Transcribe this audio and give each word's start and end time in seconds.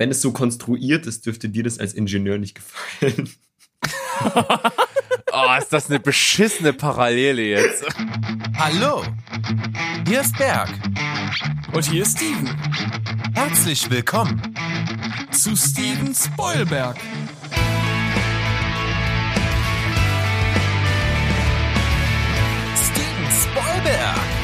wenn 0.00 0.10
es 0.10 0.22
so 0.22 0.32
konstruiert 0.32 1.06
ist, 1.06 1.26
dürfte 1.26 1.50
dir 1.50 1.62
das 1.62 1.78
als 1.78 1.92
Ingenieur 1.92 2.38
nicht 2.38 2.54
gefallen. 2.54 3.28
oh, 5.30 5.54
ist 5.58 5.74
das 5.74 5.90
eine 5.90 6.00
beschissene 6.00 6.72
Parallele 6.72 7.42
jetzt. 7.42 7.84
Hallo, 8.56 9.04
hier 10.08 10.22
ist 10.22 10.38
Berg. 10.38 10.70
Und 11.74 11.84
hier 11.84 12.04
ist 12.04 12.16
Steven. 12.16 12.48
Herzlich 13.34 13.90
willkommen 13.90 14.40
zu 15.32 15.54
Steven 15.54 16.14
Spoilberg. 16.14 16.96
Steven 22.74 23.30
Spoilberg. 23.42 24.39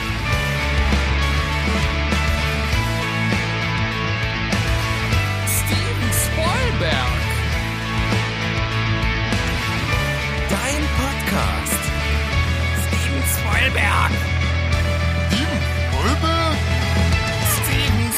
Spoilberg. 13.66 14.12
Steven 15.28 15.60
Spoilberg. 15.90 16.66
Steven 17.56 18.12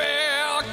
Spoilberg. 0.00 0.64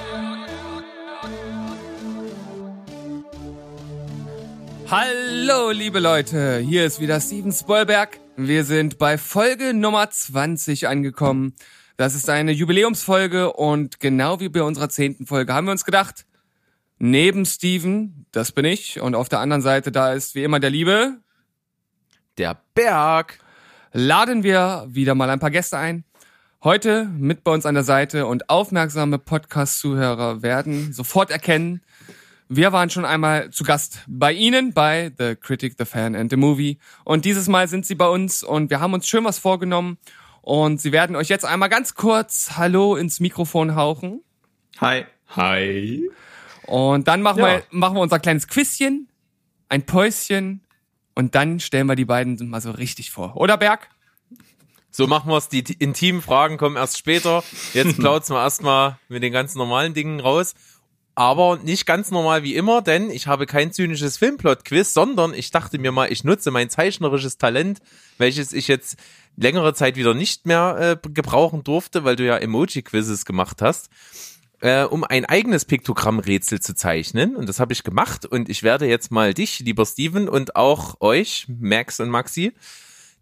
Hallo, 4.90 5.70
liebe 5.70 6.00
Leute. 6.00 6.58
Hier 6.58 6.86
ist 6.86 7.00
wieder 7.00 7.22
Steven 7.22 7.52
Spoilberg. 7.52 8.20
Wir 8.38 8.64
sind 8.64 8.98
bei 8.98 9.20
Folge 9.20 9.76
Nummer 9.76 10.10
20 10.10 10.88
angekommen. 10.88 11.54
Das 11.98 12.16
ist 12.16 12.28
eine 12.28 12.54
Jubiläumsfolge 12.54 13.54
und 13.54 14.00
genau 14.00 14.40
wie 14.40 14.50
bei 14.50 14.64
unserer 14.64 14.90
zehnten 14.90 15.28
Folge 15.28 15.54
haben 15.54 15.68
wir 15.68 15.74
uns 15.74 15.86
gedacht, 15.86 16.26
neben 16.98 17.46
Steven, 17.46 18.26
das 18.32 18.52
bin 18.52 18.66
ich, 18.66 19.00
und 19.00 19.14
auf 19.14 19.30
der 19.30 19.42
anderen 19.42 19.62
Seite 19.62 19.92
da 19.92 20.12
ist 20.14 20.34
wie 20.34 20.44
immer 20.44 20.60
der 20.60 20.72
Liebe, 20.72 21.20
Der 22.40 22.60
Berg. 22.74 23.38
Laden 23.92 24.44
wir 24.44 24.86
wieder 24.90 25.16
mal 25.16 25.30
ein 25.30 25.40
paar 25.40 25.52
Gäste 25.52 25.78
ein. 25.78 26.04
Heute 26.64 27.06
mit 27.06 27.44
bei 27.44 27.52
uns 27.52 27.66
an 27.66 27.74
der 27.74 27.84
Seite 27.84 28.28
und 28.28 28.50
aufmerksame 28.50 29.18
Podcast-Zuhörer 29.18 30.42
werden 30.44 30.94
sofort 30.94 31.32
erkennen, 31.32 31.82
wir 32.54 32.74
waren 32.74 32.90
schon 32.90 33.06
einmal 33.06 33.50
zu 33.52 33.64
Gast 33.64 34.00
bei 34.08 34.34
Ihnen, 34.34 34.74
bei 34.74 35.14
The 35.18 35.36
Critic, 35.38 35.76
The 35.78 35.86
Fan 35.86 36.16
and 36.18 36.30
The 36.30 36.36
Movie. 36.36 36.80
Und 37.06 37.24
dieses 37.24 37.48
Mal 37.48 37.70
sind 37.70 37.86
Sie 37.86 37.96
bei 37.96 38.08
uns 38.10 38.44
und 38.44 38.70
wir 38.70 38.82
haben 38.82 38.94
uns 38.94 39.08
schön 39.08 39.24
was 39.24 39.40
vorgenommen. 39.40 39.98
Und 40.42 40.82
Sie 40.82 40.92
werden 40.92 41.16
euch 41.16 41.30
jetzt 41.30 41.46
einmal 41.46 41.70
ganz 41.70 41.96
kurz 41.96 42.58
Hallo 42.58 42.98
ins 42.98 43.22
Mikrofon 43.22 43.76
hauchen. 43.76 44.22
Hi. 44.82 45.06
Hi. 45.30 46.10
Und 46.68 47.08
dann 47.08 47.22
machen, 47.22 47.40
Ja. 47.40 47.46
wir, 47.48 47.64
machen 47.72 47.96
wir 47.96 48.02
unser 48.02 48.20
kleines 48.20 48.50
Quizchen, 48.50 49.08
ein 49.70 49.86
Päuschen 49.86 50.60
und 51.22 51.36
dann 51.36 51.60
stellen 51.60 51.86
wir 51.86 51.96
die 51.96 52.06
beiden 52.06 52.50
mal 52.50 52.62
so 52.62 52.72
richtig 52.72 53.12
vor. 53.12 53.38
Oder 53.38 53.56
Berg? 53.58 53.90
So 54.90 55.06
machen 55.06 55.30
wir's. 55.30 55.50
Die 55.50 55.64
t- 55.64 55.76
intimen 55.78 56.22
Fragen 56.24 56.58
kommen 56.58 56.78
erst 56.78 56.98
später. 56.98 57.44
Jetzt 57.76 57.98
plauzen 58.00 58.36
wir 58.36 58.42
erstmal 58.42 58.98
mit 59.08 59.22
den 59.22 59.32
ganz 59.32 59.54
normalen 59.54 59.94
Dingen 59.94 60.20
raus. 60.20 60.56
Aber 61.14 61.58
nicht 61.58 61.86
ganz 61.86 62.10
normal 62.10 62.42
wie 62.42 62.56
immer, 62.56 62.82
denn 62.82 63.12
ich 63.12 63.28
habe 63.28 63.46
kein 63.46 63.72
zynisches 63.72 64.18
Filmplot-Quiz, 64.18 64.94
sondern 64.96 65.36
ich 65.36 65.52
dachte 65.52 65.78
mir 65.78 65.92
mal, 65.92 66.12
ich 66.12 66.24
nutze 66.24 66.50
mein 66.50 66.72
zeichnerisches 66.72 67.38
Talent, 67.38 67.82
welches 68.18 68.52
ich 68.52 68.68
jetzt 68.68 68.98
längere 69.38 69.76
Zeit 69.76 69.96
wieder 69.96 70.16
nicht 70.16 70.48
mehr 70.48 70.98
äh, 71.04 71.10
gebrauchen 71.10 71.64
durfte, 71.64 72.04
weil 72.04 72.16
du 72.16 72.26
ja 72.26 72.38
Emoji-Quizzes 72.38 73.26
gemacht 73.26 73.62
hast, 73.62 73.90
äh, 74.62 74.84
um 74.84 75.04
ein 75.04 75.26
eigenes 75.26 75.66
Piktogrammrätsel 75.66 76.60
zu 76.60 76.74
zeichnen. 76.76 77.36
Und 77.36 77.50
das 77.50 77.60
habe 77.60 77.74
ich 77.74 77.84
gemacht 77.84 78.26
und 78.26 78.50
ich 78.50 78.64
werde 78.64 78.86
jetzt 78.88 79.12
mal 79.12 79.34
dich, 79.34 79.60
lieber 79.60 79.86
Steven, 79.86 80.30
und 80.30 80.56
auch 80.56 81.02
euch, 81.02 81.48
Max 81.50 82.00
und 82.00 82.10
Maxi, 82.10 82.54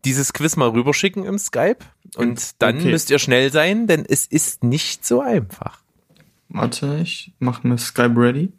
dieses 0.05 0.31
Quiz 0.33 0.55
mal 0.55 0.69
rüberschicken 0.69 1.25
im 1.25 1.37
Skype. 1.39 1.79
Und 2.15 2.61
dann 2.61 2.77
Okay. 2.77 2.91
müsst 2.91 3.09
ihr 3.09 3.19
schnell 3.19 3.51
sein, 3.51 3.87
denn 3.87 4.05
es 4.07 4.25
ist 4.25 4.63
nicht 4.63 5.05
so 5.05 5.21
einfach. 5.21 5.81
Warte, 6.49 6.99
ich 7.03 7.31
mach 7.39 7.63
mir 7.63 7.77
Skype 7.77 8.13
ready. 8.15 8.51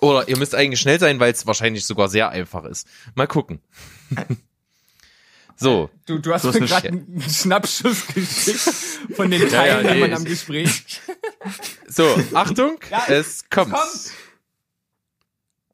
Oder 0.00 0.28
ihr 0.28 0.36
müsst 0.36 0.54
eigentlich 0.54 0.80
schnell 0.80 1.00
sein, 1.00 1.18
weil 1.18 1.32
es 1.32 1.46
wahrscheinlich 1.46 1.86
sogar 1.86 2.08
sehr 2.08 2.28
einfach 2.28 2.64
ist. 2.64 2.86
Mal 3.14 3.26
gucken. 3.26 3.60
So, 5.58 5.88
Du, 6.04 6.18
du 6.18 6.34
hast 6.34 6.44
hast 6.44 6.60
mir 6.60 6.66
gerade 6.66 6.88
einen 6.88 7.22
Schnappschuss 7.22 8.06
geschickt 8.08 8.60
von 9.16 9.30
den 9.30 9.40
ja, 9.44 9.48
Teilnehmern 9.48 10.10
nee, 10.10 10.14
am 10.16 10.22
ich- 10.24 10.28
Gespräch. 10.28 11.00
so, 11.88 12.04
Achtung, 12.34 12.78
Ja, 12.90 13.06
es 13.08 13.48
kommt. 13.48 13.72
kommt. 13.72 14.12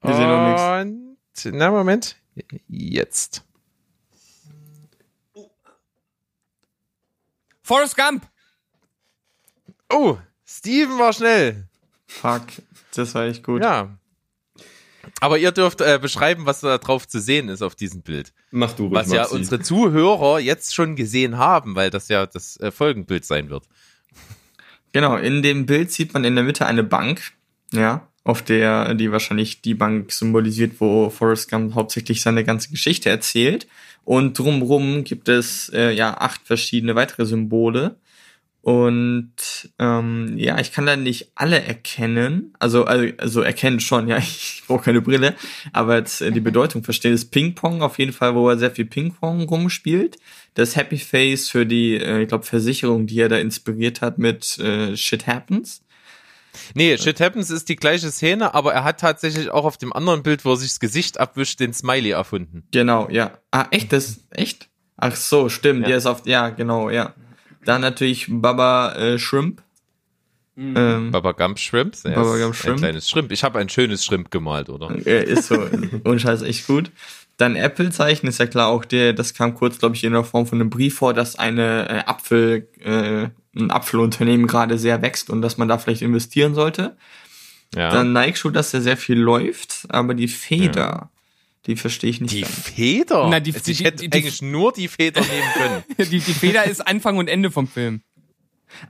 Wir 0.02 0.14
sehen 0.14 0.28
noch 0.28 0.82
nichts. 0.84 1.46
Und, 1.46 1.54
na 1.56 1.70
Moment, 1.70 2.16
jetzt. 2.68 3.44
Forrest 7.62 7.96
Gump. 7.96 8.28
Oh, 9.90 10.18
Steven 10.46 10.98
war 10.98 11.12
schnell. 11.12 11.68
Fuck, 12.06 12.42
das 12.94 13.14
war 13.14 13.24
echt 13.26 13.42
gut. 13.42 13.62
Ja. 13.62 13.96
Aber 15.20 15.38
ihr 15.38 15.52
dürft 15.52 15.80
äh, 15.80 15.98
beschreiben, 16.00 16.46
was 16.46 16.60
da 16.60 16.78
drauf 16.78 17.06
zu 17.08 17.20
sehen 17.20 17.48
ist 17.48 17.62
auf 17.62 17.74
diesem 17.74 18.02
Bild. 18.02 18.32
Mach 18.52 18.72
du 18.72 18.84
ruhig, 18.84 18.94
Was 18.94 19.10
ja 19.10 19.22
Maxi. 19.22 19.34
unsere 19.34 19.60
Zuhörer 19.60 20.38
jetzt 20.38 20.74
schon 20.74 20.94
gesehen 20.94 21.38
haben, 21.38 21.74
weil 21.74 21.90
das 21.90 22.08
ja 22.08 22.26
das 22.26 22.60
äh, 22.60 22.70
Folgenbild 22.70 23.24
sein 23.24 23.50
wird. 23.50 23.64
Genau, 24.92 25.16
in 25.16 25.42
dem 25.42 25.64
Bild 25.64 25.90
sieht 25.90 26.12
man 26.12 26.24
in 26.24 26.34
der 26.34 26.44
Mitte 26.44 26.66
eine 26.66 26.84
Bank, 26.84 27.32
ja, 27.72 28.06
auf 28.24 28.42
der 28.42 28.94
die 28.94 29.10
wahrscheinlich 29.10 29.62
die 29.62 29.74
Bank 29.74 30.12
symbolisiert, 30.12 30.74
wo 30.80 31.08
Forrest 31.08 31.50
Gump 31.50 31.74
hauptsächlich 31.74 32.20
seine 32.20 32.44
ganze 32.44 32.68
Geschichte 32.70 33.08
erzählt. 33.08 33.66
Und 34.04 34.38
drumrum 34.38 35.02
gibt 35.04 35.28
es 35.28 35.70
äh, 35.70 35.92
ja 35.92 36.18
acht 36.18 36.42
verschiedene 36.44 36.94
weitere 36.94 37.24
Symbole. 37.24 37.96
Und 38.62 39.34
ähm, 39.80 40.34
ja, 40.38 40.58
ich 40.60 40.70
kann 40.70 40.86
da 40.86 40.94
nicht 40.94 41.32
alle 41.34 41.60
erkennen. 41.60 42.54
Also, 42.60 42.84
also, 42.84 43.12
also 43.18 43.40
erkennen 43.42 43.80
schon, 43.80 44.06
ja, 44.06 44.18
ich 44.18 44.62
brauche 44.66 44.84
keine 44.84 45.02
Brille, 45.02 45.34
aber 45.72 45.96
jetzt 45.96 46.22
äh, 46.22 46.30
die 46.30 46.40
Bedeutung 46.40 46.84
verstehen. 46.84 47.12
Das 47.12 47.24
Ping-Pong 47.24 47.82
auf 47.82 47.98
jeden 47.98 48.12
Fall, 48.12 48.36
wo 48.36 48.48
er 48.48 48.58
sehr 48.58 48.70
viel 48.70 48.86
Ping-Pong 48.86 49.48
rumspielt. 49.48 50.16
Das 50.54 50.76
Happy 50.76 50.98
Face 50.98 51.50
für 51.50 51.66
die, 51.66 51.96
äh, 51.96 52.22
ich 52.22 52.28
glaube, 52.28 52.44
Versicherung, 52.44 53.08
die 53.08 53.18
er 53.18 53.28
da 53.28 53.36
inspiriert 53.36 54.00
hat 54.00 54.18
mit 54.18 54.58
äh, 54.60 54.96
Shit 54.96 55.26
Happens. 55.26 55.82
Nee, 56.74 56.96
Shit 56.98 57.20
Happens 57.20 57.50
ist 57.50 57.68
die 57.68 57.76
gleiche 57.76 58.12
Szene, 58.12 58.54
aber 58.54 58.74
er 58.74 58.84
hat 58.84 59.00
tatsächlich 59.00 59.50
auch 59.50 59.64
auf 59.64 59.76
dem 59.76 59.92
anderen 59.92 60.22
Bild, 60.22 60.44
wo 60.44 60.52
er 60.52 60.56
sich 60.56 60.70
das 60.70 60.80
Gesicht 60.80 61.18
abwischt, 61.18 61.58
den 61.58 61.74
Smiley 61.74 62.10
erfunden. 62.10 62.62
Genau, 62.70 63.08
ja. 63.10 63.38
Ah, 63.50 63.66
echt? 63.72 63.92
Das, 63.92 64.20
echt? 64.30 64.68
Ach 64.98 65.16
so, 65.16 65.48
stimmt. 65.48 65.82
Ja. 65.82 65.88
Der 65.88 65.96
ist 65.96 66.06
auf, 66.06 66.26
ja, 66.26 66.50
genau, 66.50 66.90
ja. 66.90 67.14
Dann 67.64 67.80
natürlich 67.80 68.26
Baba 68.28 68.94
äh, 68.94 69.18
Shrimp. 69.18 69.62
Ähm, 70.56 71.10
Baba 71.10 71.32
Gump 71.32 71.58
Shrimp. 71.58 71.96
Baba 72.02 72.34
ist 72.34 72.42
Gump 72.42 72.54
Shrimp. 72.54 72.76
Ein 72.76 72.80
kleines 72.80 73.08
Shrimp. 73.08 73.32
Ich 73.32 73.42
habe 73.42 73.58
ein 73.58 73.68
schönes 73.68 74.04
Shrimp 74.04 74.30
gemalt, 74.30 74.68
oder? 74.68 74.90
äh, 75.06 75.24
ist 75.24 75.48
so, 75.48 75.58
ohne 76.04 76.18
Scheiß, 76.18 76.42
echt 76.42 76.66
gut. 76.66 76.90
Dann 77.38 77.56
Apple-Zeichen 77.56 78.28
ist 78.28 78.38
ja 78.38 78.46
klar 78.46 78.68
auch 78.68 78.84
der, 78.84 79.14
das 79.14 79.34
kam 79.34 79.54
kurz, 79.54 79.78
glaube 79.78 79.96
ich, 79.96 80.04
in 80.04 80.12
der 80.12 80.24
Form 80.24 80.46
von 80.46 80.60
einem 80.60 80.70
Brief 80.70 80.96
vor, 80.96 81.14
dass 81.14 81.38
eine 81.38 81.88
äh, 81.88 81.98
Apfel, 82.06 82.68
äh, 82.80 83.28
ein 83.58 83.70
Apfelunternehmen 83.70 84.46
gerade 84.46 84.78
sehr 84.78 85.02
wächst 85.02 85.30
und 85.30 85.42
dass 85.42 85.56
man 85.56 85.68
da 85.68 85.78
vielleicht 85.78 86.02
investieren 86.02 86.54
sollte. 86.54 86.96
Ja. 87.74 87.90
Dann 87.90 88.12
Nike-Schuh, 88.12 88.50
dass 88.50 88.74
er 88.74 88.82
sehr 88.82 88.98
viel 88.98 89.18
läuft, 89.18 89.86
aber 89.88 90.12
die 90.14 90.28
Feder, 90.28 91.10
die 91.66 91.76
verstehe 91.76 92.10
ich 92.10 92.20
nicht. 92.20 92.34
die 92.34 92.40
ganz. 92.42 92.52
Feder? 92.54 93.28
Na, 93.28 93.40
die- 93.40 93.52
also 93.52 93.64
die- 93.64 93.72
ich 93.72 93.84
hätte 93.84 93.98
die- 93.98 94.10
die- 94.10 94.18
eigentlich 94.18 94.42
nur 94.42 94.72
die 94.72 94.88
Feder 94.88 95.20
nehmen 95.20 95.52
können. 95.54 95.84
Die, 96.10 96.18
die 96.20 96.34
Feder 96.34 96.64
ist 96.64 96.80
Anfang 96.86 97.18
und 97.18 97.28
Ende 97.28 97.50
vom 97.50 97.68
Film. 97.68 98.02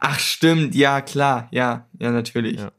Ach, 0.00 0.18
stimmt, 0.18 0.74
ja, 0.74 1.00
klar, 1.00 1.48
ja, 1.50 1.86
ja, 1.98 2.10
natürlich. 2.10 2.58
Ja. 2.60 2.70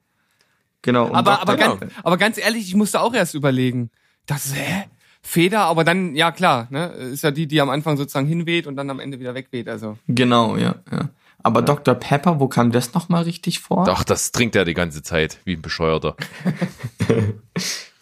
Genau. 0.81 1.05
und 1.07 1.15
Aber, 1.15 1.41
aber, 1.41 1.55
genau. 1.57 1.77
ganz, 1.77 1.93
aber 2.03 2.17
ganz 2.17 2.37
ehrlich, 2.37 2.65
ich 2.67 2.75
musste 2.75 2.99
auch 3.01 3.13
erst 3.13 3.35
überlegen. 3.35 3.89
So, 4.29 4.55
hä? 4.55 4.85
Feder, 5.21 5.61
aber 5.61 5.83
dann, 5.83 6.15
ja 6.15 6.31
klar, 6.31 6.67
ne? 6.69 6.87
Ist 6.87 7.23
ja 7.23 7.31
die, 7.31 7.47
die 7.47 7.61
am 7.61 7.69
Anfang 7.69 7.95
sozusagen 7.97 8.27
hinweht 8.27 8.67
und 8.67 8.75
dann 8.75 8.89
am 8.89 8.99
Ende 8.99 9.19
wieder 9.19 9.33
wegweht. 9.35 9.69
Also. 9.69 9.97
Genau, 10.07 10.57
ja, 10.57 10.75
ja. 10.91 11.09
Aber 11.45 11.61
Dr. 11.61 11.95
Pepper, 11.95 12.39
wo 12.39 12.47
kam 12.47 12.71
das 12.71 12.93
nochmal 12.93 13.23
richtig 13.23 13.59
vor? 13.59 13.83
Doch, 13.85 14.03
das 14.03 14.31
trinkt 14.31 14.55
er 14.55 14.65
die 14.65 14.73
ganze 14.73 15.03
Zeit, 15.03 15.39
wie 15.45 15.53
ein 15.53 15.61
Bescheuerter. 15.61 16.15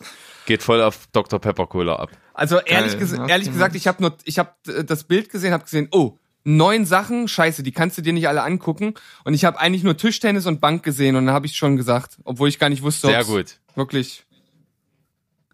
Geht 0.51 0.63
voll 0.63 0.81
auf 0.81 1.07
Dr. 1.13 1.39
Pepper 1.39 1.65
Cola 1.65 1.95
ab. 1.95 2.11
Also 2.33 2.59
ehrlich, 2.59 2.99
ges 2.99 3.13
okay. 3.13 3.31
ehrlich 3.31 3.49
gesagt, 3.49 3.73
ich 3.73 3.87
habe 3.87 4.03
nur, 4.03 4.17
ich 4.25 4.37
habe 4.37 4.51
das 4.83 5.05
Bild 5.05 5.29
gesehen, 5.29 5.53
habe 5.53 5.63
gesehen, 5.63 5.87
oh, 5.91 6.17
neun 6.43 6.85
Sachen, 6.85 7.29
scheiße, 7.29 7.63
die 7.63 7.71
kannst 7.71 7.97
du 7.97 8.01
dir 8.01 8.11
nicht 8.11 8.27
alle 8.27 8.43
angucken. 8.43 8.95
Und 9.23 9.33
ich 9.33 9.45
habe 9.45 9.57
eigentlich 9.61 9.83
nur 9.83 9.95
Tischtennis 9.95 10.47
und 10.47 10.59
Bank 10.59 10.83
gesehen 10.83 11.15
und 11.15 11.25
dann 11.25 11.33
habe 11.33 11.45
ich 11.45 11.55
schon 11.55 11.77
gesagt, 11.77 12.17
obwohl 12.25 12.49
ich 12.49 12.59
gar 12.59 12.67
nicht 12.67 12.81
wusste, 12.81 13.07
Sehr 13.07 13.23
gut. 13.23 13.59
wirklich. 13.75 14.25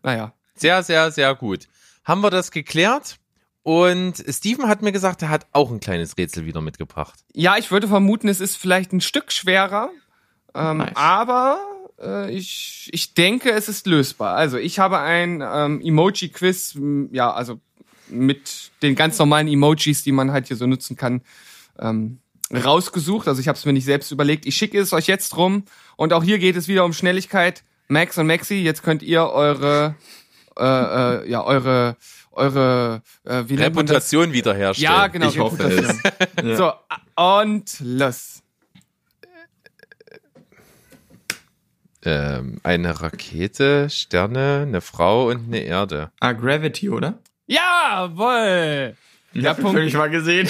Naja. 0.02 0.34
Sehr, 0.56 0.82
sehr, 0.82 1.12
sehr 1.12 1.36
gut. 1.36 1.68
Haben 2.04 2.22
wir 2.22 2.32
das 2.32 2.50
geklärt? 2.50 3.18
Und 3.62 4.16
Steven 4.28 4.68
hat 4.68 4.82
mir 4.82 4.92
gesagt, 4.92 5.22
er 5.22 5.30
hat 5.30 5.46
auch 5.52 5.70
ein 5.70 5.80
kleines 5.80 6.18
Rätsel 6.18 6.48
wieder 6.48 6.62
mitgebracht. 6.62 7.20
Ja, 7.36 7.56
ich 7.58 7.70
würde 7.70 7.88
vermuten, 7.88 8.30
es 8.30 8.40
ist 8.40 8.56
vielleicht 8.56 8.94
ein 8.94 9.02
Stück 9.02 9.32
schwerer. 9.32 9.92
Ähm, 10.56 10.78
Nice. 10.78 10.96
Aber 10.96 11.60
äh, 12.02 12.32
ich, 12.32 12.90
ich 12.92 13.14
denke, 13.14 13.52
es 13.52 13.70
ist 13.70 13.88
lösbar. 13.88 14.36
Also 14.36 14.58
ich 14.58 14.80
habe 14.80 15.00
ein 15.00 15.44
ähm, 15.46 15.82
Emoji-Quiz, 15.82 16.78
ja, 17.12 17.32
also 17.32 17.60
mit 18.10 18.72
den 18.82 18.96
ganz 18.96 19.18
normalen 19.20 19.48
Emojis, 19.48 20.04
die 20.04 20.12
man 20.12 20.32
halt 20.32 20.48
hier 20.48 20.58
so 20.58 20.68
nutzen 20.68 20.96
kann, 20.96 21.22
ähm, 21.80 22.20
rausgesucht. 22.54 23.28
Also 23.28 23.42
ich 23.42 23.48
habe 23.48 23.58
es 23.58 23.66
mir 23.66 23.74
nicht 23.74 23.86
selbst 23.86 24.12
überlegt. 24.12 24.46
Ich 24.46 24.56
schicke 24.56 24.80
es 24.80 24.94
euch 24.94 25.08
jetzt 25.08 25.36
rum. 25.36 25.64
Und 25.96 26.14
auch 26.14 26.24
hier 26.24 26.40
geht 26.40 26.56
es 26.56 26.68
wieder 26.68 26.86
um 26.86 26.94
Schnelligkeit. 26.94 27.64
Max 27.90 28.18
und 28.18 28.28
Maxi, 28.28 28.56
jetzt 28.56 28.84
könnt 28.84 29.02
ihr 29.02 29.24
eure, 29.30 29.96
äh, 30.58 30.64
äh, 30.64 31.30
ja, 31.30 31.44
eure, 31.44 31.98
eure, 32.32 33.02
äh, 33.24 33.44
wie? 33.48 33.56
Reputation 33.56 34.34
wiederherstellen. 34.34 34.94
Ja, 34.94 35.08
genau. 35.08 35.30
Ich 35.30 35.40
hoffe. 35.40 35.98
Ja. 36.44 36.56
So, 36.58 36.72
und 37.16 37.78
los. 37.80 38.44
Ähm, 42.10 42.62
eine 42.64 43.02
Rakete, 43.02 43.90
Sterne, 43.90 44.64
eine 44.66 44.80
Frau 44.80 45.28
und 45.28 45.48
eine 45.48 45.60
Erde. 45.60 46.10
Ah, 46.22 46.32
Gravity, 46.32 46.90
oder? 46.90 47.20
Jawohl! 47.48 48.96
Ich 49.34 49.42
Der 49.42 49.52
hab 49.52 49.60
Punkt. 49.60 49.78
völlig 49.78 49.94
mal 49.94 50.10
gesehen. 50.10 50.48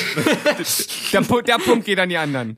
Der, 1.12 1.22
der 1.42 1.58
Punkt 1.58 1.86
geht 1.86 1.98
an 1.98 2.10
die 2.10 2.18
anderen. 2.18 2.58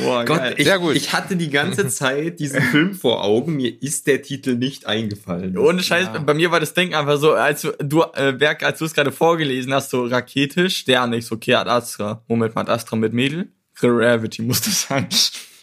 Boah, 0.00 0.24
Gott, 0.24 0.38
geil. 0.38 0.54
ich, 0.58 0.64
Sehr 0.64 0.78
gut. 0.78 0.94
ich 0.94 1.12
hatte 1.12 1.34
die 1.34 1.50
ganze 1.50 1.88
Zeit 1.88 2.38
diesen 2.38 2.62
Film 2.62 2.94
vor 2.94 3.24
Augen, 3.24 3.56
mir 3.56 3.82
ist 3.82 4.06
der 4.06 4.22
Titel 4.22 4.54
nicht 4.54 4.86
eingefallen. 4.86 5.58
Ohne 5.58 5.82
Scheiß, 5.82 6.08
bei 6.24 6.34
mir 6.34 6.52
war 6.52 6.60
das 6.60 6.72
Ding 6.72 6.94
einfach 6.94 7.18
so, 7.18 7.32
als 7.32 7.62
du, 7.62 7.72
du 7.80 8.04
äh, 8.14 8.32
Berg, 8.32 8.62
als 8.62 8.78
du 8.78 8.84
es 8.84 8.94
gerade 8.94 9.10
vorgelesen 9.10 9.74
hast, 9.74 9.90
so 9.90 10.04
Rakete, 10.04 10.70
Sterne, 10.70 11.16
ich 11.16 11.26
so, 11.26 11.34
okay, 11.34 11.54
Ad 11.54 11.68
Astra. 11.68 12.22
Moment 12.28 12.54
mal, 12.54 12.60
Ad 12.60 12.70
Astra 12.70 12.94
mit 12.94 13.12
Mädel? 13.12 13.48
Gravity 13.74 14.42
muss 14.42 14.60
das 14.60 14.82
sein. 14.82 15.08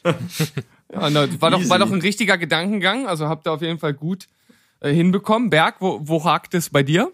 Ja, 0.92 1.10
na, 1.10 1.28
war, 1.42 1.51
doch, 1.51 1.68
war 1.69 1.80
doch 1.80 1.92
ein 1.92 2.01
richtiger 2.01 2.38
Gedankengang, 2.38 3.07
also 3.07 3.28
habt 3.28 3.45
ihr 3.48 3.51
auf 3.51 3.62
jeden 3.62 3.80
Fall 3.80 3.94
gut 3.94 4.28
äh, 4.80 4.92
hinbekommen. 4.94 5.50
Berg, 5.50 5.75
wo, 5.80 6.00
wo 6.04 6.24
hakt 6.24 6.54
es 6.54 6.69
bei 6.69 6.84
dir? 6.84 7.12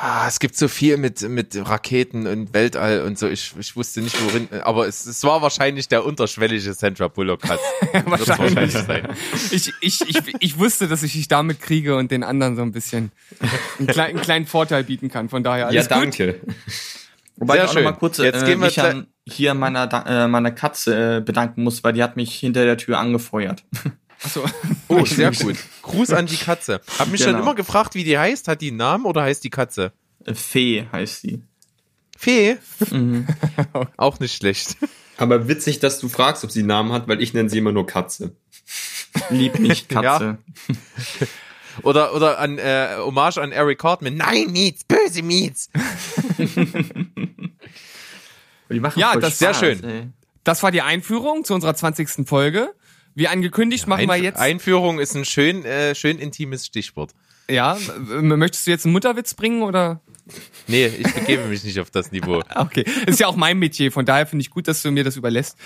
Ah, 0.00 0.28
es 0.28 0.38
gibt 0.38 0.54
so 0.56 0.68
viel 0.68 0.96
mit, 0.96 1.22
mit 1.28 1.56
Raketen 1.56 2.28
und 2.28 2.54
Weltall 2.54 3.02
und 3.02 3.18
so. 3.18 3.26
Ich, 3.28 3.52
ich 3.58 3.74
wusste 3.74 4.00
nicht, 4.00 4.16
worin, 4.24 4.48
aber 4.62 4.86
es, 4.86 5.06
es 5.06 5.24
war 5.24 5.42
wahrscheinlich 5.42 5.88
der 5.88 6.04
unterschwellige 6.06 6.72
Sandra 6.72 7.08
Bullock 7.08 7.48
hat. 7.48 7.58
Wird 7.92 8.20
es 8.20 8.28
wahrscheinlich 8.28 8.72
sein. 8.72 9.08
Ich, 9.50 9.72
ich, 9.80 10.00
ich, 10.08 10.18
ich 10.38 10.58
wusste, 10.58 10.86
dass 10.86 11.02
ich 11.02 11.14
dich 11.14 11.26
damit 11.26 11.60
kriege 11.60 11.96
und 11.96 12.12
den 12.12 12.22
anderen 12.22 12.54
so 12.54 12.62
ein 12.62 12.70
bisschen 12.70 13.10
einen, 13.80 13.88
klei- 13.88 14.04
einen 14.10 14.20
kleinen 14.20 14.46
Vorteil 14.46 14.84
bieten 14.84 15.08
kann. 15.10 15.28
Von 15.28 15.42
daher 15.42 15.66
alles 15.66 15.88
ja, 15.88 15.96
gut. 15.96 16.04
danke. 16.04 16.40
Wobei 17.36 17.54
Sehr 17.54 17.64
ich 17.64 17.68
auch 17.70 17.74
schön. 17.74 17.82
noch 17.82 17.90
mal 17.90 17.96
kurz 17.96 18.18
Jetzt 18.18 18.42
äh, 18.42 18.46
gehen 18.46 18.60
wir 18.60 18.66
mich 18.66 18.80
an 18.80 19.08
hier 19.28 19.54
meiner, 19.54 19.88
äh, 20.06 20.26
meiner 20.28 20.50
Katze 20.50 21.16
äh, 21.18 21.20
bedanken 21.20 21.62
muss, 21.62 21.82
weil 21.84 21.92
die 21.92 22.02
hat 22.02 22.16
mich 22.16 22.34
hinter 22.34 22.64
der 22.64 22.76
Tür 22.76 22.98
angefeuert. 22.98 23.64
Achso. 24.22 24.44
Oh, 24.88 25.06
sehr 25.06 25.30
gut. 25.32 25.56
Gruß 25.82 26.10
an 26.10 26.26
die 26.26 26.36
Katze. 26.36 26.80
Hab 26.98 27.08
mich 27.08 27.22
schon 27.22 27.30
Genau. 27.32 27.42
immer 27.44 27.54
gefragt, 27.54 27.94
wie 27.94 28.04
die 28.04 28.18
heißt. 28.18 28.46
Hat 28.46 28.60
die 28.60 28.68
einen 28.68 28.76
Namen 28.76 29.06
oder 29.06 29.22
heißt 29.22 29.42
die 29.42 29.48
Katze? 29.50 29.92
Äh, 30.26 30.34
Fee 30.34 30.86
heißt 30.92 31.22
sie. 31.22 31.42
Fee? 32.16 32.58
Auch 33.96 34.20
nicht 34.20 34.36
schlecht. 34.36 34.76
Aber 35.16 35.48
witzig, 35.48 35.80
dass 35.80 35.98
du 35.98 36.08
fragst, 36.08 36.44
ob 36.44 36.50
sie 36.50 36.60
einen 36.60 36.68
Namen 36.68 36.92
hat, 36.92 37.08
weil 37.08 37.22
ich 37.22 37.32
nenne 37.32 37.48
sie 37.48 37.58
immer 37.58 37.72
nur 37.72 37.86
Katze. 37.86 38.32
Lieb 39.30 39.58
mich, 39.58 39.88
Katze. 39.88 40.38
Oder, 41.82 42.14
oder 42.14 42.38
an 42.38 42.58
äh, 42.58 42.88
Hommage 42.98 43.38
an 43.38 43.50
Eric 43.50 43.78
Cartman. 43.78 44.14
Nein, 44.16 44.52
Mietz, 44.52 44.84
böse 44.84 45.22
Mietz. 45.22 45.70
Die 48.72 48.80
machen 48.80 48.98
Ja, 48.98 49.16
das- 49.16 49.38
sehr 49.38 49.54
Spaß, 49.54 49.60
schön. 49.60 49.84
ey. 49.84 50.08
Das 50.44 50.62
war 50.62 50.70
die 50.72 50.82
Einführung 50.82 51.44
zu 51.44 51.54
unserer 51.54 51.74
20. 51.74 52.26
Folge. 52.26 52.72
Wie 53.14 53.28
angekündigt, 53.28 53.86
machen 53.86 54.08
wir 54.08 54.16
jetzt. 54.16 54.38
Einführung 54.38 54.98
ist 54.98 55.14
ein 55.14 55.24
schön, 55.24 55.64
äh, 55.64 55.94
schön 55.94 56.18
intimes 56.18 56.66
Stichwort. 56.66 57.12
ja, 57.48 57.76
möchtest 57.98 58.66
du 58.66 58.70
jetzt 58.70 58.86
einen 58.86 58.92
Mutterwitz 58.94 59.34
bringen 59.34 59.62
oder? 59.62 60.00
Nee, 60.68 60.86
ich 60.86 61.12
begebe 61.12 61.44
mich 61.46 61.62
nicht 61.64 61.78
auf 61.80 61.90
das 61.90 62.10
Niveau. 62.12 62.40
Okay, 62.54 62.84
ist 63.06 63.20
ja 63.20 63.26
auch 63.26 63.36
mein 63.36 63.58
Metier, 63.58 63.92
von 63.92 64.06
daher 64.06 64.26
finde 64.26 64.42
ich 64.42 64.50
gut, 64.50 64.66
dass 64.68 64.80
du 64.82 64.90
mir 64.90 65.04
das 65.04 65.16
überlässt. 65.16 65.58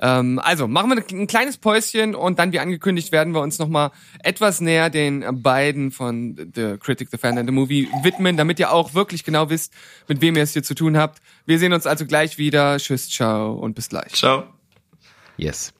Ähm, 0.00 0.38
also, 0.42 0.68
machen 0.68 0.90
wir 0.90 1.18
ein 1.18 1.26
kleines 1.26 1.56
Päuschen 1.56 2.14
und 2.14 2.38
dann, 2.38 2.52
wie 2.52 2.58
angekündigt, 2.58 3.12
werden 3.12 3.34
wir 3.34 3.40
uns 3.40 3.58
nochmal 3.58 3.90
etwas 4.22 4.60
näher 4.60 4.90
den 4.90 5.42
beiden 5.42 5.90
von 5.90 6.36
The 6.54 6.76
Critic, 6.78 7.10
The 7.10 7.18
Fan 7.18 7.38
and 7.38 7.48
The 7.48 7.54
Movie 7.54 7.88
widmen, 8.02 8.36
damit 8.36 8.58
ihr 8.58 8.72
auch 8.72 8.94
wirklich 8.94 9.24
genau 9.24 9.50
wisst, 9.50 9.72
mit 10.08 10.20
wem 10.20 10.36
ihr 10.36 10.42
es 10.42 10.52
hier 10.52 10.62
zu 10.62 10.74
tun 10.74 10.96
habt. 10.96 11.20
Wir 11.46 11.58
sehen 11.58 11.72
uns 11.72 11.86
also 11.86 12.06
gleich 12.06 12.38
wieder. 12.38 12.78
Tschüss, 12.78 13.08
ciao 13.08 13.54
und 13.54 13.74
bis 13.74 13.88
gleich. 13.88 14.12
Ciao. 14.12 14.44
Yes. 15.36 15.72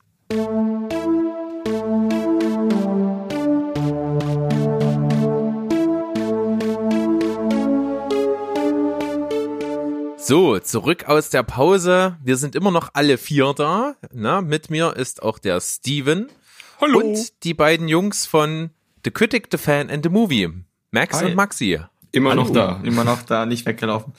So, 10.27 10.59
zurück 10.59 11.05
aus 11.07 11.29
der 11.29 11.43
Pause. 11.43 12.17
Wir 12.25 12.39
sind 12.39 12.55
immer 12.55 12.71
noch 12.71 12.89
alle 12.95 13.19
vier 13.19 13.53
da. 13.53 13.95
Na, 14.11 14.41
mit 14.41 14.71
mir 14.71 14.97
ist 14.97 15.23
auch 15.23 15.39
der 15.39 15.61
Steven. 15.61 16.31
Hallo. 16.81 17.01
Und 17.01 17.45
die 17.45 17.53
beiden 17.53 17.89
Jungs 17.89 18.25
von 18.25 18.71
The 19.05 19.11
Critic, 19.11 19.49
The 19.51 19.59
Fan 19.59 19.91
and 19.91 20.03
The 20.03 20.09
Movie. 20.09 20.49
Max 20.93 21.21
Hi. 21.21 21.27
und 21.27 21.35
Maxi. 21.35 21.79
Immer 22.11 22.35
noch 22.35 22.51
da. 22.51 22.81
Immer 22.85 23.05
noch 23.05 23.23
da, 23.25 23.45
nicht 23.45 23.67
weggelaufen. 23.67 24.15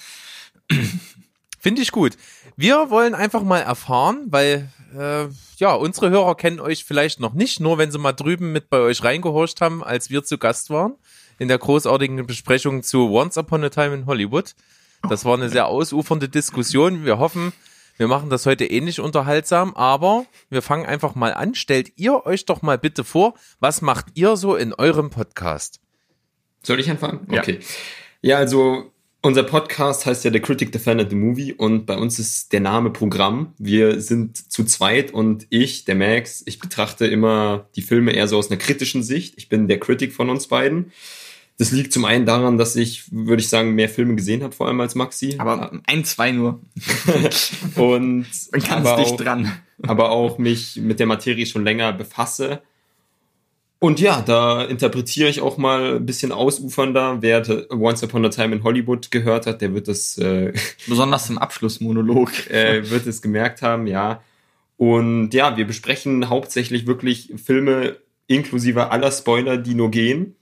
Finde 1.60 1.82
ich 1.82 1.92
gut. 1.92 2.18
Wir 2.56 2.92
wollen 2.92 3.16
einfach 3.16 3.42
mal 3.42 3.62
erfahren, 3.62 4.28
weil 4.28 4.70
äh, 4.96 5.26
ja, 5.58 5.74
unsere 5.74 6.12
Hörer 6.12 6.36
kennen 6.36 6.60
euch 6.60 6.86
vielleicht 6.86 7.20
noch 7.20 7.34
nicht, 7.34 7.60
nur 7.60 7.80
wenn 7.80 7.92
sie 7.92 7.98
mal 7.98 8.14
drüben 8.14 8.52
mit 8.52 8.70
bei 8.70 8.78
euch 8.78 9.04
reingehorcht 9.04 9.60
haben, 9.60 9.84
als 9.84 10.12
wir 10.12 10.24
zu 10.24 10.38
Gast 10.38 10.70
waren 10.70 10.94
in 11.40 11.48
der 11.48 11.58
großartigen 11.58 12.26
Besprechung 12.26 12.84
zu 12.84 13.10
Once 13.10 13.38
Upon 13.38 13.64
a 13.64 13.70
Time 13.70 13.94
in 13.94 14.06
Hollywood. 14.06 14.54
Das 15.10 15.26
war 15.26 15.36
eine 15.36 15.50
sehr 15.50 15.68
ausufernde 15.68 16.30
Diskussion. 16.30 17.06
Wir 17.06 17.20
hoffen, 17.20 17.54
wir 17.98 18.08
machen 18.08 18.30
das 18.30 18.46
heute 18.46 18.66
ähnlich 18.66 19.00
unterhaltsam, 19.00 19.74
aber 19.76 20.26
wir 20.50 20.62
fangen 20.62 20.86
einfach 20.86 21.16
mal 21.16 21.34
an. 21.34 21.56
Stellt 21.56 21.94
ihr 21.96 22.26
euch 22.26 22.46
doch 22.46 22.62
mal 22.62 22.78
bitte 22.78 23.04
vor, 23.04 23.36
was 23.60 23.82
macht 23.82 24.08
ihr 24.16 24.36
so 24.36 24.56
in 24.56 24.74
eurem 24.74 25.10
Podcast? 25.10 25.80
Soll 26.64 26.80
ich 26.80 26.90
anfangen? 26.90 27.28
Ja. 27.32 27.42
Okay. 27.42 27.60
Ja, 28.22 28.38
also 28.38 28.92
unser 29.22 29.44
Podcast 29.44 30.06
heißt 30.06 30.24
ja 30.26 30.32
The 30.32 30.40
Critic, 30.40 30.70
The 30.74 30.80
Fan 30.80 31.00
and 31.00 31.10
The 31.10 31.16
Movie 31.16 31.54
und 31.54 31.86
bei 31.86 31.98
uns 31.98 32.20
ist 32.20 32.54
der 32.54 32.60
Name 32.60 32.92
Programm. 32.92 33.54
Wir 33.58 34.02
sind 34.02 34.52
zu 34.52 34.64
zweit 34.66 35.12
und 35.12 35.48
ich, 35.50 35.86
der 35.86 35.96
Max, 35.96 36.44
ich 36.46 36.60
betrachte 36.60 37.08
immer 37.08 37.68
die 37.76 37.82
Filme 37.82 38.12
eher 38.12 38.28
so 38.28 38.38
aus 38.38 38.52
einer 38.52 38.60
kritischen 38.60 39.04
Sicht. 39.04 39.34
Ich 39.38 39.50
bin 39.50 39.68
der 39.68 39.80
Critic 39.80 40.14
von 40.14 40.30
uns 40.30 40.48
beiden. 40.48 40.92
Das 41.58 41.72
liegt 41.72 41.94
zum 41.94 42.04
einen 42.04 42.26
daran, 42.26 42.58
dass 42.58 42.76
ich, 42.76 43.12
würde 43.14 43.42
ich 43.42 43.48
sagen, 43.48 43.76
mehr 43.76 43.88
Filme 43.88 44.16
gesehen 44.16 44.44
habe, 44.44 44.54
vor 44.54 44.68
allem 44.68 44.82
als 44.82 44.94
Maxi. 44.96 45.36
Aber 45.38 45.72
ein, 45.88 46.04
zwei 46.04 46.32
nur. 46.32 46.60
und 47.76 48.26
Man 48.52 48.64
aber 48.70 49.02
es 49.02 49.12
auch- 49.12 49.18
dran. 49.18 49.52
aber 49.84 50.12
auch 50.12 50.38
mich 50.38 50.76
mit 50.78 51.00
der 51.00 51.08
Materie 51.08 51.46
schon 51.46 51.64
länger 51.64 51.94
befasse. 51.94 52.62
Und 53.80 54.00
ja, 54.00 54.22
da 54.22 54.64
interpretiere 54.64 55.30
ich 55.30 55.42
auch 55.42 55.58
mal 55.58 55.98
ein 55.98 56.06
bisschen 56.06 56.32
ausufernder. 56.32 57.18
Wer 57.22 57.44
Once 57.72 58.04
Upon 58.04 58.26
a 58.26 58.30
Time 58.30 58.56
in 58.56 58.64
Hollywood 58.64 59.12
gehört 59.12 59.46
hat, 59.48 59.62
der 59.62 59.74
wird 59.74 59.88
das, 59.88 60.18
äh, 60.18 60.54
Besonders 60.88 61.30
im 61.30 61.38
Abschlussmonolog. 61.38 62.50
äh, 62.50 62.90
wird 62.90 63.06
es 63.06 63.22
gemerkt 63.22 63.62
haben, 63.62 63.86
ja. 63.88 64.22
Und 64.78 65.34
ja, 65.34 65.56
wir 65.56 65.66
besprechen 65.66 66.30
hauptsächlich 66.30 66.86
wirklich 66.88 67.34
Filme 67.42 67.98
inklusive 68.28 68.92
aller 68.92 69.12
Spoiler, 69.12 69.58
die 69.58 69.76
nur 69.76 69.92
gehen. 69.92 70.36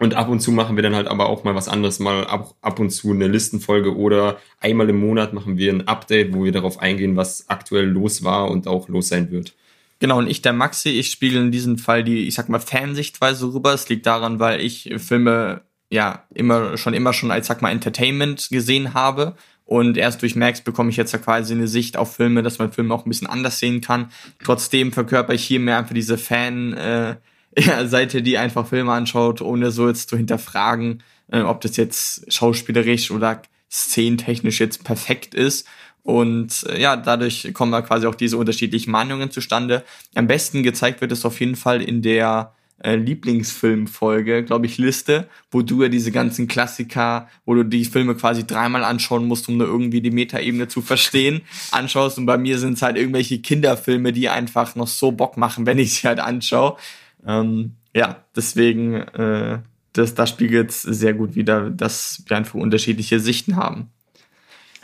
Und 0.00 0.14
ab 0.14 0.28
und 0.28 0.40
zu 0.40 0.50
machen 0.50 0.76
wir 0.76 0.82
dann 0.82 0.96
halt 0.96 1.06
aber 1.06 1.28
auch 1.28 1.44
mal 1.44 1.54
was 1.54 1.68
anderes, 1.68 2.00
mal 2.00 2.26
ab, 2.26 2.54
ab 2.60 2.80
und 2.80 2.90
zu 2.90 3.12
eine 3.12 3.28
Listenfolge 3.28 3.96
oder 3.96 4.38
einmal 4.60 4.88
im 4.90 4.98
Monat 4.98 5.32
machen 5.32 5.56
wir 5.56 5.72
ein 5.72 5.86
Update, 5.86 6.34
wo 6.34 6.44
wir 6.44 6.52
darauf 6.52 6.80
eingehen, 6.80 7.16
was 7.16 7.48
aktuell 7.48 7.86
los 7.86 8.24
war 8.24 8.50
und 8.50 8.66
auch 8.66 8.88
los 8.88 9.08
sein 9.08 9.30
wird. 9.30 9.54
Genau, 10.00 10.18
und 10.18 10.28
ich, 10.28 10.42
der 10.42 10.52
Maxi, 10.52 10.90
ich 10.90 11.10
spiegel 11.10 11.40
in 11.40 11.52
diesem 11.52 11.78
Fall 11.78 12.02
die, 12.02 12.26
ich 12.26 12.34
sag 12.34 12.48
mal, 12.48 12.58
Fansichtweise 12.58 13.52
rüber. 13.52 13.72
Es 13.72 13.88
liegt 13.88 14.06
daran, 14.06 14.40
weil 14.40 14.60
ich 14.60 14.92
Filme 14.98 15.62
ja 15.90 16.24
immer 16.34 16.76
schon 16.76 16.94
immer 16.94 17.12
schon 17.12 17.30
als 17.30 17.46
sag 17.46 17.62
mal 17.62 17.70
Entertainment 17.70 18.48
gesehen 18.50 18.94
habe. 18.94 19.36
Und 19.64 19.96
erst 19.96 20.20
durch 20.20 20.36
Max 20.36 20.60
bekomme 20.60 20.90
ich 20.90 20.96
jetzt 20.96 21.12
ja 21.12 21.18
quasi 21.18 21.54
eine 21.54 21.68
Sicht 21.68 21.96
auf 21.96 22.16
Filme, 22.16 22.42
dass 22.42 22.58
man 22.58 22.72
Filme 22.72 22.92
auch 22.92 23.06
ein 23.06 23.08
bisschen 23.08 23.28
anders 23.28 23.60
sehen 23.60 23.80
kann. 23.80 24.10
Trotzdem 24.42 24.92
verkörper 24.92 25.32
ich 25.32 25.44
hier 25.44 25.60
mehr 25.60 25.78
einfach 25.78 25.94
diese 25.94 26.18
Fan, 26.18 26.74
äh, 26.74 27.16
ja, 27.58 27.86
Seite, 27.86 28.22
die 28.22 28.38
einfach 28.38 28.66
Filme 28.66 28.92
anschaut, 28.92 29.40
ohne 29.40 29.70
so 29.70 29.88
jetzt 29.88 30.08
zu 30.08 30.16
hinterfragen, 30.16 31.02
äh, 31.30 31.40
ob 31.40 31.60
das 31.60 31.76
jetzt 31.76 32.32
schauspielerisch 32.32 33.10
oder 33.10 33.42
szenentechnisch 33.70 34.60
jetzt 34.60 34.84
perfekt 34.84 35.34
ist. 35.34 35.66
Und 36.02 36.66
äh, 36.68 36.80
ja, 36.80 36.96
dadurch 36.96 37.52
kommen 37.54 37.72
da 37.72 37.82
quasi 37.82 38.06
auch 38.06 38.14
diese 38.14 38.36
unterschiedlichen 38.36 38.90
Meinungen 38.90 39.30
zustande. 39.30 39.84
Am 40.14 40.26
besten 40.26 40.62
gezeigt 40.62 41.00
wird 41.00 41.12
es 41.12 41.24
auf 41.24 41.40
jeden 41.40 41.56
Fall 41.56 41.80
in 41.80 42.02
der 42.02 42.52
äh, 42.82 42.96
Lieblingsfilmfolge, 42.96 44.44
glaube 44.44 44.66
ich, 44.66 44.76
Liste, 44.76 45.28
wo 45.50 45.62
du 45.62 45.82
ja 45.82 45.88
diese 45.88 46.12
ganzen 46.12 46.46
Klassiker, 46.46 47.28
wo 47.46 47.54
du 47.54 47.64
die 47.64 47.86
Filme 47.86 48.14
quasi 48.14 48.46
dreimal 48.46 48.84
anschauen 48.84 49.26
musst, 49.26 49.48
um 49.48 49.58
da 49.58 49.64
irgendwie 49.64 50.02
die 50.02 50.10
Metaebene 50.10 50.68
zu 50.68 50.82
verstehen, 50.82 51.40
anschaust. 51.70 52.18
Und 52.18 52.26
bei 52.26 52.36
mir 52.36 52.58
sind 52.58 52.74
es 52.74 52.82
halt 52.82 52.96
irgendwelche 52.96 53.38
Kinderfilme, 53.38 54.12
die 54.12 54.28
einfach 54.28 54.76
noch 54.76 54.88
so 54.88 55.12
Bock 55.12 55.36
machen, 55.38 55.64
wenn 55.64 55.78
ich 55.78 55.94
sie 55.94 56.06
halt 56.06 56.20
anschaue. 56.20 56.76
Ähm, 57.26 57.76
ja, 57.94 58.24
deswegen, 58.36 58.94
äh, 58.94 59.58
das, 59.92 60.14
das 60.14 60.30
spiegelt 60.30 60.72
sehr 60.72 61.14
gut 61.14 61.34
wieder, 61.34 61.70
dass 61.70 62.22
wir 62.26 62.36
einfach 62.36 62.54
unterschiedliche 62.54 63.20
Sichten 63.20 63.56
haben. 63.56 63.90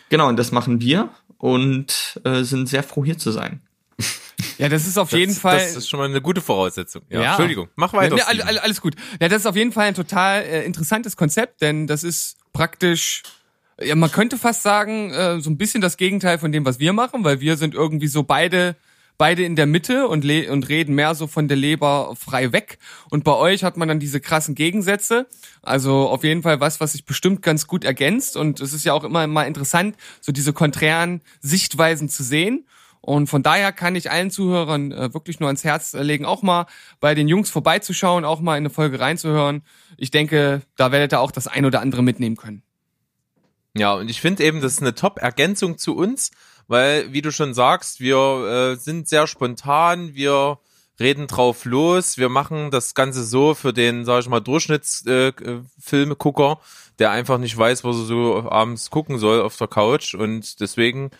Genau, 0.08 0.28
und 0.28 0.36
das 0.36 0.52
machen 0.52 0.80
wir 0.80 1.10
und 1.38 2.20
äh, 2.24 2.42
sind 2.42 2.68
sehr 2.68 2.82
froh, 2.82 3.04
hier 3.04 3.18
zu 3.18 3.30
sein. 3.30 3.60
Ja, 4.58 4.68
das 4.68 4.86
ist 4.86 4.98
auf 4.98 5.10
Das, 5.10 5.18
jeden 5.18 5.34
Fall. 5.34 5.58
das 5.58 5.76
ist 5.76 5.88
schon 5.88 5.98
mal 5.98 6.08
eine 6.08 6.22
gute 6.22 6.40
Voraussetzung. 6.40 7.02
Ja, 7.10 7.20
Ja. 7.20 7.28
Entschuldigung, 7.30 7.68
mach 7.76 7.92
weiter. 7.92 8.16
Steven. 8.18 8.40
all, 8.48 8.58
alles 8.58 8.80
gut. 8.80 8.94
Ja, 9.20 9.28
das 9.28 9.40
ist 9.40 9.46
auf 9.46 9.56
jeden 9.56 9.72
Fall 9.72 9.86
ein 9.88 9.94
total 9.94 10.42
äh, 10.42 10.64
interessantes 10.64 11.16
Konzept, 11.16 11.60
denn 11.60 11.86
das 11.86 12.04
ist 12.04 12.36
praktisch, 12.52 13.22
ja, 13.80 13.94
man 13.96 14.10
könnte 14.10 14.38
fast 14.38 14.62
sagen, 14.62 15.10
äh, 15.12 15.40
so 15.40 15.50
ein 15.50 15.58
bisschen 15.58 15.80
das 15.80 15.96
Gegenteil 15.96 16.38
von 16.38 16.52
dem, 16.52 16.64
was 16.64 16.78
wir 16.78 16.92
machen, 16.92 17.22
weil 17.24 17.40
wir 17.40 17.56
sind 17.56 17.74
irgendwie 17.74 18.06
so 18.08 18.22
beide 18.22 18.76
beide 19.20 19.44
in 19.44 19.54
der 19.54 19.66
Mitte 19.66 20.08
und, 20.08 20.24
und 20.24 20.68
reden 20.70 20.94
mehr 20.94 21.14
so 21.14 21.26
von 21.26 21.46
der 21.46 21.58
Leber 21.58 22.16
frei 22.16 22.52
weg. 22.52 22.78
Und 23.10 23.22
bei 23.22 23.34
euch 23.34 23.62
hat 23.62 23.76
man 23.76 23.86
dann 23.86 24.00
diese 24.00 24.18
krassen 24.18 24.54
Gegensätze. 24.54 25.26
Also 25.60 26.08
auf 26.08 26.24
jeden 26.24 26.42
Fall 26.42 26.60
was, 26.60 26.80
was 26.80 26.92
sich 26.92 27.04
bestimmt 27.04 27.42
ganz 27.42 27.66
gut 27.66 27.84
ergänzt. 27.84 28.38
Und 28.38 28.60
es 28.60 28.72
ist 28.72 28.86
ja 28.86 28.94
auch 28.94 29.04
immer 29.04 29.26
mal 29.26 29.42
interessant, 29.42 29.94
so 30.22 30.32
diese 30.32 30.54
konträren 30.54 31.20
Sichtweisen 31.42 32.08
zu 32.08 32.22
sehen. 32.22 32.66
Und 33.02 33.26
von 33.26 33.42
daher 33.42 33.72
kann 33.72 33.94
ich 33.94 34.10
allen 34.10 34.30
Zuhörern 34.30 34.90
äh, 34.90 35.12
wirklich 35.12 35.38
nur 35.38 35.48
ans 35.48 35.64
Herz 35.64 35.92
legen, 35.92 36.24
auch 36.24 36.40
mal 36.40 36.64
bei 36.98 37.14
den 37.14 37.28
Jungs 37.28 37.50
vorbeizuschauen, 37.50 38.24
auch 38.24 38.40
mal 38.40 38.54
in 38.54 38.62
eine 38.62 38.70
Folge 38.70 39.00
reinzuhören. 39.00 39.60
Ich 39.98 40.10
denke, 40.10 40.62
da 40.76 40.92
werdet 40.92 41.12
ihr 41.12 41.20
auch 41.20 41.30
das 41.30 41.46
ein 41.46 41.66
oder 41.66 41.82
andere 41.82 42.02
mitnehmen 42.02 42.36
können. 42.36 42.62
Ja, 43.76 43.92
und 43.92 44.08
ich 44.08 44.22
finde 44.22 44.44
eben, 44.44 44.62
das 44.62 44.72
ist 44.72 44.80
eine 44.80 44.94
Top-Ergänzung 44.94 45.76
zu 45.76 45.94
uns, 45.94 46.30
weil, 46.70 47.12
wie 47.12 47.20
du 47.20 47.32
schon 47.32 47.52
sagst, 47.52 47.98
wir 47.98 48.16
äh, 48.16 48.76
sind 48.76 49.08
sehr 49.08 49.26
spontan, 49.26 50.14
wir 50.14 50.60
reden 51.00 51.26
drauf 51.26 51.64
los, 51.64 52.16
wir 52.16 52.28
machen 52.28 52.70
das 52.70 52.94
Ganze 52.94 53.24
so 53.24 53.54
für 53.54 53.72
den, 53.72 54.04
sag 54.04 54.20
ich 54.20 54.28
mal, 54.28 54.38
Durchschnittsfilmegucker, 54.38 55.50
äh, 55.50 55.62
Filmegucker, 55.80 56.60
der 57.00 57.10
einfach 57.10 57.38
nicht 57.38 57.58
weiß, 57.58 57.82
was 57.82 57.96
er 57.96 58.04
so 58.04 58.48
abends 58.48 58.88
gucken 58.90 59.18
soll 59.18 59.40
auf 59.40 59.56
der 59.56 59.66
Couch 59.66 60.14
und 60.14 60.60
deswegen 60.60 61.10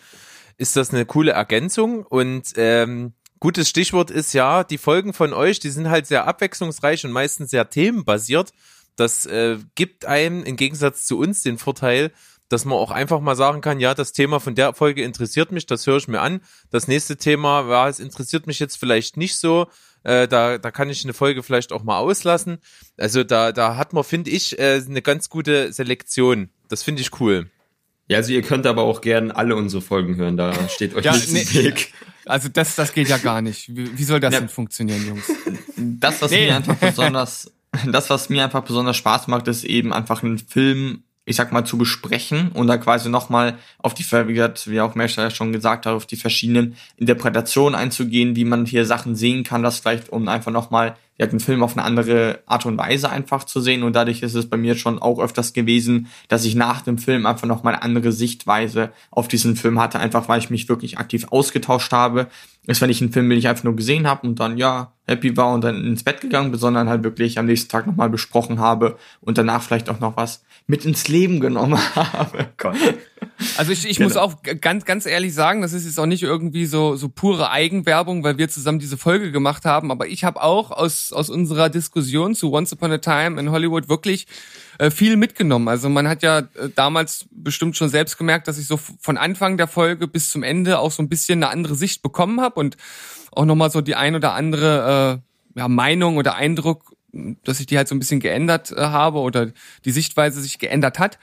ist 0.57 0.77
das 0.77 0.93
eine 0.93 1.05
coole 1.05 1.33
Ergänzung 1.33 2.05
und 2.05 2.53
ähm, 2.55 3.11
gutes 3.41 3.67
Stichwort 3.67 4.09
ist 4.09 4.31
ja, 4.31 4.63
die 4.63 4.77
Folgen 4.77 5.11
von 5.11 5.33
euch, 5.33 5.59
die 5.59 5.71
sind 5.71 5.89
halt 5.89 6.07
sehr 6.07 6.27
abwechslungsreich 6.27 7.03
und 7.03 7.11
meistens 7.11 7.51
sehr 7.51 7.69
themenbasiert. 7.69 8.53
Das 8.95 9.25
äh, 9.25 9.57
gibt 9.75 10.05
einem 10.05 10.45
im 10.45 10.55
Gegensatz 10.55 11.05
zu 11.05 11.17
uns 11.17 11.43
den 11.43 11.57
Vorteil, 11.57 12.13
dass 12.51 12.65
man 12.65 12.77
auch 12.77 12.91
einfach 12.91 13.19
mal 13.19 13.35
sagen 13.35 13.61
kann, 13.61 13.79
ja, 13.79 13.93
das 13.93 14.11
Thema 14.13 14.39
von 14.39 14.55
der 14.55 14.73
Folge 14.73 15.03
interessiert 15.03 15.51
mich, 15.51 15.65
das 15.65 15.85
höre 15.87 15.97
ich 15.97 16.07
mir 16.07 16.21
an. 16.21 16.41
Das 16.69 16.87
nächste 16.87 17.17
Thema, 17.17 17.67
ja, 17.69 17.87
es 17.87 17.99
interessiert 17.99 18.47
mich 18.47 18.59
jetzt 18.59 18.77
vielleicht 18.77 19.17
nicht 19.17 19.35
so. 19.37 19.67
Äh, 20.03 20.27
da, 20.27 20.57
da 20.57 20.71
kann 20.71 20.89
ich 20.89 21.03
eine 21.03 21.13
Folge 21.13 21.43
vielleicht 21.43 21.71
auch 21.71 21.83
mal 21.83 21.97
auslassen. 21.99 22.57
Also 22.97 23.23
da, 23.23 23.51
da 23.51 23.77
hat 23.77 23.93
man, 23.93 24.03
finde 24.03 24.31
ich, 24.31 24.57
äh, 24.59 24.81
eine 24.87 25.01
ganz 25.01 25.29
gute 25.29 25.71
Selektion. 25.71 26.49
Das 26.69 26.81
finde 26.83 27.01
ich 27.01 27.19
cool. 27.19 27.49
Ja, 28.07 28.17
also 28.17 28.33
ihr 28.33 28.41
könnt 28.41 28.65
aber 28.65 28.81
auch 28.81 29.01
gern 29.01 29.31
alle 29.31 29.55
unsere 29.55 29.81
Folgen 29.81 30.15
hören, 30.17 30.35
da 30.37 30.53
steht 30.69 30.95
euch 30.95 31.05
Ja, 31.05 31.13
nichts 31.13 31.31
nee. 31.31 31.41
im 31.43 31.53
Weg. 31.65 31.93
Also 32.25 32.49
das, 32.49 32.75
das 32.75 32.93
geht 32.93 33.07
ja 33.09 33.17
gar 33.17 33.41
nicht. 33.41 33.75
Wie, 33.75 33.97
wie 33.97 34.03
soll 34.03 34.19
das 34.19 34.33
Ja. 34.33 34.39
denn 34.41 34.49
funktionieren, 34.49 35.05
Jungs? 35.07 35.31
Das, 35.77 36.21
was 36.21 36.31
Nee. 36.31 36.47
mir 36.47 36.55
einfach 36.55 36.75
besonders, 36.75 37.51
das, 37.91 38.09
was 38.09 38.29
mir 38.29 38.43
einfach 38.43 38.63
besonders 38.63 38.97
Spaß 38.97 39.27
macht, 39.27 39.47
ist 39.47 39.63
eben 39.63 39.93
einfach 39.93 40.23
einen 40.23 40.37
Film, 40.39 41.03
ich 41.25 41.35
sag 41.35 41.51
mal, 41.51 41.63
zu 41.63 41.77
besprechen 41.77 42.51
und 42.53 42.67
da 42.67 42.77
quasi 42.77 43.07
nochmal 43.07 43.57
auf 43.77 43.93
die, 43.93 44.03
wie 44.03 44.33
gesagt, 44.33 44.67
wie 44.69 44.81
auch 44.81 44.95
Mescher 44.95 45.29
schon 45.29 45.53
gesagt 45.53 45.85
hat, 45.85 45.93
auf 45.93 46.07
die 46.07 46.15
verschiedenen 46.15 46.75
Interpretationen 46.97 47.75
einzugehen, 47.75 48.35
wie 48.35 48.45
man 48.45 48.65
hier 48.65 48.85
Sachen 48.85 49.15
sehen 49.15 49.43
kann, 49.43 49.61
das 49.61 49.79
vielleicht, 49.79 50.09
um 50.09 50.27
einfach 50.27 50.51
nochmal, 50.51 50.95
ja, 51.17 51.27
den 51.27 51.39
Film 51.39 51.61
auf 51.61 51.77
eine 51.77 51.85
andere 51.85 52.39
Art 52.47 52.65
und 52.65 52.79
Weise 52.79 53.11
einfach 53.11 53.43
zu 53.43 53.61
sehen. 53.61 53.83
Und 53.83 53.95
dadurch 53.95 54.23
ist 54.23 54.33
es 54.33 54.49
bei 54.49 54.57
mir 54.57 54.75
schon 54.75 54.99
auch 54.99 55.19
öfters 55.19 55.53
gewesen, 55.53 56.07
dass 56.27 56.43
ich 56.43 56.55
nach 56.55 56.81
dem 56.81 56.97
Film 56.97 57.27
einfach 57.27 57.47
nochmal 57.47 57.75
eine 57.75 57.83
andere 57.83 58.11
Sichtweise 58.11 58.91
auf 59.11 59.27
diesen 59.27 59.55
Film 59.55 59.79
hatte, 59.79 59.99
einfach 59.99 60.27
weil 60.27 60.39
ich 60.39 60.49
mich 60.49 60.67
wirklich 60.69 60.97
aktiv 60.97 61.27
ausgetauscht 61.29 61.91
habe, 61.91 62.27
ist, 62.67 62.81
wenn 62.81 62.89
ich 62.89 63.01
einen 63.01 63.11
Film 63.11 63.27
nicht 63.27 63.47
einfach 63.47 63.63
nur 63.63 63.75
gesehen 63.75 64.07
habe 64.07 64.27
und 64.27 64.39
dann 64.39 64.57
ja 64.57 64.93
happy 65.07 65.35
war 65.35 65.53
und 65.53 65.63
dann 65.63 65.83
ins 65.83 66.03
Bett 66.03 66.21
gegangen 66.21 66.51
bin, 66.51 66.59
sondern 66.59 66.87
halt 66.87 67.03
wirklich 67.03 67.39
am 67.39 67.45
nächsten 67.47 67.69
Tag 67.69 67.87
nochmal 67.87 68.09
besprochen 68.09 68.59
habe 68.59 68.97
und 69.19 69.37
danach 69.37 69.61
vielleicht 69.63 69.89
auch 69.89 69.99
noch 69.99 70.15
was 70.15 70.43
mit 70.67 70.85
ins 70.85 71.07
Leben 71.07 71.39
genommen 71.39 71.79
habe. 71.95 72.47
Gott. 72.57 72.75
Also 73.57 73.71
ich, 73.71 73.85
ich 73.85 73.97
Genau. 73.97 74.09
muss 74.09 74.17
auch 74.17 74.35
ganz, 74.61 74.85
ganz 74.85 75.05
ehrlich 75.05 75.33
sagen, 75.33 75.61
das 75.61 75.73
ist 75.73 75.85
jetzt 75.85 75.99
auch 75.99 76.05
nicht 76.05 76.23
irgendwie 76.23 76.65
so, 76.65 76.95
so 76.95 77.09
pure 77.09 77.49
Eigenwerbung, 77.49 78.23
weil 78.23 78.37
wir 78.37 78.47
zusammen 78.47 78.79
diese 78.79 78.97
Folge 78.97 79.31
gemacht 79.31 79.65
haben, 79.65 79.91
aber 79.91 80.07
ich 80.07 80.23
habe 80.23 80.41
auch 80.41 80.71
aus, 80.71 81.11
aus 81.11 81.29
unserer 81.29 81.69
Diskussion 81.69 82.35
zu 82.35 82.53
Once 82.53 82.71
Upon 82.73 82.91
a 82.91 82.99
Time 82.99 83.39
in 83.39 83.49
Hollywood 83.51 83.89
wirklich 83.89 84.27
viel 84.89 85.15
mitgenommen. 85.15 85.67
Also 85.67 85.89
man 85.89 86.07
hat 86.07 86.23
ja 86.23 86.39
äh, 86.39 86.69
damals 86.73 87.25
bestimmt 87.29 87.77
schon 87.77 87.89
selbst 87.89 88.17
gemerkt, 88.17 88.47
dass 88.47 88.57
ich 88.57 88.65
so 88.65 88.77
von 88.77 89.17
Anfang 89.17 89.57
der 89.57 89.67
Folge 89.67 90.07
bis 90.07 90.29
zum 90.29 90.41
Ende 90.41 90.79
auch 90.79 90.91
so 90.91 91.03
ein 91.03 91.09
bisschen 91.09 91.43
eine 91.43 91.51
andere 91.51 91.75
Sicht 91.75 92.01
bekommen 92.01 92.41
habe 92.41 92.59
und 92.59 92.77
auch 93.31 93.45
nochmal 93.45 93.69
so 93.69 93.81
die 93.81 93.95
ein 93.95 94.15
oder 94.15 94.33
andere 94.33 95.21
äh, 95.55 95.59
ja, 95.59 95.67
Meinung 95.67 96.17
oder 96.17 96.35
Eindruck, 96.35 96.95
dass 97.43 97.59
ich 97.59 97.65
die 97.65 97.77
halt 97.77 97.87
so 97.87 97.95
ein 97.95 97.99
bisschen 97.99 98.19
geändert 98.19 98.71
äh, 98.71 98.81
habe 98.81 99.19
oder 99.19 99.51
die 99.85 99.91
Sichtweise 99.91 100.41
sich 100.41 100.57
geändert 100.57 100.97
hat. 100.97 101.19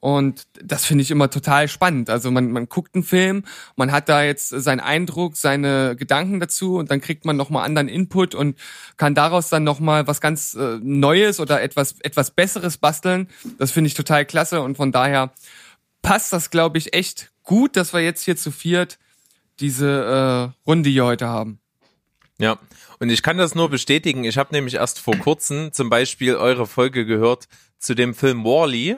Und 0.00 0.46
das 0.54 0.86
finde 0.86 1.02
ich 1.02 1.10
immer 1.10 1.28
total 1.28 1.68
spannend. 1.68 2.08
Also 2.08 2.30
man, 2.30 2.50
man 2.52 2.68
guckt 2.70 2.94
einen 2.94 3.04
Film, 3.04 3.44
man 3.76 3.92
hat 3.92 4.08
da 4.08 4.22
jetzt 4.22 4.48
seinen 4.48 4.80
Eindruck, 4.80 5.36
seine 5.36 5.94
Gedanken 5.94 6.40
dazu 6.40 6.76
und 6.76 6.90
dann 6.90 7.02
kriegt 7.02 7.26
man 7.26 7.36
nochmal 7.36 7.66
anderen 7.66 7.88
Input 7.88 8.34
und 8.34 8.58
kann 8.96 9.14
daraus 9.14 9.50
dann 9.50 9.62
nochmal 9.62 10.06
was 10.06 10.22
ganz 10.22 10.54
äh, 10.54 10.78
Neues 10.82 11.38
oder 11.38 11.60
etwas, 11.60 12.00
etwas 12.00 12.30
Besseres 12.30 12.78
basteln. 12.78 13.28
Das 13.58 13.72
finde 13.72 13.88
ich 13.88 13.94
total 13.94 14.24
klasse 14.24 14.62
und 14.62 14.76
von 14.76 14.90
daher 14.90 15.32
passt 16.00 16.32
das, 16.32 16.48
glaube 16.48 16.78
ich, 16.78 16.94
echt 16.94 17.30
gut, 17.42 17.76
dass 17.76 17.92
wir 17.92 18.00
jetzt 18.00 18.24
hier 18.24 18.36
zu 18.36 18.50
viert 18.50 18.98
diese 19.60 20.54
äh, 20.56 20.66
Runde 20.66 20.88
hier 20.88 21.04
heute 21.04 21.28
haben. 21.28 21.60
Ja, 22.38 22.58
und 23.00 23.10
ich 23.10 23.22
kann 23.22 23.36
das 23.36 23.54
nur 23.54 23.68
bestätigen. 23.68 24.24
Ich 24.24 24.38
habe 24.38 24.54
nämlich 24.54 24.74
erst 24.74 24.98
vor 24.98 25.14
kurzem 25.16 25.74
zum 25.74 25.90
Beispiel 25.90 26.36
eure 26.36 26.66
Folge 26.66 27.04
gehört 27.04 27.48
zu 27.78 27.94
dem 27.94 28.14
Film 28.14 28.44
Wally, 28.44 28.96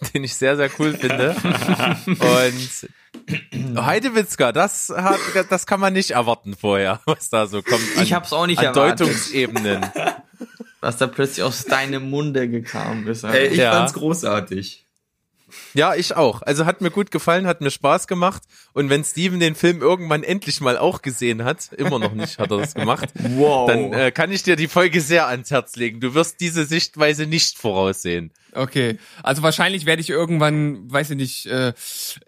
den 0.14 0.24
ich 0.24 0.34
sehr, 0.34 0.56
sehr 0.56 0.70
cool 0.78 0.94
finde. 0.94 1.34
und 2.06 3.84
Heidewitzka, 3.86 4.52
das 4.52 4.92
hat, 4.94 5.18
das 5.50 5.66
kann 5.66 5.80
man 5.80 5.92
nicht 5.92 6.12
erwarten 6.12 6.54
vorher, 6.58 7.00
was 7.06 7.28
da 7.30 7.46
so 7.46 7.62
kommt. 7.62 7.82
An, 7.96 8.02
Ich 8.02 8.12
hab's 8.12 8.32
auch 8.32 8.46
nicht 8.46 8.58
an 8.58 8.66
erwartet. 8.66 9.00
Deutungsebenen. 9.00 9.86
Was 10.80 10.98
da 10.98 11.06
plötzlich 11.06 11.42
aus 11.42 11.64
deinem 11.64 12.10
Munde 12.10 12.48
gekommen 12.48 13.06
ist. 13.06 13.24
Ey, 13.24 13.48
ich 13.48 13.56
Ja. 13.58 13.72
fand's 13.72 13.94
großartig. 13.94 14.84
Ja, 15.74 15.94
ich 15.94 16.16
auch. 16.16 16.42
Also 16.42 16.66
hat 16.66 16.80
mir 16.80 16.90
gut 16.90 17.10
gefallen, 17.10 17.46
hat 17.46 17.60
mir 17.60 17.70
Spaß 17.70 18.08
gemacht. 18.08 18.42
Und 18.72 18.90
wenn 18.90 19.04
Steven 19.04 19.40
den 19.40 19.54
Film 19.54 19.80
irgendwann 19.80 20.22
endlich 20.22 20.60
mal 20.60 20.76
auch 20.76 21.02
gesehen 21.02 21.44
hat, 21.44 21.72
immer 21.76 21.98
noch 21.98 22.12
nicht 22.12 22.38
hat 22.38 22.50
er 22.50 22.58
das 22.58 22.74
gemacht, 22.74 23.08
wow. 23.14 23.68
dann 23.68 23.92
äh, 23.92 24.10
kann 24.10 24.32
ich 24.32 24.42
dir 24.42 24.56
die 24.56 24.68
Folge 24.68 25.00
sehr 25.00 25.28
ans 25.28 25.50
Herz 25.50 25.76
legen. 25.76 26.00
Du 26.00 26.14
wirst 26.14 26.40
diese 26.40 26.64
Sichtweise 26.66 27.26
nicht 27.26 27.58
voraussehen. 27.58 28.32
Okay, 28.56 28.98
also 29.22 29.42
wahrscheinlich 29.42 29.86
werde 29.86 30.00
ich 30.02 30.10
irgendwann, 30.10 30.90
weiß 30.90 31.10
ich 31.10 31.16
nicht, 31.16 31.46
äh, 31.46 31.72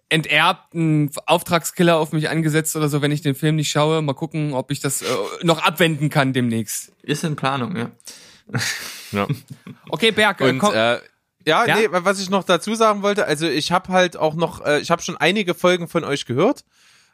enterbt, 0.08 0.74
einen 0.74 1.10
Auftragskiller 1.26 1.96
auf 1.96 2.12
mich 2.12 2.28
angesetzt 2.28 2.76
oder 2.76 2.88
so, 2.88 3.02
wenn 3.02 3.10
ich 3.12 3.22
den 3.22 3.34
Film 3.34 3.56
nicht 3.56 3.70
schaue. 3.70 4.02
Mal 4.02 4.14
gucken, 4.14 4.52
ob 4.52 4.70
ich 4.70 4.80
das 4.80 5.02
äh, 5.02 5.06
noch 5.42 5.62
abwenden 5.62 6.10
kann 6.10 6.32
demnächst. 6.32 6.92
ist 7.02 7.24
in 7.24 7.36
Planung, 7.36 7.76
ja. 7.76 7.90
Ja. 9.12 9.26
Okay, 9.90 10.10
Berg, 10.10 10.40
äh, 10.40 10.50
Und 10.50 10.58
komm, 10.58 10.74
äh, 10.74 10.98
ja, 11.46 11.64
Ja? 11.66 11.76
nee, 11.76 11.88
was 11.90 12.20
ich 12.20 12.28
noch 12.30 12.44
dazu 12.44 12.74
sagen 12.74 13.02
wollte, 13.02 13.24
also 13.26 13.46
ich 13.48 13.72
habe 13.72 13.92
halt 13.92 14.16
auch 14.16 14.34
noch, 14.34 14.64
äh, 14.64 14.80
ich 14.80 14.90
habe 14.90 15.02
schon 15.02 15.16
einige 15.16 15.54
Folgen 15.54 15.88
von 15.88 16.04
euch 16.04 16.26
gehört, 16.26 16.64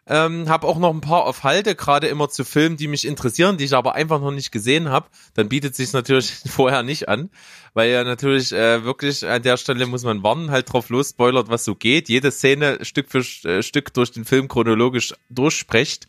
ähm, 0.06 0.48
habe 0.48 0.66
auch 0.66 0.78
noch 0.78 0.92
ein 0.92 1.00
paar 1.00 1.24
auf 1.24 1.44
Halte, 1.44 1.74
gerade 1.74 2.08
immer 2.08 2.28
zu 2.28 2.44
Filmen, 2.44 2.76
die 2.76 2.88
mich 2.88 3.06
interessieren, 3.06 3.56
die 3.56 3.64
ich 3.64 3.72
aber 3.74 3.94
einfach 3.94 4.20
noch 4.20 4.32
nicht 4.32 4.52
gesehen 4.52 4.90
habe. 4.90 5.08
Dann 5.34 5.48
bietet 5.48 5.74
sich 5.74 5.92
natürlich 5.92 6.30
vorher 6.46 6.82
nicht 6.82 7.08
an, 7.08 7.30
weil 7.72 7.90
ja 7.90 8.04
natürlich 8.04 8.52
äh, 8.52 8.84
wirklich 8.84 9.26
an 9.26 9.42
der 9.42 9.56
Stelle 9.56 9.86
muss 9.86 10.04
man 10.04 10.22
warnen, 10.22 10.50
halt 10.50 10.72
drauf 10.72 10.90
los, 10.90 11.10
spoilert, 11.10 11.48
was 11.48 11.64
so 11.64 11.74
geht. 11.74 12.08
Jede 12.08 12.30
Szene 12.30 12.84
Stück 12.84 13.10
für 13.10 13.24
äh, 13.48 13.62
Stück 13.62 13.94
durch 13.94 14.12
den 14.12 14.24
Film 14.24 14.48
chronologisch 14.48 15.14
durchsprecht. 15.30 16.06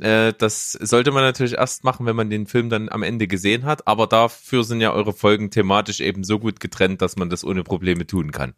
Äh, 0.00 0.32
das 0.38 0.72
sollte 0.72 1.10
man 1.10 1.22
natürlich 1.22 1.54
erst 1.54 1.82
machen, 1.84 2.06
wenn 2.06 2.16
man 2.16 2.30
den 2.30 2.46
Film 2.46 2.70
dann 2.70 2.88
am 2.88 3.02
Ende 3.02 3.26
gesehen 3.26 3.64
hat. 3.64 3.86
Aber 3.88 4.06
dafür 4.06 4.62
sind 4.62 4.80
ja 4.80 4.92
eure 4.92 5.12
Folgen 5.12 5.50
thematisch 5.50 6.00
eben 6.00 6.22
so 6.22 6.38
gut 6.38 6.60
getrennt, 6.60 7.02
dass 7.02 7.16
man 7.16 7.30
das 7.30 7.44
ohne 7.44 7.64
Probleme 7.64 8.06
tun 8.06 8.30
kann. 8.30 8.54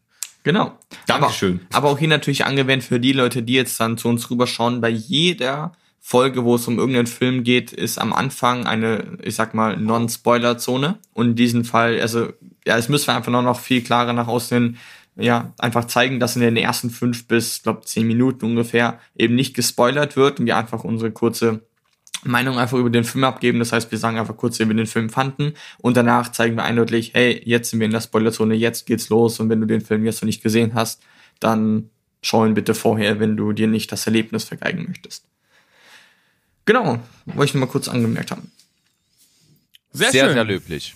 Genau. 0.46 0.78
Dankeschön. 1.08 1.58
Aber, 1.70 1.78
aber 1.78 1.90
auch 1.90 1.98
hier 1.98 2.06
natürlich 2.06 2.44
angewendet 2.44 2.86
für 2.86 3.00
die 3.00 3.10
Leute, 3.10 3.42
die 3.42 3.54
jetzt 3.54 3.80
dann 3.80 3.98
zu 3.98 4.06
uns 4.08 4.30
rüberschauen, 4.30 4.80
bei 4.80 4.90
jeder 4.90 5.72
Folge, 5.98 6.44
wo 6.44 6.54
es 6.54 6.68
um 6.68 6.78
irgendeinen 6.78 7.08
Film 7.08 7.42
geht, 7.42 7.72
ist 7.72 7.98
am 7.98 8.12
Anfang 8.12 8.64
eine, 8.64 9.18
ich 9.24 9.34
sag 9.34 9.54
mal, 9.54 9.76
Non-Spoiler-Zone. 9.76 11.00
Und 11.14 11.30
in 11.30 11.34
diesem 11.34 11.64
Fall, 11.64 12.00
also, 12.00 12.28
ja, 12.64 12.78
es 12.78 12.88
müssen 12.88 13.08
wir 13.08 13.16
einfach 13.16 13.32
noch, 13.32 13.42
noch 13.42 13.58
viel 13.58 13.82
klarer 13.82 14.12
nach 14.12 14.28
außen 14.28 14.78
ja, 15.16 15.52
einfach 15.58 15.86
zeigen, 15.86 16.20
dass 16.20 16.36
in 16.36 16.42
den 16.42 16.56
ersten 16.56 16.90
fünf 16.90 17.26
bis, 17.26 17.62
glaub, 17.64 17.88
zehn 17.88 18.06
Minuten 18.06 18.44
ungefähr 18.44 19.00
eben 19.16 19.34
nicht 19.34 19.54
gespoilert 19.54 20.14
wird 20.14 20.38
und 20.38 20.46
wir 20.46 20.56
einfach 20.56 20.84
unsere 20.84 21.10
kurze 21.10 21.65
Meinung 22.24 22.58
einfach 22.58 22.78
über 22.78 22.90
den 22.90 23.04
Film 23.04 23.24
abgeben. 23.24 23.58
Das 23.58 23.72
heißt, 23.72 23.90
wir 23.90 23.98
sagen 23.98 24.18
einfach 24.18 24.36
kurz, 24.36 24.58
wie 24.58 24.66
wir 24.66 24.74
den 24.74 24.86
Film 24.86 25.10
fanden 25.10 25.54
und 25.78 25.96
danach 25.96 26.32
zeigen 26.32 26.56
wir 26.56 26.64
eindeutig, 26.64 27.12
hey, 27.14 27.40
jetzt 27.44 27.70
sind 27.70 27.80
wir 27.80 27.86
in 27.86 27.92
der 27.92 28.00
Spoilerzone, 28.00 28.54
jetzt 28.54 28.86
geht's 28.86 29.08
los 29.08 29.38
und 29.40 29.48
wenn 29.48 29.60
du 29.60 29.66
den 29.66 29.80
Film 29.80 30.04
jetzt 30.04 30.22
noch 30.22 30.26
nicht 30.26 30.42
gesehen 30.42 30.74
hast, 30.74 31.02
dann 31.40 31.90
schau 32.22 32.44
ihn 32.46 32.54
bitte 32.54 32.74
vorher, 32.74 33.20
wenn 33.20 33.36
du 33.36 33.52
dir 33.52 33.68
nicht 33.68 33.92
das 33.92 34.06
Erlebnis 34.06 34.44
vergeigen 34.44 34.86
möchtest. 34.88 35.24
Genau, 36.64 36.98
wollte 37.26 37.44
ich 37.50 37.54
nur 37.54 37.64
mal 37.66 37.70
kurz 37.70 37.88
angemerkt 37.88 38.32
haben. 38.32 38.50
Sehr, 39.92 40.10
Sehr, 40.10 40.24
schön. 40.26 40.34
sehr 40.34 40.44
löblich. 40.44 40.94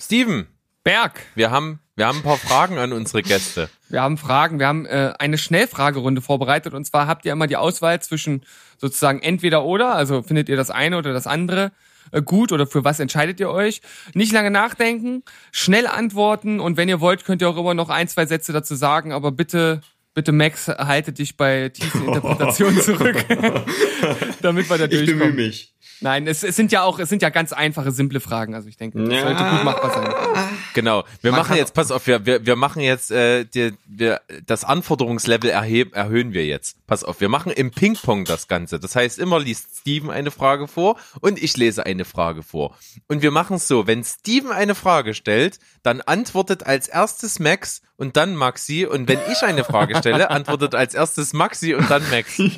Steven, 0.00 0.46
Berg, 0.84 1.20
wir 1.34 1.50
haben, 1.50 1.78
wir 1.98 2.06
haben 2.06 2.18
ein 2.18 2.22
paar 2.22 2.38
Fragen 2.38 2.78
an 2.78 2.92
unsere 2.92 3.22
Gäste. 3.22 3.68
wir 3.88 4.00
haben 4.02 4.16
Fragen. 4.18 4.58
Wir 4.58 4.68
haben 4.68 4.86
äh, 4.86 5.12
eine 5.18 5.36
Schnellfragerunde 5.36 6.22
vorbereitet. 6.22 6.72
Und 6.72 6.84
zwar 6.84 7.06
habt 7.08 7.24
ihr 7.26 7.32
immer 7.32 7.48
die 7.48 7.56
Auswahl 7.56 8.00
zwischen 8.00 8.42
sozusagen 8.78 9.20
entweder 9.20 9.64
oder, 9.64 9.94
also 9.94 10.22
findet 10.22 10.48
ihr 10.48 10.56
das 10.56 10.70
eine 10.70 10.96
oder 10.96 11.12
das 11.12 11.26
andere 11.26 11.72
äh, 12.12 12.22
gut 12.22 12.52
oder 12.52 12.66
für 12.68 12.84
was 12.84 13.00
entscheidet 13.00 13.40
ihr 13.40 13.50
euch? 13.50 13.82
Nicht 14.14 14.32
lange 14.32 14.50
nachdenken, 14.52 15.24
schnell 15.50 15.88
antworten 15.88 16.60
und 16.60 16.76
wenn 16.76 16.88
ihr 16.88 17.00
wollt, 17.00 17.24
könnt 17.24 17.42
ihr 17.42 17.48
auch 17.48 17.56
immer 17.58 17.74
noch 17.74 17.88
ein, 17.90 18.06
zwei 18.08 18.26
Sätze 18.26 18.52
dazu 18.52 18.76
sagen, 18.76 19.12
aber 19.12 19.32
bitte, 19.32 19.80
bitte 20.14 20.30
Max, 20.32 20.68
halte 20.68 21.12
dich 21.12 21.36
bei 21.36 21.68
tiefen 21.68 22.04
Interpretationen 22.06 22.80
zurück, 22.80 23.24
damit 24.40 24.70
wir 24.70 24.78
da 24.78 24.84
Ich 24.84 24.90
bemühe 24.90 25.06
durchkommen. 25.06 25.34
mich. 25.36 25.74
Nein, 26.00 26.26
es, 26.26 26.44
es 26.44 26.54
sind 26.54 26.70
ja 26.70 26.82
auch, 26.82 26.98
es 26.98 27.08
sind 27.08 27.22
ja 27.22 27.28
ganz 27.30 27.52
einfache, 27.52 27.90
simple 27.90 28.20
Fragen. 28.20 28.54
Also 28.54 28.68
ich 28.68 28.76
denke, 28.76 28.98
das 29.02 29.12
Ja. 29.12 29.22
sollte 29.22 29.44
gut 29.50 29.64
machbar 29.64 29.90
sein. 29.92 30.44
Genau. 30.74 31.04
Wir 31.22 31.32
Man 31.32 31.40
machen 31.40 31.56
jetzt, 31.56 31.74
pass 31.74 31.90
auf, 31.90 32.06
wir, 32.06 32.24
wir, 32.24 32.46
wir 32.46 32.54
machen 32.56 32.80
jetzt, 32.80 33.10
äh, 33.10 33.44
die, 33.44 33.72
wir, 33.86 34.20
das 34.46 34.64
Anforderungslevel 34.64 35.50
erheb, 35.50 35.96
erhöhen 35.96 36.32
wir 36.32 36.46
jetzt. 36.46 36.76
Pass 36.86 37.02
auf, 37.04 37.20
wir 37.20 37.28
machen 37.28 37.50
im 37.50 37.70
Ping-Pong 37.70 38.24
das 38.24 38.46
Ganze. 38.48 38.78
Das 38.78 38.94
heißt, 38.94 39.18
immer 39.18 39.40
liest 39.40 39.78
Steven 39.80 40.10
eine 40.10 40.30
Frage 40.30 40.68
vor 40.68 40.96
und 41.20 41.42
ich 41.42 41.56
lese 41.56 41.84
eine 41.84 42.04
Frage 42.04 42.42
vor. 42.42 42.76
Und 43.08 43.22
wir 43.22 43.30
machen 43.30 43.56
es 43.56 43.66
so, 43.66 43.86
wenn 43.86 44.04
Steven 44.04 44.52
eine 44.52 44.74
Frage 44.74 45.14
stellt, 45.14 45.58
dann 45.82 46.00
antwortet 46.00 46.64
als 46.64 46.88
erstes 46.88 47.38
Max 47.40 47.82
und 47.98 48.16
dann 48.16 48.34
Maxi. 48.34 48.86
Und 48.86 49.06
wenn 49.08 49.18
ich 49.30 49.42
eine 49.42 49.64
Frage 49.64 49.94
stelle, 49.98 50.30
antwortet 50.30 50.74
als 50.74 50.94
erstes 50.94 51.34
Maxi 51.34 51.74
und 51.74 51.90
dann 51.90 52.02
Max. 52.10 52.38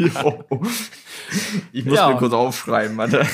Ich 1.73 1.85
muss 1.85 1.97
Ja. 1.97 2.09
mir 2.11 2.17
kurz 2.17 2.33
aufschreiben, 2.33 2.97
warte. 2.97 3.25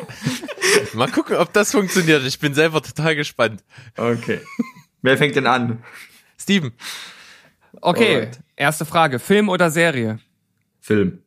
Mal 0.92 1.10
gucken, 1.10 1.36
ob 1.36 1.50
das 1.52 1.70
funktioniert. 1.72 2.24
Ich 2.24 2.38
bin 2.38 2.52
selber 2.54 2.82
total 2.82 3.16
gespannt. 3.16 3.62
Okay. 3.96 4.40
Wer 5.02 5.16
fängt 5.16 5.34
denn 5.36 5.46
an? 5.46 5.82
Steven, 6.38 6.72
Okay, 7.80 8.14
Alright. 8.16 8.40
erste 8.56 8.84
Frage. 8.84 9.18
Film 9.18 9.48
oder 9.48 9.70
Serie? 9.70 10.18
Film. 10.80 11.22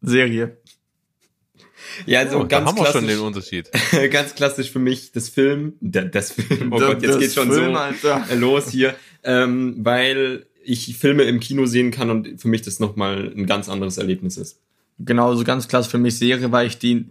Serie. 0.00 0.56
Ja, 2.06 2.20
also 2.20 2.38
oh, 2.38 2.42
da 2.44 2.46
ganz 2.60 2.68
haben 2.68 2.78
wir 2.78 2.86
schon 2.86 3.06
den 3.06 3.18
klassisch, 3.18 3.22
Unterschied. 3.24 3.70
ganz 4.10 4.34
klassisch 4.34 4.70
für 4.70 4.78
mich 4.78 5.12
das 5.12 5.28
Film, 5.28 5.74
da- 5.80 6.04
das 6.04 6.32
Film, 6.32 6.72
oh 6.72 6.78
Gott, 6.78 7.02
jetzt 7.02 7.14
das 7.14 7.18
geht's 7.18 7.34
schon 7.34 7.52
Film, 7.52 7.74
so 7.74 7.78
Alter. 7.78 8.26
los 8.36 8.70
hier, 8.70 8.94
ähm, 9.24 9.76
weil 9.78 10.46
ich 10.64 10.96
Filme 10.96 11.22
im 11.24 11.40
Kino 11.40 11.66
sehen 11.66 11.90
kann 11.90 12.10
und 12.10 12.40
für 12.40 12.48
mich 12.48 12.62
das 12.62 12.78
nochmal 12.80 13.32
ein 13.34 13.46
ganz 13.46 13.68
anderes 13.68 13.96
Erlebnis 13.98 14.36
ist. 14.36 14.60
Genau, 14.98 15.34
so 15.34 15.44
ganz 15.44 15.68
klasse 15.68 15.88
für 15.88 15.98
mich 15.98 16.18
Serie, 16.18 16.50
weil 16.52 16.66
ich 16.66 16.78
die 16.78 17.06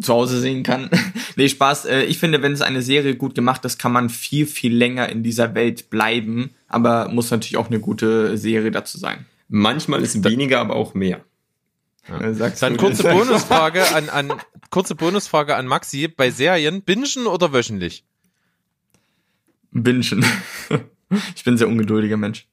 zu 0.00 0.12
Hause 0.12 0.40
sehen 0.40 0.62
kann. 0.62 0.90
nee, 1.36 1.48
Spaß. 1.48 1.86
Äh, 1.86 2.02
ich 2.04 2.18
finde, 2.18 2.42
wenn 2.42 2.52
es 2.52 2.62
eine 2.62 2.82
Serie 2.82 3.16
gut 3.16 3.34
gemacht 3.34 3.64
ist, 3.64 3.78
kann 3.78 3.92
man 3.92 4.10
viel, 4.10 4.46
viel 4.46 4.74
länger 4.74 5.08
in 5.08 5.22
dieser 5.22 5.54
Welt 5.54 5.90
bleiben. 5.90 6.50
Aber 6.68 7.08
muss 7.08 7.30
natürlich 7.30 7.56
auch 7.56 7.68
eine 7.68 7.80
gute 7.80 8.36
Serie 8.36 8.70
dazu 8.70 8.98
sein. 8.98 9.26
Manchmal 9.48 10.02
ist 10.02 10.22
weniger, 10.24 10.60
aber 10.60 10.76
auch 10.76 10.94
mehr. 10.94 11.24
Sagst 12.32 12.62
Dann 12.62 12.76
kurze 12.76 13.02
Bonusfrage 13.02 13.94
an, 13.94 14.08
an 14.10 14.32
kurze 14.70 14.94
Bonusfrage 14.94 15.54
an 15.56 15.66
Maxi. 15.66 16.08
Bei 16.08 16.30
Serien, 16.30 16.82
bingen 16.82 17.26
oder 17.26 17.52
wöchentlich? 17.52 18.04
Bingen. 19.70 20.24
ich 21.34 21.44
bin 21.44 21.54
ein 21.54 21.58
sehr 21.58 21.68
ungeduldiger 21.68 22.16
Mensch. 22.16 22.46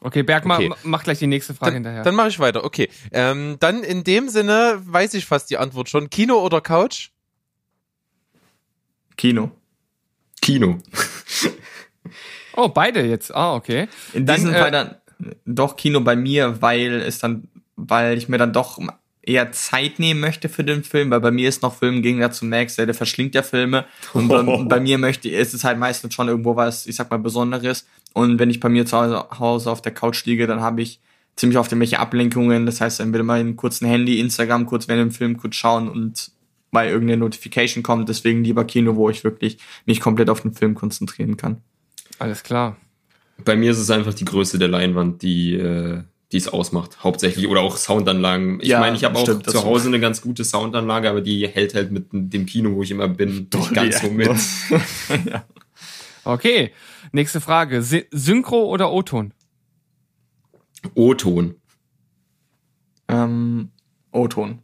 Okay, 0.00 0.22
Berg, 0.22 0.44
ma- 0.46 0.56
Okay. 0.56 0.68
ma- 0.68 0.76
mach 0.84 1.02
gleich 1.04 1.18
die 1.18 1.26
nächste 1.26 1.54
Frage 1.54 1.72
Dann, 1.72 1.74
hinterher. 1.74 2.02
dann 2.04 2.14
mache 2.14 2.28
ich 2.28 2.38
weiter. 2.38 2.64
Okay. 2.64 2.88
Ähm, 3.12 3.56
dann 3.60 3.82
in 3.82 4.04
dem 4.04 4.28
Sinne 4.28 4.80
weiß 4.84 5.14
ich 5.14 5.26
fast 5.26 5.50
die 5.50 5.58
Antwort 5.58 5.88
schon. 5.88 6.08
Kino 6.08 6.38
oder 6.38 6.60
Couch? 6.60 7.10
Kino. 9.16 9.50
Kino. 10.40 10.78
oh, 12.56 12.68
beide 12.68 13.04
jetzt. 13.04 13.34
Ah, 13.34 13.54
okay. 13.56 13.88
In 14.12 14.24
Dann, 14.24 14.36
diesem 14.36 14.54
äh, 14.54 14.58
Fall 14.60 14.70
dann 14.70 14.96
doch 15.44 15.76
Kino 15.76 16.00
bei 16.00 16.14
mir, 16.14 16.62
weil 16.62 17.02
es 17.02 17.18
dann, 17.18 17.48
weil 17.78 18.18
ich 18.18 18.28
mir 18.28 18.38
dann 18.38 18.52
doch 18.52 18.78
eher 19.22 19.52
Zeit 19.52 19.98
nehmen 19.98 20.20
möchte 20.20 20.48
für 20.48 20.64
den 20.64 20.82
Film, 20.82 21.10
weil 21.10 21.20
bei 21.20 21.30
mir 21.30 21.48
ist 21.48 21.62
noch 21.62 21.74
Film 21.74 21.96
im 21.96 22.02
Gegensatz 22.02 22.38
zu 22.38 22.46
Max, 22.46 22.76
der, 22.76 22.86
der 22.86 22.94
verschlingt 22.94 23.34
ja 23.34 23.42
Filme 23.42 23.84
und 24.14 24.28
bei, 24.28 24.42
bei 24.64 24.80
mir 24.80 24.98
möchte 24.98 25.28
ist 25.28 25.54
es 25.54 25.64
halt 25.64 25.78
meistens 25.78 26.14
schon 26.14 26.28
irgendwo 26.28 26.56
was, 26.56 26.86
ich 26.86 26.96
sag 26.96 27.10
mal 27.10 27.18
Besonderes 27.18 27.86
und 28.14 28.38
wenn 28.38 28.50
ich 28.50 28.58
bei 28.60 28.68
mir 28.68 28.86
zu 28.86 28.96
Hause 29.38 29.70
auf 29.70 29.82
der 29.82 29.92
Couch 29.92 30.24
liege, 30.24 30.46
dann 30.46 30.60
habe 30.60 30.82
ich 30.82 31.00
ziemlich 31.36 31.58
oft 31.58 31.70
irgendwelche 31.70 32.00
Ablenkungen, 32.00 32.66
das 32.66 32.80
heißt, 32.80 33.00
dann 33.00 33.12
will 33.12 33.22
mal 33.22 33.38
einen 33.38 33.56
kurzen 33.56 33.86
Handy, 33.86 34.18
Instagram 34.18 34.66
kurz 34.66 34.88
während 34.88 35.12
dem 35.12 35.14
Film 35.14 35.36
kurz 35.36 35.56
schauen 35.56 35.88
und 35.88 36.30
weil 36.70 36.90
irgendeine 36.90 37.18
Notification 37.18 37.82
kommt, 37.82 38.08
deswegen 38.08 38.44
lieber 38.44 38.64
Kino, 38.64 38.96
wo 38.96 39.08
ich 39.08 39.24
wirklich 39.24 39.58
mich 39.86 40.00
komplett 40.00 40.30
auf 40.30 40.40
den 40.40 40.52
Film 40.52 40.74
konzentrieren 40.74 41.36
kann. 41.36 41.62
Alles 42.18 42.42
klar. 42.42 42.76
Bei 43.44 43.56
mir 43.56 43.70
ist 43.70 43.78
es 43.78 43.90
einfach 43.90 44.14
die 44.14 44.24
Größe 44.24 44.58
der 44.58 44.68
Leinwand, 44.68 45.22
die 45.22 45.54
äh, 45.54 46.02
die 46.32 46.36
es 46.36 46.48
ausmacht, 46.48 47.02
hauptsächlich. 47.02 47.48
Oder 47.48 47.60
auch 47.62 47.76
Soundanlagen. 47.76 48.60
Ich 48.60 48.68
Ja, 48.68 48.80
meine, 48.80 48.96
ich 48.96 49.04
habe 49.04 49.18
auch 49.18 49.22
stimmt, 49.22 49.48
zu 49.50 49.64
Hause 49.64 49.88
eine 49.88 50.00
ganz 50.00 50.20
gute 50.20 50.44
Soundanlage, 50.44 51.08
aber 51.08 51.20
die 51.22 51.48
hält 51.48 51.74
halt 51.74 51.90
mit 51.90 52.06
dem 52.12 52.44
Kino, 52.46 52.74
wo 52.74 52.82
ich 52.82 52.90
immer 52.90 53.08
bin, 53.08 53.48
nicht 53.52 53.74
ganz 53.74 54.00
so 54.02 54.10
mit. 54.10 54.30
Okay, 56.24 56.72
nächste 57.12 57.40
Frage. 57.40 57.82
Sy 57.82 58.04
Synchro 58.10 58.66
oder 58.66 58.92
O-Ton? 58.92 59.32
O-Ton. 60.94 61.54
ähm, 63.08 63.70
O-Ton. 64.12 64.58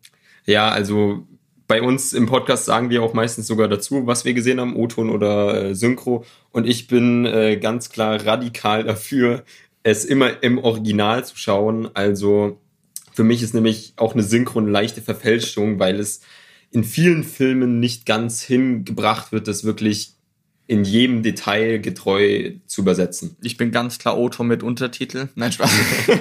Ja, 0.44 0.68
also 0.68 1.26
bei 1.66 1.80
uns 1.80 2.12
im 2.12 2.26
Podcast 2.26 2.66
sagen 2.66 2.90
wir 2.90 3.02
auch 3.02 3.14
meistens 3.14 3.46
sogar 3.46 3.68
dazu, 3.68 4.06
was 4.06 4.26
wir 4.26 4.34
gesehen 4.34 4.60
haben, 4.60 4.76
O-Ton 4.76 5.08
oder 5.08 5.70
äh, 5.70 5.74
Synchro. 5.74 6.26
Und 6.50 6.66
ich 6.66 6.86
bin 6.86 7.24
äh, 7.24 7.56
ganz 7.56 7.88
klar 7.88 8.24
radikal 8.26 8.84
dafür, 8.84 9.44
es 9.84 10.04
immer 10.04 10.42
im 10.42 10.58
Original 10.58 11.24
zu 11.24 11.36
schauen. 11.36 11.88
Also 11.94 12.58
für 13.12 13.22
mich 13.22 13.42
ist 13.42 13.54
nämlich 13.54 13.92
auch 13.96 14.14
eine 14.14 14.24
Synchro 14.24 14.58
eine 14.58 14.70
leichte 14.70 15.00
Verfälschung, 15.00 15.78
weil 15.78 16.00
es 16.00 16.22
in 16.72 16.82
vielen 16.82 17.22
Filmen 17.22 17.78
nicht 17.78 18.04
ganz 18.04 18.42
hingebracht 18.42 19.30
wird, 19.30 19.46
das 19.46 19.62
wirklich 19.62 20.14
in 20.66 20.82
jedem 20.82 21.22
Detail 21.22 21.78
getreu 21.78 22.52
zu 22.66 22.80
übersetzen. 22.80 23.36
Ich 23.42 23.58
bin 23.58 23.70
ganz 23.70 23.98
klar 23.98 24.18
O-Ton 24.18 24.48
mit 24.48 24.62
Untertitel. 24.62 25.28
Nein, 25.34 25.52
Spaß. 25.52 25.70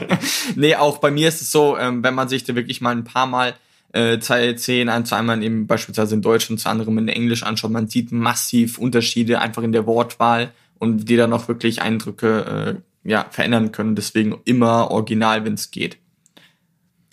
nee, 0.56 0.76
auch 0.76 0.98
bei 0.98 1.12
mir 1.12 1.30
ist 1.30 1.42
es 1.42 1.52
so, 1.52 1.78
ähm, 1.78 2.04
wenn 2.04 2.14
man 2.14 2.28
sich 2.28 2.44
da 2.44 2.54
wirklich 2.54 2.82
mal 2.82 2.92
ein 2.92 3.06
paar 3.06 3.26
Mal 3.26 3.56
äh, 3.94 4.20
Szenen, 4.20 4.90
ein, 4.90 5.06
zweimal 5.06 5.42
eben 5.42 5.66
beispielsweise 5.66 6.16
in 6.16 6.22
Deutsch 6.22 6.50
und 6.50 6.60
zu 6.60 6.68
anderem 6.68 6.98
in 6.98 7.08
Englisch 7.08 7.44
anschaut, 7.44 7.72
man 7.72 7.88
sieht 7.88 8.12
massiv 8.12 8.78
Unterschiede 8.78 9.40
einfach 9.40 9.64
in 9.64 9.72
der 9.72 9.88
Wortwahl 9.88 10.52
und 10.78 11.08
die 11.08 11.16
dann 11.16 11.32
auch 11.32 11.48
wirklich 11.48 11.82
Eindrücke 11.82 12.76
äh, 12.78 12.93
ja, 13.04 13.28
verändern 13.30 13.72
können. 13.72 13.96
Deswegen 13.96 14.42
immer 14.46 14.92
original, 14.92 15.46
wenn 15.46 15.54
es 15.54 15.72
geht. 15.72 15.98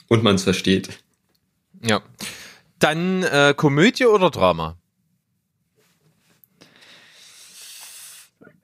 Und 0.08 0.22
man 0.22 0.36
es 0.36 0.44
versteht. 0.44 1.02
Ja. 1.82 2.00
Dann 2.78 3.22
äh, 3.24 3.54
Komödie 3.56 4.06
oder 4.06 4.30
Drama? 4.30 4.76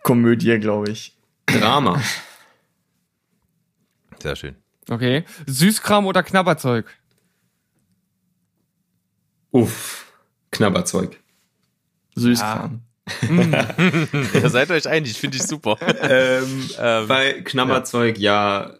Komödie, 0.02 0.58
glaube 0.58 0.90
ich. 0.90 1.16
Drama. 1.46 2.00
Sehr 4.22 4.36
schön. 4.36 4.56
Okay. 4.88 5.24
Süßkram 5.46 6.06
oder 6.06 6.22
Knabberzeug? 6.22 6.86
Uff. 9.50 10.12
Knabberzeug. 10.50 11.20
Süßkram. 12.14 12.85
Ihr 14.34 14.50
seid 14.50 14.70
euch 14.70 14.88
einig, 14.88 15.18
finde 15.18 15.36
ich 15.36 15.44
super. 15.44 15.76
ähm, 16.02 16.68
Ähm, 16.78 17.08
Bei 17.08 17.32
Knabberzeug, 17.42 18.18
ja. 18.18 18.74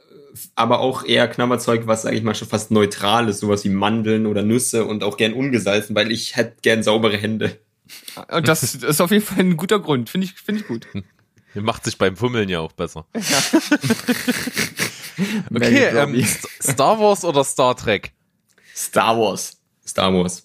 aber 0.55 0.81
auch 0.81 1.05
eher 1.05 1.29
Knabberzeug, 1.29 1.87
was, 1.87 2.03
sage 2.03 2.17
ich 2.17 2.23
mal, 2.23 2.35
schon 2.35 2.49
fast 2.49 2.71
neutral 2.71 3.29
ist, 3.29 3.41
sowas 3.41 3.65
wie 3.65 3.69
Mandeln 3.71 4.27
oder 4.27 4.43
Nüsse 4.43 4.85
und 4.85 5.05
auch 5.05 5.17
gern 5.17 5.33
ungesalzen, 5.33 5.95
weil 5.95 6.11
ich 6.11 6.37
hätte 6.37 6.57
gern 6.62 6.83
saubere 6.83 7.17
Hände. 7.17 7.59
Und 8.29 8.49
das 8.49 8.62
ist 8.75 9.01
auf 9.01 9.11
jeden 9.12 9.25
Fall 9.25 9.39
ein 9.41 9.57
guter 9.57 9.79
Grund. 9.79 10.11
Finde 10.11 10.27
ich, 10.27 10.35
finde 10.35 10.62
ich 10.62 10.67
gut. 10.67 10.87
Macht 11.55 11.85
sich 11.85 11.97
beim 11.97 12.17
Fummeln 12.17 12.49
ja 12.49 12.61
auch 12.61 12.73
besser. 12.73 13.07
Maggie 13.12 13.27
Okay, 15.55 15.87
ähm, 15.97 16.27
Star 16.61 16.99
Wars 16.99 17.25
oder 17.25 17.45
Star 17.45 17.77
Trek? 17.77 18.12
Star 18.75 19.17
Wars. 19.19 19.57
Star 19.87 20.12
Wars. 20.12 20.43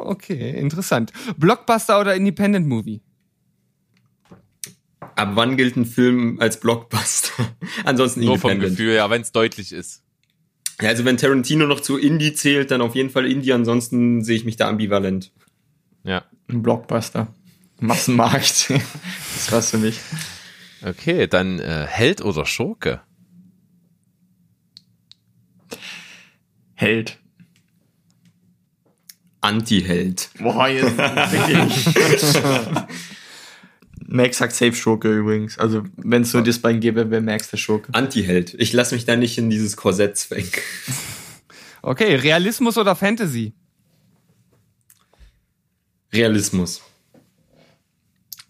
Okay, 0.00 0.58
interessant. 0.58 1.12
Blockbuster 1.36 2.00
oder 2.00 2.14
Independent 2.14 2.66
Movie? 2.66 3.00
Ab 5.00 5.30
wann 5.34 5.56
gilt 5.56 5.76
ein 5.76 5.86
Film 5.86 6.38
als 6.40 6.60
Blockbuster? 6.60 7.56
Ansonsten 7.84 8.20
Nur 8.20 8.38
vom 8.38 8.50
Independent. 8.50 8.78
Gefühl, 8.78 8.94
ja, 8.94 9.08
wenn 9.10 9.22
es 9.22 9.32
deutlich 9.32 9.72
ist. 9.72 10.02
Ja, 10.80 10.90
also 10.90 11.04
wenn 11.06 11.16
Tarantino 11.16 11.66
noch 11.66 11.80
zu 11.80 11.96
Indie 11.96 12.34
zählt, 12.34 12.70
dann 12.70 12.82
auf 12.82 12.94
jeden 12.94 13.08
Fall 13.08 13.30
Indie, 13.30 13.52
ansonsten 13.52 14.22
sehe 14.22 14.36
ich 14.36 14.44
mich 14.44 14.56
da 14.56 14.68
ambivalent. 14.68 15.32
Ja. 16.04 16.24
Ein 16.48 16.62
Blockbuster. 16.62 17.28
Massenmarkt. 17.80 18.70
das 18.70 19.52
war's 19.52 19.70
für 19.70 19.78
mich. 19.78 19.98
Okay, 20.82 21.26
dann 21.26 21.58
äh, 21.58 21.86
Held 21.86 22.22
oder 22.22 22.44
Schurke? 22.44 23.00
Held. 26.74 27.18
Anti-Held. 29.40 30.30
Boah, 30.38 30.68
jetzt 30.68 30.96
wirklich. 30.96 32.42
Max 34.08 34.38
sagt 34.38 34.54
Safe 34.54 34.74
Schurke 34.74 35.12
übrigens. 35.12 35.58
Also, 35.58 35.82
wenn 35.96 36.22
es 36.22 36.32
nur 36.32 36.42
das 36.42 36.58
bei 36.60 36.72
gäbe, 36.72 37.10
wäre 37.10 37.20
Max 37.20 37.50
der 37.50 37.56
Schurke. 37.56 37.92
Anti-Held. 37.92 38.54
Ich 38.54 38.72
lasse 38.72 38.94
mich 38.94 39.04
da 39.04 39.16
nicht 39.16 39.36
in 39.38 39.50
dieses 39.50 39.76
Korsett 39.76 40.16
zwängen. 40.16 40.50
Okay, 41.82 42.16
Realismus 42.16 42.78
oder 42.78 42.96
Fantasy? 42.96 43.52
Realismus. 46.12 46.82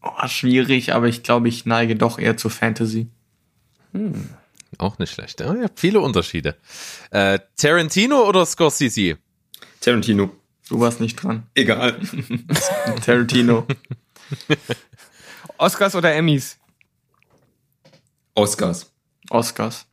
Oh, 0.01 0.27
schwierig, 0.27 0.94
aber 0.94 1.09
ich 1.09 1.22
glaube, 1.22 1.49
ich 1.51 1.66
neige 1.66 1.96
doch 1.96 2.18
eher 2.18 2.38
zur 2.38 2.51
Fantasy. 2.51 3.09
Auch 4.79 4.99
nicht 4.99 5.12
schlecht. 5.12 5.40
Ja, 5.40 5.55
ja, 5.55 5.66
viele 5.75 6.01
Unterschiede. 6.01 6.57
Äh, 7.11 7.40
Tarantino 7.57 8.27
oder 8.27 8.46
Scorsese? 8.46 9.18
Tarantino. 9.81 10.31
Du 10.68 10.81
warst 10.81 11.00
nicht 11.00 11.16
dran. 11.22 11.46
Egal. 11.55 12.00
Tarantino. 13.05 13.66
Oscars 15.59 15.94
oder 15.94 16.14
Emmys? 16.14 16.59
Oscars. 18.35 18.92
Oscars. 19.31 19.87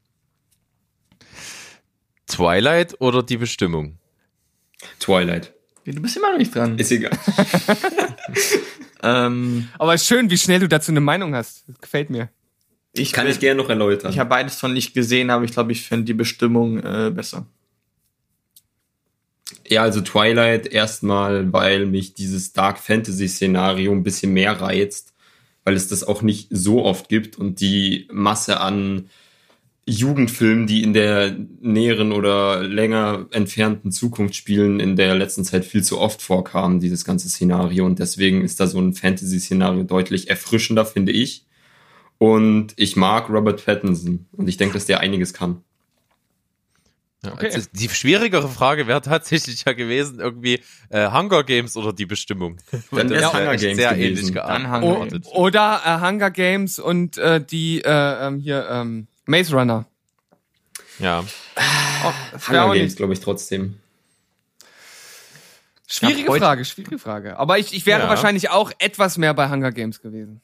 Twilight 2.28 3.00
oder 3.00 3.24
Die 3.24 3.38
Bestimmung? 3.38 3.98
Twilight. 5.00 5.54
Du 5.86 6.02
bist 6.02 6.16
immer 6.18 6.32
noch 6.32 6.38
nicht 6.38 6.54
dran. 6.56 6.78
Ist 6.78 6.92
egal. 6.92 7.12
Ähm, 9.06 9.68
Aber 9.78 9.94
ist 9.96 10.08
schön, 10.08 10.30
wie 10.30 10.38
schnell 10.38 10.62
du 10.62 10.70
dazu 10.70 10.90
eine 10.90 11.02
Meinung 11.02 11.36
hast. 11.36 11.66
Das 11.68 11.78
gefällt 11.82 12.10
mir. 12.10 12.30
ich 12.94 13.12
Kann 13.12 13.26
bin- 13.26 13.34
ich 13.34 13.42
gerne 13.42 13.62
noch 13.62 13.68
erläutern. 13.70 14.10
Ich 14.14 14.18
habe 14.18 14.30
beides 14.30 14.56
von 14.56 14.72
nicht 14.72 14.94
gesehen, 14.94 15.30
aber 15.30 15.44
ich 15.44 15.52
glaube, 15.52 15.74
ich 15.74 15.86
finde 15.86 16.06
die 16.06 16.14
Bestimmung 16.14 16.80
äh, 16.80 17.12
besser. 17.14 17.46
Ja, 19.68 19.84
also 19.84 20.02
Twilight 20.02 20.68
erstmal, 20.68 21.52
weil 21.52 21.86
mich 21.86 22.14
dieses 22.14 22.54
Dark 22.54 22.80
Fantasy 22.80 23.28
Szenario 23.28 23.92
ein 23.92 24.04
bisschen 24.04 24.34
mehr 24.34 24.60
reizt, 24.60 25.14
weil 25.64 25.76
es 25.76 25.88
das 25.88 26.04
auch 26.04 26.22
nicht 26.22 26.48
so 26.52 26.84
oft 26.84 27.10
gibt 27.10 27.38
und 27.38 27.60
die 27.60 28.08
Masse 28.12 28.60
an 28.60 29.10
Jugendfilmen, 29.86 30.66
die 30.66 30.82
in 30.82 30.94
der 30.94 31.36
näheren 31.60 32.14
oder 32.14 32.64
länger 32.64 33.28
entfernten 33.32 33.92
Zukunft 33.92 34.36
spielen, 34.36 34.80
in 34.80 34.96
der 34.96 35.16
letzten 35.16 35.44
Zeit 35.44 35.66
viel 35.66 35.84
zu 35.84 36.00
oft 36.00 36.22
vorkamen, 36.22 36.80
dieses 36.80 37.04
ganze 37.04 37.28
Szenario. 37.28 37.86
Und 37.86 38.00
deswegen 38.00 38.44
ist 38.44 38.62
da 38.62 38.68
so 38.68 38.80
ein 38.80 38.94
Fantasy-Szenario 38.94 39.84
deutlich 39.84 40.30
erfrischender, 40.30 40.86
finde 40.86 41.12
ich. 41.12 41.46
Und 42.18 42.74
ich 42.78 42.96
mag 42.96 43.30
Robert 43.30 43.66
Pattinson 43.66 44.26
und 44.32 44.48
ich 44.48 44.56
denke, 44.56 44.76
dass 44.76 44.86
der 44.86 45.02
einiges 45.02 45.34
kann. 45.34 45.64
Ja, 47.24 47.32
Okay. 47.34 47.52
also 47.54 47.70
die 47.72 47.88
schwierigere 47.90 48.50
Frage 48.50 48.86
wäre 48.88 49.02
tatsächlich 49.02 49.64
ja 49.66 49.72
gewesen, 49.74 50.20
irgendwie 50.20 50.62
äh, 50.90 51.10
Hunger 51.10 51.44
Games 51.44 51.78
oder 51.78 51.94
Die 51.94 52.06
Bestimmung. 52.06 52.58
Dann 52.92 53.08
Das 53.08 53.20
wär 53.22 53.34
Hunger 53.34 53.56
Games 53.56 53.78
sehr 53.78 53.94
gewesen. 53.94 54.18
ähnlich 54.18 54.32
Dann 54.34 54.64
geartet. 54.82 55.26
Oder 55.28 55.82
äh, 55.86 56.06
Hunger 56.06 56.32
Games 56.32 56.80
und 56.80 57.18
äh, 57.18 57.40
die 57.44 57.82
äh, 57.82 58.28
ähm, 58.28 58.40
hier 58.40 58.68
ähm, 58.70 59.08
Maze 59.26 59.56
Runner. 59.56 59.86
Ja. 61.00 61.24
Oh, 62.06 62.12
Hunger 62.50 62.74
Games, 62.74 62.96
glaube 62.98 63.14
ich, 63.14 63.20
trotzdem. 63.22 63.80
Schwierige 65.88 66.34
Frage, 66.34 66.66
schwierige 66.66 66.98
Frage. 67.00 67.38
Aber 67.38 67.58
ich, 67.60 67.74
ich 67.74 67.86
wäre 67.86 68.02
Ja. 68.02 68.10
wahrscheinlich 68.10 68.50
auch 68.50 68.72
etwas 68.80 69.18
mehr 69.18 69.34
bei 69.34 69.50
Hunger 69.50 69.72
Games 69.72 70.02
gewesen. 70.02 70.42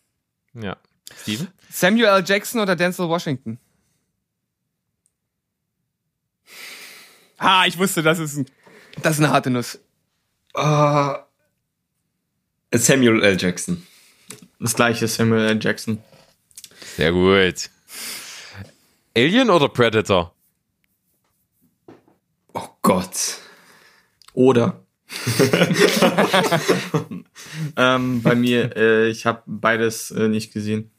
Ja. 0.54 0.78
Steven? 1.22 1.48
Samuel 1.72 2.06
L. 2.06 2.24
Jackson 2.26 2.62
oder 2.62 2.76
Denzel 2.76 3.10
Washington? 3.10 3.58
Ha, 7.39 7.65
ich 7.65 7.78
wusste, 7.78 8.04
das 8.04 8.19
ist, 8.19 8.38
ein, 8.38 8.45
das 9.02 9.13
ist 9.13 9.23
eine 9.23 9.32
harte 9.32 9.49
Nuss. 9.49 9.80
Ah. 10.54 11.25
Samuel 12.73 13.23
L. 13.23 13.38
Jackson. 13.39 13.86
Das 14.60 14.75
gleiche 14.75 15.08
Samuel 15.08 15.47
L. 15.47 15.60
Jackson. 15.62 16.04
Sehr 16.97 17.12
gut. 17.12 17.69
Alien 19.15 19.49
oder 19.49 19.69
Predator? 19.69 20.34
Oh 22.54 22.67
Gott. 22.82 23.38
Oder. 24.34 24.84
ähm, 27.75 28.21
bei 28.21 28.36
mir, 28.36 28.75
äh, 28.75 29.10
ich 29.10 29.25
habe 29.25 29.41
beides 29.45 30.12
äh, 30.12 30.28
nicht 30.28 30.54
gesehen. 30.54 30.91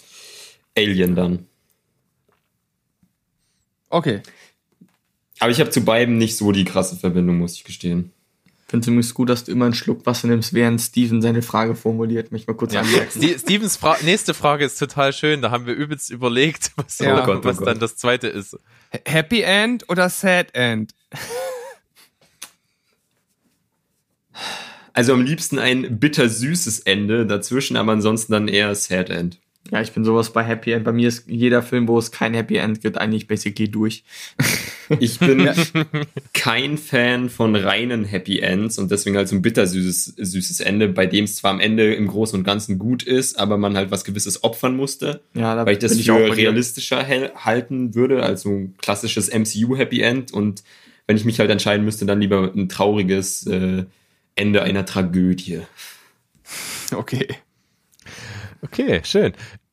Alien 0.76 1.14
dann. 1.14 1.46
Okay. 3.88 4.22
Aber 5.40 5.50
ich 5.50 5.58
habe 5.60 5.70
zu 5.70 5.80
beiden 5.82 6.16
nicht 6.18 6.36
so 6.36 6.52
die 6.52 6.64
krasse 6.64 6.96
Verbindung, 6.96 7.38
muss 7.38 7.54
ich 7.54 7.64
gestehen. 7.64 8.12
Ich 8.46 8.70
finde 8.70 8.84
es 8.84 8.86
übrigens 8.88 9.14
gut, 9.14 9.28
dass 9.28 9.42
du 9.44 9.50
immer 9.50 9.64
einen 9.64 9.74
Schluck 9.74 10.06
Wasser 10.06 10.28
nimmst, 10.28 10.54
während 10.54 10.80
Steven 10.80 11.20
seine 11.22 11.42
Frage 11.42 11.74
formuliert. 11.74 12.30
Mich 12.30 12.46
mal 12.46 12.54
kurz 12.54 12.72
Ja. 12.72 12.82
anmerken. 12.82 13.10
Ste- 13.20 13.36
Stevens 13.38 13.76
Fra 13.76 13.96
nächste 14.04 14.32
Frage 14.32 14.64
ist 14.64 14.78
total 14.78 15.12
schön. 15.12 15.42
Da 15.42 15.50
haben 15.50 15.66
wir 15.66 15.74
übelst 15.74 16.10
überlegt, 16.10 16.70
was, 16.76 17.00
Ja. 17.00 17.20
Oh 17.20 17.26
Gott, 17.26 17.38
oh 17.42 17.44
was 17.48 17.56
Gott. 17.56 17.66
dann 17.66 17.80
das 17.80 17.96
zweite 17.96 18.28
ist. 18.28 18.56
Happy 19.06 19.40
End 19.42 19.88
oder 19.88 20.08
Sad 20.08 20.54
End? 20.54 20.94
Also 24.92 25.12
am 25.12 25.22
liebsten 25.24 25.58
ein 25.58 25.98
bittersüßes 26.00 26.80
Ende, 26.80 27.24
dazwischen 27.24 27.76
aber 27.76 27.92
ansonsten 27.92 28.32
dann 28.32 28.48
eher 28.48 28.74
Sad 28.74 29.08
End. 29.08 29.38
Ja, 29.70 29.80
ich 29.80 29.92
bin 29.92 30.04
sowas 30.04 30.32
bei 30.32 30.42
Happy 30.42 30.72
End. 30.72 30.84
Bei 30.84 30.92
mir 30.92 31.08
ist 31.08 31.28
jeder 31.28 31.62
Film, 31.62 31.86
wo 31.86 31.96
es 31.98 32.10
kein 32.10 32.34
Happy 32.34 32.56
End 32.56 32.80
gibt, 32.80 32.98
eigentlich 32.98 33.26
basically 33.28 33.70
durch. 33.70 34.04
Ich 34.98 35.18
bin 35.18 35.48
kein 36.32 36.76
Fan 36.78 37.30
von 37.30 37.54
reinen 37.54 38.04
Happy 38.04 38.40
Ends 38.40 38.78
und 38.78 38.90
deswegen 38.90 39.16
halt 39.16 39.28
so 39.28 39.36
ein 39.36 39.42
bittersüßes 39.42 40.14
süßes 40.16 40.60
Ende, 40.60 40.88
bei 40.88 41.06
dem 41.06 41.24
es 41.24 41.36
zwar 41.36 41.52
am 41.52 41.60
Ende 41.60 41.94
im 41.94 42.08
Großen 42.08 42.38
und 42.38 42.44
Ganzen 42.44 42.78
gut 42.78 43.02
ist, 43.02 43.38
aber 43.38 43.56
man 43.56 43.76
halt 43.76 43.90
was 43.90 44.04
Gewisses 44.04 44.42
opfern 44.42 44.76
musste. 44.76 45.20
Ja, 45.34 45.54
da 45.54 45.66
weil 45.66 45.74
ich 45.74 45.78
das 45.78 46.00
für 46.00 46.12
bei 46.12 46.34
dir. 46.34 46.36
realistischer 46.36 47.06
halten 47.06 47.94
würde, 47.94 48.22
als 48.22 48.42
so 48.42 48.50
ein 48.50 48.74
klassisches 48.78 49.30
MCU 49.32 49.76
Happy 49.76 50.00
End. 50.00 50.32
Und 50.32 50.64
wenn 51.06 51.16
ich 51.16 51.24
mich 51.24 51.38
halt 51.38 51.50
entscheiden 51.50 51.84
müsste, 51.84 52.06
dann 52.06 52.20
lieber 52.20 52.52
ein 52.54 52.68
trauriges 52.68 53.46
äh, 53.46 53.84
Ende 54.34 54.62
einer 54.62 54.84
Tragödie. 54.84 55.60
Okay. 56.92 57.28
Okay, 58.62 59.00
schön. 59.04 59.32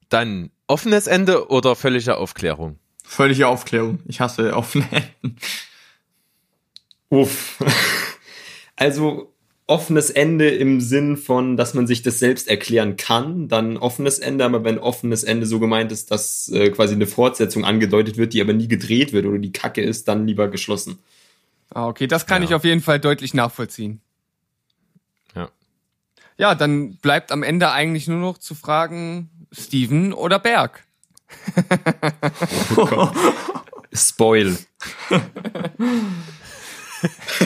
Dann 0.10 0.51
offenes 0.67 1.08
Ende 1.08 1.49
oder 1.49 1.75
völlige 1.75 2.17
Aufklärung? 2.17 2.77
Völlige 3.08 3.48
Aufklärung. 3.48 4.00
Ich 4.06 4.20
hasse 4.20 4.54
offene 4.56 4.86
Enden. 4.91 5.38
Uff. 7.10 7.58
Also 8.76 9.34
offenes 9.65 10.10
Ende 10.10 10.50
im 10.50 10.80
Sinn 10.82 11.17
von, 11.17 11.58
dass 11.58 11.74
man 11.74 11.88
sich 11.88 12.02
das 12.02 12.20
selbst 12.20 12.48
erklären 12.48 12.96
kann, 12.96 13.48
dann 13.48 13.78
offenes 13.78 14.20
Ende, 14.20 14.46
aber 14.46 14.63
wenn 14.63 14.78
offenes 14.78 15.24
Ende 15.24 15.46
so 15.46 15.60
gemeint 15.60 15.91
ist, 15.91 16.12
dass 16.12 16.50
äh, 16.50 16.70
quasi 16.70 16.93
eine 16.96 17.08
Fortsetzung 17.08 17.65
angedeutet 17.65 18.17
wird, 18.17 18.34
die 18.34 18.41
aber 18.41 18.54
nie 18.54 18.67
gedreht 18.67 19.13
wird 19.13 19.26
oder 19.26 19.39
die 19.39 19.52
Kacke 19.52 19.82
ist, 19.82 20.08
dann 20.08 20.26
lieber 20.28 20.48
geschlossen. 20.48 21.00
Ah, 21.70 21.88
okay, 21.88 22.08
das 22.08 22.26
kann 22.26 22.43
Ja. 22.43 22.50
ich 22.50 22.56
auf 22.56 22.63
jeden 22.63 22.82
Fall 22.82 23.00
deutlich 23.00 23.34
nachvollziehen. 23.34 24.00
Ja. 25.36 25.50
Ja, 26.38 26.56
dann 26.56 26.96
bleibt 26.98 27.32
am 27.34 27.43
Ende 27.43 27.72
eigentlich 27.72 28.08
nur 28.08 28.20
noch 28.20 28.38
zu 28.38 28.56
fragen, 28.56 29.30
Steven 29.52 30.13
oder 30.13 30.39
Berg? 30.39 30.86
Spoil. 33.94 34.58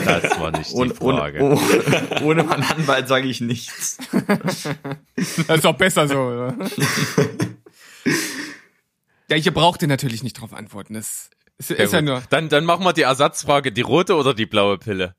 Das 0.04 0.40
war 0.40 0.50
nicht 0.50 0.70
die 0.70 0.74
Ohne, 0.74 0.94
ohne, 1.00 1.18
Frage. 1.18 1.42
ohne, 1.42 2.20
ohne 2.22 2.44
meinen 2.44 2.64
Anwalt 2.64 3.08
sage 3.08 3.28
ich 3.28 3.40
nichts. 3.40 3.98
Das 4.12 5.56
ist 5.56 5.64
doch 5.64 5.76
besser 5.76 6.08
so, 6.08 6.18
oder? 6.18 6.56
ja, 9.28 9.36
ihr 9.36 9.52
braucht 9.52 9.82
ihr 9.82 9.88
natürlich 9.88 10.22
nicht 10.22 10.40
drauf 10.40 10.54
antworten. 10.54 10.94
Das 10.94 11.30
ist, 11.58 11.70
ist 11.70 11.92
ja 11.92 12.02
nur. 12.02 12.22
Dann, 12.30 12.48
dann 12.48 12.64
machen 12.64 12.84
wir 12.84 12.92
die 12.92 13.02
Ersatzfrage, 13.02 13.72
die 13.72 13.82
rote 13.82 14.16
oder 14.16 14.34
die 14.34 14.46
blaue 14.46 14.78
Pille? 14.78 15.14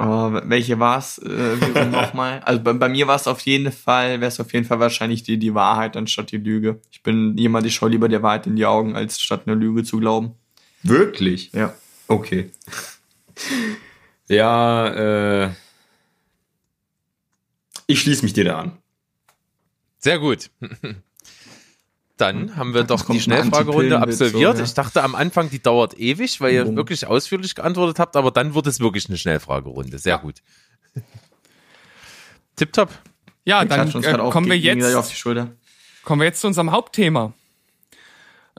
Genau, 0.00 0.40
welche 0.44 0.78
war's 0.78 1.18
äh, 1.18 1.84
nochmal? 1.90 2.40
Also 2.40 2.62
bei, 2.62 2.72
bei 2.72 2.88
mir 2.88 3.06
war 3.06 3.16
es 3.16 3.26
auf 3.26 3.40
jeden 3.40 3.70
Fall, 3.70 4.20
wäre 4.20 4.28
es 4.28 4.40
auf 4.40 4.52
jeden 4.52 4.64
Fall 4.64 4.80
wahrscheinlich 4.80 5.24
die, 5.24 5.38
die 5.38 5.54
Wahrheit 5.54 5.96
anstatt 5.96 6.32
die 6.32 6.38
Lüge. 6.38 6.80
Ich 6.90 7.02
bin 7.02 7.36
jemand, 7.36 7.66
ich 7.66 7.74
schaue 7.74 7.90
lieber 7.90 8.08
der 8.08 8.22
Wahrheit 8.22 8.46
in 8.46 8.56
die 8.56 8.64
Augen, 8.64 8.96
als 8.96 9.20
statt 9.20 9.42
einer 9.46 9.56
Lüge 9.56 9.84
zu 9.84 9.98
glauben. 9.98 10.34
Wirklich? 10.82 11.52
Ja. 11.52 11.74
Okay. 12.08 12.50
Ja, 14.28 15.44
äh, 15.44 15.50
ich 17.86 18.00
schließe 18.00 18.22
mich 18.22 18.32
dir 18.32 18.44
da 18.44 18.58
an. 18.60 18.78
Sehr 19.98 20.18
gut. 20.18 20.50
Dann 22.20 22.56
haben 22.56 22.74
wir 22.74 22.84
doch 22.84 23.06
die 23.06 23.20
Schnellfragerunde 23.20 23.98
absolviert. 24.00 24.56
so, 24.56 24.58
ja. 24.58 24.64
Ich 24.64 24.74
dachte 24.74 25.02
am 25.02 25.14
Anfang, 25.14 25.48
die 25.48 25.62
dauert 25.62 25.98
ewig, 25.98 26.40
weil 26.40 26.52
ihr 26.52 26.62
Warum? 26.62 26.76
wirklich 26.76 27.06
ausführlich 27.06 27.54
geantwortet 27.54 27.98
habt, 27.98 28.16
aber 28.16 28.30
dann 28.30 28.54
wurde 28.54 28.68
es 28.68 28.80
wirklich 28.80 29.08
eine 29.08 29.16
Schnellfragerunde. 29.16 29.98
Sehr 29.98 30.18
gut. 30.18 30.42
Tipptopp. 32.56 32.90
Ja, 33.44 33.64
dann 33.64 33.88
äh, 33.88 34.18
kommen 34.30 34.48
wir 34.48 34.58
jetzt 34.58 35.10
die 35.10 35.16
Schulter. 35.16 35.48
kommen 36.04 36.20
wir 36.20 36.26
jetzt 36.26 36.42
zu 36.42 36.46
unserem 36.46 36.72
Hauptthema. 36.72 37.32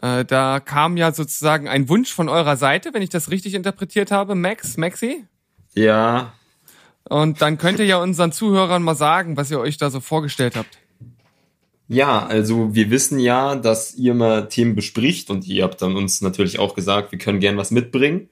Äh, 0.01 0.25
da 0.25 0.59
kam 0.59 0.97
ja 0.97 1.13
sozusagen 1.13 1.67
ein 1.67 1.87
Wunsch 1.87 2.11
von 2.11 2.27
eurer 2.29 2.57
Seite, 2.57 2.93
wenn 2.93 3.03
ich 3.03 3.09
das 3.09 3.29
richtig 3.29 3.53
interpretiert 3.53 4.09
habe, 4.09 4.33
Max, 4.33 4.77
Maxi. 4.77 5.25
Ja, 5.75 6.33
Und 7.03 7.41
dann 7.41 7.57
könnt 7.57 7.79
ihr 7.79 7.85
ja 7.85 7.97
unseren 7.97 8.31
Zuhörern 8.31 8.81
mal 8.83 8.95
sagen, 8.95 9.37
was 9.37 9.51
ihr 9.51 9.59
euch 9.59 9.77
da 9.77 9.89
so 9.89 9.99
vorgestellt 9.99 10.55
habt. 10.55 10.80
Ja, 11.93 12.25
also 12.25 12.73
wir 12.73 12.89
wissen 12.89 13.19
ja, 13.19 13.55
dass 13.55 13.95
ihr 13.95 14.13
mal 14.13 14.47
Themen 14.47 14.75
bespricht 14.75 15.29
und 15.29 15.45
ihr 15.45 15.63
habt 15.63 15.81
dann 15.81 15.97
uns 15.97 16.21
natürlich 16.21 16.57
auch 16.57 16.73
gesagt, 16.73 17.11
wir 17.11 17.19
können 17.19 17.41
gern 17.41 17.57
was 17.57 17.69
mitbringen. 17.69 18.29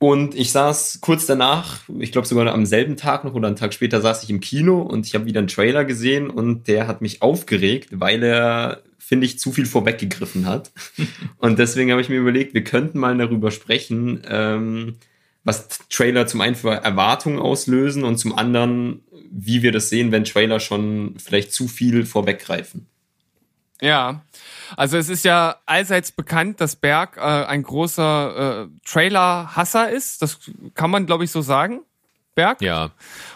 Und 0.00 0.34
ich 0.34 0.50
saß 0.50 0.98
kurz 1.00 1.24
danach, 1.26 1.82
ich 2.00 2.10
glaube 2.10 2.26
sogar 2.26 2.52
am 2.52 2.66
selben 2.66 2.96
Tag 2.96 3.22
noch 3.22 3.34
oder 3.34 3.46
einen 3.46 3.54
Tag 3.54 3.74
später 3.74 4.00
saß 4.00 4.24
ich 4.24 4.30
im 4.30 4.40
Kino 4.40 4.82
und 4.82 5.06
ich 5.06 5.14
habe 5.14 5.26
wieder 5.26 5.38
einen 5.38 5.46
Trailer 5.46 5.84
gesehen 5.84 6.30
und 6.30 6.66
der 6.66 6.88
hat 6.88 7.00
mich 7.00 7.22
aufgeregt, 7.22 7.90
weil 7.92 8.24
er, 8.24 8.82
finde 8.98 9.26
ich, 9.26 9.38
zu 9.38 9.52
viel 9.52 9.66
vorweggegriffen 9.66 10.44
hat. 10.44 10.72
und 11.38 11.60
deswegen 11.60 11.92
habe 11.92 12.00
ich 12.00 12.08
mir 12.08 12.18
überlegt, 12.18 12.54
wir 12.54 12.64
könnten 12.64 12.98
mal 12.98 13.16
darüber 13.16 13.52
sprechen, 13.52 14.22
ähm, 14.28 14.96
was 15.44 15.68
Trailer 15.90 16.26
zum 16.26 16.40
einen 16.40 16.56
für 16.56 16.72
Erwartungen 16.72 17.38
auslösen 17.38 18.02
und 18.02 18.18
zum 18.18 18.36
anderen, 18.36 19.02
wie 19.30 19.62
wir 19.62 19.72
das 19.72 19.88
sehen, 19.88 20.12
wenn 20.12 20.24
Trailer 20.24 20.60
schon 20.60 21.14
vielleicht 21.18 21.52
zu 21.52 21.68
viel 21.68 22.04
vorweggreifen. 22.06 22.86
Ja, 23.80 24.22
also 24.76 24.96
es 24.96 25.08
ist 25.08 25.24
ja 25.24 25.56
allseits 25.64 26.10
bekannt, 26.10 26.60
dass 26.60 26.74
Berg 26.74 27.16
äh, 27.16 27.20
ein 27.20 27.62
großer 27.62 28.66
äh, 28.66 28.88
Trailer-Hasser 28.88 29.88
ist. 29.90 30.20
Das 30.20 30.38
kann 30.74 30.90
man, 30.90 31.06
glaube 31.06 31.24
ich, 31.24 31.30
so 31.30 31.42
sagen. 31.42 31.82
Berg. 32.34 32.60
Ja, 32.60 32.90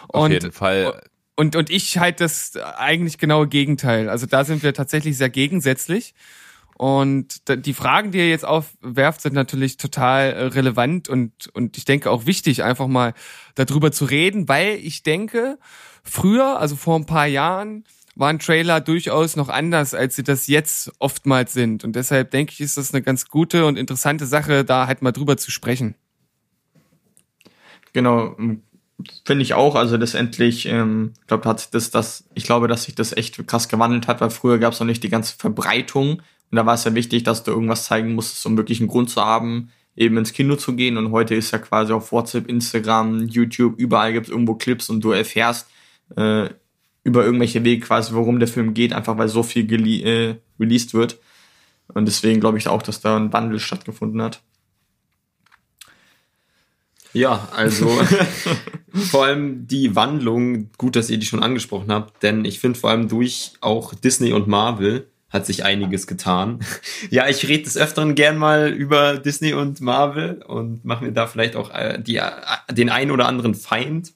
auf 0.09 0.23
Und- 0.25 0.31
jeden 0.31 0.51
Fall. 0.51 1.01
Und, 1.35 1.55
und 1.55 1.71
ich 1.71 1.97
halt 1.97 2.19
das 2.21 2.55
eigentlich 2.57 3.17
genaue 3.17 3.47
Gegenteil. 3.47 4.07
Also 4.07 4.27
da 4.27 4.43
sind 4.43 4.61
wir 4.61 4.73
tatsächlich 4.75 5.17
sehr 5.17 5.29
gegensätzlich. 5.31 6.13
Und 6.75 7.49
die 7.65 7.73
Fragen, 7.73 8.11
die 8.11 8.17
ihr 8.17 8.29
jetzt 8.29 8.45
aufwerft, 8.45 9.21
sind 9.21 9.33
natürlich 9.33 9.77
total 9.77 10.31
äh, 10.31 10.43
relevant 10.45 11.07
und, 11.07 11.49
und 11.53 11.77
ich 11.77 11.85
denke 11.85 12.09
auch 12.09 12.25
wichtig, 12.25 12.63
einfach 12.63 12.87
mal 12.87 13.13
darüber 13.55 13.91
zu 13.91 14.05
reden, 14.05 14.49
weil 14.49 14.75
ich 14.75 15.03
denke, 15.03 15.59
früher, 16.03 16.59
also 16.59 16.75
vor 16.75 16.95
ein 16.95 17.05
paar 17.05 17.27
Jahren, 17.27 17.83
waren 18.15 18.39
Trailer 18.39 18.79
durchaus 18.79 19.35
noch 19.35 19.49
anders, 19.49 19.93
als 19.93 20.15
sie 20.15 20.23
das 20.23 20.47
jetzt 20.47 20.91
oftmals 20.99 21.53
sind. 21.53 21.83
Und 21.83 21.95
deshalb 21.95 22.31
denke 22.31 22.53
ich, 22.53 22.61
ist 22.61 22.77
das 22.77 22.93
eine 22.93 23.01
ganz 23.01 23.27
gute 23.27 23.65
und 23.65 23.77
interessante 23.77 24.25
Sache, 24.25 24.63
da 24.63 24.87
halt 24.87 25.01
mal 25.01 25.11
drüber 25.11 25.37
zu 25.37 25.49
sprechen. 25.49 25.95
Genau, 27.91 28.35
finde 29.25 29.43
ich 29.43 29.53
auch. 29.53 29.75
Also 29.75 29.97
letztendlich, 29.97 30.67
ähm, 30.67 31.13
glaube, 31.27 31.49
hat 31.49 31.73
das, 31.73 31.89
das, 31.89 32.25
ich 32.33 32.43
glaube, 32.43 32.67
dass 32.67 32.83
sich 32.83 32.95
das 32.95 33.15
echt 33.15 33.45
krass 33.47 33.67
gewandelt 33.67 34.07
hat, 34.07 34.21
weil 34.21 34.29
früher 34.29 34.59
gab 34.59 34.73
es 34.73 34.79
noch 34.79 34.87
nicht 34.87 35.03
die 35.03 35.09
ganze 35.09 35.35
Verbreitung 35.37 36.21
und 36.53 36.57
da 36.57 36.67
war 36.67 36.75
es 36.75 36.83
ja 36.83 36.93
wichtig, 36.93 37.23
dass 37.23 37.43
du 37.43 37.49
irgendwas 37.49 37.85
zeigen 37.85 38.13
musstest, 38.13 38.45
um 38.45 38.57
wirklich 38.57 38.79
einen 38.79 38.87
Grund 38.87 39.09
zu 39.09 39.25
haben, 39.25 39.71
eben 39.95 40.17
ins 40.17 40.33
Kino 40.33 40.55
zu 40.55 40.75
gehen. 40.75 40.97
Und 40.97 41.09
heute 41.09 41.33
ist 41.33 41.49
ja 41.49 41.57
quasi 41.57 41.93
auf 41.93 42.11
WhatsApp, 42.11 42.47
Instagram, 42.47 43.27
YouTube, 43.27 43.79
überall 43.79 44.13
gibt 44.13 44.27
es 44.27 44.31
irgendwo 44.31 44.53
Clips 44.53 44.87
und 44.87 45.03
du 45.03 45.09
erfährst 45.13 45.67
äh, 46.15 46.49
über 47.03 47.25
irgendwelche 47.25 47.63
Wege 47.63 47.83
quasi, 47.83 48.13
worum 48.13 48.37
der 48.37 48.47
Film 48.47 48.75
geht, 48.75 48.93
einfach 48.93 49.17
weil 49.17 49.29
so 49.29 49.41
viel 49.41 49.65
äh, 50.05 50.35
released 50.59 50.93
wird. 50.93 51.17
Und 51.87 52.05
deswegen 52.05 52.39
glaube 52.39 52.59
ich 52.59 52.67
auch, 52.67 52.83
dass 52.83 53.01
da 53.01 53.17
ein 53.17 53.33
Wandel 53.33 53.57
stattgefunden 53.57 54.21
hat. 54.21 54.43
Ja, 57.13 57.47
also 57.55 57.87
vor 58.93 59.25
allem 59.25 59.65
die 59.65 59.95
Wandlung, 59.95 60.69
gut, 60.77 60.95
dass 60.95 61.09
ihr 61.09 61.17
die 61.17 61.25
schon 61.25 61.41
angesprochen 61.41 61.91
habt, 61.91 62.21
denn 62.21 62.45
ich 62.45 62.59
finde 62.59 62.77
vor 62.77 62.91
allem 62.91 63.07
durch 63.07 63.53
auch 63.59 63.95
Disney 63.95 64.33
und 64.33 64.47
Marvel 64.47 65.09
hat 65.33 65.47
sich 65.47 65.65
einiges 65.65 66.05
getan. 66.05 66.59
Ja, 67.09 67.27
ich 67.27 67.47
rede 67.47 67.63
des 67.63 67.75
Öfteren 67.75 68.13
gern 68.13 68.37
mal 68.37 68.69
über 68.69 69.17
Disney 69.17 69.53
und 69.53 69.81
Marvel 69.81 70.43
und 70.47 70.85
mache 70.85 71.03
mir 71.03 71.11
da 71.11 71.25
vielleicht 71.25 71.55
auch 71.55 71.73
äh, 71.73 71.99
die, 71.99 72.17
äh, 72.17 72.31
den 72.71 72.89
einen 72.89 73.09
oder 73.09 73.27
anderen 73.27 73.55
Feind. 73.55 74.13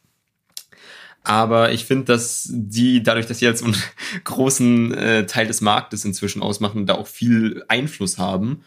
Aber 1.24 1.72
ich 1.74 1.86
finde, 1.86 2.06
dass 2.06 2.48
die, 2.50 3.04
dadurch, 3.04 3.26
dass 3.26 3.40
sie 3.40 3.46
jetzt 3.46 3.64
einen 3.64 3.76
großen 4.24 4.94
äh, 4.94 5.26
Teil 5.26 5.48
des 5.48 5.60
Marktes 5.60 6.06
inzwischen 6.06 6.42
ausmachen, 6.42 6.86
da 6.86 6.94
auch 6.94 7.08
viel 7.08 7.66
Einfluss 7.68 8.20
haben. 8.20 8.64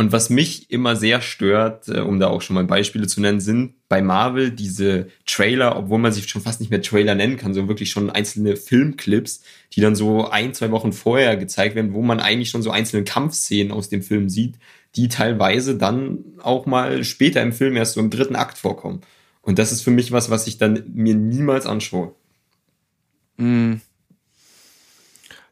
Und 0.00 0.12
was 0.12 0.30
mich 0.30 0.70
immer 0.70 0.96
sehr 0.96 1.20
stört, 1.20 1.88
äh, 1.88 2.00
um 2.00 2.18
da 2.18 2.28
auch 2.28 2.40
schon 2.40 2.54
mal 2.54 2.64
Beispiele 2.64 3.06
zu 3.06 3.20
nennen, 3.20 3.38
sind 3.38 3.74
bei 3.86 4.00
Marvel 4.00 4.50
diese 4.50 5.08
Trailer, 5.26 5.76
obwohl 5.76 5.98
man 5.98 6.10
sie 6.10 6.22
schon 6.22 6.40
fast 6.40 6.58
nicht 6.58 6.70
mehr 6.70 6.80
Trailer 6.80 7.14
nennen 7.14 7.36
kann, 7.36 7.52
sondern 7.52 7.68
wirklich 7.68 7.90
schon 7.90 8.08
einzelne 8.08 8.56
Filmclips, 8.56 9.42
die 9.74 9.82
dann 9.82 9.94
so 9.94 10.26
ein, 10.30 10.54
zwei 10.54 10.70
Wochen 10.70 10.94
vorher 10.94 11.36
gezeigt 11.36 11.74
werden, 11.74 11.92
wo 11.92 12.00
man 12.00 12.18
eigentlich 12.18 12.48
schon 12.48 12.62
so 12.62 12.70
einzelne 12.70 13.04
Kampfszenen 13.04 13.72
aus 13.72 13.90
dem 13.90 14.02
Film 14.02 14.30
sieht, 14.30 14.54
die 14.96 15.08
teilweise 15.08 15.76
dann 15.76 16.24
auch 16.42 16.64
mal 16.64 17.04
später 17.04 17.42
im 17.42 17.52
Film 17.52 17.76
erst 17.76 17.92
so 17.92 18.00
im 18.00 18.08
dritten 18.08 18.36
Akt 18.36 18.56
vorkommen. 18.56 19.02
Und 19.42 19.58
das 19.58 19.70
ist 19.70 19.82
für 19.82 19.90
mich 19.90 20.12
was, 20.12 20.30
was 20.30 20.46
ich 20.46 20.56
dann 20.56 20.82
mir 20.94 21.14
niemals 21.14 21.66
anschaue. 21.66 22.14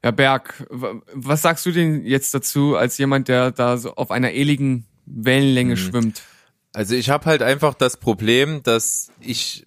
Ja, 0.04 0.10
Berg, 0.12 0.66
was 0.70 1.42
sagst 1.42 1.66
du 1.66 1.72
denn 1.72 2.04
jetzt 2.04 2.32
dazu, 2.32 2.76
als 2.76 2.98
jemand, 2.98 3.28
der 3.28 3.50
da 3.50 3.76
so 3.76 3.94
auf 3.94 4.10
einer 4.10 4.32
ewigen 4.32 4.86
Wellenlänge 5.06 5.76
schwimmt? 5.76 6.22
Also 6.72 6.94
ich 6.94 7.10
habe 7.10 7.24
halt 7.26 7.42
einfach 7.42 7.74
das 7.74 7.96
Problem, 7.96 8.62
dass 8.62 9.10
ich 9.20 9.66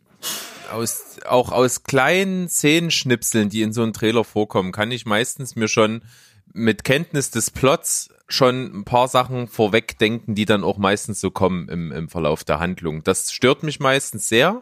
aus, 0.71 1.17
auch 1.25 1.51
aus 1.51 1.83
kleinen 1.83 2.47
Szenenschnipseln, 2.47 3.49
die 3.49 3.61
in 3.61 3.73
so 3.73 3.83
einem 3.83 3.93
Trailer 3.93 4.23
vorkommen, 4.23 4.71
kann 4.71 4.91
ich 4.91 5.05
meistens 5.05 5.55
mir 5.55 5.67
schon 5.67 6.03
mit 6.53 6.83
Kenntnis 6.83 7.31
des 7.31 7.51
Plots 7.51 8.09
schon 8.27 8.73
ein 8.73 8.85
paar 8.85 9.07
Sachen 9.07 9.47
vorwegdenken, 9.47 10.35
die 10.35 10.45
dann 10.45 10.63
auch 10.63 10.77
meistens 10.77 11.19
so 11.19 11.31
kommen 11.31 11.67
im, 11.69 11.91
im 11.91 12.09
Verlauf 12.09 12.43
der 12.43 12.59
Handlung. 12.59 13.03
Das 13.03 13.31
stört 13.31 13.63
mich 13.63 13.79
meistens 13.79 14.29
sehr. 14.29 14.61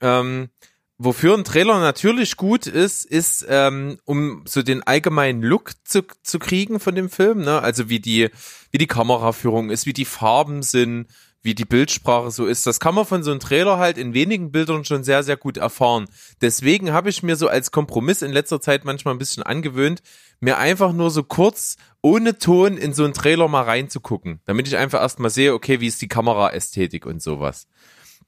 Ähm, 0.00 0.50
wofür 0.98 1.34
ein 1.34 1.44
Trailer 1.44 1.78
natürlich 1.80 2.36
gut 2.36 2.66
ist, 2.66 3.04
ist, 3.04 3.44
ähm, 3.48 3.98
um 4.04 4.42
so 4.46 4.62
den 4.62 4.82
allgemeinen 4.82 5.42
Look 5.42 5.72
zu, 5.84 6.02
zu 6.22 6.38
kriegen 6.38 6.80
von 6.80 6.94
dem 6.94 7.10
Film, 7.10 7.42
ne? 7.42 7.60
Also 7.60 7.88
wie 7.88 8.00
die, 8.00 8.30
wie 8.70 8.78
die 8.78 8.86
Kameraführung 8.86 9.70
ist, 9.70 9.86
wie 9.86 9.92
die 9.92 10.04
Farben 10.04 10.62
sind, 10.62 11.06
wie 11.42 11.54
die 11.54 11.64
Bildsprache 11.64 12.30
so 12.30 12.44
ist. 12.46 12.66
Das 12.66 12.80
kann 12.80 12.94
man 12.94 13.06
von 13.06 13.22
so 13.22 13.30
einem 13.30 13.40
Trailer 13.40 13.78
halt 13.78 13.98
in 13.98 14.14
wenigen 14.14 14.50
Bildern 14.50 14.84
schon 14.84 15.04
sehr, 15.04 15.22
sehr 15.22 15.36
gut 15.36 15.56
erfahren. 15.56 16.06
Deswegen 16.40 16.92
habe 16.92 17.08
ich 17.08 17.22
mir 17.22 17.36
so 17.36 17.48
als 17.48 17.70
Kompromiss 17.70 18.22
in 18.22 18.32
letzter 18.32 18.60
Zeit 18.60 18.84
manchmal 18.84 19.14
ein 19.14 19.18
bisschen 19.18 19.44
angewöhnt, 19.44 20.02
mir 20.40 20.58
einfach 20.58 20.92
nur 20.92 21.10
so 21.10 21.22
kurz 21.22 21.76
ohne 22.02 22.38
Ton 22.38 22.76
in 22.76 22.92
so 22.92 23.04
einen 23.04 23.14
Trailer 23.14 23.48
mal 23.48 23.62
reinzugucken, 23.62 24.40
damit 24.44 24.66
ich 24.66 24.76
einfach 24.76 25.00
erstmal 25.00 25.30
sehe, 25.30 25.54
okay, 25.54 25.80
wie 25.80 25.86
ist 25.86 26.02
die 26.02 26.08
Kameraästhetik 26.08 27.06
und 27.06 27.22
sowas. 27.22 27.68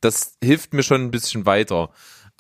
Das 0.01 0.37
hilft 0.43 0.73
mir 0.73 0.85
schon 0.85 1.03
ein 1.03 1.11
bisschen 1.11 1.45
weiter. 1.45 1.91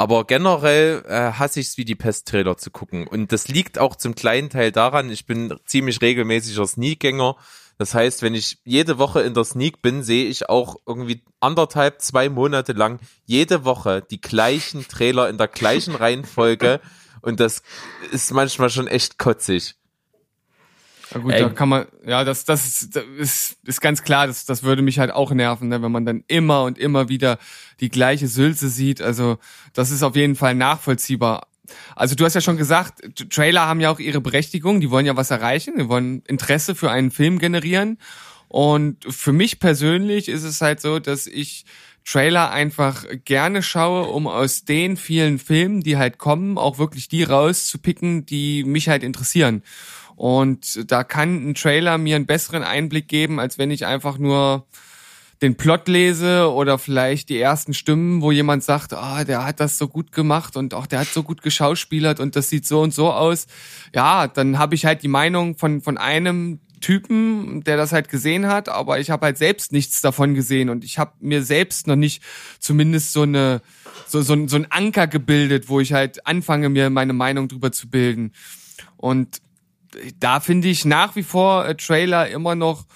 Aber 0.00 0.24
generell 0.24 1.02
äh, 1.08 1.32
hasse 1.32 1.58
ich 1.58 1.66
es, 1.66 1.76
wie 1.76 1.84
die 1.84 1.96
Pest-Trailer 1.96 2.56
zu 2.56 2.70
gucken. 2.70 3.08
Und 3.08 3.32
das 3.32 3.48
liegt 3.48 3.80
auch 3.80 3.96
zum 3.96 4.14
kleinen 4.14 4.48
Teil 4.48 4.70
daran, 4.70 5.10
ich 5.10 5.26
bin 5.26 5.54
ziemlich 5.66 6.00
regelmäßiger 6.00 6.66
Sneak-Gänger. 6.66 7.36
Das 7.78 7.94
heißt, 7.94 8.22
wenn 8.22 8.34
ich 8.34 8.58
jede 8.64 8.98
Woche 8.98 9.22
in 9.22 9.34
der 9.34 9.42
Sneak 9.42 9.82
bin, 9.82 10.04
sehe 10.04 10.26
ich 10.26 10.48
auch 10.48 10.76
irgendwie 10.86 11.22
anderthalb, 11.40 12.00
zwei 12.00 12.28
Monate 12.28 12.72
lang 12.72 13.00
jede 13.26 13.64
Woche 13.64 14.00
die 14.08 14.20
gleichen 14.20 14.86
Trailer 14.86 15.28
in 15.28 15.36
der 15.36 15.48
gleichen 15.48 15.94
Reihenfolge. 15.96 16.80
Und 17.20 17.40
das 17.40 17.62
ist 18.12 18.32
manchmal 18.32 18.70
schon 18.70 18.86
echt 18.86 19.18
kotzig. 19.18 19.74
Ja 21.12 21.20
gut, 21.20 21.32
Ey. 21.32 21.40
da 21.40 21.48
kann 21.48 21.68
man, 21.68 21.86
ja, 22.06 22.24
das, 22.24 22.44
das, 22.44 22.66
ist, 22.66 22.96
das 22.96 23.04
ist, 23.18 23.56
ist 23.64 23.80
ganz 23.80 24.02
klar, 24.02 24.26
das, 24.26 24.44
das 24.44 24.62
würde 24.62 24.82
mich 24.82 24.98
halt 24.98 25.10
auch 25.10 25.30
nerven, 25.30 25.68
ne, 25.68 25.82
wenn 25.82 25.92
man 25.92 26.04
dann 26.04 26.24
immer 26.28 26.64
und 26.64 26.78
immer 26.78 27.08
wieder 27.08 27.38
die 27.80 27.88
gleiche 27.88 28.28
Sülze 28.28 28.68
sieht. 28.68 29.00
Also 29.00 29.38
das 29.72 29.90
ist 29.90 30.02
auf 30.02 30.16
jeden 30.16 30.36
Fall 30.36 30.54
nachvollziehbar. 30.54 31.46
Also 31.94 32.14
du 32.14 32.24
hast 32.24 32.34
ja 32.34 32.40
schon 32.40 32.56
gesagt, 32.56 33.02
Trailer 33.30 33.66
haben 33.66 33.80
ja 33.80 33.90
auch 33.90 33.98
ihre 33.98 34.20
Berechtigung, 34.20 34.80
die 34.80 34.90
wollen 34.90 35.06
ja 35.06 35.16
was 35.16 35.30
erreichen, 35.30 35.74
die 35.78 35.88
wollen 35.88 36.22
Interesse 36.26 36.74
für 36.74 36.90
einen 36.90 37.10
Film 37.10 37.38
generieren. 37.38 37.98
Und 38.48 39.04
für 39.08 39.32
mich 39.32 39.60
persönlich 39.60 40.28
ist 40.28 40.44
es 40.44 40.60
halt 40.60 40.80
so, 40.80 40.98
dass 40.98 41.26
ich 41.26 41.66
Trailer 42.04 42.50
einfach 42.50 43.04
gerne 43.26 43.62
schaue, 43.62 44.04
um 44.04 44.26
aus 44.26 44.64
den 44.64 44.96
vielen 44.96 45.38
Filmen, 45.38 45.82
die 45.82 45.98
halt 45.98 46.16
kommen, 46.16 46.56
auch 46.56 46.78
wirklich 46.78 47.08
die 47.08 47.22
rauszupicken, 47.22 48.24
die 48.24 48.64
mich 48.64 48.88
halt 48.88 49.02
interessieren. 49.02 49.62
Und 50.18 50.90
da 50.90 51.04
kann 51.04 51.50
ein 51.50 51.54
Trailer 51.54 51.96
mir 51.96 52.16
einen 52.16 52.26
besseren 52.26 52.64
Einblick 52.64 53.06
geben, 53.06 53.38
als 53.38 53.56
wenn 53.56 53.70
ich 53.70 53.86
einfach 53.86 54.18
nur 54.18 54.66
den 55.40 55.54
Plot 55.54 55.86
lese 55.86 56.52
oder 56.52 56.76
vielleicht 56.76 57.28
die 57.28 57.38
ersten 57.38 57.72
Stimmen, 57.72 58.20
wo 58.20 58.32
jemand 58.32 58.64
sagt, 58.64 58.94
ah, 58.94 59.22
der 59.22 59.46
hat 59.46 59.60
das 59.60 59.78
so 59.78 59.86
gut 59.86 60.10
gemacht 60.10 60.56
und 60.56 60.74
auch 60.74 60.86
der 60.88 60.98
hat 60.98 61.06
so 61.06 61.22
gut 61.22 61.40
geschauspielert 61.40 62.18
und 62.18 62.34
das 62.34 62.50
sieht 62.50 62.66
so 62.66 62.80
und 62.80 62.92
so 62.92 63.12
aus. 63.12 63.46
Ja, 63.94 64.26
dann 64.26 64.58
habe 64.58 64.74
ich 64.74 64.84
halt 64.84 65.04
die 65.04 65.08
Meinung 65.08 65.56
von 65.56 65.80
von 65.82 65.98
einem 65.98 66.58
Typen, 66.80 67.62
der 67.62 67.76
das 67.76 67.92
halt 67.92 68.08
gesehen 68.08 68.48
hat, 68.48 68.68
aber 68.68 68.98
ich 68.98 69.10
habe 69.10 69.26
halt 69.26 69.38
selbst 69.38 69.70
nichts 69.70 70.00
davon 70.00 70.34
gesehen 70.34 70.68
und 70.68 70.82
ich 70.82 70.98
habe 70.98 71.12
mir 71.20 71.44
selbst 71.44 71.86
noch 71.86 71.94
nicht 71.94 72.24
zumindest 72.58 73.12
so 73.12 73.22
eine 73.22 73.62
so 74.08 74.20
so, 74.20 74.48
so 74.48 74.56
ein 74.56 74.66
Anker 74.72 75.06
gebildet, 75.06 75.68
wo 75.68 75.78
ich 75.78 75.92
halt 75.92 76.26
anfange 76.26 76.70
mir 76.70 76.90
meine 76.90 77.12
Meinung 77.12 77.46
drüber 77.46 77.70
zu 77.70 77.88
bilden. 77.88 78.32
Und 78.96 79.40
da 80.18 80.40
finde 80.40 80.68
ich 80.68 80.84
nach 80.84 81.16
wie 81.16 81.22
vor 81.22 81.66
äh, 81.66 81.74
Trailer 81.76 82.28
immer 82.28 82.54
noch 82.54 82.86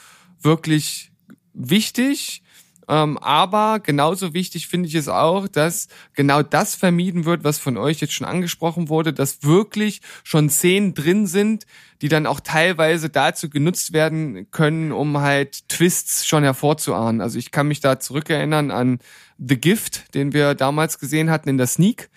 wirklich 0.40 1.12
wichtig. 1.54 2.42
Ähm, 2.88 3.16
aber 3.18 3.78
genauso 3.80 4.34
wichtig 4.34 4.66
finde 4.66 4.88
ich 4.88 4.94
es 4.96 5.08
auch, 5.08 5.46
dass 5.46 5.88
genau 6.14 6.42
das 6.42 6.74
vermieden 6.74 7.24
wird, 7.24 7.44
was 7.44 7.58
von 7.58 7.76
euch 7.76 8.00
jetzt 8.00 8.12
schon 8.12 8.26
angesprochen 8.26 8.88
wurde, 8.88 9.12
dass 9.12 9.44
wirklich 9.44 10.00
schon 10.24 10.50
Szenen 10.50 10.92
drin 10.92 11.26
sind, 11.26 11.64
die 12.02 12.08
dann 12.08 12.26
auch 12.26 12.40
teilweise 12.40 13.08
dazu 13.08 13.48
genutzt 13.48 13.92
werden 13.92 14.50
können, 14.50 14.90
um 14.90 15.18
halt 15.18 15.68
Twists 15.68 16.26
schon 16.26 16.42
hervorzuahnen. 16.42 17.20
Also 17.20 17.38
ich 17.38 17.52
kann 17.52 17.68
mich 17.68 17.80
da 17.80 18.00
zurückerinnern 18.00 18.72
an 18.72 18.98
The 19.38 19.60
Gift, 19.60 20.14
den 20.14 20.32
wir 20.32 20.54
damals 20.54 20.98
gesehen 20.98 21.30
hatten 21.30 21.48
in 21.48 21.58
der 21.58 21.68
Sneak. 21.68 22.10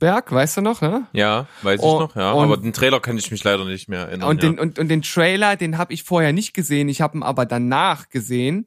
Berg, 0.00 0.32
weißt 0.32 0.56
du 0.56 0.60
noch, 0.62 0.80
ne? 0.80 1.06
Ja, 1.12 1.46
weiß 1.62 1.78
ich 1.78 1.86
Und- 1.86 2.00
noch, 2.00 2.16
ja. 2.16 2.32
aber 2.32 2.56
den 2.56 2.72
Trailer 2.72 2.98
kann 2.98 3.16
ich 3.16 3.30
mich 3.30 3.44
leider 3.44 3.64
nicht 3.64 3.88
mehr 3.88 4.00
erinnern. 4.08 4.28
Und 4.28 4.42
ja. 4.42 4.48
den, 4.48 4.58
und, 4.58 4.78
und 4.80 4.88
den 4.88 5.02
Trailer, 5.02 5.54
den 5.54 5.78
habe 5.78 5.92
ich 5.92 6.02
vorher 6.02 6.32
nicht 6.32 6.54
gesehen. 6.54 6.88
Ich 6.88 7.00
habe 7.00 7.18
ihn 7.18 7.22
aber 7.22 7.46
danach 7.46 8.08
gesehen. 8.08 8.66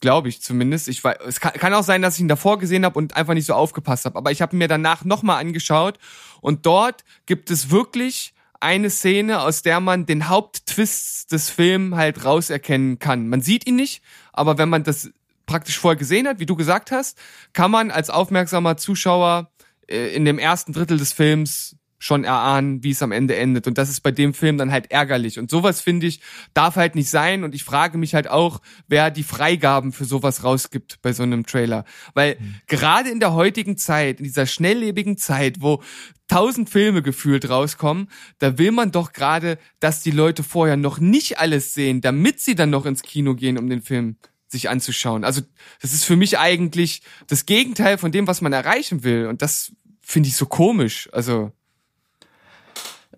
Glaube 0.00 0.28
ich 0.28 0.42
zumindest. 0.42 0.88
Ich 0.88 1.04
weiß, 1.04 1.18
es 1.28 1.38
kann, 1.38 1.52
kann 1.52 1.72
auch 1.74 1.84
sein, 1.84 2.02
dass 2.02 2.16
ich 2.16 2.20
ihn 2.22 2.26
davor 2.26 2.58
gesehen 2.58 2.84
habe 2.84 2.98
und 2.98 3.14
einfach 3.14 3.34
nicht 3.34 3.46
so 3.46 3.54
aufgepasst 3.54 4.04
habe. 4.04 4.18
Aber 4.18 4.32
ich 4.32 4.42
habe 4.42 4.56
ihn 4.56 4.58
mir 4.58 4.66
danach 4.66 5.04
nochmal 5.04 5.38
angeschaut. 5.40 5.98
Und 6.40 6.66
dort 6.66 7.04
gibt 7.26 7.50
es 7.52 7.70
wirklich 7.70 8.34
eine 8.58 8.90
Szene, 8.90 9.40
aus 9.42 9.62
der 9.62 9.78
man 9.78 10.06
den 10.06 10.28
Haupttwist 10.28 11.30
des 11.30 11.50
Films 11.50 11.94
halt 11.94 12.24
rauserkennen 12.24 12.98
kann. 12.98 13.28
Man 13.28 13.42
sieht 13.42 13.66
ihn 13.66 13.76
nicht, 13.76 14.02
aber 14.32 14.58
wenn 14.58 14.68
man 14.68 14.82
das 14.82 15.10
praktisch 15.46 15.78
vorher 15.78 15.98
gesehen 15.98 16.26
hat, 16.26 16.40
wie 16.40 16.46
du 16.46 16.56
gesagt 16.56 16.90
hast, 16.90 17.18
kann 17.52 17.70
man 17.70 17.90
als 17.90 18.10
aufmerksamer 18.10 18.76
Zuschauer 18.76 19.51
in 19.86 20.24
dem 20.24 20.38
ersten 20.38 20.72
Drittel 20.72 20.98
des 20.98 21.12
Films 21.12 21.76
schon 22.02 22.24
erahnen, 22.24 22.82
wie 22.82 22.90
es 22.90 23.00
am 23.00 23.12
Ende 23.12 23.36
endet. 23.36 23.68
Und 23.68 23.78
das 23.78 23.88
ist 23.88 24.00
bei 24.00 24.10
dem 24.10 24.34
Film 24.34 24.58
dann 24.58 24.72
halt 24.72 24.90
ärgerlich. 24.90 25.38
Und 25.38 25.52
sowas, 25.52 25.80
finde 25.80 26.08
ich, 26.08 26.20
darf 26.52 26.74
halt 26.74 26.96
nicht 26.96 27.08
sein. 27.08 27.44
Und 27.44 27.54
ich 27.54 27.62
frage 27.62 27.96
mich 27.96 28.16
halt 28.16 28.28
auch, 28.28 28.60
wer 28.88 29.12
die 29.12 29.22
Freigaben 29.22 29.92
für 29.92 30.04
sowas 30.04 30.42
rausgibt 30.42 30.98
bei 31.00 31.12
so 31.12 31.22
einem 31.22 31.46
Trailer. 31.46 31.84
Weil 32.12 32.38
gerade 32.66 33.08
in 33.08 33.20
der 33.20 33.34
heutigen 33.34 33.76
Zeit, 33.76 34.18
in 34.18 34.24
dieser 34.24 34.46
schnelllebigen 34.46 35.16
Zeit, 35.16 35.60
wo 35.60 35.80
tausend 36.26 36.68
Filme 36.68 37.02
gefühlt 37.02 37.48
rauskommen, 37.48 38.08
da 38.40 38.58
will 38.58 38.72
man 38.72 38.90
doch 38.90 39.12
gerade, 39.12 39.56
dass 39.78 40.02
die 40.02 40.10
Leute 40.10 40.42
vorher 40.42 40.76
noch 40.76 40.98
nicht 40.98 41.38
alles 41.38 41.72
sehen, 41.72 42.00
damit 42.00 42.40
sie 42.40 42.56
dann 42.56 42.70
noch 42.70 42.84
ins 42.84 43.02
Kino 43.02 43.36
gehen, 43.36 43.58
um 43.58 43.70
den 43.70 43.80
Film 43.80 44.16
sich 44.52 44.68
anzuschauen. 44.68 45.24
Also 45.24 45.42
das 45.80 45.92
ist 45.92 46.04
für 46.04 46.16
mich 46.16 46.38
eigentlich 46.38 47.02
das 47.26 47.46
Gegenteil 47.46 47.98
von 47.98 48.12
dem, 48.12 48.26
was 48.28 48.40
man 48.40 48.52
erreichen 48.52 49.02
will. 49.02 49.26
Und 49.26 49.42
das 49.42 49.72
finde 50.00 50.28
ich 50.28 50.36
so 50.36 50.46
komisch. 50.46 51.08
Also 51.12 51.50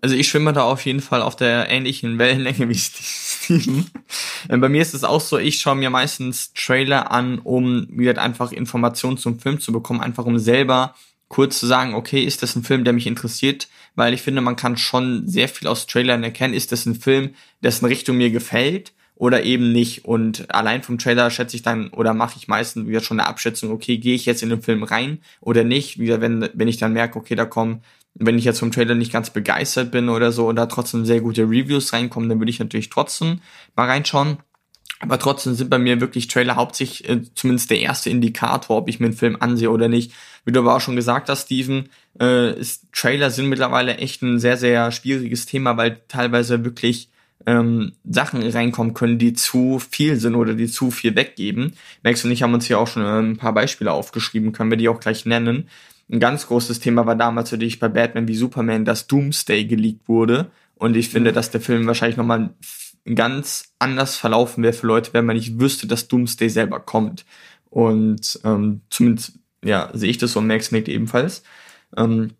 Also 0.01 0.15
ich 0.15 0.27
schwimme 0.27 0.53
da 0.53 0.63
auf 0.63 0.85
jeden 0.85 1.01
Fall 1.01 1.21
auf 1.21 1.35
der 1.35 1.69
ähnlichen 1.69 2.17
Wellenlänge 2.17 2.69
wie 2.69 2.75
Steven. 2.75 3.89
Äh, 4.47 4.57
Bei 4.57 4.69
mir 4.69 4.81
ist 4.81 4.93
es 4.93 5.03
auch 5.03 5.21
so, 5.21 5.37
ich 5.37 5.59
schaue 5.59 5.75
mir 5.75 5.89
meistens 5.89 6.53
Trailer 6.53 7.11
an, 7.11 7.39
um 7.39 7.87
wieder 7.89 8.21
einfach 8.21 8.51
Informationen 8.51 9.17
zum 9.17 9.39
Film 9.39 9.59
zu 9.59 9.71
bekommen, 9.71 10.01
einfach 10.01 10.25
um 10.25 10.39
selber 10.39 10.95
kurz 11.27 11.59
zu 11.59 11.65
sagen, 11.65 11.95
okay, 11.95 12.23
ist 12.23 12.43
das 12.43 12.55
ein 12.55 12.63
Film, 12.63 12.83
der 12.83 12.93
mich 12.93 13.07
interessiert? 13.07 13.67
Weil 13.95 14.13
ich 14.13 14.21
finde, 14.21 14.41
man 14.41 14.55
kann 14.55 14.77
schon 14.77 15.27
sehr 15.27 15.49
viel 15.49 15.67
aus 15.67 15.87
Trailern 15.87 16.23
erkennen. 16.23 16.53
Ist 16.53 16.71
das 16.71 16.85
ein 16.85 16.95
Film, 16.95 17.33
dessen 17.63 17.85
Richtung 17.85 18.17
mir 18.17 18.29
gefällt? 18.29 18.93
Oder 19.15 19.43
eben 19.43 19.71
nicht. 19.71 20.05
Und 20.05 20.53
allein 20.53 20.83
vom 20.83 20.97
Trailer 20.97 21.29
schätze 21.29 21.55
ich 21.55 21.63
dann 21.63 21.89
oder 21.89 22.13
mache 22.13 22.37
ich 22.37 22.47
meistens 22.47 22.87
wieder 22.87 22.99
schon 22.99 23.19
eine 23.19 23.29
Abschätzung, 23.29 23.71
okay, 23.71 23.97
gehe 23.97 24.15
ich 24.15 24.25
jetzt 24.25 24.43
in 24.43 24.49
den 24.49 24.61
Film 24.61 24.83
rein 24.83 25.19
oder 25.39 25.63
nicht? 25.63 25.99
Wieder, 25.99 26.19
wenn, 26.19 26.49
wenn 26.53 26.67
ich 26.67 26.77
dann 26.77 26.93
merke, 26.93 27.17
okay, 27.17 27.35
da 27.35 27.45
kommen 27.45 27.81
wenn 28.15 28.37
ich 28.37 28.45
jetzt 28.45 28.59
vom 28.59 28.71
Trailer 28.71 28.95
nicht 28.95 29.11
ganz 29.11 29.29
begeistert 29.29 29.91
bin 29.91 30.09
oder 30.09 30.31
so 30.31 30.47
und 30.47 30.55
da 30.55 30.65
trotzdem 30.67 31.05
sehr 31.05 31.19
gute 31.19 31.43
Reviews 31.43 31.91
reinkommen, 31.91 32.29
dann 32.29 32.39
würde 32.39 32.49
ich 32.49 32.59
natürlich 32.59 32.89
trotzdem 32.89 33.41
mal 33.75 33.87
reinschauen. 33.87 34.37
Aber 34.99 35.19
trotzdem 35.19 35.55
sind 35.55 35.69
bei 35.69 35.77
mir 35.77 35.99
wirklich 35.99 36.27
Trailer 36.29 36.55
hauptsächlich 36.55 37.09
äh, 37.09 37.21
zumindest 37.35 37.69
der 37.69 37.79
erste 37.79 38.09
Indikator, 38.09 38.77
ob 38.77 38.87
ich 38.87 39.01
mir 39.01 39.07
einen 39.07 39.15
Film 39.15 39.35
ansehe 39.39 39.69
oder 39.69 39.89
nicht. 39.89 40.13
Wie 40.45 40.53
du 40.53 40.61
aber 40.61 40.75
auch 40.75 40.81
schon 40.81 40.95
gesagt 40.95 41.27
hast, 41.27 41.45
Steven, 41.45 41.89
äh, 42.19 42.57
ist, 42.57 42.85
Trailer 42.93 43.29
sind 43.29 43.49
mittlerweile 43.49 43.97
echt 43.97 44.21
ein 44.21 44.39
sehr, 44.39 44.55
sehr 44.55 44.91
schwieriges 44.93 45.45
Thema, 45.45 45.75
weil 45.75 46.01
teilweise 46.07 46.63
wirklich 46.63 47.09
ähm, 47.45 47.93
Sachen 48.03 48.41
reinkommen 48.41 48.93
können, 48.93 49.17
die 49.17 49.33
zu 49.33 49.79
viel 49.79 50.17
sind 50.17 50.35
oder 50.35 50.53
die 50.53 50.67
zu 50.67 50.91
viel 50.91 51.15
weggeben. 51.15 51.73
Max 52.03 52.23
und 52.25 52.31
ich 52.31 52.43
haben 52.43 52.53
uns 52.53 52.65
hier 52.65 52.79
auch 52.79 52.87
schon 52.87 53.03
äh, 53.03 53.19
ein 53.19 53.37
paar 53.37 53.53
Beispiele 53.53 53.91
aufgeschrieben, 53.91 54.51
können 54.51 54.71
wir 54.71 54.77
die 54.77 54.89
auch 54.89 54.99
gleich 54.99 55.25
nennen. 55.25 55.69
Ein 56.09 56.19
ganz 56.19 56.47
großes 56.47 56.79
Thema 56.79 57.05
war 57.05 57.15
damals 57.15 57.51
natürlich 57.51 57.79
bei 57.79 57.87
Batman 57.87 58.27
wie 58.27 58.35
Superman, 58.35 58.85
dass 58.85 59.07
Doomsday 59.07 59.65
geleakt 59.65 60.07
wurde. 60.07 60.51
Und 60.75 60.95
ich 60.95 61.09
finde, 61.09 61.33
dass 61.33 61.51
der 61.51 61.61
Film 61.61 61.87
wahrscheinlich 61.87 62.17
nochmal 62.17 62.51
ganz 63.13 63.73
anders 63.79 64.15
verlaufen 64.15 64.63
wäre 64.63 64.73
für 64.73 64.87
Leute, 64.87 65.13
wenn 65.13 65.25
man 65.25 65.35
nicht 65.35 65.59
wüsste, 65.59 65.87
dass 65.87 66.07
Doomsday 66.07 66.49
selber 66.49 66.79
kommt. 66.79 67.25
Und 67.69 68.39
ähm, 68.43 68.81
zumindest, 68.89 69.39
ja, 69.63 69.89
sehe 69.93 70.09
ich 70.09 70.17
das 70.17 70.33
so, 70.33 70.41
Max 70.41 70.71
nickt 70.71 70.89
ebenfalls. 70.89 71.43
Ähm, 71.97 72.31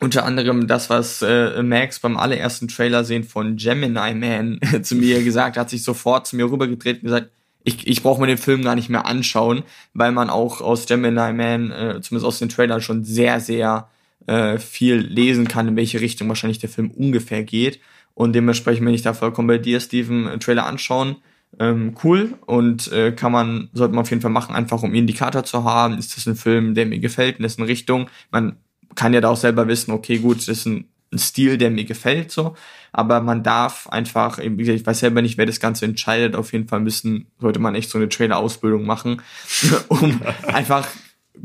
unter 0.00 0.24
anderem 0.24 0.66
das, 0.66 0.90
was 0.90 1.22
äh, 1.22 1.62
Max 1.62 2.00
beim 2.00 2.16
allerersten 2.16 2.68
Trailer 2.68 3.04
sehen 3.04 3.24
von 3.24 3.56
Gemini 3.56 4.14
Man 4.14 4.60
zu 4.82 4.94
mir 4.94 5.22
gesagt 5.22 5.56
hat, 5.56 5.70
sich 5.70 5.82
sofort 5.82 6.26
zu 6.26 6.36
mir 6.36 6.50
rübergedreht 6.50 6.96
und 6.96 7.04
gesagt, 7.04 7.30
ich, 7.64 7.86
ich 7.86 8.02
brauche 8.02 8.20
mir 8.20 8.28
den 8.28 8.38
Film 8.38 8.62
gar 8.62 8.76
nicht 8.76 8.88
mehr 8.88 9.06
anschauen, 9.06 9.64
weil 9.92 10.12
man 10.12 10.30
auch 10.30 10.60
aus 10.60 10.86
Gemini 10.86 11.32
Man, 11.32 11.70
äh, 11.70 12.00
zumindest 12.00 12.26
aus 12.26 12.38
den 12.38 12.48
Trailern, 12.48 12.80
schon 12.80 13.04
sehr, 13.04 13.40
sehr 13.40 13.88
äh, 14.26 14.58
viel 14.58 14.96
lesen 14.96 15.48
kann, 15.48 15.68
in 15.68 15.76
welche 15.76 16.00
Richtung 16.00 16.28
wahrscheinlich 16.28 16.58
der 16.58 16.68
Film 16.68 16.90
ungefähr 16.90 17.42
geht. 17.42 17.80
Und 18.14 18.34
dementsprechend 18.34 18.84
bin 18.84 18.94
ich 18.94 19.02
da 19.02 19.14
vollkommen 19.14 19.48
bei 19.48 19.58
dir, 19.58 19.80
Steven, 19.80 20.28
einen 20.28 20.40
Trailer 20.40 20.66
anschauen. 20.66 21.16
Ähm, 21.58 21.94
cool 22.04 22.34
und 22.44 22.92
äh, 22.92 23.12
kann 23.12 23.32
man, 23.32 23.70
sollte 23.72 23.94
man 23.94 24.02
auf 24.02 24.10
jeden 24.10 24.20
Fall 24.20 24.30
machen, 24.30 24.54
einfach 24.54 24.82
um 24.82 24.94
Indikator 24.94 25.44
zu 25.44 25.64
haben. 25.64 25.98
Ist 25.98 26.16
das 26.16 26.26
ein 26.26 26.36
Film, 26.36 26.74
der 26.74 26.86
mir 26.86 26.98
gefällt, 26.98 27.36
in 27.36 27.42
dessen 27.42 27.62
Richtung? 27.62 28.10
Man 28.30 28.56
kann 28.96 29.14
ja 29.14 29.20
da 29.20 29.28
auch 29.28 29.36
selber 29.36 29.68
wissen, 29.68 29.92
okay, 29.92 30.18
gut, 30.18 30.38
das 30.38 30.48
ist 30.48 30.66
ein, 30.66 30.88
ein 31.12 31.18
Stil, 31.18 31.56
der 31.58 31.70
mir 31.70 31.84
gefällt, 31.84 32.32
so. 32.32 32.56
Aber 32.92 33.20
man 33.20 33.42
darf 33.42 33.86
einfach, 33.88 34.38
ich 34.38 34.86
weiß 34.86 34.98
selber 34.98 35.22
nicht, 35.22 35.38
wer 35.38 35.46
das 35.46 35.60
Ganze 35.60 35.84
entscheidet. 35.84 36.34
Auf 36.34 36.52
jeden 36.52 36.66
Fall 36.66 36.80
müssen, 36.80 37.26
sollte 37.38 37.60
man 37.60 37.74
echt 37.74 37.90
so 37.90 37.98
eine 37.98 38.08
Trailer-Ausbildung 38.08 38.86
machen, 38.86 39.22
um 39.88 40.20
einfach 40.46 40.88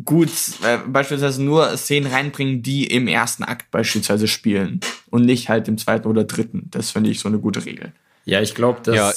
gut, 0.05 0.29
äh, 0.63 0.77
beispielsweise 0.87 1.43
nur 1.43 1.75
Szenen 1.77 2.11
reinbringen, 2.11 2.63
die 2.63 2.87
im 2.87 3.07
ersten 3.07 3.43
Akt 3.43 3.69
beispielsweise 3.71 4.27
spielen 4.27 4.79
und 5.09 5.25
nicht 5.25 5.49
halt 5.49 5.67
im 5.67 5.77
zweiten 5.77 6.07
oder 6.07 6.23
dritten. 6.23 6.67
Das 6.71 6.91
finde 6.91 7.09
ich 7.09 7.19
so 7.19 7.27
eine 7.27 7.39
gute 7.39 7.65
Regel. 7.65 7.91
Ja, 8.25 8.41
ich 8.41 8.55
glaube, 8.55 8.79
dass. 8.83 8.95
Ja. 8.95 9.11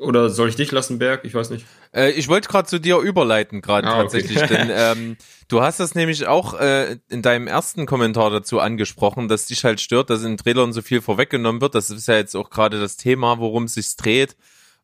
Oder 0.00 0.30
soll 0.30 0.48
ich 0.48 0.56
dich 0.56 0.72
lassen, 0.72 0.98
Berg? 0.98 1.24
Ich 1.24 1.34
weiß 1.34 1.50
nicht. 1.50 1.66
Äh, 1.94 2.10
ich 2.12 2.28
wollte 2.28 2.48
gerade 2.48 2.68
zu 2.68 2.78
dir 2.80 2.98
überleiten, 2.98 3.60
gerade 3.60 3.86
Ah, 3.86 3.92
okay. 3.92 4.02
tatsächlich, 4.02 4.40
denn 4.42 4.70
ähm, 4.74 5.16
du 5.48 5.60
hast 5.60 5.80
das 5.80 5.94
nämlich 5.94 6.26
auch 6.26 6.58
äh, 6.58 6.96
in 7.08 7.22
deinem 7.22 7.46
ersten 7.46 7.86
Kommentar 7.86 8.30
dazu 8.30 8.60
angesprochen, 8.60 9.28
dass 9.28 9.46
dich 9.46 9.64
halt 9.64 9.80
stört, 9.80 10.10
dass 10.10 10.22
in 10.24 10.36
Trailern 10.36 10.72
so 10.72 10.82
viel 10.82 11.00
vorweggenommen 11.00 11.60
wird. 11.60 11.74
Das 11.74 11.90
ist 11.90 12.08
ja 12.08 12.14
jetzt 12.16 12.34
auch 12.34 12.50
gerade 12.50 12.80
das 12.80 12.96
Thema, 12.96 13.38
worum 13.38 13.64
es 13.64 13.74
sich 13.74 13.96
dreht. 13.96 14.36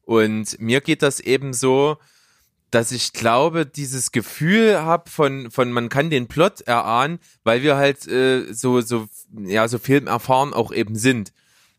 Und 0.03 0.61
mir 0.61 0.81
geht 0.81 1.03
das 1.03 1.19
eben 1.21 1.53
so, 1.53 1.97
dass 2.71 2.93
ich 2.93 3.13
glaube, 3.13 3.65
dieses 3.65 4.13
Gefühl 4.13 4.83
hab 4.83 5.09
von 5.09 5.51
von 5.51 5.73
man 5.73 5.89
kann 5.89 6.11
den 6.11 6.27
Plot 6.27 6.63
erahnen, 6.63 7.21
weil 7.45 7.63
wir 7.63 7.77
halt 7.77 8.07
äh, 8.07 8.53
so 8.53 8.81
so 8.81 9.07
ja 9.47 9.67
so 9.69 9.79
filmerfahren 9.79 10.53
auch 10.53 10.73
eben 10.73 10.97
sind. 10.97 11.33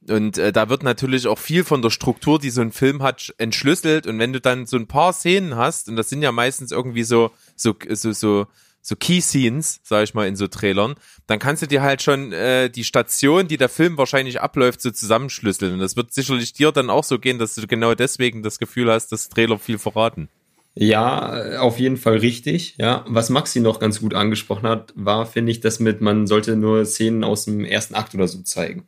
Und 0.10 0.38
äh, 0.38 0.52
da 0.52 0.70
wird 0.70 0.84
natürlich 0.84 1.28
auch 1.28 1.39
viel 1.39 1.64
von 1.64 1.82
der 1.82 1.89
Struktur, 1.89 2.39
die 2.39 2.49
so 2.49 2.62
ein 2.62 2.72
Film 2.72 3.03
hat, 3.03 3.34
entschlüsselt. 3.38 4.08
Und 4.08 4.20
wenn 4.20 4.34
du 4.34 4.41
dann 4.41 4.66
so 4.66 4.78
ein 4.78 4.88
paar 4.88 5.14
Szenen 5.14 5.55
hast, 5.55 5.89
und 5.89 5.95
das 5.95 6.10
sind 6.10 6.22
ja 6.22 6.32
meistens 6.32 6.72
irgendwie 6.72 7.03
so 7.03 7.32
so 7.55 7.76
so 7.89 8.12
so 8.12 8.47
so 8.82 8.95
Key 8.95 9.20
Scenes, 9.20 9.82
sag 9.84 10.03
ich 10.03 10.14
mal, 10.14 10.28
in 10.28 10.38
so 10.38 10.47
Trailern, 10.47 10.95
dann 11.26 11.39
kannst 11.39 11.62
du 11.62 11.68
dir 11.68 11.82
halt 11.82 12.01
schon 12.01 12.32
äh, 12.32 12.70
die 12.70 12.86
Station, 12.86 13.49
die 13.49 13.58
der 13.58 13.68
Film 13.68 13.97
wahrscheinlich 13.97 14.39
abläuft, 14.39 14.82
so 14.82 14.91
zusammenschlüsseln. 14.91 15.74
Und 15.74 15.80
das 15.80 15.97
wird 15.97 16.14
sicherlich 16.14 16.53
dir 16.53 16.72
dann 16.72 16.89
auch 16.89 17.03
so 17.03 17.20
gehen, 17.20 17.38
dass 17.38 17.55
du 17.55 17.68
genau 17.68 17.95
deswegen 17.95 18.43
das 18.43 18.60
Gefühl 18.60 18.89
hast, 18.89 19.12
dass 19.12 19.28
Trailer 19.28 19.60
viel 19.60 19.78
verraten. 19.78 20.30
Ja, 20.74 21.60
auf 21.60 21.80
jeden 21.80 21.97
Fall 21.97 22.18
richtig. 22.18 22.76
Ja, 22.78 23.03
was 23.08 23.30
Maxi 23.30 23.60
noch 23.60 23.80
ganz 23.80 23.99
gut 23.99 24.14
angesprochen 24.14 24.68
hat, 24.68 24.93
war, 24.95 25.26
finde 25.26 25.51
ich, 25.51 25.60
dass 25.60 25.80
mit 25.80 26.01
man 26.01 26.28
sollte 26.28 26.55
nur 26.55 26.86
Szenen 26.86 27.24
aus 27.24 27.45
dem 27.45 27.66
ersten 27.66 27.95
Akt 27.95 28.14
oder 28.14 28.28
so 28.28 28.41
zeigen. 28.43 28.86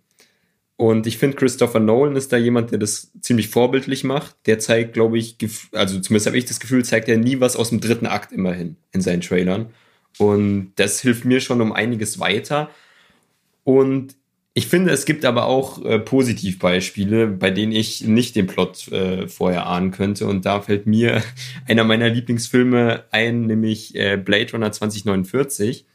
Und 0.79 1.07
ich 1.07 1.17
finde, 1.17 1.35
Christopher 1.35 1.81
Nolan 1.81 2.15
ist 2.15 2.31
da 2.31 2.37
jemand, 2.37 2.71
der 2.71 2.79
das 2.79 3.11
ziemlich 3.19 3.49
vorbildlich 3.49 4.05
macht. 4.05 4.37
Der 4.45 4.59
zeigt, 4.59 4.93
glaube 4.93 5.17
ich, 5.17 5.35
also 5.73 5.99
zumindest 5.99 6.27
habe 6.27 6.37
ich 6.37 6.45
das 6.45 6.61
Gefühl, 6.61 6.85
zeigt 6.85 7.09
er 7.09 7.17
nie 7.17 7.41
was 7.41 7.57
aus 7.57 7.67
dem 7.67 7.81
dritten 7.81 8.07
Akt 8.07 8.31
immerhin 8.31 8.77
in 8.93 9.01
seinen 9.01 9.19
Trailern. 9.19 9.73
Und 10.19 10.71
das 10.77 11.01
hilft 11.01 11.25
mir 11.25 11.41
schon 11.41 11.59
um 11.59 11.73
einiges 11.73 12.21
weiter. 12.21 12.69
Und 13.65 14.15
ich 14.53 14.67
finde, 14.67 14.91
es 14.93 15.03
gibt 15.03 15.25
aber 15.25 15.47
auch 15.47 15.83
äh, 15.83 15.99
Positivbeispiele, 15.99 17.27
bei 17.27 17.51
denen 17.51 17.73
ich 17.73 18.07
nicht 18.07 18.37
den 18.37 18.47
Plot 18.47 18.87
äh, 18.87 19.27
vorher 19.27 19.65
ahnen 19.65 19.91
könnte. 19.91 20.27
Und 20.27 20.45
da 20.45 20.61
fällt 20.61 20.87
mir 20.87 21.21
einer 21.67 21.83
meiner 21.83 22.07
Lieblingsfilme 22.07 23.03
ein, 23.11 23.47
nämlich 23.47 23.95
äh, 23.95 24.15
Blade 24.15 24.53
Runner 24.53 24.71
2049 24.71 25.85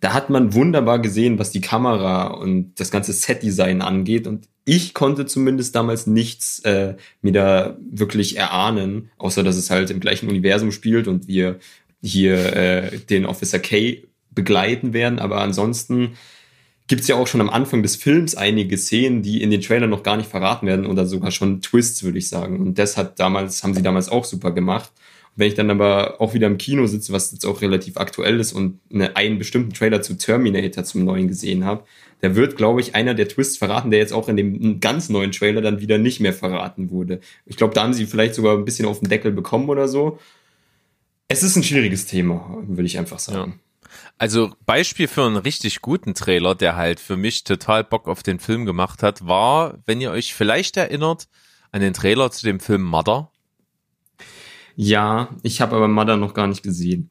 da 0.00 0.12
hat 0.12 0.30
man 0.30 0.54
wunderbar 0.54 0.98
gesehen, 1.00 1.38
was 1.38 1.50
die 1.50 1.60
Kamera 1.60 2.28
und 2.28 2.74
das 2.80 2.90
ganze 2.90 3.12
Set-Design 3.12 3.82
angeht. 3.82 4.26
Und 4.26 4.48
ich 4.64 4.94
konnte 4.94 5.26
zumindest 5.26 5.74
damals 5.74 6.06
nichts 6.06 6.60
äh, 6.60 6.96
mir 7.20 7.32
da 7.32 7.76
wirklich 7.90 8.36
erahnen, 8.36 9.10
außer 9.18 9.42
dass 9.42 9.56
es 9.56 9.70
halt 9.70 9.90
im 9.90 10.00
gleichen 10.00 10.28
Universum 10.28 10.72
spielt 10.72 11.08
und 11.08 11.28
wir 11.28 11.58
hier 12.02 12.56
äh, 12.56 12.98
den 12.98 13.26
Officer 13.26 13.58
K 13.58 14.02
begleiten 14.30 14.92
werden. 14.92 15.18
Aber 15.18 15.40
ansonsten 15.40 16.12
gibt's 16.88 17.08
ja 17.08 17.16
auch 17.16 17.26
schon 17.26 17.40
am 17.40 17.50
Anfang 17.50 17.82
des 17.82 17.96
Films 17.96 18.34
einige 18.34 18.76
Szenen, 18.76 19.22
die 19.22 19.42
in 19.42 19.50
den 19.50 19.60
Trailern 19.60 19.90
noch 19.90 20.02
gar 20.02 20.16
nicht 20.16 20.28
verraten 20.28 20.66
werden 20.66 20.86
oder 20.86 21.06
sogar 21.06 21.30
schon 21.30 21.60
Twists, 21.60 22.02
würde 22.02 22.18
ich 22.18 22.28
sagen. 22.28 22.60
Und 22.60 22.78
das 22.78 22.96
hat 22.96 23.18
damals, 23.18 23.62
haben 23.62 23.74
sie 23.74 23.82
damals 23.82 24.08
auch 24.08 24.24
super 24.24 24.52
gemacht. 24.52 24.90
Wenn 25.34 25.48
ich 25.48 25.54
dann 25.54 25.70
aber 25.70 26.20
auch 26.20 26.34
wieder 26.34 26.46
im 26.46 26.58
Kino 26.58 26.86
sitze, 26.86 27.12
was 27.12 27.32
jetzt 27.32 27.46
auch 27.46 27.62
relativ 27.62 27.96
aktuell 27.96 28.38
ist 28.38 28.52
und 28.52 28.80
eine, 28.92 29.16
einen 29.16 29.38
bestimmten 29.38 29.72
Trailer 29.72 30.02
zu 30.02 30.18
Terminator 30.18 30.84
zum 30.84 31.04
neuen 31.04 31.28
gesehen 31.28 31.64
habe, 31.64 31.84
da 32.20 32.36
wird, 32.36 32.56
glaube 32.56 32.80
ich, 32.80 32.94
einer 32.94 33.14
der 33.14 33.28
Twists 33.28 33.56
verraten, 33.56 33.90
der 33.90 33.98
jetzt 33.98 34.12
auch 34.12 34.28
in 34.28 34.36
dem 34.36 34.78
ganz 34.78 35.08
neuen 35.08 35.32
Trailer 35.32 35.60
dann 35.60 35.80
wieder 35.80 35.98
nicht 35.98 36.20
mehr 36.20 36.32
verraten 36.32 36.90
wurde. 36.90 37.20
Ich 37.46 37.56
glaube, 37.56 37.74
da 37.74 37.82
haben 37.82 37.94
sie 37.94 38.06
vielleicht 38.06 38.34
sogar 38.34 38.56
ein 38.56 38.64
bisschen 38.64 38.86
auf 38.86 39.00
den 39.00 39.08
Deckel 39.08 39.32
bekommen 39.32 39.68
oder 39.68 39.88
so. 39.88 40.18
Es 41.28 41.42
ist 41.42 41.56
ein 41.56 41.64
schwieriges 41.64 42.06
Thema, 42.06 42.62
würde 42.66 42.86
ich 42.86 42.98
einfach 42.98 43.18
sagen. 43.18 43.54
Ja. 43.56 43.72
Also 44.18 44.52
Beispiel 44.66 45.08
für 45.08 45.24
einen 45.24 45.36
richtig 45.36 45.80
guten 45.80 46.14
Trailer, 46.14 46.54
der 46.54 46.76
halt 46.76 47.00
für 47.00 47.16
mich 47.16 47.42
total 47.42 47.82
Bock 47.82 48.06
auf 48.06 48.22
den 48.22 48.38
Film 48.38 48.66
gemacht 48.66 49.02
hat, 49.02 49.26
war, 49.26 49.78
wenn 49.86 50.00
ihr 50.00 50.12
euch 50.12 50.34
vielleicht 50.34 50.76
erinnert, 50.76 51.26
an 51.72 51.80
den 51.80 51.92
Trailer 51.92 52.30
zu 52.30 52.46
dem 52.46 52.60
Film 52.60 52.82
Mother 52.82 53.31
ja, 54.76 55.28
ich 55.42 55.60
habe 55.60 55.76
aber 55.76 55.88
Mother 55.88 56.16
noch 56.16 56.34
gar 56.34 56.46
nicht 56.46 56.62
gesehen. 56.62 57.10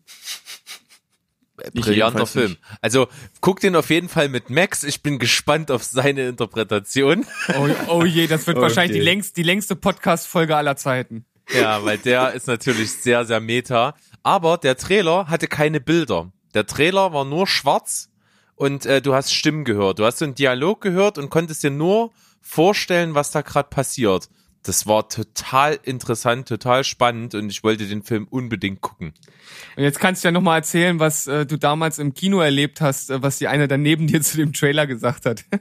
Brillanter 1.74 2.26
Film. 2.26 2.57
Also 2.82 3.07
guck 3.39 3.59
den 3.59 3.76
auf 3.76 3.89
jeden 3.89 4.09
Fall 4.09 4.30
mit 4.30 4.49
Max. 4.49 4.84
Ich 4.84 5.03
bin 5.03 5.20
gespannt 5.20 5.70
auf 5.70 5.84
seine 5.84 6.28
Interpretation. 6.28 7.26
Oh, 7.55 7.70
oh 7.88 8.03
je, 8.03 8.28
das 8.28 8.47
wird 8.47 8.57
okay. 8.57 8.64
wahrscheinlich 8.68 8.97
die, 8.97 9.03
längst, 9.03 9.38
die 9.38 9.43
längste 9.43 9.76
Podcast-Folge 9.76 10.55
aller 10.55 10.76
Zeiten. 10.76 11.26
Ja, 11.53 11.84
weil 11.86 11.97
der 11.97 12.34
ist 12.34 12.47
natürlich 12.47 12.91
sehr, 12.93 13.26
sehr 13.26 13.39
meta. 13.39 13.95
Aber 14.24 14.57
der 14.57 14.78
Trailer 14.78 15.28
hatte 15.28 15.47
keine 15.47 15.80
Bilder. 15.80 16.32
Der 16.53 16.66
Trailer 16.66 17.14
war 17.14 17.26
nur 17.26 17.47
schwarz 17.47 18.09
und 18.55 18.86
äh, 18.86 19.01
du 19.01 19.14
hast 19.14 19.32
Stimmen 19.32 19.64
gehört. 19.64 19.99
Du 19.99 20.05
hast 20.05 20.20
so 20.20 20.26
einen 20.26 20.36
Dialog 20.36 20.82
gehört 20.82 21.18
und 21.18 21.30
konntest 21.30 21.64
dir 21.64 21.72
nur 21.72 22.12
vorstellen, 22.41 23.14
was 23.14 23.32
da 23.32 23.41
gerade 23.41 23.70
passiert 23.70 24.30
das 24.64 24.86
war 24.86 25.09
total 25.09 25.80
interessant, 25.84 26.47
total 26.47 26.84
spannend 26.84 27.36
und 27.36 27.49
ich 27.49 27.64
wollte 27.64 27.88
den 27.88 28.03
Film 28.03 28.28
unbedingt 28.30 28.82
gucken. 28.82 29.14
Und 29.76 29.84
jetzt 29.84 29.99
kannst 29.99 30.24
du 30.24 30.28
ja 30.28 30.32
nochmal 30.32 30.59
erzählen, 30.59 30.99
was 30.99 31.28
äh, 31.28 31.45
du 31.45 31.57
damals 31.57 31.99
im 31.99 32.14
Kino 32.14 32.39
erlebt 32.39 32.82
hast, 32.82 33.09
äh, 33.09 33.22
was 33.22 33.38
die 33.39 33.47
eine 33.47 33.68
daneben 33.68 34.07
dir 34.07 34.22
zu 34.22 34.38
dem 34.38 34.53
Trailer 34.53 34.88
gesagt 34.88 35.26
hat. 35.26 35.43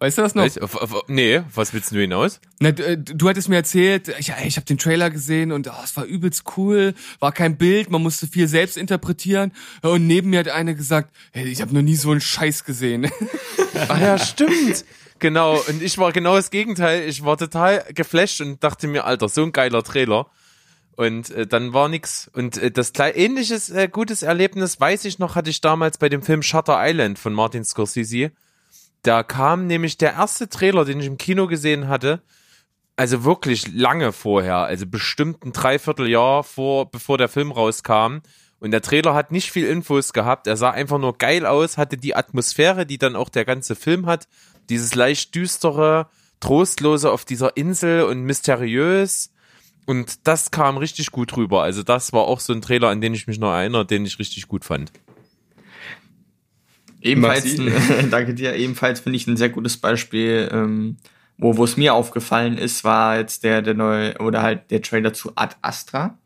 Weißt 0.00 0.16
du 0.16 0.22
das 0.22 0.36
noch? 0.36 0.44
Weißt, 0.44 0.60
nee, 1.08 1.40
was 1.52 1.74
willst 1.74 1.90
du 1.90 1.98
hinaus? 1.98 2.40
Na, 2.60 2.70
du, 2.70 2.84
äh, 2.84 2.96
du 2.96 3.28
hattest 3.28 3.48
mir 3.48 3.56
erzählt, 3.56 4.08
ich, 4.18 4.32
ich 4.44 4.56
habe 4.56 4.64
den 4.64 4.78
Trailer 4.78 5.10
gesehen 5.10 5.50
und 5.50 5.66
oh, 5.66 5.82
es 5.82 5.96
war 5.96 6.04
übelst 6.04 6.44
cool, 6.56 6.94
war 7.18 7.32
kein 7.32 7.56
Bild, 7.56 7.90
man 7.90 8.02
musste 8.02 8.28
viel 8.28 8.46
selbst 8.46 8.76
interpretieren. 8.76 9.52
Und 9.82 10.06
neben 10.06 10.30
mir 10.30 10.38
hat 10.40 10.48
eine 10.48 10.76
gesagt, 10.76 11.10
hey, 11.32 11.48
ich 11.48 11.60
habe 11.60 11.74
noch 11.74 11.82
nie 11.82 11.96
so 11.96 12.12
einen 12.12 12.20
Scheiß 12.20 12.64
gesehen. 12.64 13.10
Ach 13.88 14.00
ja, 14.00 14.18
stimmt. 14.18 14.84
Genau, 15.18 15.58
und 15.68 15.82
ich 15.82 15.98
war 15.98 16.12
genau 16.12 16.36
das 16.36 16.50
Gegenteil. 16.50 17.08
Ich 17.08 17.24
war 17.24 17.36
total 17.36 17.84
geflasht 17.94 18.40
und 18.40 18.62
dachte 18.62 18.86
mir, 18.86 19.04
Alter, 19.04 19.28
so 19.28 19.42
ein 19.42 19.52
geiler 19.52 19.82
Trailer. 19.82 20.30
Und 20.96 21.30
äh, 21.30 21.46
dann 21.46 21.72
war 21.72 21.88
nix. 21.88 22.28
Und 22.32 22.58
äh, 22.58 22.70
das 22.70 22.92
ähnliches 22.96 23.70
äh, 23.70 23.88
gutes 23.88 24.22
Erlebnis, 24.22 24.80
weiß 24.80 25.04
ich 25.04 25.18
noch, 25.18 25.34
hatte 25.34 25.50
ich 25.50 25.60
damals 25.60 25.98
bei 25.98 26.08
dem 26.08 26.22
Film 26.22 26.42
Shutter 26.42 26.76
Island 26.78 27.18
von 27.18 27.32
Martin 27.32 27.64
Scorsese. 27.64 28.32
Da 29.02 29.22
kam 29.22 29.66
nämlich 29.66 29.96
der 29.96 30.14
erste 30.14 30.48
Trailer, 30.48 30.84
den 30.84 31.00
ich 31.00 31.06
im 31.06 31.18
Kino 31.18 31.46
gesehen 31.46 31.88
hatte, 31.88 32.20
also 32.96 33.22
wirklich 33.22 33.72
lange 33.72 34.12
vorher, 34.12 34.56
also 34.56 34.86
bestimmt 34.86 35.44
ein 35.44 35.52
Dreivierteljahr 35.52 36.42
vor, 36.42 36.90
bevor 36.90 37.16
der 37.16 37.28
Film 37.28 37.52
rauskam. 37.52 38.18
Und 38.58 38.72
der 38.72 38.82
Trailer 38.82 39.14
hat 39.14 39.30
nicht 39.30 39.52
viel 39.52 39.66
Infos 39.66 40.12
gehabt. 40.12 40.48
Er 40.48 40.56
sah 40.56 40.70
einfach 40.70 40.98
nur 40.98 41.16
geil 41.16 41.46
aus, 41.46 41.78
hatte 41.78 41.96
die 41.96 42.16
Atmosphäre, 42.16 42.86
die 42.86 42.98
dann 42.98 43.14
auch 43.14 43.28
der 43.28 43.44
ganze 43.44 43.76
Film 43.76 44.06
hat 44.06 44.26
dieses 44.70 44.94
leicht 44.94 45.34
düstere, 45.34 46.08
trostlose 46.40 47.10
auf 47.10 47.24
dieser 47.24 47.56
Insel 47.56 48.04
und 48.04 48.22
mysteriös. 48.22 49.30
Und 49.86 50.26
das 50.26 50.50
kam 50.50 50.76
richtig 50.76 51.10
gut 51.12 51.36
rüber. 51.36 51.62
Also 51.62 51.82
das 51.82 52.12
war 52.12 52.22
auch 52.22 52.40
so 52.40 52.52
ein 52.52 52.60
Trailer, 52.60 52.88
an 52.88 53.00
den 53.00 53.14
ich 53.14 53.26
mich 53.26 53.38
noch 53.38 53.52
erinnere, 53.52 53.86
den 53.86 54.04
ich 54.04 54.18
richtig 54.18 54.46
gut 54.46 54.64
fand. 54.64 54.92
Ebenfalls, 57.00 57.56
danke 58.10 58.34
dir, 58.34 58.56
ebenfalls 58.56 59.00
finde 59.00 59.16
ich 59.16 59.26
ein 59.26 59.36
sehr 59.36 59.48
gutes 59.48 59.76
Beispiel, 59.76 60.48
ähm, 60.52 60.96
wo, 61.38 61.56
wo 61.56 61.64
es 61.64 61.76
mir 61.76 61.94
aufgefallen 61.94 62.58
ist, 62.58 62.84
war 62.84 63.18
jetzt 63.18 63.44
der, 63.44 63.62
der 63.62 63.74
neue, 63.74 64.18
oder 64.18 64.42
halt 64.42 64.70
der 64.70 64.82
Trailer 64.82 65.12
zu 65.12 65.32
Ad 65.36 65.56
Astra. 65.62 66.18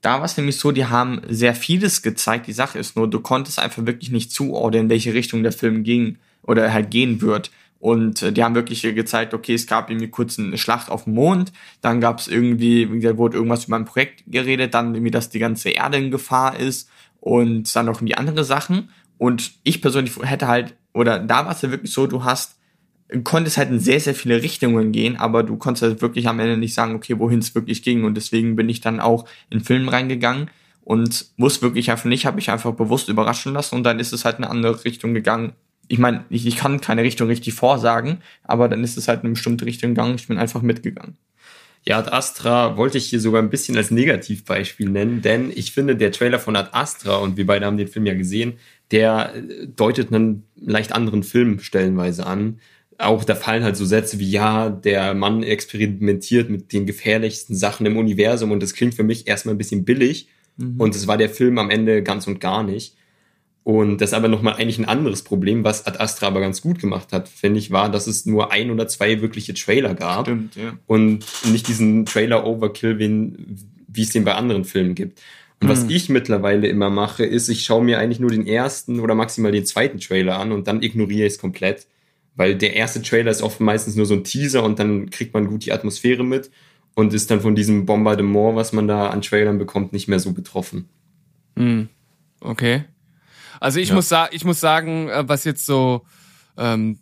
Da 0.00 0.18
war 0.18 0.24
es 0.24 0.36
nämlich 0.36 0.58
so, 0.58 0.72
die 0.72 0.86
haben 0.86 1.22
sehr 1.28 1.54
vieles 1.54 2.02
gezeigt. 2.02 2.46
Die 2.46 2.52
Sache 2.52 2.78
ist 2.78 2.96
nur, 2.96 3.08
du 3.08 3.20
konntest 3.20 3.58
einfach 3.58 3.86
wirklich 3.86 4.10
nicht 4.10 4.32
zuordnen, 4.32 4.84
in 4.84 4.90
welche 4.90 5.14
Richtung 5.14 5.42
der 5.42 5.52
Film 5.52 5.84
ging 5.84 6.18
oder 6.42 6.72
halt 6.72 6.90
gehen 6.90 7.20
wird. 7.20 7.50
Und 7.84 8.22
äh, 8.22 8.32
die 8.32 8.42
haben 8.42 8.54
wirklich 8.54 8.80
gezeigt, 8.80 9.34
okay, 9.34 9.52
es 9.52 9.66
gab 9.66 9.90
irgendwie 9.90 10.08
kurz 10.08 10.38
eine 10.38 10.56
Schlacht 10.56 10.90
auf 10.90 11.04
dem 11.04 11.12
Mond, 11.12 11.52
dann 11.82 12.00
gab 12.00 12.18
es 12.18 12.28
irgendwie, 12.28 12.88
da 13.02 13.18
wurde 13.18 13.36
irgendwas 13.36 13.66
über 13.66 13.76
ein 13.76 13.84
Projekt 13.84 14.24
geredet, 14.26 14.72
dann 14.72 14.94
irgendwie, 14.94 15.10
dass 15.10 15.28
die 15.28 15.38
ganze 15.38 15.68
Erde 15.68 15.98
in 15.98 16.10
Gefahr 16.10 16.58
ist 16.58 16.88
und 17.20 17.76
dann 17.76 17.84
noch 17.84 17.98
irgendwie 17.98 18.14
andere 18.14 18.42
Sachen. 18.42 18.88
Und 19.18 19.52
ich 19.64 19.82
persönlich 19.82 20.16
hätte 20.22 20.48
halt, 20.48 20.74
oder 20.94 21.18
da 21.18 21.44
war 21.44 21.52
es 21.52 21.60
ja 21.60 21.70
wirklich 21.70 21.92
so, 21.92 22.06
du 22.06 22.24
hast, 22.24 22.58
konntest 23.22 23.58
halt 23.58 23.68
in 23.68 23.80
sehr, 23.80 24.00
sehr 24.00 24.14
viele 24.14 24.40
Richtungen 24.40 24.90
gehen, 24.90 25.18
aber 25.18 25.42
du 25.42 25.58
konntest 25.58 25.82
halt 25.82 26.00
wirklich 26.00 26.26
am 26.26 26.40
Ende 26.40 26.56
nicht 26.56 26.72
sagen, 26.72 26.94
okay, 26.94 27.18
wohin 27.18 27.40
es 27.40 27.54
wirklich 27.54 27.82
ging. 27.82 28.04
Und 28.04 28.14
deswegen 28.14 28.56
bin 28.56 28.70
ich 28.70 28.80
dann 28.80 28.98
auch 28.98 29.26
in 29.50 29.60
Filmen 29.60 29.90
reingegangen 29.90 30.48
und 30.84 31.26
wusste 31.36 31.60
wirklich 31.60 31.90
einfach 31.90 32.06
nicht, 32.06 32.24
habe 32.24 32.40
ich 32.40 32.50
einfach 32.50 32.72
bewusst 32.72 33.10
überraschen 33.10 33.52
lassen 33.52 33.74
und 33.74 33.82
dann 33.82 34.00
ist 34.00 34.14
es 34.14 34.24
halt 34.24 34.38
in 34.38 34.44
eine 34.44 34.50
andere 34.50 34.86
Richtung 34.86 35.12
gegangen, 35.12 35.52
ich 35.88 35.98
meine, 35.98 36.24
ich, 36.30 36.46
ich 36.46 36.56
kann 36.56 36.80
keine 36.80 37.02
Richtung 37.02 37.28
richtig 37.28 37.54
vorsagen, 37.54 38.18
aber 38.42 38.68
dann 38.68 38.84
ist 38.84 38.96
es 38.96 39.08
halt 39.08 39.20
in 39.20 39.26
eine 39.26 39.34
bestimmte 39.34 39.66
Richtung 39.66 39.90
gegangen. 39.90 40.14
Ich 40.16 40.28
bin 40.28 40.38
einfach 40.38 40.62
mitgegangen. 40.62 41.16
Ja, 41.86 41.98
Ad 41.98 42.10
Astra 42.10 42.78
wollte 42.78 42.96
ich 42.96 43.06
hier 43.06 43.20
sogar 43.20 43.42
ein 43.42 43.50
bisschen 43.50 43.76
als 43.76 43.90
Negativbeispiel 43.90 44.88
nennen, 44.88 45.20
denn 45.20 45.52
ich 45.54 45.72
finde, 45.72 45.96
der 45.96 46.12
Trailer 46.12 46.38
von 46.38 46.56
Ad 46.56 46.70
Astra, 46.72 47.16
und 47.16 47.36
wir 47.36 47.46
beide 47.46 47.66
haben 47.66 47.76
den 47.76 47.88
Film 47.88 48.06
ja 48.06 48.14
gesehen, 48.14 48.54
der 48.90 49.34
äh, 49.34 49.66
deutet 49.66 50.12
einen 50.12 50.44
leicht 50.56 50.92
anderen 50.92 51.22
Film 51.22 51.60
stellenweise 51.60 52.26
an. 52.26 52.60
Auch 52.96 53.24
da 53.24 53.34
fallen 53.34 53.64
halt 53.64 53.76
so 53.76 53.84
Sätze 53.84 54.18
wie, 54.18 54.30
ja, 54.30 54.70
der 54.70 55.14
Mann 55.14 55.42
experimentiert 55.42 56.48
mit 56.48 56.72
den 56.72 56.86
gefährlichsten 56.86 57.54
Sachen 57.54 57.84
im 57.84 57.98
Universum 57.98 58.50
und 58.52 58.62
das 58.62 58.72
klingt 58.72 58.94
für 58.94 59.02
mich 59.02 59.26
erstmal 59.26 59.54
ein 59.54 59.58
bisschen 59.58 59.84
billig. 59.84 60.28
Mhm. 60.56 60.80
Und 60.80 60.94
es 60.94 61.06
war 61.06 61.18
der 61.18 61.28
Film 61.28 61.58
am 61.58 61.70
Ende 61.70 62.02
ganz 62.02 62.26
und 62.26 62.40
gar 62.40 62.62
nicht. 62.62 62.96
Und 63.64 64.02
das 64.02 64.10
ist 64.10 64.14
aber 64.14 64.28
nochmal 64.28 64.54
eigentlich 64.54 64.78
ein 64.78 64.84
anderes 64.84 65.22
Problem, 65.22 65.64
was 65.64 65.86
Ad 65.86 65.98
Astra 65.98 66.26
aber 66.26 66.40
ganz 66.40 66.60
gut 66.60 66.78
gemacht 66.78 67.12
hat, 67.12 67.28
finde 67.30 67.58
ich, 67.58 67.70
war, 67.70 67.90
dass 67.90 68.06
es 68.06 68.26
nur 68.26 68.52
ein 68.52 68.70
oder 68.70 68.86
zwei 68.88 69.22
wirkliche 69.22 69.54
Trailer 69.54 69.94
gab. 69.94 70.26
Stimmt, 70.26 70.54
ja. 70.54 70.74
Und 70.86 71.24
nicht 71.50 71.66
diesen 71.66 72.04
Trailer-Overkill, 72.04 72.98
wie 72.98 74.02
es 74.02 74.10
den 74.10 74.24
bei 74.24 74.34
anderen 74.34 74.66
Filmen 74.66 74.94
gibt. 74.94 75.22
Und 75.60 75.68
mhm. 75.68 75.72
was 75.72 75.84
ich 75.88 76.10
mittlerweile 76.10 76.68
immer 76.68 76.90
mache, 76.90 77.24
ist, 77.24 77.48
ich 77.48 77.64
schaue 77.64 77.82
mir 77.82 77.98
eigentlich 77.98 78.20
nur 78.20 78.30
den 78.30 78.46
ersten 78.46 79.00
oder 79.00 79.14
maximal 79.14 79.50
den 79.50 79.64
zweiten 79.64 79.98
Trailer 79.98 80.38
an 80.38 80.52
und 80.52 80.68
dann 80.68 80.82
ignoriere 80.82 81.26
ich 81.26 81.34
es 81.34 81.38
komplett. 81.38 81.86
Weil 82.36 82.56
der 82.56 82.74
erste 82.74 83.00
Trailer 83.00 83.30
ist 83.30 83.42
oft 83.42 83.60
meistens 83.60 83.96
nur 83.96 84.04
so 84.04 84.12
ein 84.12 84.24
Teaser 84.24 84.62
und 84.62 84.78
dann 84.78 85.08
kriegt 85.08 85.32
man 85.32 85.46
gut 85.46 85.64
die 85.64 85.72
Atmosphäre 85.72 86.24
mit 86.24 86.50
und 86.94 87.14
ist 87.14 87.30
dann 87.30 87.40
von 87.40 87.54
diesem 87.54 87.86
Bombardement, 87.86 88.56
was 88.56 88.74
man 88.74 88.88
da 88.88 89.08
an 89.08 89.22
Trailern 89.22 89.56
bekommt, 89.56 89.94
nicht 89.94 90.06
mehr 90.06 90.20
so 90.20 90.32
betroffen. 90.32 90.88
Mhm. 91.54 91.88
Okay. 92.40 92.84
Also 93.60 93.80
ich 93.80 93.90
Ja. 93.90 93.94
muss 93.94 94.08
sagen, 94.08 94.30
ich 94.34 94.44
muss 94.44 94.60
sagen, 94.60 95.08
äh, 95.08 95.28
was 95.28 95.44
jetzt 95.44 95.66
so 95.66 96.04
ähm, 96.56 96.98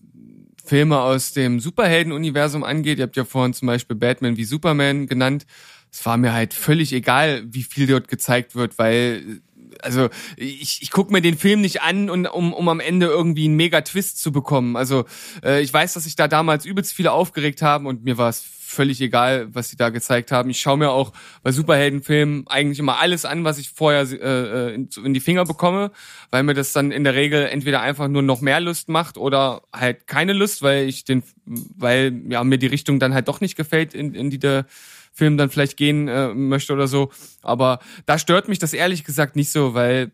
Filme 0.65 1.01
aus 1.01 1.33
dem 1.33 1.61
Superhelden-Universum 1.61 2.63
angeht, 2.65 2.99
ihr 2.99 3.05
habt 3.05 3.17
ja 3.17 3.25
vorhin 3.25 3.53
zum 3.55 3.67
Beispiel 3.67 3.97
Batman 3.97 4.37
wie 4.37 4.45
Superman 4.45 5.07
genannt, 5.07 5.47
es 5.91 6.05
war 6.07 6.17
mir 6.17 6.33
halt 6.33 6.55
völlig 6.55 6.93
egal, 6.93 7.43
wie 7.47 7.65
viel 7.65 7.87
dort 7.87 8.09
gezeigt 8.09 8.55
wird, 8.55 8.79
weil 8.79 9.41
also 9.83 10.09
ich, 10.37 10.81
ich 10.83 10.91
gucke 10.91 11.13
mir 11.13 11.21
den 11.23 11.37
Film 11.37 11.61
nicht 11.61 11.83
an, 11.83 12.09
und, 12.09 12.27
um, 12.27 12.53
um 12.53 12.69
am 12.69 12.79
Ende 12.79 13.07
irgendwie 13.07 13.47
einen 13.47 13.57
Mega-Twist 13.57 14.23
zu 14.23 14.31
bekommen. 14.31 14.77
Also 14.77 15.05
äh, 15.43 15.61
ich 15.63 15.73
weiß, 15.73 15.95
dass 15.95 16.05
sich 16.05 16.15
da 16.15 16.29
damals 16.29 16.65
übelst 16.65 16.93
viele 16.95 17.11
aufgeregt 17.13 17.63
haben 17.63 17.87
und 17.87 18.05
mir 18.05 18.17
war 18.17 18.29
es 18.29 18.43
völlig 18.73 19.01
egal, 19.01 19.49
was 19.55 19.69
sie 19.69 19.77
da 19.77 19.91
gezeigt 19.91 20.33
haben. 20.33 20.51
Ich 20.51 20.61
schaue 20.61 20.79
mir 20.79 20.91
auch 20.91 21.13
bei 21.43 21.53
Superheldenfilmen 21.53 22.47
eigentlich 22.49 22.79
immer 22.79 22.99
alles 22.99 23.25
an, 23.25 23.45
was 23.45 23.59
ich 23.59 23.71
vorher 23.71 24.03
äh, 24.03 24.15
äh, 24.15 24.75
in, 24.75 24.89
in 25.05 25.15
die 25.15 25.21
Finger 25.21 25.45
bekomme, 25.45 25.93
weil 26.31 26.43
mir 26.43 26.55
das 26.55 26.73
dann 26.73 26.91
in 26.91 27.05
der 27.05 27.15
Regel 27.15 27.47
entweder 27.47 27.81
einfach 27.81 28.09
nur 28.09 28.23
noch 28.23 28.41
mehr 28.41 28.61
Lust 28.61 28.89
macht 28.89 29.17
oder 29.17 29.63
halt 29.73 30.07
keine 30.07 30.33
Lust, 30.33 30.63
weil 30.63 30.89
ich 30.89 31.05
den, 31.05 31.23
weil 31.45 32.23
ja 32.29 32.43
mir 32.45 32.59
die 32.59 32.67
Richtung 32.67 32.99
dann 32.99 33.15
halt 33.15 33.29
doch 33.29 33.41
nicht 33.41 33.57
gefällt, 33.57 33.95
in, 33.95 34.15
in 34.15 34.31
die 34.31 34.39
der 34.39 34.67
Film 35.13 35.37
dann 35.37 35.51
vielleicht 35.51 35.77
gehen 35.77 36.09
äh, 36.09 36.29
möchte 36.35 36.73
oder 36.73 36.89
so. 36.89 37.11
Aber 37.43 37.81
da 38.07 38.19
stört 38.19 38.49
mich 38.49 38.59
das 38.59 38.73
ehrlich 38.73 39.05
gesagt 39.05 39.37
nicht 39.37 39.53
so, 39.53 39.75
weil 39.75 40.11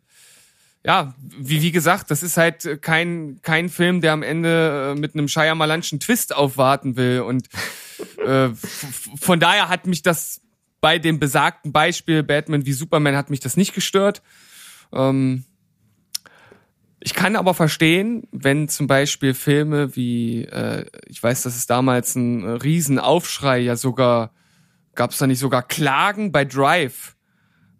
ja, 0.88 1.12
wie, 1.20 1.60
wie 1.60 1.70
gesagt, 1.70 2.10
das 2.10 2.22
ist 2.22 2.38
halt 2.38 2.64
äh, 2.64 2.78
kein, 2.78 3.40
kein 3.42 3.68
Film, 3.68 4.00
der 4.00 4.14
am 4.14 4.22
Ende 4.22 4.94
äh, 4.96 4.98
mit 4.98 5.12
einem 5.12 5.28
Shyamalanschen 5.28 6.00
Twist 6.00 6.34
aufwarten 6.34 6.96
will. 6.96 7.20
Und 7.20 7.46
äh, 8.24 8.48
von 9.20 9.38
daher 9.38 9.68
hat 9.68 9.86
mich 9.86 10.00
das 10.00 10.40
bei 10.80 10.98
dem 10.98 11.18
besagten 11.18 11.72
Beispiel 11.72 12.22
Batman 12.22 12.64
wie 12.64 12.72
Superman 12.72 13.16
hat 13.16 13.28
mich 13.28 13.40
das 13.40 13.58
nicht 13.58 13.74
gestört. 13.74 14.22
Ähm, 14.90 15.44
ich 17.00 17.12
kann 17.12 17.36
aber 17.36 17.52
verstehen, 17.52 18.26
wenn 18.32 18.70
zum 18.70 18.86
Beispiel 18.86 19.34
Filme 19.34 19.94
wie, 19.94 20.44
äh, 20.44 20.86
ich 21.06 21.22
weiß, 21.22 21.42
dass 21.42 21.54
es 21.54 21.66
damals 21.66 22.14
ein 22.14 22.48
Riesenaufschrei 22.48 23.58
ja 23.58 23.76
sogar, 23.76 24.32
gab 24.94 25.10
es 25.10 25.18
da 25.18 25.26
nicht 25.26 25.38
sogar 25.38 25.68
Klagen 25.68 26.32
bei 26.32 26.46
Drive, 26.46 27.14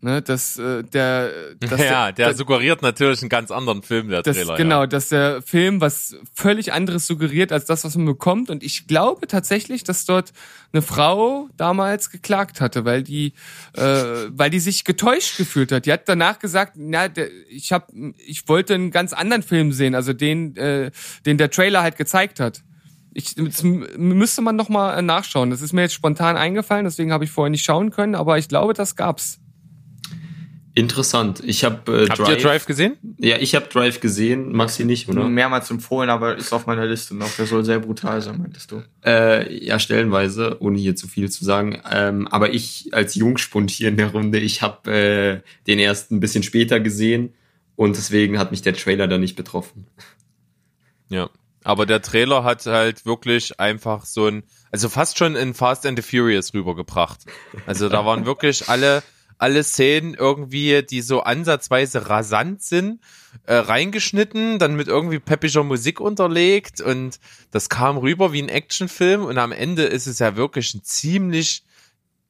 ne, 0.01 0.23
dass 0.23 0.59
äh, 0.59 0.85
der, 0.85 1.55
dass 1.61 1.81
ja, 1.81 2.13
der 2.13 2.29
der, 2.29 2.35
suggeriert 2.35 2.83
natürlich 2.83 3.21
einen 3.23 3.29
ganz 3.29 3.51
anderen 3.51 3.83
Film, 3.83 4.09
der 4.09 4.23
das, 4.23 4.37
Trailer. 4.37 4.57
genau, 4.57 4.81
Ja. 4.83 4.87
dass 4.87 5.09
der 5.09 5.43
Film 5.43 5.81
was 5.81 6.17
völlig 6.35 6.73
anderes 6.73 7.07
suggeriert 7.07 7.53
als 7.53 7.65
das, 7.65 7.85
was 7.85 7.97
man 7.97 8.07
bekommt. 8.07 8.51
Und 8.51 8.63
ich 8.63 8.87
glaube 8.87 9.27
tatsächlich, 9.27 9.85
dass 9.85 10.05
dort 10.05 10.33
eine 10.73 10.83
Frau 10.83 11.49
damals 11.57 12.11
geklagt 12.11 12.61
hatte, 12.61 12.85
weil 12.85 13.03
die, 13.03 13.33
äh, 13.75 13.83
weil 14.31 14.51
die 14.51 14.61
sich 14.61 14.85
getäuscht 14.85 15.37
gefühlt 15.37 15.73
hat. 15.73 15.87
Die 15.87 15.93
hat 15.93 16.09
danach 16.09 16.39
gesagt, 16.39 16.75
na, 16.77 17.09
der, 17.09 17.29
ich 17.49 17.73
hab, 17.73 17.91
ich 18.27 18.49
wollte 18.49 18.75
einen 18.75 18.91
ganz 18.91 19.13
anderen 19.13 19.43
Film 19.43 19.73
sehen, 19.73 19.95
also 19.95 20.13
den, 20.13 20.57
äh, 20.57 20.91
den 21.27 21.39
der 21.39 21.51
Trailer 21.51 21.83
halt 21.83 21.97
gezeigt 21.97 22.41
hat. 22.41 22.63
Ich, 23.15 23.35
müsste 23.37 24.43
man 24.43 24.55
noch 24.55 24.69
mal 24.69 24.97
äh, 24.97 25.03
nachschauen. 25.03 25.51
Das 25.51 25.63
ist 25.63 25.73
mir 25.73 25.81
jetzt 25.81 25.95
spontan 25.95 26.37
eingefallen, 26.37 26.85
deswegen 26.85 27.13
habe 27.13 27.25
ich 27.25 27.31
vorher 27.31 27.51
nicht 27.51 27.65
schauen 27.65 27.91
können, 27.91 28.15
aber 28.15 28.39
ich 28.39 28.49
glaube, 28.49 28.75
das 28.75 28.95
gab's. 28.95 29.41
Interessant. 30.75 31.43
Ich 31.45 31.65
habe 31.65 32.05
äh, 32.05 32.09
Habt 32.09 32.29
ihr 32.29 32.37
Drive 32.37 32.67
gesehen? 32.67 32.97
Ja, 33.19 33.39
ich 33.39 33.55
habe 33.55 33.67
Drive 33.67 34.01
gesehen, 34.01 34.53
Maxi 34.53 34.85
nicht, 34.85 35.09
oder? 35.09 35.29
Mehrmals 35.29 35.71
empfohlen, 35.71 36.09
aber 36.11 36.37
ist 36.37 36.53
auf 36.53 36.67
meiner 36.67 36.87
Liste 36.87 37.17
noch. 37.17 37.31
Der 37.37 37.47
soll 37.47 37.65
sehr 37.65 37.81
brutal 37.81 38.21
sein, 38.21 38.39
meintest 38.39 38.71
du. 38.71 38.83
Äh, 39.05 39.65
ja, 39.65 39.79
stellenweise, 39.79 40.57
ohne 40.61 40.79
hier 40.79 40.95
zu 40.95 41.09
viel 41.09 41.31
zu 41.31 41.45
sagen. 41.45 41.81
Ähm, 41.91 42.29
aber 42.29 42.55
ich 42.55 42.91
als 42.93 43.15
Jungspund 43.15 43.71
hier 43.71 43.89
in 43.89 43.97
der 43.97 44.13
Runde, 44.13 44.39
ich 44.39 44.63
habe 44.63 44.91
äh, 44.93 45.41
den 45.67 45.79
erst 45.79 46.13
ein 46.13 46.21
bisschen 46.21 46.43
später 46.43 46.81
gesehen 46.81 47.35
und 47.75 47.97
deswegen 47.97 48.39
hat 48.39 48.51
mich 48.51 48.63
der 48.63 48.75
Trailer 48.75 49.09
da 49.09 49.19
nicht 49.19 49.37
betroffen. 49.37 49.87
Ja. 51.09 51.31
Aber 51.65 51.87
der 51.87 52.01
Trailer 52.03 52.45
hat 52.45 52.67
halt 52.67 53.05
wirklich 53.05 53.61
einfach 53.61 54.05
so 54.05 54.27
ein, 54.27 54.43
also 54.71 54.89
fast 54.89 55.19
schon 55.19 55.37
in 55.37 55.55
Fast 55.55 55.87
and 55.87 55.99
the 55.99 56.03
Furious 56.03 56.55
rübergebracht. 56.55 57.21
Also 57.67 57.89
da 57.89 58.07
waren 58.07 58.27
wirklich 58.27 58.69
alle, 58.69 59.03
alle 59.39 59.63
Szenen 59.63 60.15
irgendwie, 60.15 60.83
die 60.83 61.01
so 61.01 61.21
ansatzweise 61.21 62.09
rasant 62.09 62.63
sind, 62.63 63.01
äh, 63.45 63.55
reingeschnitten, 63.55 64.59
dann 64.59 64.77
mit 64.77 64.89
irgendwie 64.89 65.21
peppischer 65.21 65.65
Musik 65.65 66.01
unterlegt 66.01 66.81
und 66.81 67.19
das 67.51 67.69
kam 67.69 67.97
rüber 67.97 68.33
wie 68.33 68.43
ein 68.43 68.49
Actionfilm 68.49 69.25
und 69.25 69.39
am 69.39 69.53
Ende 69.53 69.85
ist 69.85 70.07
es 70.07 70.19
ja 70.19 70.37
wirklich 70.37 70.75
ein 70.75 70.83
ziemlich 70.83 71.63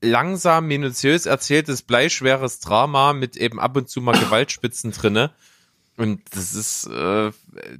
langsam, 0.00 0.66
minutiös 0.66 1.26
erzähltes, 1.26 1.82
bleischweres 1.82 2.60
Drama 2.60 3.12
mit 3.12 3.36
eben 3.36 3.58
ab 3.58 3.76
und 3.76 3.88
zu 3.88 4.00
mal 4.00 4.18
Gewaltspitzen 4.18 4.92
drinne. 4.92 5.32
Und 5.96 6.20
das 6.30 6.54
ist, 6.54 6.86
äh, 6.86 7.32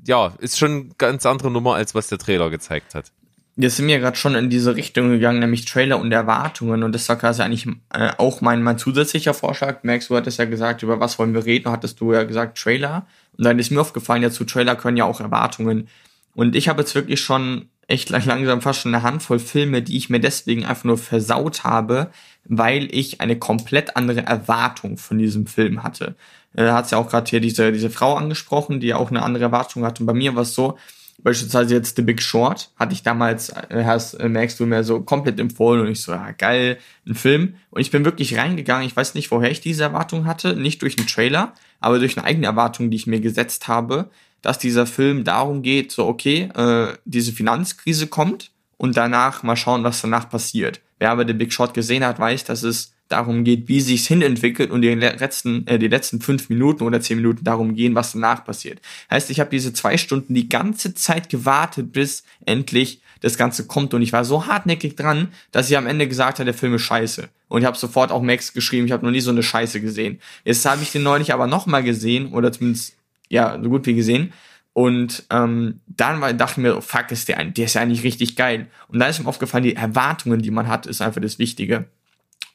ja, 0.04 0.34
ist 0.38 0.58
schon 0.58 0.70
eine 0.70 0.90
ganz 0.98 1.24
andere 1.24 1.52
Nummer, 1.52 1.74
als 1.74 1.94
was 1.94 2.08
der 2.08 2.18
Trailer 2.18 2.50
gezeigt 2.50 2.96
hat. 2.96 3.12
Wir 3.60 3.70
sind 3.70 3.88
ja 3.88 3.98
gerade 3.98 4.16
schon 4.16 4.36
in 4.36 4.50
diese 4.50 4.76
Richtung 4.76 5.10
gegangen, 5.10 5.40
nämlich 5.40 5.64
Trailer 5.64 5.98
und 5.98 6.12
Erwartungen. 6.12 6.84
Und 6.84 6.94
das 6.94 7.08
war 7.08 7.16
quasi 7.16 7.42
eigentlich 7.42 7.66
äh, 7.92 8.12
auch 8.16 8.40
mein, 8.40 8.62
mein 8.62 8.78
zusätzlicher 8.78 9.34
Vorschlag. 9.34 9.82
Merkst 9.82 10.08
du, 10.08 10.16
hattest 10.16 10.38
ja 10.38 10.44
gesagt, 10.44 10.84
über 10.84 11.00
was 11.00 11.18
wollen 11.18 11.34
wir 11.34 11.44
reden? 11.44 11.72
Hattest 11.72 12.00
du 12.00 12.12
ja 12.12 12.22
gesagt, 12.22 12.56
Trailer. 12.56 13.04
Und 13.36 13.44
dann 13.44 13.58
ist 13.58 13.72
mir 13.72 13.80
aufgefallen, 13.80 14.22
ja, 14.22 14.30
zu 14.30 14.44
Trailer 14.44 14.76
können 14.76 14.96
ja 14.96 15.06
auch 15.06 15.20
Erwartungen. 15.20 15.88
Und 16.36 16.54
ich 16.54 16.68
habe 16.68 16.82
jetzt 16.82 16.94
wirklich 16.94 17.20
schon 17.20 17.68
echt 17.88 18.10
lang- 18.10 18.26
langsam 18.26 18.60
fast 18.60 18.82
schon 18.82 18.94
eine 18.94 19.02
Handvoll 19.02 19.40
Filme, 19.40 19.82
die 19.82 19.96
ich 19.96 20.08
mir 20.08 20.20
deswegen 20.20 20.64
einfach 20.64 20.84
nur 20.84 20.98
versaut 20.98 21.64
habe, 21.64 22.12
weil 22.44 22.86
ich 22.94 23.20
eine 23.20 23.40
komplett 23.40 23.96
andere 23.96 24.20
Erwartung 24.24 24.98
von 24.98 25.18
diesem 25.18 25.46
Film 25.48 25.82
hatte. 25.82 26.14
Äh, 26.54 26.62
Da 26.64 26.76
hat 26.76 26.88
ja 26.92 26.98
auch 26.98 27.08
gerade 27.08 27.28
hier 27.28 27.40
diese, 27.40 27.72
diese 27.72 27.90
Frau 27.90 28.14
angesprochen, 28.14 28.78
die 28.78 28.94
auch 28.94 29.10
eine 29.10 29.24
andere 29.24 29.42
Erwartung 29.42 29.84
hat. 29.84 29.98
Und 29.98 30.06
bei 30.06 30.14
mir 30.14 30.36
war 30.36 30.42
es 30.42 30.54
so, 30.54 30.78
Beispielsweise 31.20 31.74
jetzt 31.74 31.96
The 31.96 32.02
Big 32.02 32.22
Short 32.22 32.70
hatte 32.76 32.92
ich 32.92 33.02
damals, 33.02 33.50
äh, 33.50 33.82
hast, 33.84 34.14
äh, 34.14 34.28
merkst 34.28 34.60
du 34.60 34.66
mir 34.66 34.84
so 34.84 35.00
komplett 35.00 35.40
empfohlen 35.40 35.80
und 35.80 35.88
ich 35.88 36.00
so, 36.00 36.12
ja 36.12 36.30
geil, 36.30 36.78
ein 37.06 37.16
Film. 37.16 37.54
Und 37.70 37.80
ich 37.80 37.90
bin 37.90 38.04
wirklich 38.04 38.36
reingegangen, 38.36 38.86
ich 38.86 38.96
weiß 38.96 39.14
nicht, 39.14 39.30
woher 39.30 39.50
ich 39.50 39.60
diese 39.60 39.82
Erwartung 39.82 40.26
hatte, 40.26 40.54
nicht 40.54 40.80
durch 40.82 40.96
einen 40.96 41.08
Trailer, 41.08 41.54
aber 41.80 41.98
durch 41.98 42.16
eine 42.16 42.26
eigene 42.26 42.46
Erwartung, 42.46 42.90
die 42.90 42.96
ich 42.96 43.08
mir 43.08 43.20
gesetzt 43.20 43.66
habe, 43.66 44.10
dass 44.42 44.60
dieser 44.60 44.86
Film 44.86 45.24
darum 45.24 45.62
geht, 45.62 45.90
so 45.90 46.06
okay, 46.06 46.50
äh, 46.54 46.96
diese 47.04 47.32
Finanzkrise 47.32 48.06
kommt 48.06 48.52
und 48.76 48.96
danach 48.96 49.42
mal 49.42 49.56
schauen, 49.56 49.82
was 49.82 50.00
danach 50.00 50.30
passiert. 50.30 50.80
Wer 51.00 51.10
aber 51.10 51.26
The 51.26 51.32
Big 51.32 51.52
Short 51.52 51.74
gesehen 51.74 52.04
hat, 52.04 52.20
weiß, 52.20 52.44
dass 52.44 52.62
es 52.62 52.92
darum 53.08 53.44
geht, 53.44 53.68
wie 53.68 53.80
sich's 53.80 54.06
hinentwickelt 54.06 54.70
und 54.70 54.82
die 54.82 54.94
letzten, 54.94 55.66
äh, 55.66 55.78
die 55.78 55.88
letzten 55.88 56.20
fünf 56.20 56.48
Minuten 56.48 56.84
oder 56.84 57.00
zehn 57.00 57.16
Minuten 57.16 57.44
darum 57.44 57.74
gehen, 57.74 57.94
was 57.94 58.12
danach 58.12 58.44
passiert. 58.44 58.80
Heißt, 59.10 59.30
ich 59.30 59.40
habe 59.40 59.50
diese 59.50 59.72
zwei 59.72 59.96
Stunden 59.96 60.34
die 60.34 60.48
ganze 60.48 60.94
Zeit 60.94 61.28
gewartet, 61.28 61.92
bis 61.92 62.24
endlich 62.44 63.00
das 63.20 63.36
Ganze 63.36 63.66
kommt 63.66 63.94
und 63.94 64.02
ich 64.02 64.12
war 64.12 64.24
so 64.24 64.46
hartnäckig 64.46 64.94
dran, 64.94 65.28
dass 65.50 65.70
ich 65.70 65.76
am 65.76 65.86
Ende 65.86 66.06
gesagt 66.06 66.38
habe, 66.38 66.44
der 66.44 66.54
Film 66.54 66.74
ist 66.74 66.82
scheiße. 66.82 67.28
Und 67.48 67.62
ich 67.62 67.66
habe 67.66 67.76
sofort 67.76 68.12
auch 68.12 68.22
Max 68.22 68.52
geschrieben, 68.52 68.86
ich 68.86 68.92
habe 68.92 69.04
noch 69.04 69.10
nie 69.10 69.20
so 69.20 69.30
eine 69.30 69.42
Scheiße 69.42 69.80
gesehen. 69.80 70.20
Jetzt 70.44 70.64
habe 70.66 70.82
ich 70.82 70.92
den 70.92 71.02
neulich 71.02 71.32
aber 71.32 71.46
nochmal 71.46 71.82
gesehen 71.82 72.32
oder 72.32 72.52
zumindest 72.52 72.94
ja 73.28 73.58
so 73.60 73.68
gut 73.68 73.86
wie 73.86 73.94
gesehen 73.94 74.32
und 74.78 75.24
ähm, 75.30 75.80
dann 75.88 76.20
war, 76.20 76.32
dachte 76.32 76.52
ich 76.52 76.58
mir, 76.58 76.76
oh, 76.76 76.80
fuck, 76.80 77.10
ist 77.10 77.28
der, 77.28 77.44
der 77.44 77.64
ist 77.64 77.74
ja 77.74 77.82
eigentlich 77.82 78.04
richtig 78.04 78.36
geil. 78.36 78.68
Und 78.86 79.00
dann 79.00 79.10
ist 79.10 79.18
mir 79.18 79.26
aufgefallen, 79.26 79.64
die 79.64 79.74
Erwartungen, 79.74 80.40
die 80.40 80.52
man 80.52 80.68
hat, 80.68 80.86
ist 80.86 81.00
einfach 81.00 81.20
das 81.20 81.40
Wichtige 81.40 81.86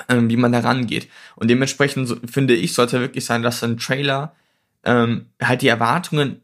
ähm, 0.10 0.30
wie 0.30 0.38
man 0.38 0.52
da 0.52 0.60
rangeht. 0.60 1.08
Und 1.36 1.50
dementsprechend 1.50 2.08
so, 2.08 2.18
finde 2.30 2.56
ich, 2.56 2.74
sollte 2.74 3.00
wirklich 3.00 3.26
sein, 3.26 3.44
dass 3.44 3.64
ein 3.64 3.78
Trailer 3.78 4.36
ähm, 4.84 5.28
halt 5.42 5.62
die 5.62 5.68
Erwartungen 5.68 6.42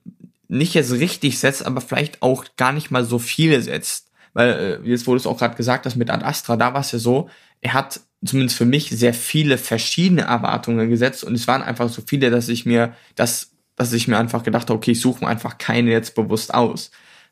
nicht 0.47 0.73
jetzt 0.73 0.91
richtig 0.91 1.39
setzt, 1.39 1.65
aber 1.65 1.81
vielleicht 1.81 2.21
auch 2.21 2.45
gar 2.57 2.71
nicht 2.71 2.91
mal 2.91 3.05
so 3.05 3.19
viele 3.19 3.61
setzt. 3.61 4.09
Weil, 4.33 4.81
äh, 4.83 4.89
jetzt 4.89 5.07
wurde 5.07 5.17
es 5.17 5.27
auch 5.27 5.37
gerade 5.37 5.55
gesagt, 5.55 5.85
dass 5.85 5.95
mit 5.95 6.09
Ad 6.09 6.25
Astra, 6.25 6.57
da 6.57 6.73
war 6.73 6.81
es 6.81 6.91
ja 6.91 6.99
so, 6.99 7.29
er 7.61 7.73
hat 7.73 8.01
zumindest 8.25 8.57
für 8.57 8.65
mich 8.65 8.89
sehr 8.89 9.13
viele 9.13 9.57
verschiedene 9.57 10.23
Erwartungen 10.23 10.89
gesetzt 10.89 11.23
und 11.23 11.35
es 11.35 11.47
waren 11.47 11.61
einfach 11.61 11.89
so 11.89 12.01
viele, 12.05 12.29
dass 12.29 12.49
ich 12.49 12.65
mir 12.65 12.93
das, 13.15 13.51
dass 13.75 13.93
ich 13.93 14.07
mir 14.07 14.17
einfach 14.17 14.43
gedacht 14.43 14.69
habe, 14.69 14.77
okay, 14.77 14.91
ich 14.91 14.99
suche 14.99 15.23
mir 15.23 15.29
einfach 15.29 15.57
keine 15.57 15.91
jetzt 15.91 16.15
bewusst 16.15 16.53
aus. 16.53 16.91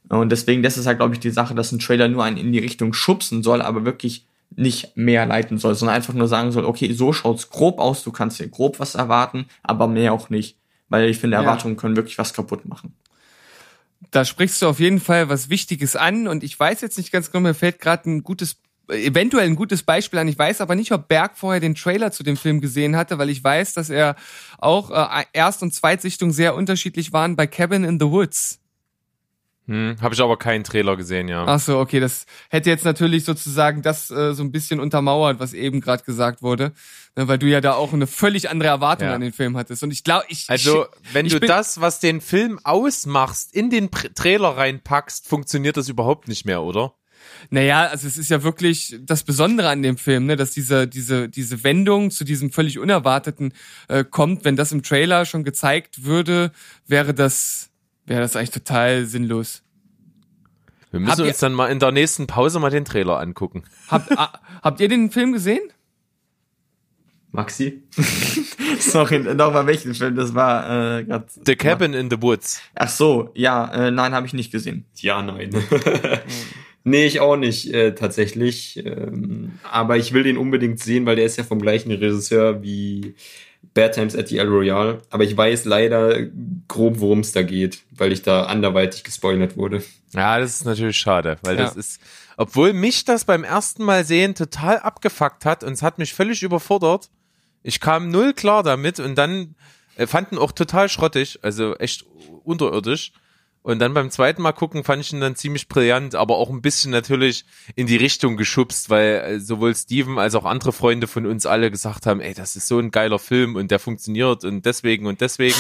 Und 0.10 0.32
deswegen, 0.32 0.64
das 0.64 0.78
ist 0.78 0.86
halt, 0.86 1.00
glaube 1.00 1.16
ich, 1.16 1.20
die 1.20 1.32
Sache, 1.32 1.56
dass 1.56 1.72
ein 1.72 1.80
Trailer 1.80 2.08
nur 2.08 2.24
einen 2.24 2.38
in 2.38 2.54
die 2.54 2.60
Richtung 2.60 2.94
schubsen 2.94 3.44
soll, 3.44 3.62
aber 3.62 3.84
wirklich 3.84 4.27
nicht 4.58 4.98
mehr 4.98 5.26
leiten 5.26 5.58
soll, 5.58 5.76
sondern 5.76 5.96
einfach 5.96 6.14
nur 6.14 6.28
sagen 6.28 6.52
soll, 6.52 6.66
okay, 6.66 6.92
so 6.92 7.14
schaut's 7.14 7.50
grob 7.50 7.80
aus, 7.80 8.04
du 8.04 8.12
kannst 8.12 8.40
dir 8.40 8.50
grob 8.50 8.80
was 8.80 8.96
erwarten, 8.96 9.46
aber 9.64 9.88
mehr 9.88 10.12
auch 10.14 10.30
nicht. 10.30 10.58
Weil 10.90 11.10
ich 11.10 11.20
finde, 11.20 11.36
Ja. 11.36 11.42
Erwartungen 11.42 11.78
können 11.78 11.96
wirklich 11.96 12.18
was 12.18 12.34
kaputt 12.34 12.66
machen. 12.66 12.94
Da 14.12 14.26
sprichst 14.26 14.62
du 14.62 14.68
auf 14.68 14.80
jeden 14.80 15.00
Fall 15.00 15.30
was 15.30 15.50
Wichtiges 15.50 15.96
an 15.96 16.28
und 16.28 16.44
ich 16.44 16.60
weiß 16.60 16.82
jetzt 16.82 16.98
nicht 16.98 17.12
ganz 17.12 17.32
genau, 17.32 17.44
mir 17.44 17.54
fällt 17.54 17.80
gerade 17.80 18.10
ein 18.10 18.24
gutes, 18.24 18.58
eventuell 18.88 19.46
ein 19.46 19.56
gutes 19.56 19.84
Beispiel 19.84 20.20
an. 20.20 20.28
Ich 20.28 20.40
weiß 20.40 20.62
aber 20.62 20.76
nicht, 20.76 20.92
ob 20.92 21.08
Berg 21.08 21.38
vorher 21.38 21.60
den 21.60 21.76
Trailer 21.76 22.12
zu 22.12 22.24
dem 22.24 22.38
Film 22.38 22.62
gesehen 22.62 22.96
hatte, 22.96 23.18
weil 23.18 23.30
ich 23.30 23.44
weiß, 23.44 23.74
dass 23.74 23.90
er 23.90 24.16
auch 24.60 24.92
äh, 24.92 25.26
Erst- 25.34 25.62
und 25.62 25.74
Zweitsichtung 25.74 26.32
sehr 26.32 26.56
unterschiedlich 26.56 27.12
waren 27.14 27.36
bei 27.36 27.48
Cabin 27.48 27.84
in 27.84 28.00
the 28.00 28.08
Woods. 28.08 28.60
Hm, 29.68 29.98
Habe 30.00 30.16
ich 30.16 30.22
aber 30.22 30.38
keinen 30.38 30.64
Trailer 30.64 30.96
gesehen, 30.96 31.28
ja. 31.28 31.44
Ach 31.46 31.60
so, 31.60 31.78
okay, 31.80 32.00
das 32.00 32.26
hätte 32.50 32.70
jetzt 32.70 32.86
natürlich 32.86 33.26
sozusagen 33.26 33.82
das 33.82 34.10
äh, 34.10 34.34
so 34.34 34.42
ein 34.42 34.52
bisschen 34.54 34.80
untermauert, 34.80 35.42
was 35.42 35.54
eben 35.54 35.82
gerade 35.82 36.04
gesagt 36.04 36.42
wurde, 36.42 36.72
ne, 37.18 37.28
weil 37.28 37.38
du 37.38 37.48
ja 37.48 37.60
da 37.60 37.74
auch 37.74 37.92
eine 37.92 38.08
völlig 38.08 38.50
andere 38.50 38.70
Erwartung 38.70 39.10
Ja. 39.10 39.16
an 39.16 39.22
den 39.22 39.34
Film 39.34 39.58
hattest. 39.58 39.84
Und 39.84 39.92
ich 39.92 40.06
glaube, 40.06 40.26
ich 40.30 40.46
Also, 40.50 40.86
wenn 41.12 41.26
ich 41.26 41.34
du 41.34 41.42
das, 41.42 41.82
was 41.82 42.00
den 42.00 42.22
Film 42.22 42.60
ausmachst, 42.64 43.54
in 43.54 43.70
den 43.70 43.90
Pr 43.90 44.14
Trailer 44.14 44.56
reinpackst, 44.56 45.28
funktioniert 45.28 45.76
das 45.76 45.90
überhaupt 45.90 46.30
nicht 46.30 46.46
mehr, 46.46 46.62
oder? 46.64 46.94
Naja, 47.50 47.88
also 47.88 48.08
es 48.08 48.18
ist 48.18 48.30
ja 48.30 48.44
wirklich 48.44 48.96
das 49.02 49.24
Besondere 49.24 49.68
an 49.68 49.82
dem 49.84 49.98
Film, 49.98 50.28
ne, 50.28 50.38
dass 50.38 50.52
diese, 50.52 50.88
diese, 50.88 51.28
diese 51.28 51.64
Wendung 51.66 52.10
zu 52.10 52.24
diesem 52.24 52.52
völlig 52.52 52.80
Unerwarteten 52.80 53.54
äh, 53.90 54.06
kommt. 54.06 54.46
Wenn 54.46 54.56
das 54.56 54.72
im 54.72 54.82
Trailer 54.82 55.26
schon 55.26 55.44
gezeigt 55.44 56.06
würde, 56.06 56.52
wäre 56.88 57.14
das, 57.14 57.70
wäre 58.08 58.22
das 58.22 58.36
eigentlich 58.36 58.50
total 58.52 59.06
sinnlos. 59.06 59.62
Wir 60.92 61.00
Habt 61.02 61.10
müssen 61.10 61.22
ihr- 61.26 61.28
uns 61.28 61.38
dann 61.40 61.54
mal 61.54 61.68
in 61.68 61.80
der 61.80 61.92
nächsten 61.92 62.26
Pause 62.28 62.60
mal 62.60 62.70
den 62.72 62.86
Trailer 62.86 63.20
angucken. 63.20 63.64
Habt, 63.90 64.18
ah, 64.18 64.40
habt 64.64 64.80
ihr 64.80 64.88
den 64.88 65.12
Film 65.12 65.34
gesehen? 65.34 65.62
Maxi? 67.32 67.84
Sorry, 68.80 69.20
nochmal 69.20 69.68
welchen 69.68 69.94
Film? 69.94 70.16
Das 70.16 70.34
war 70.34 71.00
äh, 71.00 71.04
grad, 71.04 71.30
The 71.46 71.56
Cabin 71.56 71.94
in 71.94 72.10
the 72.10 72.22
Woods. 72.22 72.62
Ach 72.74 72.90
so, 72.90 73.30
ja, 73.36 73.72
äh, 73.88 73.92
nein, 73.92 74.14
habe 74.14 74.26
ich 74.26 74.34
nicht 74.34 74.52
gesehen. 74.52 74.86
Ja, 74.96 75.22
nein. 75.22 75.50
nee, 76.86 77.06
ich 77.06 77.20
auch 77.20 77.36
nicht, 77.36 77.74
äh, 77.74 77.94
tatsächlich. 77.94 78.82
Ähm, 78.86 79.60
aber 79.70 79.98
ich 79.98 80.14
will 80.14 80.24
den 80.24 80.38
unbedingt 80.38 80.80
sehen, 80.80 81.06
weil 81.06 81.18
der 81.18 81.26
ist 81.26 81.38
ja 81.38 81.44
vom 81.44 81.60
gleichen 81.62 81.92
Regisseur 81.92 82.64
wie 82.64 83.14
Bad 83.74 83.94
Times 83.94 84.16
at 84.16 84.28
the 84.28 84.38
El 84.38 84.48
Royale. 84.48 85.02
Aber 85.10 85.24
ich 85.24 85.36
weiß 85.38 85.66
leider 85.66 86.24
grob, 86.68 87.00
worum 87.00 87.20
es 87.20 87.32
da 87.32 87.44
geht, 87.44 87.80
weil 87.92 88.12
ich 88.12 88.24
da 88.24 88.44
anderweitig 88.46 89.04
gespoilert 89.04 89.56
wurde. 89.58 89.84
Ja, 90.14 90.40
das 90.40 90.56
ist 90.56 90.66
natürlich 90.66 90.98
schade, 90.98 91.38
weil 91.44 91.58
Ja. 91.58 91.66
das 91.66 91.76
ist, 91.76 92.02
obwohl 92.38 92.74
mich 92.74 93.06
das 93.06 93.26
beim 93.26 93.44
ersten 93.44 93.84
Mal 93.84 94.04
sehen 94.06 94.34
total 94.36 94.80
abgefuckt 94.80 95.46
hat 95.46 95.64
und 95.64 95.74
es 95.74 95.82
hat 95.84 96.00
mich 96.00 96.14
völlig 96.14 96.42
überfordert. 96.44 97.10
Ich 97.64 97.80
kam 97.80 98.10
null 98.10 98.34
klar 98.34 98.64
damit 98.64 99.00
und 99.00 99.16
dann 99.16 99.56
äh, 99.98 100.08
fanden 100.08 100.38
auch 100.38 100.52
total 100.54 100.90
schrottig, 100.90 101.40
also 101.44 101.76
echt 101.76 102.06
unterirdisch. 102.44 103.12
Und 103.62 103.80
dann 103.80 103.94
beim 103.94 104.10
zweiten 104.10 104.42
Mal 104.42 104.54
gucken 104.54 104.84
fand 104.84 105.02
ich 105.02 105.12
ihn 105.12 105.20
dann 105.20 105.36
ziemlich 105.36 105.68
brillant, 105.68 106.16
aber 106.16 106.38
auch 106.38 106.50
ein 106.50 106.62
bisschen 106.62 106.92
natürlich 106.92 107.44
in 107.76 107.86
die 107.86 107.98
Richtung 107.98 108.38
geschubst, 108.38 108.90
weil 108.90 109.16
äh, 109.16 109.40
sowohl 109.40 109.76
Steven 109.76 110.20
als 110.20 110.36
auch 110.36 110.46
andere 110.46 110.72
Freunde 110.72 111.08
von 111.08 111.26
uns 111.26 111.46
alle 111.46 111.70
gesagt 111.70 112.06
haben, 112.06 112.22
ey, 112.22 112.34
das 112.34 112.56
ist 112.56 112.68
so 112.68 112.80
ein 112.80 112.92
geiler 112.92 113.20
Film 113.20 113.56
und 113.56 113.70
der 113.70 113.80
funktioniert 113.80 114.46
und 114.46 114.66
deswegen 114.66 115.06
und 115.06 115.20
deswegen. 115.20 115.60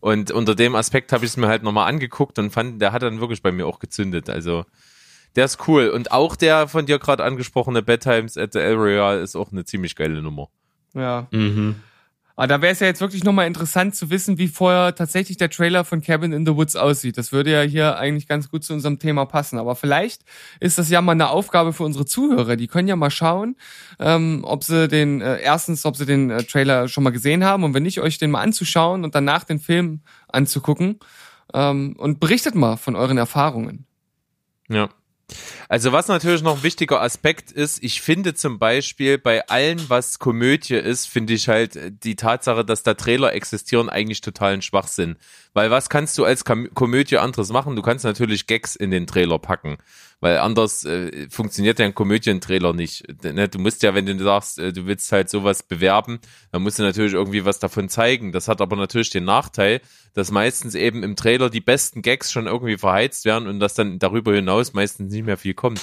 Und 0.00 0.30
unter 0.30 0.54
dem 0.54 0.74
Aspekt 0.74 1.12
habe 1.12 1.24
ich 1.24 1.32
es 1.32 1.36
mir 1.36 1.48
halt 1.48 1.62
nochmal 1.62 1.88
angeguckt 1.88 2.38
und 2.38 2.50
fand, 2.50 2.80
der 2.80 2.92
hat 2.92 3.02
dann 3.02 3.20
wirklich 3.20 3.42
bei 3.42 3.50
mir 3.50 3.66
auch 3.66 3.78
gezündet. 3.78 4.30
Also 4.30 4.64
der 5.34 5.44
ist 5.44 5.66
cool. 5.68 5.88
Und 5.88 6.12
auch 6.12 6.36
der 6.36 6.68
von 6.68 6.86
dir 6.86 6.98
gerade 6.98 7.24
angesprochene 7.24 7.82
Bad 7.82 8.02
Times 8.02 8.36
at 8.36 8.52
the 8.52 8.58
El 8.58 8.74
Royale 8.74 9.20
ist 9.20 9.36
auch 9.36 9.52
eine 9.52 9.64
ziemlich 9.64 9.96
geile 9.96 10.22
Nummer. 10.22 10.48
Ja. 10.94 11.26
Mhm. 11.30 11.76
Aber 12.38 12.46
da 12.46 12.62
wäre 12.62 12.72
es 12.72 12.78
ja 12.78 12.86
jetzt 12.86 13.00
wirklich 13.00 13.24
nochmal 13.24 13.48
interessant 13.48 13.96
zu 13.96 14.10
wissen, 14.10 14.38
wie 14.38 14.46
vorher 14.46 14.94
tatsächlich 14.94 15.38
der 15.38 15.50
Trailer 15.50 15.84
von 15.84 16.00
Cabin 16.00 16.32
in 16.32 16.46
the 16.46 16.54
Woods 16.54 16.76
aussieht. 16.76 17.18
Das 17.18 17.32
würde 17.32 17.50
ja 17.50 17.62
hier 17.62 17.98
eigentlich 17.98 18.28
ganz 18.28 18.48
gut 18.48 18.62
zu 18.62 18.74
unserem 18.74 19.00
Thema 19.00 19.26
passen. 19.26 19.58
Aber 19.58 19.74
vielleicht 19.74 20.22
ist 20.60 20.78
das 20.78 20.88
ja 20.88 21.02
mal 21.02 21.10
eine 21.10 21.30
Aufgabe 21.30 21.72
für 21.72 21.82
unsere 21.82 22.06
Zuhörer. 22.06 22.54
Die 22.54 22.68
können 22.68 22.86
ja 22.86 22.94
mal 22.94 23.10
schauen, 23.10 23.56
ähm, 23.98 24.42
ob 24.44 24.62
sie 24.62 24.86
den, 24.86 25.20
äh, 25.20 25.40
erstens, 25.40 25.84
ob 25.84 25.96
sie 25.96 26.06
den 26.06 26.30
äh, 26.30 26.44
Trailer 26.44 26.86
schon 26.86 27.02
mal 27.02 27.10
gesehen 27.10 27.42
haben 27.42 27.64
und 27.64 27.74
wenn 27.74 27.82
nicht, 27.82 27.98
euch 27.98 28.18
den 28.18 28.30
mal 28.30 28.42
anzuschauen 28.42 29.02
und 29.02 29.16
danach 29.16 29.42
den 29.42 29.58
Film 29.58 30.02
anzugucken. 30.28 31.00
Ähm, 31.52 31.96
und 31.98 32.20
berichtet 32.20 32.54
mal 32.54 32.76
von 32.76 32.94
euren 32.94 33.18
Erfahrungen. 33.18 33.84
Ja. 34.68 34.90
Also 35.68 35.92
was 35.92 36.08
natürlich 36.08 36.42
noch 36.42 36.58
ein 36.58 36.62
wichtiger 36.62 37.02
Aspekt 37.02 37.52
ist, 37.52 37.82
ich 37.82 38.00
finde 38.00 38.34
zum 38.34 38.58
Beispiel 38.58 39.18
bei 39.18 39.46
allem, 39.48 39.78
was 39.88 40.18
Komödie 40.18 40.74
ist, 40.74 41.06
finde 41.06 41.34
ich 41.34 41.48
halt 41.48 41.76
äh, 41.76 41.92
die 41.92 42.16
Tatsache, 42.16 42.64
dass 42.64 42.82
da 42.82 42.94
Trailer 42.94 43.34
existieren, 43.34 43.88
eigentlich 43.90 44.22
totalen 44.22 44.62
Schwachsinn. 44.62 45.16
Weil 45.52 45.70
was 45.70 45.90
kannst 45.90 46.16
du 46.18 46.24
als 46.24 46.44
Komödie 46.44 47.18
anderes 47.18 47.50
machen? 47.50 47.76
Du 47.76 47.82
kannst 47.82 48.04
natürlich 48.04 48.46
Gags 48.46 48.76
in 48.76 48.90
den 48.90 49.06
Trailer 49.06 49.38
packen. 49.38 49.78
Weil 50.20 50.38
anders 50.38 50.84
äh, 50.84 51.28
funktioniert 51.30 51.78
ja 51.78 51.84
ein 51.84 51.94
Komödientrailer 51.94 52.72
nicht. 52.72 53.04
Ne? 53.22 53.48
Du 53.48 53.60
musst 53.60 53.84
ja, 53.84 53.94
wenn 53.94 54.06
du 54.06 54.18
sagst, 54.18 54.58
äh, 54.58 54.72
du 54.72 54.86
willst 54.86 55.12
halt 55.12 55.30
sowas 55.30 55.62
bewerben, 55.62 56.18
dann 56.50 56.62
musst 56.62 56.80
du 56.80 56.82
natürlich 56.82 57.12
irgendwie 57.12 57.44
was 57.44 57.60
davon 57.60 57.88
zeigen. 57.88 58.32
Das 58.32 58.48
hat 58.48 58.60
aber 58.60 58.74
natürlich 58.74 59.10
den 59.10 59.24
Nachteil, 59.24 59.80
dass 60.14 60.32
meistens 60.32 60.74
eben 60.74 61.04
im 61.04 61.14
Trailer 61.14 61.50
die 61.50 61.60
besten 61.60 62.02
Gags 62.02 62.32
schon 62.32 62.46
irgendwie 62.46 62.78
verheizt 62.78 63.24
werden 63.26 63.46
und 63.46 63.60
dass 63.60 63.74
dann 63.74 64.00
darüber 64.00 64.34
hinaus 64.34 64.72
meistens 64.72 65.12
nicht 65.12 65.24
mehr 65.24 65.38
viel 65.38 65.54
kommt. 65.54 65.80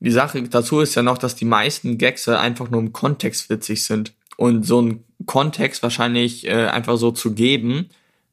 Die 0.00 0.10
Sache 0.10 0.42
dazu 0.42 0.80
ist 0.80 0.94
ja 0.94 1.02
noch, 1.02 1.18
dass 1.18 1.36
die 1.36 1.44
meisten 1.44 1.98
Gags 1.98 2.26
ja 2.26 2.40
einfach 2.40 2.70
nur 2.70 2.80
im 2.80 2.92
Kontext 2.92 3.50
witzig 3.50 3.84
sind. 3.84 4.14
Und 4.36 4.64
so 4.64 4.78
einen 4.78 5.04
Kontext 5.24 5.82
wahrscheinlich 5.82 6.46
äh, 6.46 6.66
einfach 6.66 6.96
so 6.98 7.10
zu 7.10 7.32
geben, 7.32 7.90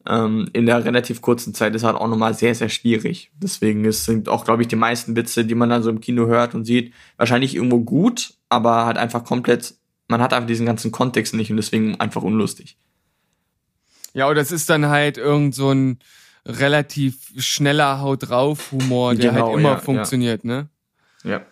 ähm, 0.07 0.49
in 0.53 0.65
der 0.65 0.83
relativ 0.83 1.21
kurzen 1.21 1.53
Zeit 1.53 1.75
ist 1.75 1.83
halt 1.83 1.95
auch 1.95 2.07
nochmal 2.07 2.33
sehr, 2.33 2.53
sehr 2.55 2.69
schwierig. 2.69 3.31
Deswegen 3.35 3.85
ist, 3.85 4.05
sind 4.05 4.27
auch, 4.29 4.43
glaube 4.45 4.61
ich, 4.61 4.67
die 4.67 4.75
meisten 4.75 5.15
Witze, 5.15 5.45
die 5.45 5.55
man 5.55 5.69
dann 5.69 5.83
so 5.83 5.89
im 5.89 6.01
Kino 6.01 6.27
hört 6.27 6.55
und 6.55 6.65
sieht, 6.65 6.93
wahrscheinlich 7.17 7.55
irgendwo 7.55 7.79
gut, 7.79 8.33
aber 8.49 8.85
halt 8.85 8.97
einfach 8.97 9.23
komplett, 9.23 9.75
man 10.07 10.21
hat 10.21 10.33
einfach 10.33 10.47
diesen 10.47 10.65
ganzen 10.65 10.91
Kontext 10.91 11.33
nicht 11.33 11.51
und 11.51 11.57
deswegen 11.57 11.99
einfach 11.99 12.21
unlustig. 12.21 12.77
Ja, 14.13 14.29
oder 14.29 14.41
es 14.41 14.51
ist 14.51 14.69
dann 14.69 14.87
halt 14.87 15.17
irgend 15.17 15.55
so 15.55 15.71
ein 15.71 15.99
relativ 16.45 17.31
schneller 17.37 18.01
Haut 18.01 18.29
drauf 18.29 18.71
Humor, 18.71 19.15
der 19.15 19.31
Genau, 19.31 19.47
halt 19.47 19.57
immer 19.59 19.69
ja, 19.69 19.77
funktioniert, 19.77 20.43
ne? 20.43 20.67
Ja. 21.23 21.45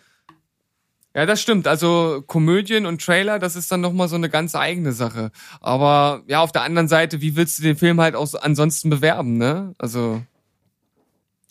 Ja, 1.16 1.26
das 1.26 1.42
stimmt. 1.42 1.68
Also 1.68 2.24
Komödien 2.26 2.86
und 2.86 3.04
Trailer, 3.04 3.38
das 3.38 3.58
ist 3.58 3.70
dann 3.72 3.82
nochmal 3.82 4.08
so 4.08 4.16
eine 4.16 4.30
ganz 4.30 4.56
eigene 4.56 4.94
Sache. 4.94 5.32
Aber 5.60 6.24
ja, 6.28 6.40
auf 6.42 6.54
der 6.54 6.62
anderen 6.62 6.88
Seite, 6.88 7.20
wie 7.22 7.36
willst 7.36 7.60
du 7.60 7.64
den 7.64 7.76
Film 7.76 8.00
halt 8.00 8.16
auch 8.16 8.28
so 8.28 8.40
ansonsten 8.40 8.90
bewerben, 8.90 9.38
ne? 9.38 9.76
Also. 9.78 10.22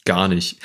Gar 0.07 0.29
nicht. 0.29 0.59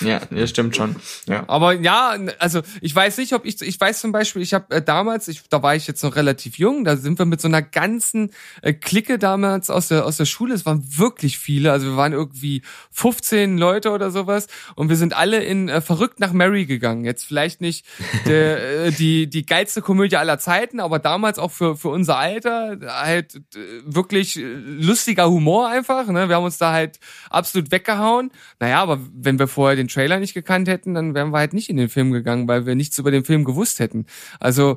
Ja, 0.00 0.20
das 0.30 0.50
stimmt 0.50 0.76
schon. 0.76 0.94
Ja. 1.26 1.44
Aber 1.48 1.72
ja, 1.72 2.16
also 2.38 2.62
ich 2.80 2.94
weiß 2.94 3.18
nicht, 3.18 3.32
ob 3.32 3.44
ich, 3.44 3.60
ich 3.60 3.80
weiß 3.80 4.00
zum 4.00 4.12
Beispiel, 4.12 4.40
ich 4.40 4.54
habe 4.54 4.76
äh, 4.76 4.82
damals, 4.82 5.26
ich, 5.26 5.42
da 5.50 5.64
war 5.64 5.74
ich 5.74 5.88
jetzt 5.88 6.04
noch 6.04 6.14
relativ 6.14 6.58
jung, 6.58 6.84
da 6.84 6.96
sind 6.96 7.18
wir 7.18 7.26
mit 7.26 7.40
so 7.40 7.48
einer 7.48 7.60
ganzen 7.60 8.30
äh, 8.62 8.72
Clique 8.72 9.18
damals 9.18 9.68
aus 9.68 9.88
der, 9.88 10.06
aus 10.06 10.16
der 10.16 10.26
Schule, 10.26 10.54
es 10.54 10.64
waren 10.64 10.84
wirklich 10.96 11.38
viele, 11.38 11.72
also 11.72 11.86
wir 11.86 11.96
waren 11.96 12.12
irgendwie 12.12 12.62
15 12.92 13.58
Leute 13.58 13.90
oder 13.90 14.12
sowas 14.12 14.46
und 14.76 14.88
wir 14.90 14.96
sind 14.96 15.12
alle 15.12 15.42
in 15.42 15.68
äh, 15.68 15.80
Verrückt 15.80 16.20
nach 16.20 16.32
Mary 16.32 16.64
gegangen. 16.64 17.04
Jetzt 17.04 17.24
vielleicht 17.24 17.60
nicht 17.60 17.84
der, 18.26 18.84
äh, 18.86 18.92
die, 18.92 19.28
die 19.28 19.44
geilste 19.44 19.82
Komödie 19.82 20.16
aller 20.16 20.38
Zeiten, 20.38 20.78
aber 20.78 21.00
damals 21.00 21.40
auch 21.40 21.50
für, 21.50 21.76
für 21.76 21.88
unser 21.88 22.16
Alter 22.16 22.78
halt 22.86 23.34
äh, 23.34 23.58
wirklich 23.84 24.36
äh, 24.36 24.42
lustiger 24.42 25.28
Humor 25.28 25.68
einfach, 25.68 26.06
ne? 26.06 26.28
wir 26.28 26.36
haben 26.36 26.44
uns 26.44 26.58
da 26.58 26.72
halt 26.72 27.00
absolut 27.28 27.72
weggehauen. 27.72 28.30
Naja, 28.60 28.67
aber 28.76 29.00
wenn 29.12 29.38
wir 29.38 29.48
vorher 29.48 29.76
den 29.76 29.88
Trailer 29.88 30.18
nicht 30.20 30.34
gekannt 30.34 30.68
hätten, 30.68 30.94
dann 30.94 31.14
wären 31.14 31.30
wir 31.30 31.38
halt 31.38 31.52
nicht 31.52 31.70
in 31.70 31.76
den 31.76 31.88
Film 31.88 32.12
gegangen, 32.12 32.46
weil 32.48 32.66
wir 32.66 32.74
nichts 32.74 32.98
über 32.98 33.10
den 33.10 33.24
Film 33.24 33.44
gewusst 33.44 33.78
hätten. 33.78 34.06
Also 34.40 34.76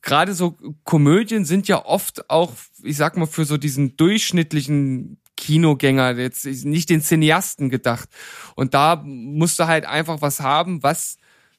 gerade 0.00 0.34
so 0.34 0.56
Komödien 0.84 1.44
sind 1.44 1.68
ja 1.68 1.84
oft 1.84 2.30
auch, 2.30 2.52
ich 2.82 2.96
sag 2.96 3.16
mal, 3.16 3.26
für 3.26 3.44
so 3.44 3.56
diesen 3.56 3.96
durchschnittlichen 3.96 5.18
Kinogänger, 5.36 6.16
jetzt 6.18 6.44
nicht 6.44 6.88
den 6.88 7.02
Cineasten 7.02 7.68
gedacht. 7.68 8.08
Und 8.54 8.74
da 8.74 9.02
musst 9.04 9.58
du 9.58 9.66
halt 9.66 9.86
einfach 9.86 10.20
was 10.20 10.40
haben, 10.40 10.82
was 10.82 11.16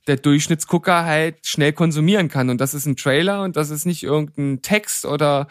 der 0.07 0.17
Durchschnittsgucker 0.17 1.05
halt 1.05 1.45
schnell 1.45 1.73
konsumieren 1.73 2.29
kann. 2.29 2.49
Und 2.49 2.59
das 2.59 2.73
ist 2.73 2.85
ein 2.85 2.95
Trailer 2.95 3.43
und 3.43 3.55
das 3.55 3.69
ist 3.69 3.85
nicht 3.85 4.03
irgendein 4.03 4.61
Text 4.61 5.05
oder 5.05 5.47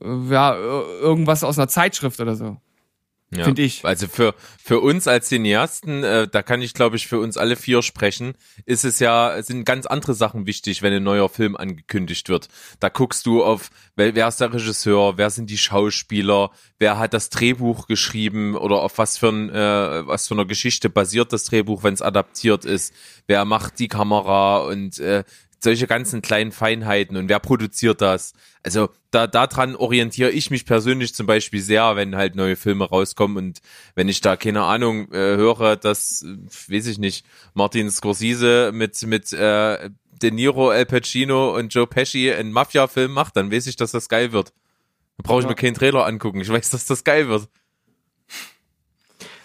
äh, 0.00 0.06
ja, 0.30 0.54
ir- 0.54 1.00
irgendwas 1.00 1.44
aus 1.44 1.58
einer 1.58 1.68
Zeitschrift 1.68 2.20
oder 2.20 2.36
so. 2.36 2.56
Ja. 3.36 3.44
Find 3.44 3.58
ich. 3.58 3.84
Also 3.84 4.06
für, 4.06 4.34
für 4.62 4.80
uns 4.80 5.08
als 5.08 5.28
Cineasten, 5.28 6.04
äh, 6.04 6.28
da 6.28 6.42
kann 6.42 6.62
ich 6.62 6.74
glaube 6.74 6.96
ich 6.96 7.06
für 7.06 7.18
uns 7.18 7.36
alle 7.36 7.56
vier 7.56 7.82
sprechen, 7.82 8.34
ist 8.64 8.84
es 8.84 8.98
ja, 8.98 9.42
sind 9.42 9.64
ganz 9.64 9.86
andere 9.86 10.14
Sachen 10.14 10.46
wichtig, 10.46 10.82
wenn 10.82 10.92
ein 10.92 11.02
neuer 11.02 11.28
Film 11.28 11.56
angekündigt 11.56 12.28
wird. 12.28 12.48
Da 12.80 12.88
guckst 12.88 13.26
du 13.26 13.42
auf, 13.44 13.70
wer, 13.96 14.14
wer 14.14 14.28
ist 14.28 14.40
der 14.40 14.52
Regisseur, 14.52 15.16
wer 15.16 15.30
sind 15.30 15.50
die 15.50 15.58
Schauspieler, 15.58 16.50
wer 16.78 16.98
hat 16.98 17.14
das 17.14 17.30
Drehbuch 17.30 17.86
geschrieben 17.86 18.56
oder 18.56 18.82
auf 18.82 18.98
was 18.98 19.18
für, 19.18 19.28
ein, 19.28 19.50
äh, 19.50 20.06
was 20.06 20.28
für 20.28 20.34
einer 20.34 20.46
Geschichte 20.46 20.90
basiert 20.90 21.32
das 21.32 21.44
Drehbuch, 21.44 21.82
wenn 21.82 21.94
es 21.94 22.02
adaptiert 22.02 22.64
ist, 22.64 22.94
wer 23.26 23.44
macht 23.44 23.78
die 23.78 23.88
Kamera 23.88 24.58
und 24.58 24.98
äh, 24.98 25.24
solche 25.64 25.86
ganzen 25.88 26.22
kleinen 26.22 26.52
Feinheiten 26.52 27.16
und 27.16 27.28
wer 27.28 27.40
produziert 27.40 28.00
das? 28.00 28.32
Also 28.62 28.90
da 29.10 29.26
daran 29.26 29.74
orientiere 29.74 30.30
ich 30.30 30.50
mich 30.50 30.64
persönlich 30.64 31.14
zum 31.14 31.26
Beispiel 31.26 31.60
sehr, 31.60 31.96
wenn 31.96 32.14
halt 32.16 32.36
neue 32.36 32.54
Filme 32.56 32.84
rauskommen 32.88 33.36
und 33.36 33.58
wenn 33.96 34.08
ich 34.08 34.20
da 34.20 34.36
keine 34.36 34.62
Ahnung 34.62 35.10
äh, 35.12 35.16
höre, 35.36 35.76
dass 35.76 36.22
äh, 36.22 36.36
weiß 36.72 36.86
ich 36.86 36.98
nicht 36.98 37.26
Martin 37.54 37.90
Scorsese 37.90 38.70
mit 38.72 39.02
mit 39.06 39.32
äh, 39.32 39.90
De 40.22 40.30
Niro, 40.30 40.70
Al 40.70 40.86
Pacino 40.86 41.56
und 41.56 41.74
Joe 41.74 41.88
Pesci 41.88 42.30
einen 42.32 42.52
Mafia-Film 42.52 43.10
macht, 43.10 43.36
dann 43.36 43.50
weiß 43.50 43.66
ich, 43.66 43.74
dass 43.76 43.90
das 43.90 44.08
geil 44.08 44.30
wird. 44.32 44.52
Da 45.16 45.22
brauche 45.24 45.40
ich 45.40 45.44
Ja. 45.44 45.48
mir 45.50 45.56
keinen 45.56 45.74
Trailer 45.74 46.06
angucken. 46.06 46.40
Ich 46.40 46.48
weiß, 46.48 46.70
dass 46.70 46.86
das 46.86 47.02
geil 47.02 47.28
wird. 47.28 47.48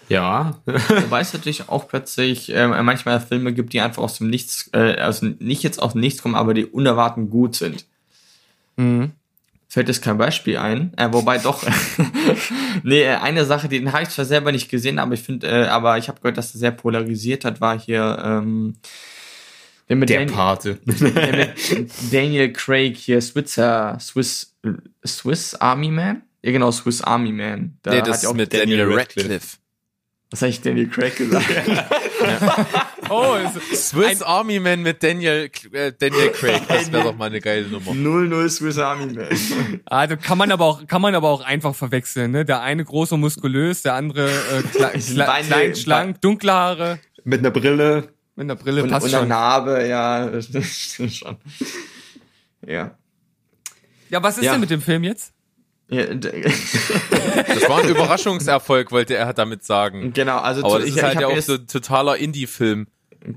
Ja. 0.09 0.59
Wobei 0.65 1.21
es 1.21 1.33
natürlich 1.33 1.69
auch 1.69 1.87
plötzlich 1.87 2.53
äh, 2.53 2.67
manchmal 2.67 3.19
Filme 3.21 3.53
gibt, 3.53 3.73
die 3.73 3.79
einfach 3.81 4.01
aus 4.03 4.17
dem 4.17 4.29
Nichts, 4.29 4.69
äh, 4.73 4.95
also 4.95 5.27
nicht 5.39 5.63
jetzt 5.63 5.81
aus 5.81 5.93
dem 5.93 6.01
Nichts 6.01 6.21
kommen, 6.21 6.35
aber 6.35 6.53
die 6.53 6.65
unerwartet 6.65 7.29
gut 7.29 7.55
sind. 7.55 7.85
Mhm. 8.75 9.11
Fällt 9.71 9.87
jetzt 9.87 10.01
kein 10.01 10.17
Beispiel 10.17 10.57
ein, 10.57 10.93
äh, 10.97 11.07
wobei 11.13 11.37
doch. 11.37 11.63
nee, 12.83 13.03
äh, 13.03 13.17
eine 13.17 13.45
Sache, 13.45 13.69
den 13.69 13.91
habe 13.93 14.01
ich 14.03 14.09
zwar 14.09 14.25
selber 14.25 14.51
nicht 14.51 14.67
gesehen, 14.69 14.97
aber 14.97 15.13
ich 15.13 15.21
finde, 15.21 15.47
äh, 15.47 15.65
aber 15.67 15.97
ich 15.99 16.07
habe 16.07 16.19
gehört, 16.19 16.37
dass 16.37 16.55
er 16.55 16.59
sehr 16.59 16.71
polarisiert 16.71 17.45
hat, 17.45 17.61
war 17.61 17.79
hier 17.79 18.17
ähm, 18.25 18.77
der 19.89 19.95
mit 19.95 20.09
Der 20.09 20.25
Dan- 20.25 20.33
Pate. 20.33 20.79
der 20.85 21.37
mit 21.37 21.51
Daniel 22.11 22.51
Craig 22.51 22.97
hier 22.97 23.21
Switzer 23.21 23.97
Swiss 23.99 24.55
Swiss 25.05 25.53
Army 25.55 25.89
Man. 25.91 26.23
Ja 26.41 26.51
genau, 26.51 26.71
Swiss 26.71 27.01
Army 27.01 27.31
Man. 27.31 27.77
Da 27.83 27.91
nee, 27.91 27.97
hat 27.97 28.07
das 28.07 28.23
ja 28.23 28.29
ist 28.29 28.33
auch 28.33 28.37
mit 28.37 28.51
Daniel 28.53 28.77
Daniel 28.79 28.97
Radcliffe. 28.97 29.29
Radcliffe. 29.29 29.57
Was 30.31 30.41
habe 30.41 30.49
ich 30.51 30.61
Daniel 30.61 30.87
Craig 30.89 31.15
gesagt? 31.15 31.45
Oh, 33.11 33.37
Swiss 33.73 34.21
Army 34.21 34.59
Man 34.59 34.83
mit 34.83 35.01
Daniel, 35.01 35.49
äh, 35.71 35.91
Daniel 35.97 36.29
Craig. 36.29 36.61
Das 36.67 36.91
wäre 36.91 37.03
doch 37.05 37.15
mal 37.17 37.25
eine 37.25 37.39
geile 37.41 37.67
Nummer. 37.67 37.93
00 37.95 38.47
Swiss 38.51 38.77
Army 38.77 39.07
Man. 39.13 39.29
also 39.85 40.15
kann 40.17 40.37
man 40.37 40.51
aber 40.51 40.65
auch 40.65 40.85
kann 40.85 41.01
man 41.01 41.15
aber 41.15 41.29
auch 41.29 41.41
einfach 41.41 41.73
verwechseln, 41.73 42.29
ne? 42.31 42.45
Der 42.45 42.61
eine 42.61 42.85
groß 42.85 43.13
und 43.13 43.21
muskulös, 43.21 43.81
der 43.81 43.95
andere 43.95 44.29
äh, 44.29 44.61
kle 44.71 44.89
kle 44.91 45.23
klein, 45.43 45.75
schlank, 45.75 46.21
dunkle 46.21 46.51
Haare 46.51 46.99
Mit 47.23 47.39
einer 47.39 47.49
Brille. 47.51 48.09
mit 48.35 48.43
einer 48.45 48.55
Brille 48.55 48.83
Und, 48.83 48.89
passt 48.91 49.05
und 49.05 49.11
schon. 49.11 49.27
Narbe, 49.27 49.87
ja, 49.87 50.27
das 50.29 50.45
stimmt 50.67 51.13
schon. 51.13 51.37
Ja. 52.67 52.95
Ja, 54.09 54.21
was 54.21 54.37
ist 54.37 54.43
Ja. 54.43 54.51
denn 54.51 54.61
mit 54.61 54.69
dem 54.69 54.81
Film 54.81 55.03
jetzt? 55.03 55.33
Ja 55.89 56.05
Das 56.15 57.69
war 57.69 57.83
ein 57.83 57.89
Überraschungserfolg, 57.89 58.91
wollte 58.91 59.15
er 59.15 59.33
damit 59.33 59.63
sagen. 59.63 60.13
genau, 60.13 60.37
also 60.37 60.61
Aber 60.63 60.73
zu- 60.73 60.79
das 60.79 60.87
ich, 60.89 60.95
ist 60.97 61.03
halt 61.03 61.15
ich 61.15 61.21
ja 61.21 61.27
auch 61.27 61.37
so 61.41 61.53
ein 61.55 61.67
totaler 61.67 62.17
Indie-Film. 62.17 62.87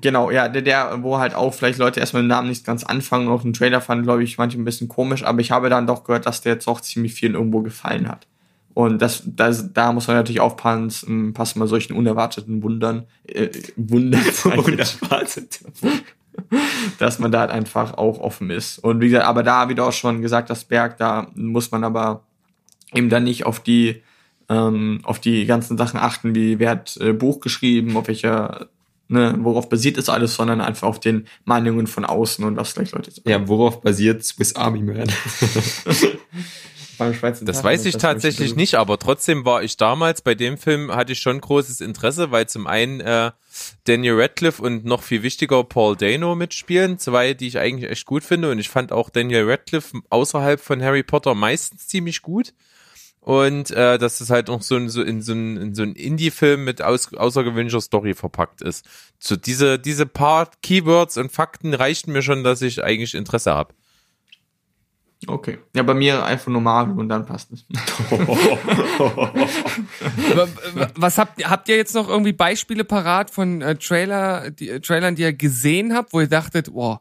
genau, 0.01 0.31
ja, 0.31 0.49
der, 0.49 0.63
der, 0.63 1.03
wo 1.03 1.19
halt 1.19 1.35
auch 1.35 1.53
vielleicht 1.55 1.79
Leute 1.79 2.01
erstmal 2.01 2.23
den 2.23 2.29
Namen 2.29 2.49
nicht 2.49 2.65
ganz 2.65 2.85
anfangen, 2.85 3.29
auch 3.29 3.43
den 3.43 3.53
Trailer 3.53 3.81
fanden, 3.81 4.05
glaube 4.05 4.23
ich, 4.23 4.39
manche 4.39 4.59
ein 4.61 4.65
bisschen 4.65 4.89
komisch, 4.89 5.25
aber 5.25 5.41
ich 5.41 5.51
habe 5.51 5.69
dann 5.71 5.87
doch 5.87 6.05
gehört, 6.05 6.27
dass 6.27 6.41
der 6.41 6.55
jetzt 6.55 6.69
auch 6.69 6.81
ziemlich 6.81 7.15
vielen 7.15 7.35
irgendwo 7.35 7.61
gefallen 7.63 8.09
hat. 8.09 8.27
Und 8.75 9.03
das, 9.03 9.23
das, 9.27 9.73
da 9.75 9.93
muss 9.93 10.07
man 10.07 10.17
natürlich 10.17 10.41
aufpassen, 10.41 11.35
passen 11.35 11.61
bei 11.61 11.67
solchen 11.67 11.93
unerwarteten 11.95 12.63
Wundern, 12.63 13.07
äh, 13.27 13.51
Wundern, 13.77 14.23
Unerwartet. 14.57 15.61
dass 16.99 17.19
man 17.19 17.31
da 17.31 17.41
halt 17.41 17.51
einfach 17.51 17.95
auch 17.99 18.19
offen 18.19 18.49
ist. 18.49 18.79
Und 18.79 19.01
wie 19.03 19.09
gesagt, 19.11 19.27
aber 19.27 19.43
da, 19.43 19.69
wie 19.69 19.75
du 19.75 19.83
auch 19.83 19.93
schon 19.93 20.23
gesagt 20.23 20.49
hast, 20.49 20.65
Berg, 20.69 20.97
da 20.97 21.27
muss 21.35 21.71
man 21.71 21.85
aber 21.85 22.23
eben 22.95 23.09
dann 23.09 23.25
nicht 23.25 23.47
auf 23.47 23.61
die, 23.61 24.03
ähm, 24.49 25.01
auf 25.05 25.19
die 25.19 25.47
ganzen 25.47 25.79
Sachen 25.79 25.99
achten, 25.99 26.35
wie 26.35 26.59
wer 26.59 26.71
hat 26.71 26.97
äh, 26.99 27.13
Buch 27.13 27.41
geschrieben, 27.41 27.97
auf 27.97 28.09
welcher, 28.09 28.69
ne, 29.09 29.37
worauf 29.41 29.69
basiert 29.69 29.97
ist 29.97 30.09
alles, 30.09 30.35
sondern 30.35 30.61
einfach 30.61 30.89
auf 30.89 31.01
den 31.01 31.27
Meinungen 31.45 31.87
von 31.87 32.05
außen 32.05 32.45
und 32.45 32.57
was 32.57 32.73
vielleicht 32.73 32.93
Leute 32.93 33.11
sagen. 33.11 33.29
Ja, 33.29 33.49
worauf 33.49 33.81
basiert 33.81 34.25
Swiss 34.25 34.57
Army 34.57 34.83
Man? 34.83 35.11
Beim 36.99 37.15
Schweizer 37.15 37.45
Das 37.45 37.57
Tag, 37.57 37.65
weiß 37.65 37.87
ich 37.87 37.95
das 37.95 38.03
tatsächlich 38.03 38.55
nicht, 38.55 38.75
aber 38.75 38.99
trotzdem 38.99 39.45
war 39.45 39.63
ich 39.63 39.77
damals 39.77 40.21
bei 40.21 40.35
dem 40.35 40.59
Film, 40.59 40.95
hatte 40.95 41.13
ich 41.13 41.21
schon 41.21 41.41
großes 41.41 41.81
Interesse, 41.81 42.31
weil 42.31 42.49
zum 42.49 42.67
einen 42.67 43.01
äh, 43.01 43.33
Daniel 43.85 44.21
Radcliffe 44.21 44.63
und 44.63 44.85
noch 44.85 45.03
viel 45.03 45.23
wichtiger 45.23 45.65
Paul 45.65 45.97
Dano 45.97 46.35
mitspielen, 46.35 46.99
zwei, 46.99 47.35
die 47.35 47.49
ich 47.49 47.59
eigentlich 47.59 47.91
echt 47.91 48.05
gut 48.07 48.25
finde 48.25 48.51
und 48.51 48.59
ich 48.59 48.69
fand 48.69 48.93
auch 48.93 49.09
Daniel 49.09 49.51
Radcliffe 49.51 50.01
außerhalb 50.11 50.61
von 50.61 50.83
Harry 50.83 51.03
Potter 51.03 51.35
meistens 51.35 51.89
ziemlich 51.89 52.23
gut 52.23 52.53
und 53.23 53.71
äh, 53.71 53.99
dass 53.99 54.21
es 54.21 54.31
halt 54.31 54.49
noch 54.49 54.63
so, 54.63 54.75
ein, 54.77 54.89
so 54.89 55.01
in 55.01 55.23
so 55.23 55.33
ein, 55.33 55.57
in 55.57 55.75
so 55.77 55.85
ein 55.85 55.93
Indie-Film 55.95 56.65
mit 56.65 56.83
aus, 56.83 57.15
außergewöhnlicher 57.15 57.81
Story 57.81 58.15
verpackt 58.15 58.63
ist. 58.63 58.85
So 59.21 59.37
diese, 59.37 59.79
diese 59.79 60.07
paar 60.07 60.51
Keywords 60.63 61.17
und 61.17 61.31
Fakten 61.33 61.73
reichten 61.73 62.11
mir 62.13 62.23
schon, 62.23 62.43
dass 62.43 62.63
ich 62.63 62.83
eigentlich 62.83 63.15
Interesse 63.15 63.55
habe. 63.55 63.75
Okay. 65.29 65.59
Ja, 65.77 65.85
bei 65.85 65.95
mir 65.95 66.25
einfach 66.25 66.49
nur 66.49 66.61
Marvel 66.61 66.99
und 66.99 67.09
dann 67.09 67.25
passt 67.25 67.53
es. 67.53 67.65
W- 67.71 67.77
Was 70.97 71.19
habt 71.19 71.39
ihr, 71.39 71.49
habt 71.49 71.69
ihr 71.69 71.77
jetzt 71.77 71.95
noch 71.95 72.09
irgendwie 72.09 72.33
Beispiele 72.33 72.83
parat 72.83 73.31
von 73.31 73.63
äh, 73.63 73.77
Trailer, 73.77 74.51
die, 74.51 74.69
äh, 74.69 74.81
Trailern, 74.81 75.15
die 75.15 75.23
ihr 75.23 75.33
gesehen 75.33 75.95
habt, 75.95 76.13
wo 76.13 76.21
ihr 76.21 76.27
dachtet, 76.29 76.71
wow, 76.73 76.99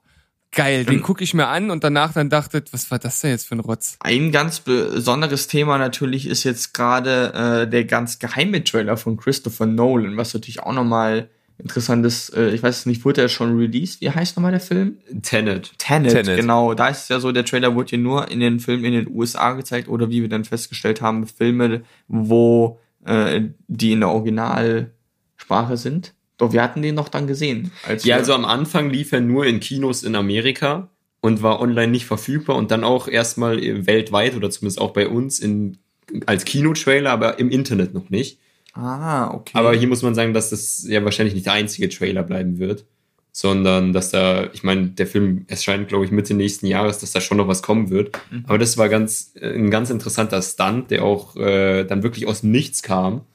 geil, 0.51 0.85
den 0.85 1.01
gucke 1.01 1.23
ich 1.23 1.33
mir 1.33 1.47
an 1.47 1.71
und 1.71 1.83
danach 1.83 2.13
dann 2.13 2.29
dachtet, 2.29 2.73
was 2.73 2.91
war 2.91 2.99
das 2.99 3.19
denn 3.21 3.31
jetzt 3.31 3.47
für 3.47 3.55
ein 3.55 3.59
Rotz? 3.59 3.97
Ein 3.99 4.31
ganz 4.31 4.59
besonderes 4.59 5.47
Thema 5.47 5.77
natürlich 5.77 6.27
ist 6.27 6.43
jetzt 6.43 6.73
gerade 6.73 7.63
äh, 7.63 7.69
der 7.69 7.85
ganz 7.85 8.19
geheime 8.19 8.63
Trailer 8.63 8.97
von 8.97 9.17
Christopher 9.17 9.65
Nolan, 9.65 10.17
was 10.17 10.33
natürlich 10.33 10.61
auch 10.61 10.73
nochmal 10.73 11.29
interessant 11.61 12.05
ist. 12.05 12.35
Äh, 12.35 12.49
ich 12.49 12.61
weiß 12.61 12.85
nicht, 12.87 13.05
wurde 13.05 13.21
er 13.21 13.29
schon 13.29 13.57
released? 13.57 14.01
Wie 14.01 14.09
heißt 14.09 14.35
nochmal 14.35 14.51
der 14.51 14.59
Film? 14.59 14.97
Tenet. 15.21 15.77
Tenet, 15.77 16.11
Tenet. 16.11 16.39
genau. 16.39 16.73
Da 16.73 16.89
ist 16.89 17.03
es 17.03 17.09
ja 17.09 17.19
so, 17.19 17.31
der 17.31 17.45
Trailer 17.45 17.75
wurde 17.75 17.91
ja 17.91 17.97
nur 17.97 18.29
in 18.29 18.39
den 18.39 18.59
Filmen 18.59 18.85
in 18.85 18.93
den 18.93 19.15
USA 19.15 19.53
gezeigt 19.53 19.87
oder 19.87 20.09
wie 20.09 20.21
wir 20.21 20.29
dann 20.29 20.45
festgestellt 20.45 21.01
haben, 21.01 21.27
Filme, 21.27 21.83
wo 22.07 22.79
äh, 23.05 23.41
die 23.67 23.93
in 23.93 24.01
der 24.01 24.09
Originalsprache 24.09 25.77
sind. 25.77 26.13
Doch 26.41 26.53
wir 26.53 26.63
hatten 26.63 26.81
den 26.81 26.95
noch 26.95 27.07
dann 27.07 27.27
gesehen. 27.27 27.69
Ja, 28.01 28.15
also 28.15 28.33
am 28.33 28.45
Anfang 28.45 28.89
lief 28.89 29.11
er 29.11 29.21
nur 29.21 29.45
in 29.45 29.59
Kinos 29.59 30.01
in 30.01 30.15
Amerika 30.15 30.89
und 31.21 31.43
war 31.43 31.61
online 31.61 31.91
nicht 31.91 32.07
verfügbar 32.07 32.55
und 32.55 32.71
dann 32.71 32.83
auch 32.83 33.07
erstmal 33.07 33.61
weltweit 33.85 34.35
oder 34.35 34.49
zumindest 34.49 34.81
auch 34.81 34.89
bei 34.89 35.07
uns 35.07 35.37
in, 35.37 35.77
als 36.25 36.43
Kinotrailer, 36.43 37.11
aber 37.11 37.37
im 37.37 37.51
Internet 37.51 37.93
noch 37.93 38.09
nicht. 38.09 38.39
ah, 38.73 39.31
okay. 39.35 39.51
Aber 39.53 39.75
hier 39.75 39.87
muss 39.87 40.01
man 40.01 40.15
sagen, 40.15 40.33
dass 40.33 40.49
das 40.49 40.83
ja 40.87 41.05
wahrscheinlich 41.05 41.35
nicht 41.35 41.45
der 41.45 41.53
einzige 41.53 41.89
Trailer 41.89 42.23
bleiben 42.23 42.57
wird, 42.57 42.85
sondern 43.31 43.93
dass 43.93 44.09
da, 44.09 44.49
ich 44.51 44.63
meine, 44.63 44.87
der 44.87 45.05
Film 45.05 45.45
erscheint, 45.47 45.89
glaube 45.89 46.05
ich, 46.05 46.11
Mitte 46.11 46.33
nächsten 46.33 46.65
Jahres, 46.65 46.97
dass 46.97 47.11
da 47.11 47.21
schon 47.21 47.37
noch 47.37 47.47
was 47.47 47.61
kommen 47.61 47.91
wird. 47.91 48.17
Aber 48.47 48.57
das 48.57 48.79
war 48.79 48.89
ganz, 48.89 49.33
äh, 49.39 49.53
ein 49.53 49.69
ganz 49.69 49.91
interessanter 49.91 50.41
Stunt, 50.41 50.89
der 50.89 51.03
auch 51.03 51.35
äh, 51.35 51.83
dann 51.83 52.01
wirklich 52.01 52.25
aus 52.25 52.41
Nichts 52.41 52.81
kam 52.81 53.25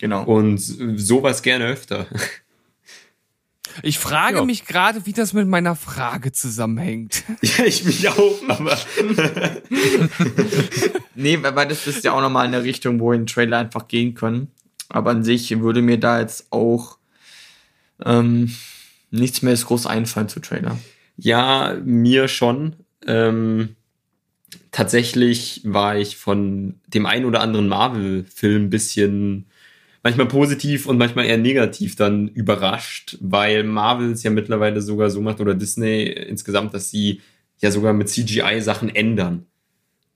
genau. 0.00 0.24
und 0.24 0.58
sowas 0.58 1.42
gerne 1.42 1.66
öfter. 1.66 2.06
Ich 3.84 4.00
frage 4.00 4.38
Ja. 4.38 4.44
mich 4.44 4.64
gerade, 4.66 5.06
wie 5.06 5.12
das 5.12 5.32
mit 5.32 5.46
meiner 5.46 5.76
Frage 5.76 6.32
zusammenhängt. 6.32 7.22
ja, 7.42 7.64
ich 7.64 7.84
mich 7.84 8.08
auch, 8.08 8.34
aber 8.48 8.76
Nee, 11.14 11.40
weil 11.42 11.54
weil 11.54 11.68
das 11.68 11.86
ist 11.86 12.02
ja 12.04 12.12
auch 12.12 12.20
nochmal 12.20 12.46
in 12.46 12.52
der 12.52 12.64
Richtung, 12.64 12.98
wo 12.98 13.12
ein 13.12 13.26
Trailer 13.26 13.58
einfach 13.58 13.86
gehen 13.88 14.14
können. 14.14 14.48
Aber 14.88 15.10
an 15.10 15.22
sich 15.22 15.60
würde 15.60 15.82
mir 15.82 15.98
da 15.98 16.18
jetzt 16.20 16.48
auch 16.50 16.98
ähm, 18.04 18.52
nichts 19.10 19.42
mehr 19.42 19.54
groß 19.54 19.86
einfallen 19.86 20.28
zu 20.28 20.40
Trailer. 20.40 20.78
Ja, 21.16 21.76
mir 21.84 22.26
schon. 22.26 22.74
Ähm, 23.06 23.76
tatsächlich 24.72 25.60
war 25.64 25.96
ich 25.96 26.16
von 26.16 26.80
dem 26.88 27.06
einen 27.06 27.24
oder 27.24 27.40
anderen 27.40 27.68
Marvel-Film 27.68 28.64
ein 28.64 28.70
bisschen 28.70 29.46
manchmal 30.02 30.26
positiv 30.26 30.86
und 30.86 30.98
manchmal 30.98 31.26
eher 31.26 31.38
negativ 31.38 31.96
dann 31.96 32.28
überrascht, 32.28 33.18
weil 33.20 33.64
Marvel 33.64 34.12
es 34.12 34.22
ja 34.22 34.30
mittlerweile 34.30 34.80
sogar 34.80 35.10
so 35.10 35.20
macht 35.20 35.40
oder 35.40 35.54
Disney 35.54 36.04
insgesamt, 36.04 36.74
dass 36.74 36.90
sie 36.90 37.20
ja 37.58 37.70
sogar 37.70 37.92
mit 37.92 38.08
CGI 38.08 38.60
Sachen 38.60 38.88
ändern. 38.88 39.46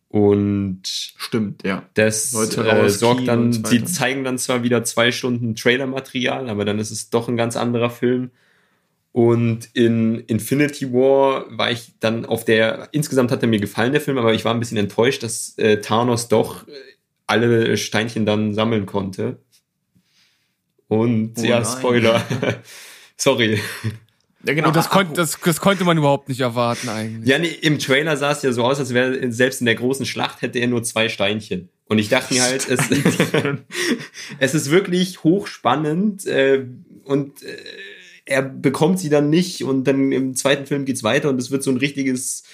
Und 0.08 0.82
Stimmt, 0.84 1.64
ja. 1.64 1.82
das 1.94 2.32
äh, 2.34 2.88
sorgt 2.88 3.26
dann, 3.26 3.52
sie 3.52 3.84
zeigen 3.84 4.22
dann 4.22 4.38
zwar 4.38 4.62
wieder 4.62 4.84
zwei 4.84 5.10
Stunden 5.10 5.56
Trailermaterial, 5.56 6.48
aber 6.48 6.64
dann 6.64 6.78
ist 6.78 6.92
es 6.92 7.10
doch 7.10 7.28
ein 7.28 7.36
ganz 7.36 7.56
anderer 7.56 7.90
Film. 7.90 8.30
Und 9.10 9.68
in 9.74 10.20
Infinity 10.20 10.92
War 10.92 11.46
war 11.56 11.70
ich 11.70 11.94
dann 12.00 12.26
auf 12.26 12.44
der, 12.44 12.88
insgesamt 12.92 13.30
hat 13.32 13.42
er 13.42 13.48
mir 13.48 13.60
gefallen, 13.60 13.92
der 13.92 14.00
Film, 14.00 14.18
aber 14.18 14.34
ich 14.34 14.44
war 14.44 14.54
ein 14.54 14.60
bisschen 14.60 14.76
enttäuscht, 14.76 15.22
dass 15.22 15.58
äh, 15.58 15.80
Thanos 15.80 16.28
doch 16.28 16.66
äh, 16.68 16.72
alle 17.26 17.76
Steinchen 17.76 18.26
dann 18.26 18.54
sammeln 18.54 18.86
konnte. 18.86 19.38
Und 21.00 21.32
Oh 21.38 21.42
ja, 21.42 21.60
nein. 21.60 21.78
Spoiler. 21.78 22.24
Sorry. 23.16 23.60
Ja, 24.46 24.52
genau. 24.54 24.68
Und 24.68 24.76
das, 24.76 24.86
Ah, 24.86 24.90
konnt, 24.90 25.16
das, 25.16 25.38
das 25.42 25.60
konnte 25.60 25.84
man 25.84 25.96
überhaupt 25.96 26.28
nicht 26.28 26.40
erwarten 26.40 26.88
eigentlich. 26.88 27.28
Ja, 27.28 27.38
nee, 27.38 27.48
im 27.48 27.78
Trailer 27.78 28.16
sah 28.16 28.32
es 28.32 28.42
ja 28.42 28.52
so 28.52 28.64
aus, 28.64 28.78
als 28.78 28.92
wäre 28.92 29.32
selbst 29.32 29.60
in 29.60 29.66
der 29.66 29.74
großen 29.74 30.04
Schlacht 30.04 30.42
hätte 30.42 30.58
er 30.58 30.66
nur 30.66 30.82
zwei 30.82 31.08
Steinchen. 31.08 31.70
Und 31.86 31.98
ich 31.98 32.08
dachte 32.08 32.34
mir 32.34 32.42
halt, 32.42 32.68
es, 32.68 32.80
es 34.38 34.54
ist 34.54 34.70
wirklich 34.70 35.24
hochspannend 35.24 36.26
äh, 36.26 36.66
und 37.04 37.42
äh, 37.42 37.56
er 38.26 38.42
bekommt 38.42 38.98
sie 38.98 39.10
dann 39.10 39.30
nicht 39.30 39.64
und 39.64 39.84
dann 39.84 40.12
im 40.12 40.34
zweiten 40.34 40.66
Film 40.66 40.84
geht's 40.84 41.02
weiter 41.02 41.28
und 41.28 41.38
es 41.38 41.50
wird 41.50 41.62
so 41.62 41.70
ein 41.70 41.76
richtiges 41.76 42.44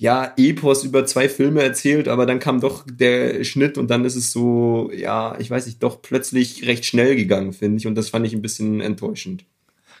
ja, 0.00 0.32
Epos 0.36 0.84
über 0.84 1.04
zwei 1.06 1.28
Filme 1.28 1.62
erzählt, 1.62 2.06
aber 2.06 2.24
dann 2.24 2.38
kam 2.38 2.60
doch 2.60 2.84
der 2.88 3.42
Schnitt 3.42 3.76
und 3.76 3.90
dann 3.90 4.04
ist 4.04 4.14
es 4.14 4.30
so, 4.30 4.92
ja, 4.94 5.36
ich 5.40 5.50
weiß 5.50 5.66
nicht, 5.66 5.82
doch 5.82 6.00
plötzlich 6.02 6.66
recht 6.66 6.84
schnell 6.84 7.16
gegangen, 7.16 7.52
finde 7.52 7.78
ich. 7.78 7.86
Und 7.88 7.96
das 7.96 8.10
fand 8.10 8.24
ich 8.24 8.32
ein 8.32 8.42
bisschen 8.42 8.80
enttäuschend. 8.80 9.44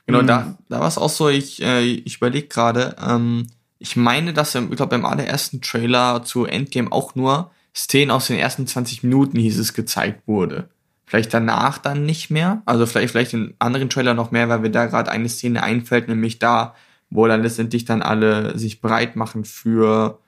Genau, 0.06 0.22
da, 0.22 0.56
da 0.68 0.80
war 0.80 0.88
es 0.88 0.98
auch 0.98 1.10
so, 1.10 1.28
ich, 1.28 1.60
äh, 1.62 1.82
ich 1.82 2.16
überlege 2.16 2.46
gerade, 2.46 2.94
ähm, 3.04 3.48
ich 3.80 3.96
meine, 3.96 4.32
dass 4.32 4.54
im, 4.54 4.70
ich 4.70 4.76
glaube, 4.76 4.90
beim 4.90 5.04
allerersten 5.04 5.60
Trailer 5.60 6.22
zu 6.24 6.46
Endgame 6.46 6.92
auch 6.92 7.16
nur 7.16 7.50
Szenen 7.74 8.12
aus 8.12 8.28
den 8.28 8.38
ersten 8.38 8.66
20 8.66 9.02
Minuten, 9.02 9.38
hieß 9.38 9.58
es, 9.58 9.74
gezeigt 9.74 10.26
wurde. 10.26 10.68
Vielleicht 11.06 11.34
danach 11.34 11.78
dann 11.78 12.06
nicht 12.06 12.30
mehr. 12.30 12.62
Also 12.66 12.86
vielleicht, 12.86 13.10
vielleicht 13.10 13.34
in 13.34 13.54
anderen 13.58 13.90
Trailer 13.90 14.14
noch 14.14 14.30
mehr, 14.30 14.48
weil 14.48 14.60
mir 14.60 14.70
da 14.70 14.86
gerade 14.86 15.10
eine 15.10 15.28
Szene 15.28 15.62
einfällt, 15.62 16.06
nämlich 16.06 16.38
da, 16.38 16.74
wo 17.10 17.26
dann 17.26 17.42
letztendlich 17.42 17.84
dann 17.84 18.02
alle 18.02 18.58
sich 18.58 18.80
breit 18.80 19.16
machen 19.16 19.44
für 19.44 20.18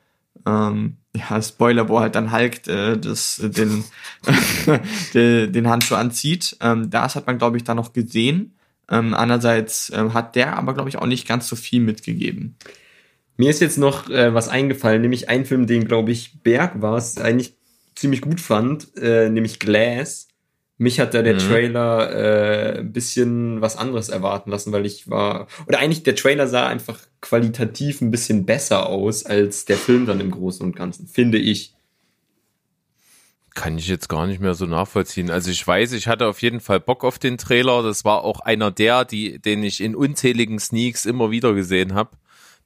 ähm, 0.47 0.97
ja, 1.15 1.43
Spoiler, 1.43 1.89
wo 1.89 2.01
halt 2.01 2.15
dann 2.15 2.33
Hulk 2.33 2.67
äh, 2.69 2.97
das, 2.97 3.41
den, 3.43 3.85
den, 5.15 5.53
den 5.53 5.69
Handschuh 5.69 5.97
anzieht. 5.97 6.57
Ähm, 6.61 6.91
das 6.91 7.17
hat 7.17 7.27
man, 7.27 7.39
glaube 7.39 7.57
ich, 7.57 7.65
da 7.65 7.75
noch 7.75 7.93
gesehen. 7.93 8.55
Ähm, 8.89 9.15
andererseits 9.15 9.93
ähm, 9.95 10.15
hat 10.15 10.37
der 10.37 10.57
aber, 10.57 10.75
glaube 10.75 10.89
ich, 10.89 10.97
auch 10.97 11.07
nicht 11.07 11.27
ganz 11.27 11.49
so 11.49 11.57
viel 11.57 11.81
mitgegeben. 11.81 12.57
Mir 13.37 13.51
ist 13.51 13.61
jetzt 13.61 13.79
noch 13.79 14.11
äh, 14.11 14.35
was 14.35 14.49
eingefallen, 14.49 15.01
nämlich 15.01 15.29
ein 15.29 15.47
Film, 15.47 15.67
den, 15.67 15.87
glaube 15.87 16.11
ich, 16.13 16.43
Berg 16.43 16.83
war 16.83 16.97
es, 16.97 17.19
eigentlich 17.19 17.55
ziemlich 17.95 18.21
gut 18.21 18.41
fand, 18.41 18.97
äh, 18.97 19.31
nämlich 19.31 19.59
Glass. 19.59 20.29
Mich 20.81 20.99
hat 20.99 21.13
da 21.13 21.21
der 21.21 21.35
Mhm. 21.35 21.39
Trailer 21.41 22.11
äh, 22.11 22.79
ein 22.79 22.91
bisschen 22.91 23.61
was 23.61 23.77
anderes 23.77 24.09
erwarten 24.09 24.51
lassen, 24.51 24.73
weil 24.73 24.87
ich 24.87 25.11
war. 25.11 25.47
Oder 25.69 25.79
eigentlich 25.79 26.05
der 26.05 26.17
Trailer 26.17 26.49
sah 26.49 26.67
einfach 26.67 26.99
qualitativ 27.21 28.01
ein 28.01 28.11
bisschen 28.11 28.47
besser 28.47 28.87
aus 28.87 29.27
als 29.27 29.67
der 29.67 29.77
Film 29.77 30.07
dann 30.07 30.21
im 30.21 30.31
Großen 30.31 30.65
und 30.65 30.75
Ganzen, 30.75 31.07
finde 31.07 31.37
ich. 31.37 31.75
Kann 33.55 33.77
ich 33.77 33.89
jetzt 33.89 34.09
gar 34.09 34.27
nicht 34.27 34.41
mehr 34.41 34.55
so 34.55 34.65
nachvollziehen. 34.65 35.29
Also 35.31 35.51
ich 35.51 35.67
weiß, 35.67 35.93
ich 35.93 36.09
hatte 36.09 36.27
auf 36.27 36.41
jeden 36.41 36.61
Fall 36.61 36.81
Bock 36.81 37.05
auf 37.05 37.19
den 37.19 37.37
Trailer. 37.37 37.83
Das 37.83 38.07
war 38.07 38.25
auch 38.25 38.41
einer 38.41 38.71
der, 38.71 39.05
die, 39.05 39.39
den 39.39 39.63
ich 39.63 39.83
in 39.83 39.95
unzähligen 39.95 40.59
Sneaks 40.59 41.05
immer 41.05 41.31
wieder 41.31 41.53
gesehen 41.53 41.93
habe. 41.95 42.13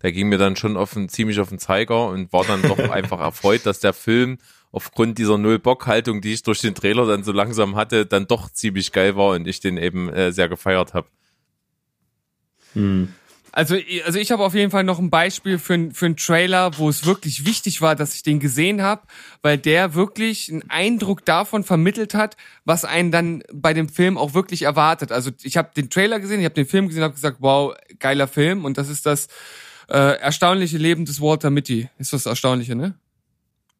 Der 0.03 0.13
ging 0.13 0.29
mir 0.29 0.39
dann 0.39 0.55
schon 0.55 0.77
auf 0.77 0.93
den, 0.95 1.09
ziemlich 1.09 1.41
auf 1.41 1.49
den 1.49 1.59
Zeiger 1.59 2.07
und 2.07 2.33
war 2.33 2.45
dann 2.45 2.63
doch 2.63 2.79
einfach 2.91 3.19
erfreut, 3.19 3.63
dass 3.65 3.81
der 3.81 3.93
Film 3.93 4.39
aufgrund 4.75 5.19
dieser 5.19 5.39
Null-Bock-Haltung, 5.39 6.21
die 6.21 6.33
ich 6.33 6.43
durch 6.43 6.61
den 6.61 6.75
Trailer 6.75 7.07
dann 7.07 7.23
so 7.23 7.31
langsam 7.31 7.77
hatte, 7.77 8.07
dann 8.07 8.27
doch 8.27 8.51
ziemlich 8.51 8.91
geil 8.91 9.15
war 9.15 9.31
und 9.31 9.47
ich 9.47 9.61
den 9.61 9.77
eben 9.77 10.09
äh, 10.09 10.33
sehr 10.33 10.49
gefeiert 10.49 10.95
habe. 10.95 11.07
Hm. 12.73 13.09
Also, 13.53 13.77
also 14.05 14.19
ich 14.19 14.33
habe 14.33 14.43
auf 14.43 14.55
jeden 14.55 14.73
Fall 14.73 14.83
noch 14.83 14.99
ein 14.99 15.11
Beispiel 15.11 15.61
für, 15.61 15.93
für 15.93 16.07
einen 16.07 16.17
Trailer, 16.17 16.77
wo 16.77 16.89
es 16.89 17.07
wirklich 17.07 17.47
wichtig 17.47 17.83
war, 17.83 17.95
dass 17.95 18.17
ich 18.17 18.25
den 18.25 18.41
gesehen 18.41 18.83
habe, 18.83 19.03
weil 19.43 19.59
der 19.59 19.95
wirklich 19.95 20.51
einen 20.51 20.69
Eindruck 20.69 21.25
davon 21.25 21.63
vermittelt 21.63 22.15
hat, 22.15 22.37
was 22.65 22.85
einen 22.85 23.13
dann 23.13 23.45
bei 23.53 23.73
dem 23.75 23.89
Film 23.89 24.19
auch 24.19 24.35
wirklich 24.35 24.63
erwartet. 24.63 25.13
Also 25.13 25.31
ich 25.45 25.57
habe 25.57 25.71
den 25.77 25.89
Trailer 25.89 26.19
gesehen, 26.19 26.41
ich 26.41 26.47
habe 26.47 26.57
den 26.57 26.67
Film 26.67 26.89
gesehen, 26.89 27.05
habe 27.05 27.15
gesagt, 27.15 27.37
wow, 27.39 27.77
geiler 28.01 28.27
Film 28.27 28.65
und 28.65 28.77
das 28.77 28.89
ist 28.89 29.07
das 29.07 29.29
äh, 29.89 30.19
erstaunliche 30.19 30.79
Leben 30.79 31.05
des 31.05 31.21
Walter 31.21 31.51
Mitty. 31.51 31.89
Ist 31.99 32.13
das 32.13 32.27
Erstaunliche, 32.27 32.75
ne? 32.75 32.99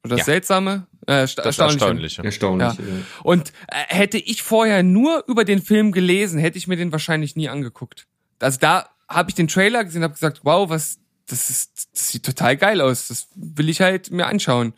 Oder 0.05 0.17
das 0.17 0.21
Ja. 0.21 0.25
Seltsame? 0.25 0.87
Äh, 1.07 1.23
Das 1.23 1.37
Erstaunliche. 1.37 2.23
Erstaunliche. 2.23 2.25
Erstaunlich. 2.25 2.79
Ja. 2.79 2.85
Ja. 2.85 3.03
Und 3.23 3.53
äh, 3.69 3.77
hätte 3.89 4.19
ich 4.19 4.43
vorher 4.43 4.83
nur 4.83 5.25
über 5.27 5.45
den 5.45 5.63
Film 5.63 5.93
gelesen, 5.93 6.39
hätte 6.39 6.59
ich 6.59 6.67
mir 6.67 6.77
den 6.77 6.93
wahrscheinlich 6.93 7.37
nie 7.37 7.49
angeguckt. 7.49 8.07
Also 8.41 8.59
da 8.61 8.89
habe 9.09 9.31
ich 9.31 9.35
den 9.35 9.49
Trailer 9.49 9.85
gesehen, 9.85 10.03
habe 10.03 10.15
gesagt, 10.15 10.41
wow, 10.45 10.69
was, 10.69 10.99
das 11.27 11.51
ist, 11.51 11.89
das 11.93 12.09
sieht 12.09 12.25
total 12.25 12.57
geil 12.57 12.81
aus. 12.81 13.09
Das 13.09 13.29
will 13.35 13.69
ich 13.69 13.81
halt 13.81 14.11
mir 14.11 14.27
anschauen. 14.27 14.75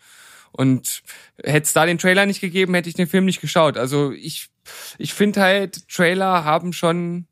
Und 0.53 1.03
hätte 1.43 1.67
es 1.67 1.73
da 1.73 1.85
den 1.87 1.99
Trailer 1.99 2.25
nicht 2.27 2.41
gegeben, 2.41 2.75
hätte 2.75 2.89
ich 2.89 2.95
den 2.95 3.07
Film 3.09 3.25
nicht 3.25 3.41
geschaut. 3.41 3.77
Also 3.77 4.13
ich, 4.13 4.49
ich 4.99 5.13
finde 5.13 5.43
halt, 5.43 5.89
Trailer 5.89 6.45
haben 6.45 6.73
schon 6.73 7.27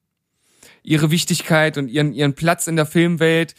ihre 0.82 1.10
Wichtigkeit 1.10 1.78
und 1.78 1.88
ihren, 1.88 2.12
ihren 2.12 2.34
Platz 2.34 2.66
in 2.66 2.76
der 2.76 2.86
Filmwelt. 2.86 3.54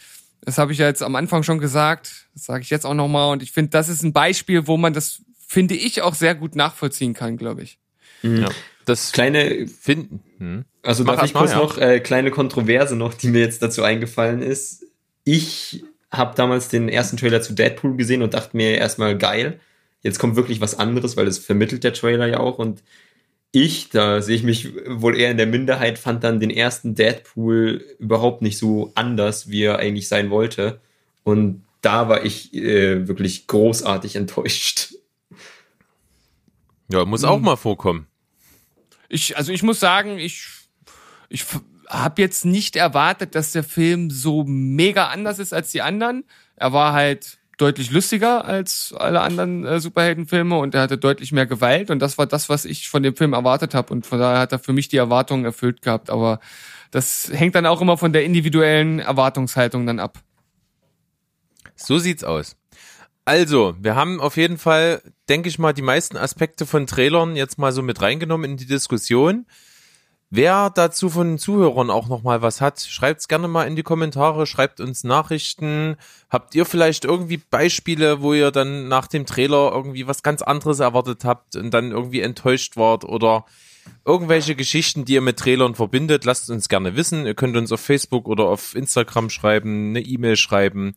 Das 0.46 0.58
habe 0.58 0.72
ich 0.72 0.78
ja 0.78 0.86
jetzt 0.86 1.02
am 1.02 1.16
Anfang 1.16 1.42
schon 1.42 1.58
gesagt. 1.58 2.28
Das 2.32 2.44
sage 2.44 2.62
ich 2.62 2.70
jetzt 2.70 2.86
auch 2.86 2.94
nochmal. 2.94 3.32
Und 3.32 3.42
ich 3.42 3.50
finde, 3.50 3.70
das 3.70 3.88
ist 3.88 4.02
ein 4.02 4.12
Beispiel, 4.12 4.68
wo 4.68 4.76
man 4.76 4.92
das, 4.92 5.20
finde 5.46 5.74
ich, 5.74 6.02
auch 6.02 6.14
sehr 6.14 6.36
gut 6.36 6.54
nachvollziehen 6.54 7.14
kann, 7.14 7.36
glaube 7.36 7.64
ich. 7.64 7.78
Ja. 8.22 8.48
Das 8.84 9.10
Kleine 9.10 9.66
finden. 9.66 10.22
Hm. 10.38 10.64
Also 10.84 11.02
Mach 11.02 11.16
darf 11.16 11.24
ich 11.24 11.34
erst 11.34 11.34
mal, 11.34 11.40
kurz 11.40 11.50
ja. 11.50 11.58
noch 11.58 11.78
äh, 11.78 11.98
kleine 11.98 12.30
Kontroverse 12.30 12.94
noch, 12.94 13.14
die 13.14 13.26
mir 13.26 13.40
jetzt 13.40 13.60
dazu 13.60 13.82
eingefallen 13.82 14.40
ist. 14.40 14.84
Ich 15.24 15.84
habe 16.12 16.36
damals 16.36 16.68
den 16.68 16.88
ersten 16.88 17.16
Trailer 17.16 17.42
zu 17.42 17.52
Deadpool 17.52 17.96
gesehen 17.96 18.22
und 18.22 18.34
dachte 18.34 18.56
mir 18.56 18.78
erstmal 18.78 19.18
geil. 19.18 19.58
Jetzt 20.02 20.20
kommt 20.20 20.36
wirklich 20.36 20.60
was 20.60 20.78
anderes, 20.78 21.16
weil 21.16 21.26
das 21.26 21.38
vermittelt 21.38 21.82
der 21.82 21.92
Trailer 21.92 22.28
ja 22.28 22.38
auch 22.38 22.58
und 22.58 22.84
ich, 23.56 23.88
da 23.88 24.20
sehe 24.20 24.36
ich 24.36 24.42
mich 24.42 24.74
wohl 24.86 25.18
eher 25.18 25.30
in 25.30 25.38
der 25.38 25.46
Minderheit, 25.46 25.98
fand 25.98 26.22
dann 26.22 26.40
den 26.40 26.50
ersten 26.50 26.94
Deadpool 26.94 27.82
überhaupt 27.98 28.42
nicht 28.42 28.58
so 28.58 28.92
anders, 28.94 29.48
wie 29.48 29.62
er 29.62 29.78
eigentlich 29.78 30.08
sein 30.08 30.28
wollte. 30.28 30.80
Und 31.24 31.64
da 31.80 32.10
war 32.10 32.24
ich 32.26 32.52
äh, 32.52 33.08
wirklich 33.08 33.46
großartig 33.46 34.16
enttäuscht. 34.16 34.94
Ja, 36.92 37.06
muss 37.06 37.24
auch 37.24 37.40
mal 37.40 37.56
vorkommen. 37.56 38.06
Ich, 39.08 39.38
also 39.38 39.52
ich 39.52 39.62
muss 39.62 39.80
sagen, 39.80 40.18
ich, 40.18 40.46
ich 41.30 41.46
habe 41.88 42.20
jetzt 42.20 42.44
nicht 42.44 42.76
erwartet, 42.76 43.34
dass 43.34 43.52
der 43.52 43.64
Film 43.64 44.10
so 44.10 44.44
mega 44.44 45.08
anders 45.08 45.38
ist 45.38 45.54
als 45.54 45.72
die 45.72 45.80
anderen. 45.80 46.24
Er 46.56 46.74
war 46.74 46.92
halt 46.92 47.38
deutlich 47.56 47.90
lustiger 47.90 48.44
als 48.44 48.94
alle 48.96 49.20
anderen 49.20 49.64
äh, 49.64 49.80
Superheldenfilme 49.80 50.56
und 50.58 50.74
er 50.74 50.82
hatte 50.82 50.98
deutlich 50.98 51.32
mehr 51.32 51.46
Gewalt 51.46 51.90
und 51.90 52.00
das 52.00 52.18
war 52.18 52.26
das, 52.26 52.48
was 52.48 52.64
ich 52.64 52.88
von 52.88 53.02
dem 53.02 53.16
Film 53.16 53.32
erwartet 53.32 53.74
habe 53.74 53.92
und 53.92 54.06
von 54.06 54.18
daher 54.18 54.40
hat 54.40 54.52
er 54.52 54.58
für 54.58 54.72
mich 54.72 54.88
die 54.88 54.98
Erwartungen 54.98 55.44
erfüllt 55.44 55.82
gehabt. 55.82 56.10
Aber 56.10 56.40
das 56.90 57.30
hängt 57.32 57.54
dann 57.54 57.66
auch 57.66 57.80
immer 57.80 57.96
von 57.96 58.12
der 58.12 58.24
individuellen 58.24 58.98
Erwartungshaltung 58.98 59.86
dann 59.86 60.00
ab. 60.00 60.18
So 61.74 61.98
sieht's 61.98 62.24
aus. 62.24 62.56
Also, 63.24 63.74
wir 63.80 63.96
haben 63.96 64.20
auf 64.20 64.36
jeden 64.36 64.56
Fall, 64.56 65.02
denke 65.28 65.48
ich 65.48 65.58
mal, 65.58 65.72
die 65.72 65.82
meisten 65.82 66.16
Aspekte 66.16 66.64
von 66.64 66.86
Trailern 66.86 67.34
jetzt 67.34 67.58
mal 67.58 67.72
so 67.72 67.82
mit 67.82 68.00
reingenommen 68.00 68.52
in 68.52 68.56
die 68.56 68.66
Diskussion. 68.66 69.46
Wer 70.28 70.70
dazu 70.70 71.08
von 71.08 71.28
den 71.28 71.38
Zuhörern 71.38 71.88
auch 71.88 72.08
noch 72.08 72.22
mal 72.24 72.42
was 72.42 72.60
hat, 72.60 72.80
schreibt's 72.80 73.28
gerne 73.28 73.46
mal 73.46 73.64
in 73.64 73.76
die 73.76 73.84
Kommentare, 73.84 74.46
schreibt 74.46 74.80
uns 74.80 75.04
Nachrichten. 75.04 75.96
Habt 76.28 76.54
ihr 76.56 76.64
vielleicht 76.64 77.04
irgendwie 77.04 77.36
Beispiele, 77.36 78.22
wo 78.22 78.34
ihr 78.34 78.50
dann 78.50 78.88
nach 78.88 79.06
dem 79.06 79.24
Trailer 79.24 79.70
irgendwie 79.72 80.08
was 80.08 80.24
ganz 80.24 80.42
anderes 80.42 80.80
erwartet 80.80 81.24
habt 81.24 81.54
und 81.54 81.72
dann 81.72 81.92
irgendwie 81.92 82.22
enttäuscht 82.22 82.76
wart 82.76 83.04
oder 83.04 83.44
irgendwelche 84.04 84.56
Geschichten, 84.56 85.04
die 85.04 85.14
ihr 85.14 85.20
mit 85.20 85.38
Trailern 85.38 85.76
verbindet, 85.76 86.24
lasst 86.24 86.50
uns 86.50 86.68
gerne 86.68 86.96
wissen. 86.96 87.24
Ihr 87.24 87.34
könnt 87.34 87.56
uns 87.56 87.70
auf 87.70 87.80
Facebook 87.80 88.26
oder 88.26 88.46
auf 88.46 88.74
Instagram 88.74 89.30
schreiben, 89.30 89.90
eine 89.90 90.00
E-Mail 90.00 90.36
schreiben. 90.36 90.96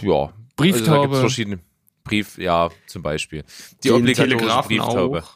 Ja. 0.00 0.32
Brieftaube. 0.56 0.90
Also 0.90 0.94
da 0.94 1.02
gibt's 1.02 1.18
verschiedene 1.18 1.58
Brief, 2.02 2.38
ja, 2.38 2.70
zum 2.86 3.02
Beispiel. 3.02 3.44
Die 3.82 3.90
obligatorische 3.90 4.62
Brieftaube. 4.68 5.22
auch. 5.22 5.35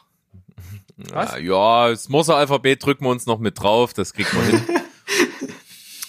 Was? 1.11 1.31
Ja, 1.33 1.37
ja, 1.39 1.89
das 1.89 2.09
Morse-Alphabet 2.09 2.85
drücken 2.85 3.05
wir 3.05 3.09
uns 3.09 3.25
noch 3.25 3.39
mit 3.39 3.59
drauf, 3.59 3.93
das 3.93 4.13
kriegt 4.13 4.33
man 4.33 4.45
hin. 4.45 4.61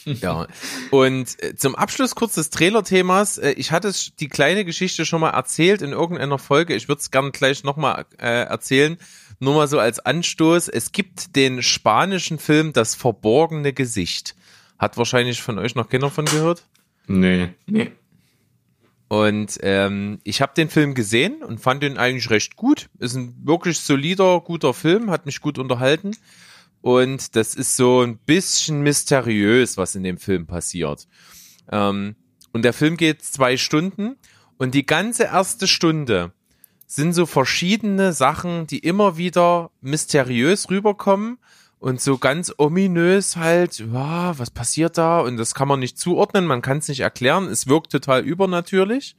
ja. 0.21 0.47
Und 0.91 1.43
äh, 1.43 1.55
zum 1.57 1.75
Abschluss 1.75 2.15
kurz 2.15 2.35
des 2.35 2.51
Trailer-Themas. 2.51 3.39
Äh, 3.39 3.53
ich 3.53 3.71
hatte 3.71 3.89
es- 3.89 4.13
die 4.19 4.29
kleine 4.29 4.65
Geschichte 4.65 5.07
schon 5.07 5.21
mal 5.21 5.31
erzählt 5.31 5.83
in 5.83 5.93
irgendeiner 5.93 6.39
Folge. 6.39 6.75
Ich 6.75 6.89
würde 6.89 7.01
es 7.01 7.11
gerne 7.11 7.31
gleich 7.31 7.65
nochmal 7.65 8.05
äh, 8.19 8.45
erzählen. 8.45 8.99
Nur 9.39 9.55
mal 9.55 9.69
so 9.69 9.79
als 9.79 9.99
Anstoß. 10.01 10.69
Es 10.69 10.93
gibt 10.93 11.37
den 11.37 11.63
spanischen 11.63 12.39
Film 12.39 12.73
Das 12.73 12.95
verborgene 12.95 13.73
Gesicht. 13.73 14.35
Hat 14.79 14.97
wahrscheinlich 14.97 15.41
von 15.43 15.59
euch 15.59 15.75
noch 15.75 15.89
keiner 15.89 16.11
von 16.11 16.25
gehört? 16.25 16.65
Nee. 17.07 17.51
Nee. 17.67 17.93
Und 19.13 19.59
ähm, 19.61 20.21
ich 20.25 20.41
habe 20.41 20.55
den 20.57 20.71
Film 20.71 20.95
gesehen 20.95 21.43
und 21.43 21.61
fand 21.61 21.83
den 21.83 21.99
eigentlich 21.99 22.31
recht 22.31 22.57
gut. 22.57 22.89
Ist 22.99 23.15
ein 23.15 23.37
wirklich 23.45 23.79
solider, 23.79 24.41
guter 24.41 24.73
Film, 24.73 25.11
hat 25.11 25.27
mich 25.27 25.43
gut 25.43 25.59
unterhalten. 25.59 26.17
Und 26.81 27.37
das 27.37 27.55
ist 27.55 27.77
so 27.77 28.01
ein 28.01 28.17
bisschen 28.17 28.81
mysteriös, 28.81 29.77
was 29.77 29.97
in 29.97 30.03
dem 30.03 30.17
Film 30.17 30.47
passiert. 30.47 31.09
Ähm, 31.71 32.17
und 32.55 32.63
der 32.63 32.73
Film 32.73 32.97
geht 32.97 33.21
zwei 33.21 33.59
Stunden 33.59 34.17
und 34.57 34.73
die 34.75 34.87
ganze 34.87 35.25
erste 35.25 35.67
Stunde 35.69 36.33
sind 36.87 37.13
so 37.13 37.27
verschiedene 37.27 38.15
Sachen, 38.15 38.67
die 38.67 38.79
immer 38.79 39.19
wieder 39.19 39.73
mysteriös 39.83 40.71
rüberkommen 40.71 41.37
und 41.83 42.01
so 42.01 42.17
ganz 42.17 42.55
ominös 42.59 43.35
halt, 43.35 43.81
ja, 43.81 44.39
was 44.39 44.51
passiert 44.51 44.99
da? 44.99 45.19
Und 45.19 45.37
das 45.37 45.53
kann 45.53 45.67
man 45.67 45.81
nicht 45.81 45.99
zuordnen, 45.99 46.47
man 46.47 46.63
kann 46.63 46.79
es 46.79 46.87
nicht 46.87 47.01
erklären, 47.01 47.49
es 47.49 47.67
wirkt 47.67 47.91
total 47.91 48.23
übernatürlich. 48.23 49.17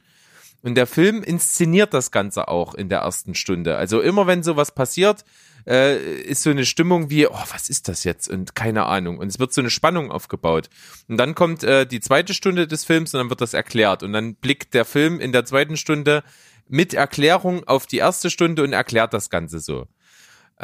Und 0.62 0.74
der 0.76 0.86
Film 0.86 1.22
inszeniert 1.22 1.92
das 1.92 2.10
Ganze 2.10 2.48
auch 2.48 2.72
in 2.72 2.88
der 2.88 3.00
ersten 3.00 3.34
Stunde. 3.34 3.76
Also 3.76 4.00
immer 4.00 4.26
wenn 4.26 4.42
sowas 4.42 4.74
passiert, 4.74 5.26
äh, 5.66 6.22
ist 6.22 6.42
so 6.42 6.48
eine 6.48 6.64
Stimmung 6.64 7.10
wie, 7.10 7.26
oh, 7.26 7.44
was 7.52 7.68
ist 7.68 7.86
das 7.86 8.02
jetzt? 8.02 8.30
Und 8.30 8.54
keine 8.54 8.86
Ahnung. 8.86 9.18
Und 9.18 9.28
es 9.28 9.38
wird 9.38 9.52
so 9.52 9.60
eine 9.60 9.68
Spannung 9.68 10.10
aufgebaut. 10.10 10.70
Und 11.06 11.18
dann 11.18 11.34
kommt 11.34 11.64
äh, 11.64 11.86
die 11.86 12.00
zweite 12.00 12.32
Stunde 12.32 12.66
des 12.66 12.86
Films 12.86 13.12
und 13.12 13.18
dann 13.18 13.28
wird 13.28 13.42
das 13.42 13.52
erklärt. 13.52 14.02
Und 14.02 14.14
dann 14.14 14.36
blickt 14.36 14.72
der 14.72 14.86
Film 14.86 15.20
in 15.20 15.32
der 15.32 15.44
zweiten 15.44 15.76
Stunde 15.76 16.24
mit 16.66 16.94
Erklärung 16.94 17.68
auf 17.68 17.86
die 17.86 17.98
erste 17.98 18.30
Stunde 18.30 18.62
und 18.62 18.72
erklärt 18.72 19.12
das 19.12 19.28
Ganze 19.28 19.60
so. 19.60 19.86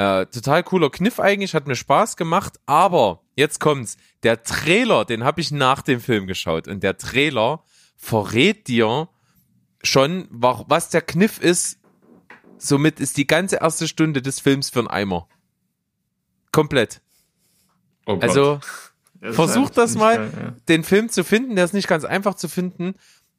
Äh, 0.00 0.26
total 0.26 0.62
cooler 0.62 0.88
Kniff 0.90 1.20
eigentlich, 1.20 1.54
hat 1.54 1.66
mir 1.66 1.76
Spaß 1.76 2.16
gemacht, 2.16 2.58
aber 2.64 3.22
jetzt 3.36 3.60
kommt's. 3.60 3.96
Der 4.22 4.42
Trailer, 4.42 5.04
den 5.04 5.24
habe 5.24 5.40
ich 5.40 5.50
nach 5.50 5.82
dem 5.82 6.00
Film 6.00 6.26
geschaut 6.26 6.68
und 6.68 6.82
der 6.82 6.96
Trailer 6.96 7.64
verrät 7.96 8.66
dir 8.68 9.08
schon, 9.82 10.26
wa- 10.30 10.64
was 10.68 10.88
der 10.90 11.02
Kniff 11.02 11.38
ist 11.40 11.76
Somit 12.62 13.00
ist 13.00 13.16
die 13.16 13.26
ganze 13.26 13.56
erste 13.56 13.88
Stunde 13.88 14.20
des 14.20 14.38
Films 14.38 14.68
für 14.68 14.80
einen 14.80 14.88
Eimer. 14.88 15.26
Komplett. 16.52 17.00
Oh. 18.06 18.18
Also 18.20 18.60
Das 19.20 19.34
versucht 19.34 19.78
das 19.78 19.94
mal, 19.96 20.16
geil, 20.16 20.32
ja. 20.38 20.54
den 20.68 20.84
Film 20.84 21.08
zu 21.08 21.24
finden. 21.24 21.56
Der 21.56 21.64
ist 21.64 21.72
nicht 21.72 21.88
ganz 21.88 22.04
einfach 22.04 22.34
zu 22.34 22.48
finden. 22.48 22.94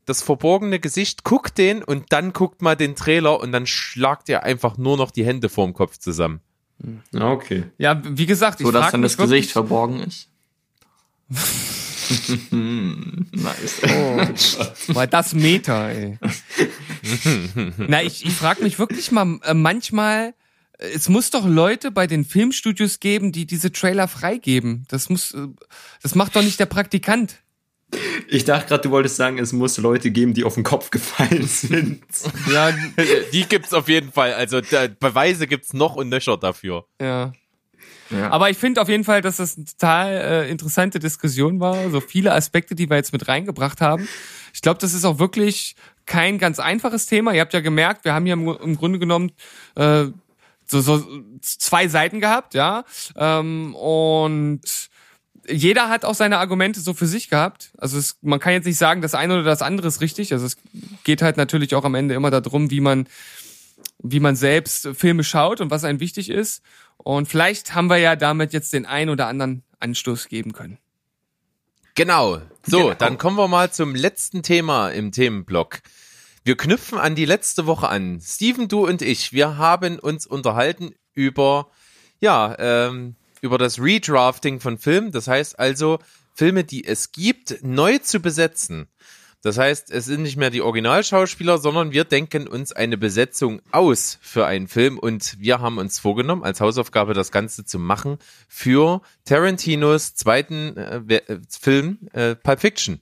Das 0.05 0.24
verborgene 0.24 0.80
Gesicht, 0.80 1.24
guckt 1.24 1.59
den 1.59 1.84
und 1.84 2.12
dann 2.12 2.34
guckt 2.34 2.64
mal 2.64 2.76
den 2.76 2.95
Trailer 2.95 3.39
und 3.39 3.51
dann 3.51 3.68
schlagt 3.68 4.28
ihr 4.28 4.41
einfach 4.41 4.78
nur 4.78 4.97
noch 4.97 5.12
die 5.12 5.24
Hände 5.26 5.49
vorm 5.49 5.74
Kopf 5.74 5.97
zusammen. 5.99 6.41
Okay. 7.13 7.65
Ja, 7.77 8.01
wie 8.03 8.25
gesagt, 8.25 8.59
ich 8.59 8.65
So, 8.65 8.71
dass 8.71 8.91
dann 8.91 9.01
mich 9.01 9.11
das 9.11 9.17
Gesicht 9.17 9.32
wirklich, 9.32 9.53
verborgen 9.53 9.99
ist. 10.01 10.29
nice. 12.51 13.82
war 14.88 15.07
das 15.07 15.34
Meta, 15.34 15.89
ey. 15.89 16.19
Na, 17.77 18.03
ich, 18.03 18.25
ich 18.25 18.34
frage 18.34 18.63
mich 18.63 18.79
wirklich 18.79 19.11
mal 19.11 19.39
äh, 19.43 19.53
manchmal, 19.53 20.34
äh, 20.77 20.88
es 20.93 21.09
muss 21.09 21.29
doch 21.29 21.47
Leute 21.47 21.91
bei 21.91 22.07
den 22.07 22.25
Filmstudios 22.25 22.99
geben, 22.99 23.32
die 23.32 23.45
diese 23.45 23.71
Trailer 23.71 24.07
freigeben. 24.07 24.86
Das 24.89 25.09
muss, 25.09 25.32
äh, 25.34 25.47
das 26.01 26.15
macht 26.15 26.36
doch 26.36 26.43
nicht 26.43 26.59
der 26.59 26.65
Praktikant. 26.65 27.36
Ich 28.27 28.45
dachte 28.45 28.67
gerade, 28.69 28.83
du 28.83 28.91
wolltest 28.91 29.17
sagen, 29.17 29.37
es 29.37 29.51
muss 29.51 29.77
Leute 29.77 30.11
geben, 30.11 30.33
die 30.33 30.43
auf 30.45 30.55
den 30.55 30.63
Kopf 30.63 30.91
gefallen 30.91 31.43
sind. 31.47 32.01
Ja, 32.51 32.71
Die 33.33 33.45
gibt's 33.45 33.73
auf 33.73 33.87
jeden 33.89 34.11
Fall. 34.11 34.33
Also 34.33 34.61
da, 34.61 34.87
Beweise 34.87 35.47
gibt's 35.47 35.73
noch 35.73 35.95
und 35.95 36.09
nöcher 36.09 36.37
dafür. 36.37 36.85
ja. 37.01 37.33
Ja. 38.09 38.29
Aber 38.29 38.49
ich 38.49 38.57
finde 38.57 38.81
auf 38.81 38.89
jeden 38.89 39.05
Fall, 39.05 39.21
dass 39.21 39.37
das 39.37 39.55
eine 39.55 39.65
total 39.65 40.09
äh, 40.11 40.49
interessante 40.49 40.99
Diskussion 40.99 41.61
war. 41.61 41.89
So 41.91 42.01
viele 42.01 42.33
Aspekte, 42.33 42.75
die 42.75 42.89
wir 42.89 42.97
jetzt 42.97 43.13
mit 43.13 43.29
reingebracht 43.29 43.79
haben. 43.79 44.05
Ich 44.53 44.61
glaube, 44.61 44.79
das 44.81 44.93
ist 44.93 45.05
auch 45.05 45.17
wirklich 45.17 45.75
kein 46.05 46.37
ganz 46.37 46.59
einfaches 46.59 47.05
Thema. 47.05 47.33
Ihr 47.33 47.39
habt 47.39 47.53
ja 47.53 47.61
gemerkt, 47.61 48.03
wir 48.03 48.13
haben 48.13 48.25
hier 48.25 48.33
im, 48.33 48.49
im 48.49 48.75
Grunde 48.75 48.99
genommen 48.99 49.31
äh, 49.75 50.07
so, 50.65 50.81
so 50.81 51.05
zwei 51.41 51.87
Seiten 51.87 52.19
gehabt, 52.19 52.53
ja. 52.53 52.83
Ähm, 53.15 53.75
und 53.75 54.61
jeder 55.47 55.89
hat 55.89 56.05
auch 56.05 56.15
seine 56.15 56.37
Argumente 56.37 56.79
so 56.79 56.93
für 56.93 57.07
sich 57.07 57.29
gehabt. 57.29 57.71
Also 57.77 57.97
es, 57.97 58.17
man 58.21 58.39
kann 58.39 58.53
jetzt 58.53 58.65
nicht 58.65 58.77
sagen, 58.77 59.01
das 59.01 59.15
eine 59.15 59.33
oder 59.33 59.43
das 59.43 59.61
andere 59.61 59.87
ist 59.87 60.01
richtig. 60.01 60.33
Also 60.33 60.45
es 60.45 60.57
geht 61.03 61.21
halt 61.21 61.37
natürlich 61.37 61.73
auch 61.75 61.83
am 61.83 61.95
Ende 61.95 62.13
immer 62.15 62.31
darum, 62.31 62.69
wie 62.71 62.81
man 62.81 63.07
wie 64.03 64.19
man 64.19 64.35
selbst 64.35 64.89
Filme 64.95 65.23
schaut 65.23 65.61
und 65.61 65.69
was 65.69 65.83
einem 65.83 65.99
wichtig 65.99 66.29
ist. 66.29 66.63
Und 66.97 67.27
vielleicht 67.27 67.75
haben 67.75 67.87
wir 67.87 67.97
ja 67.97 68.15
damit 68.15 68.51
jetzt 68.53 68.73
den 68.73 68.85
ein 68.85 69.09
oder 69.09 69.27
anderen 69.27 69.63
Anstoß 69.79 70.27
geben 70.27 70.53
können. 70.53 70.77
Genau. 71.95 72.41
So, 72.65 72.77
Genau. 72.83 72.93
dann 72.95 73.17
kommen 73.17 73.37
wir 73.37 73.47
mal 73.47 73.71
zum 73.71 73.95
letzten 73.95 74.43
Thema 74.43 74.89
im 74.89 75.11
Themenblock. 75.11 75.81
Wir 76.43 76.57
knüpfen 76.57 76.97
an 76.97 77.15
die 77.15 77.25
letzte 77.25 77.67
Woche 77.67 77.89
an. 77.89 78.19
Steven, 78.21 78.67
du 78.67 78.87
und 78.87 79.01
ich, 79.01 79.33
wir 79.33 79.57
haben 79.57 79.99
uns 79.99 80.25
unterhalten 80.25 80.95
über, 81.13 81.69
ja, 82.19 82.55
ähm, 82.57 83.15
über 83.41 83.57
das 83.57 83.79
Redrafting 83.79 84.59
von 84.59 84.77
Filmen. 84.77 85.11
Das 85.11 85.27
heißt 85.27 85.59
also, 85.59 85.99
Filme, 86.33 86.63
die 86.63 86.85
es 86.85 87.11
gibt, 87.11 87.63
neu 87.63 87.97
zu 87.97 88.19
besetzen. 88.19 88.87
Das 89.43 89.57
heißt, 89.57 89.89
es 89.89 90.05
sind 90.05 90.21
nicht 90.21 90.37
mehr 90.37 90.51
die 90.51 90.61
Originalschauspieler, 90.61 91.57
sondern 91.57 91.91
wir 91.91 92.03
denken 92.03 92.47
uns 92.47 92.71
eine 92.71 92.97
Besetzung 92.97 93.59
aus 93.71 94.19
für 94.21 94.45
einen 94.45 94.67
Film 94.67 94.99
und 94.99 95.35
wir 95.39 95.59
haben 95.59 95.79
uns 95.79 95.97
vorgenommen, 95.97 96.43
als 96.43 96.61
Hausaufgabe 96.61 97.15
das 97.15 97.31
Ganze 97.31 97.65
zu 97.65 97.79
machen 97.79 98.19
für 98.47 99.01
Tarantinos 99.25 100.13
zweiten 100.13 100.77
äh, 100.77 101.15
äh, 101.15 101.39
Film 101.49 101.97
äh, 102.13 102.35
Pulp 102.35 102.59
Fiction. 102.59 103.01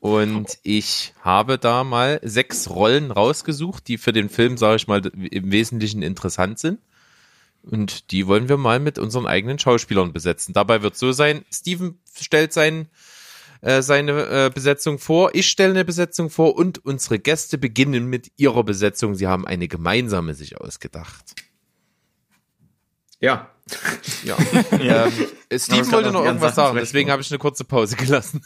Und 0.00 0.58
ich 0.62 1.12
habe 1.20 1.58
da 1.58 1.84
mal 1.84 2.18
sechs 2.22 2.70
Rollen 2.70 3.10
rausgesucht, 3.10 3.86
die 3.88 3.98
für 3.98 4.14
den 4.14 4.30
Film, 4.30 4.56
sage 4.56 4.76
ich 4.76 4.88
mal, 4.88 5.02
im 5.04 5.52
Wesentlichen 5.52 6.00
interessant 6.00 6.58
sind. 6.58 6.80
Und 7.70 8.10
die 8.10 8.26
wollen 8.26 8.48
wir 8.48 8.56
mal 8.58 8.78
mit 8.78 8.98
unseren 8.98 9.26
eigenen 9.26 9.58
Schauspielern 9.58 10.12
besetzen. 10.12 10.52
Dabei 10.52 10.82
wird 10.82 10.96
so 10.96 11.12
sein, 11.12 11.44
Steven 11.50 11.98
stellt 12.14 12.52
sein, 12.52 12.88
äh, 13.62 13.80
seine 13.80 14.26
äh, 14.26 14.50
Besetzung 14.54 14.98
vor, 14.98 15.34
ich 15.34 15.48
stelle 15.48 15.70
eine 15.70 15.84
Besetzung 15.84 16.28
vor 16.28 16.54
und 16.56 16.84
unsere 16.84 17.18
Gäste 17.18 17.56
beginnen 17.56 18.06
mit 18.06 18.30
ihrer 18.36 18.62
Besetzung. 18.62 19.14
Sie 19.14 19.26
haben 19.26 19.46
eine 19.46 19.68
gemeinsame 19.68 20.34
sich 20.34 20.60
ausgedacht. 20.60 21.34
Ja. 23.20 23.50
Ja. 24.24 24.36
ähm, 25.06 25.12
Steven 25.58 25.90
wollte 25.92 26.12
noch 26.12 26.24
irgendwas 26.24 26.54
sagen, 26.54 26.76
deswegen 26.76 27.10
habe 27.10 27.22
ich 27.22 27.30
eine 27.30 27.38
kurze 27.38 27.64
Pause 27.64 27.96
gelassen. 27.96 28.44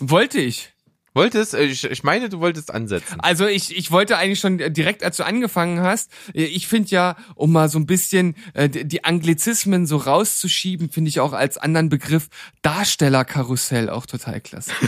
Wollte 0.00 0.38
ich. 0.38 0.72
Wolltest? 1.14 1.54
Äh, 1.54 1.64
Ich, 1.64 1.84
ich 1.84 2.02
meine, 2.04 2.28
du 2.28 2.40
wolltest 2.40 2.72
ansetzen. 2.72 3.18
Also 3.20 3.46
ich, 3.46 3.76
ich 3.76 3.90
wollte 3.90 4.16
eigentlich 4.16 4.40
schon 4.40 4.58
direkt, 4.58 5.02
als 5.02 5.16
du 5.16 5.24
angefangen 5.24 5.80
hast, 5.80 6.10
äh, 6.34 6.44
ich 6.44 6.68
finde 6.68 6.90
ja, 6.90 7.16
um 7.34 7.52
mal 7.52 7.68
so 7.68 7.78
ein 7.78 7.86
bisschen 7.86 8.36
äh, 8.54 8.68
die 8.68 9.04
Anglizismen 9.04 9.86
so 9.86 9.96
rauszuschieben, 9.96 10.90
finde 10.90 11.08
ich 11.08 11.20
auch 11.20 11.32
als 11.32 11.58
anderen 11.58 11.88
Begriff 11.88 12.28
Darstellerkarussell 12.62 13.90
auch 13.90 14.06
total 14.06 14.40
klasse. 14.40 14.72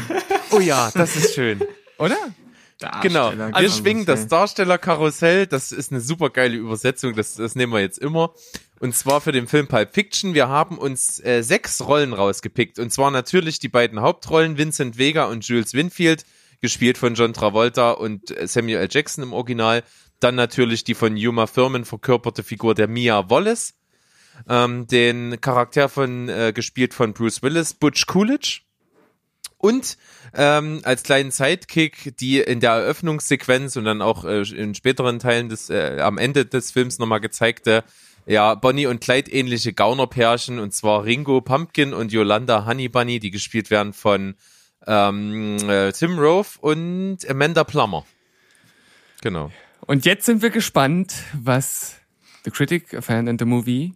Oh 0.55 0.61
ja, 0.61 0.91
das 0.93 1.17
ist 1.17 1.35
schön. 1.35 1.63
Oder? 1.99 2.19
Genau. 3.01 3.33
Wir 3.33 3.71
schwingen 3.71 4.05
das. 4.05 4.27
Darstellerkarussell. 4.29 5.47
Das 5.47 5.73
ist 5.73 5.91
eine 5.93 6.03
super 6.03 6.29
geile 6.29 6.57
Übersetzung. 6.57 7.15
Das, 7.15 7.37
das 7.37 7.55
nehmen 7.55 7.73
wir 7.73 7.81
jetzt 7.81 7.97
immer. 7.99 8.35
Und 8.83 8.97
zwar 8.97 9.21
für 9.21 9.31
den 9.31 9.47
Film 9.47 9.69
Pulp 9.69 9.95
Fiction. 9.95 10.35
Wir 10.35 10.49
haben 10.49 10.77
uns 10.77 11.21
äh, 11.21 11.43
sechs 11.43 11.83
Rollen 11.83 12.13
rausgepickt. 12.13 12.81
Und 12.81 12.93
zwar 12.93 13.13
natürlich 13.13 13.61
die 13.61 13.69
beiden 13.69 14.01
Hauptrollen, 14.01 14.59
Vincent 14.59 14.99
Vega 14.99 15.27
und 15.27 15.47
Jules 15.47 15.73
Winfield, 15.73 16.25
gespielt 16.61 16.99
von 16.99 17.15
John 17.15 17.33
Travolta 17.33 17.93
und 17.93 18.37
äh, 18.37 18.49
Samuel 18.49 18.79
L. 18.79 18.89
Jackson 18.91 19.23
im 19.23 19.35
Original. 19.35 19.85
Dann 20.19 20.35
natürlich 20.35 20.83
die 20.83 20.95
von 20.95 21.17
Yuma 21.17 21.47
Thurman 21.47 21.85
verkörperte 21.85 22.43
Figur 22.43 22.75
der 22.75 22.89
Mia 22.89 23.31
Wallace. 23.31 23.75
Ähm, 24.49 24.89
den 24.89 25.41
Charakter 25.41 25.89
von, 25.89 26.29
äh, 26.29 26.53
gespielt 26.53 26.93
von 26.93 27.13
Bruce 27.13 27.41
Willis, 27.41 27.75
Butch 27.75 28.07
Coolidge. 28.07 28.63
Und 29.59 29.97
ähm, 30.35 30.81
als 30.83 31.05
kleinen 31.05 31.31
Sidekick, 31.31 32.17
die 32.17 32.41
in 32.41 32.59
der 32.59 32.73
Eröffnungssequenz 32.73 33.77
und 33.77 33.85
dann 33.85 34.03
auch 34.03 34.25
äh, 34.25 34.43
in 34.43 34.75
späteren 34.75 35.21
Teilen 35.21 35.49
des, 35.49 35.71
äh, 35.71 36.01
am 36.01 36.19
Ende 36.19 36.47
des 36.47 36.73
Films 36.73 36.99
nochmal 36.99 37.21
gezeigte, 37.21 37.85
ja, 38.27 38.55
Bonnie 38.55 38.87
und 38.87 39.01
Clyde 39.01 39.31
ähnliche 39.31 39.73
Gaunerpärchen, 39.73 40.59
und 40.59 40.73
zwar 40.73 41.05
Ringo 41.05 41.41
Pumpkin 41.41 41.93
und 41.93 42.13
Yolanda 42.13 42.67
Honey 42.67 42.89
Bunny, 42.89 43.19
die 43.19 43.31
gespielt 43.31 43.71
werden 43.71 43.93
von 43.93 44.35
ähm, 44.87 45.59
äh, 45.69 45.93
Tim 45.93 46.19
Roth 46.19 46.57
und 46.61 47.19
Amanda 47.29 47.65
Plummer. 47.65 48.05
Genau. 49.23 49.51
Und 49.87 50.05
jetzt 50.05 50.27
sind 50.27 50.43
wir 50.43 50.51
gespannt, 50.51 51.15
was 51.33 51.97
The 52.45 52.51
Critic, 52.51 52.95
a 52.95 53.01
Fan 53.01 53.29
and 53.29 53.41
the 53.41 53.45
Movie 53.45 53.95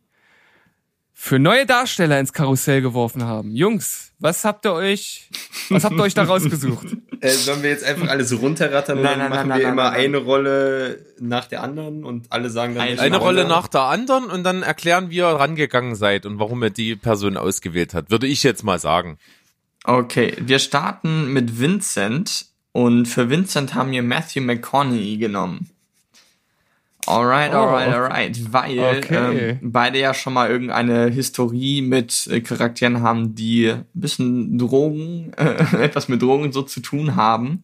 für 1.18 1.38
neue 1.38 1.64
Darsteller 1.64 2.20
ins 2.20 2.32
Karussell 2.32 2.82
geworfen 2.82 3.24
haben. 3.24 3.56
Jungs, 3.56 4.12
was 4.18 4.44
habt 4.44 4.66
ihr 4.66 4.74
euch, 4.74 5.30
was 5.70 5.82
habt 5.82 5.96
ihr 5.96 6.02
euch 6.02 6.14
da 6.14 6.24
rausgesucht? 6.24 6.96
Äh, 7.20 7.30
sollen 7.30 7.62
wir 7.62 7.70
jetzt 7.70 7.84
einfach 7.84 8.08
alles 8.08 8.40
runterrattern 8.40 8.98
und 8.98 9.04
Nein, 9.04 9.18
dann 9.18 9.30
nein, 9.30 9.30
machen 9.30 9.48
nein, 9.48 9.58
wir 9.58 9.64
nein, 9.66 9.72
immer 9.74 9.90
eine 9.90 10.16
Rolle 10.18 11.06
nach 11.18 11.46
der 11.46 11.62
anderen 11.62 12.04
und 12.04 12.26
alle 12.30 12.50
sagen 12.50 12.74
dann 12.74 12.82
Eine 12.88 13.00
Eine 13.00 13.16
Rolle 13.18 13.42
Rolle. 13.42 13.48
nach 13.54 13.68
der 13.68 13.82
anderen 13.82 14.24
und 14.30 14.44
dann 14.44 14.62
erklären, 14.62 15.10
wie 15.10 15.16
ihr 15.16 15.26
rangegangen 15.26 15.94
seid 15.94 16.26
und 16.26 16.38
warum 16.38 16.62
ihr 16.62 16.70
die 16.70 16.96
Person 16.96 17.36
ausgewählt 17.36 17.94
hat. 17.94 18.10
Würde 18.10 18.26
ich 18.26 18.42
jetzt 18.42 18.62
mal 18.64 18.78
sagen. 18.78 19.18
Okay, 19.84 20.34
wir 20.40 20.58
starten 20.58 21.32
mit 21.32 21.60
Vincent 21.60 22.46
und 22.72 23.06
für 23.06 23.30
Vincent 23.30 23.74
haben 23.74 23.90
wir 23.92 24.02
Matthew 24.02 24.40
McConaughey 24.42 25.16
genommen. 25.16 25.70
Alright, 27.06 27.52
Oh, 27.52 27.56
alright, 27.58 27.88
okay. 27.88 27.96
alright, 27.96 28.52
weil 28.52 28.98
Okay. 28.98 29.50
ähm, 29.50 29.58
beide 29.62 29.98
ja 29.98 30.12
schon 30.14 30.32
mal 30.32 30.50
irgendeine 30.50 31.08
Historie 31.08 31.82
mit 31.82 32.26
äh, 32.28 32.40
Charakteren 32.40 33.00
haben, 33.02 33.34
die 33.34 33.70
ein 33.70 33.84
bisschen 33.94 34.58
Drogen, 34.58 35.32
äh, 35.36 35.54
etwas 35.84 36.08
mit 36.08 36.22
Drogen 36.22 36.52
so 36.52 36.62
zu 36.62 36.80
tun 36.80 37.16
haben. 37.16 37.62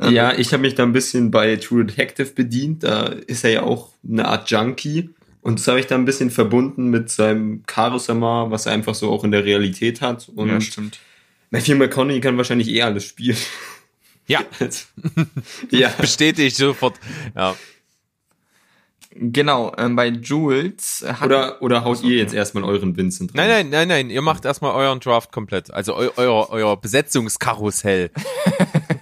Ja, 0.00 0.32
ich 0.32 0.52
habe 0.52 0.60
mich 0.60 0.76
da 0.76 0.84
ein 0.84 0.92
bisschen 0.92 1.32
bei 1.32 1.56
True 1.56 1.84
Detective 1.84 2.30
bedient. 2.32 2.84
Da 2.84 3.06
ist 3.06 3.42
er 3.42 3.50
ja 3.50 3.62
auch 3.64 3.88
eine 4.08 4.26
Art 4.28 4.48
Junkie. 4.48 5.10
Und 5.40 5.58
das 5.58 5.66
habe 5.66 5.80
ich 5.80 5.86
da 5.88 5.96
ein 5.96 6.04
bisschen 6.04 6.30
verbunden 6.30 6.88
mit 6.88 7.10
seinem 7.10 7.64
Charisma, 7.68 8.46
was 8.48 8.66
er 8.66 8.74
einfach 8.74 8.94
so 8.94 9.10
auch 9.10 9.24
in 9.24 9.32
der 9.32 9.44
Realität 9.44 10.00
hat. 10.00 10.28
Und 10.28 10.50
ja, 10.50 10.60
stimmt. 10.60 11.00
Matthew 11.50 11.74
McConaughey 11.74 12.20
kann 12.20 12.36
wahrscheinlich 12.36 12.68
eh 12.68 12.82
alles 12.82 13.06
spielen. 13.06 13.38
Ja, 14.28 14.40
ja. 15.70 15.88
bestätige 16.00 16.46
ich 16.46 16.54
sofort. 16.54 16.94
Ja. 17.34 17.56
Genau, 19.20 19.72
ähm, 19.76 19.96
bei 19.96 20.08
Jules 20.08 21.04
hat 21.06 21.26
Oder, 21.26 21.60
oder 21.60 21.82
haut 21.82 22.04
ihr 22.04 22.16
jetzt 22.16 22.32
erstmal 22.32 22.62
euren 22.62 22.96
Vincent 22.96 23.36
rein? 23.36 23.48
Nein, 23.48 23.48
nein, 23.48 23.70
nein, 23.70 23.88
nein, 23.88 24.10
ihr 24.10 24.22
macht 24.22 24.44
erstmal 24.44 24.72
euren 24.74 25.00
Draft 25.00 25.32
komplett. 25.32 25.72
Also 25.74 25.96
eu, 25.96 26.10
euer, 26.16 26.50
euer 26.50 26.76
Besetzungskarussell. 26.80 28.10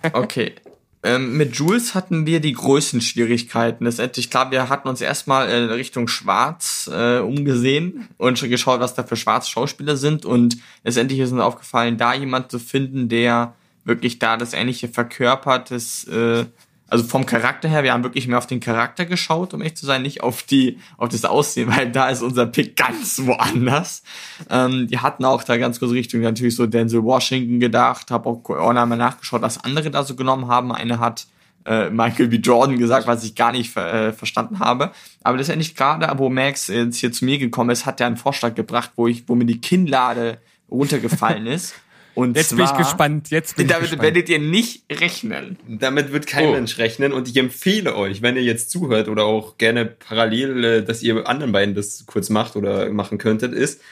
Okay. 0.13 0.55
Ähm, 1.03 1.37
mit 1.37 1.55
Jules 1.57 1.95
hatten 1.95 2.27
wir 2.27 2.41
die 2.41 2.53
größten 2.53 3.01
Schwierigkeiten. 3.01 3.85
Letztendlich, 3.85 4.31
klar, 4.31 4.51
wir 4.51 4.69
hatten 4.69 4.89
uns 4.89 5.01
erstmal 5.01 5.49
in 5.51 5.69
Richtung 5.69 6.09
Schwarz 6.09 6.91
äh, 6.93 7.19
umgesehen 7.19 8.09
und 8.17 8.39
schon 8.39 8.51
geschaut, 8.51 8.81
was 8.81 8.95
da 8.95 9.03
für 9.03 9.17
schwarze 9.17 9.51
Schauspieler 9.51 9.97
sind. 9.97 10.25
Und 10.25 10.57
letztendlich 10.83 11.21
ist 11.21 11.33
uns 11.33 11.43
aufgefallen, 11.43 11.99
da 11.99 12.15
jemand 12.15 12.51
zu 12.51 12.59
finden, 12.59 13.09
der 13.09 13.55
wirklich 13.85 14.19
da 14.19 14.37
das 14.37 14.53
Ähnliche 14.53 14.89
verkörpert, 14.89 15.71
das 15.71 16.05
äh, 16.05 16.47
Also 16.89 17.05
vom 17.05 17.27
Charakter 17.27 17.69
her, 17.69 17.83
wir 17.83 17.93
haben 17.93 18.05
wirklich 18.05 18.29
mehr 18.29 18.39
auf 18.39 18.47
den 18.47 18.61
Charakter 18.61 19.07
geschaut, 19.07 19.55
um 19.55 19.61
echt 19.61 19.77
zu 19.77 19.87
sein, 19.87 20.03
nicht 20.03 20.23
auf 20.23 20.45
die, 20.45 20.79
auf 20.99 21.09
das 21.09 21.25
Aussehen, 21.25 21.69
weil 21.77 21.91
da 21.91 22.09
ist 22.09 22.23
unser 22.23 22.47
Pick 22.47 22.77
ganz 22.77 23.21
woanders. 23.25 24.03
Ähm, 24.51 24.87
die 24.87 24.99
hatten 24.99 25.25
auch 25.25 25.43
da 25.43 25.57
ganz 25.57 25.81
kurz 25.81 25.93
Richtung 25.93 26.21
natürlich 26.21 26.55
so 26.55 26.67
Denzel 26.67 27.03
Washington 27.03 27.59
gedacht, 27.59 28.11
habe 28.11 28.29
auch 28.29 28.49
auch 28.49 28.71
einmal 28.71 28.99
nachgeschaut, 28.99 29.43
was 29.43 29.63
andere 29.65 29.91
da 29.91 30.05
so 30.05 30.15
genommen 30.15 30.47
haben. 30.47 30.71
Eine 30.71 31.01
hat 31.01 31.27
äh, 31.67 31.91
Michael 31.91 32.29
B. 32.29 32.37
Jordan 32.37 32.79
gesagt, 32.79 33.07
was 33.07 33.25
ich 33.25 33.35
gar 33.35 33.53
nicht 33.53 33.73
ver 33.73 33.93
äh, 33.93 34.13
verstanden 34.13 34.61
habe. 34.61 34.93
Aber 35.25 35.37
letztendlich 35.37 35.75
gerade, 35.75 36.11
wo 36.19 36.29
Max 36.29 36.69
jetzt 36.69 36.99
hier 36.99 37.13
zu 37.13 37.25
mir 37.25 37.39
gekommen 37.39 37.71
ist, 37.71 37.85
hat 37.87 38.01
er 38.01 38.07
einen 38.07 38.17
Vorschlag 38.17 38.55
gebracht, 38.55 38.93
wo 38.97 39.09
ich, 39.09 39.29
wo 39.29 39.35
mir 39.35 39.47
die 39.47 39.61
Kinnlade 39.61 40.39
runtergefallen 40.71 41.47
ist. 41.47 41.75
Und 42.17 42.35
Jetzt 42.37 42.49
zwar, 42.49 42.57
bin 42.57 42.67
ich 42.67 42.73
gespannt. 42.87 43.31
Jetzt 43.31 43.57
bin 43.57 43.67
ich 43.67 43.73
Damit 43.73 43.83
gespannt. 43.91 44.03
werdet 44.03 44.29
ihr 44.31 44.39
nicht 44.39 44.85
rechnen. 44.91 45.59
Damit 45.69 46.13
wird 46.13 46.27
kein 46.27 46.49
Oh. 46.49 46.53
Mensch 46.53 46.79
rechnen 46.79 47.13
und 47.13 47.29
ich 47.29 47.37
empfehle 47.37 47.95
euch, 47.95 48.23
wenn 48.23 48.37
ihr 48.37 48.43
jetzt 48.43 48.71
zuhört 48.71 49.09
oder 49.09 49.25
auch 49.25 49.59
gerne 49.59 49.85
parallel, 49.85 50.65
äh, 50.65 50.83
dass 50.83 51.03
ihr 51.03 51.29
anderen 51.29 51.53
beiden 51.53 51.75
das 51.75 52.05
kurz 52.07 52.31
macht 52.31 52.57
oder 52.57 52.89
machen 52.91 53.19
könntet, 53.19 53.53
ist, 53.53 53.83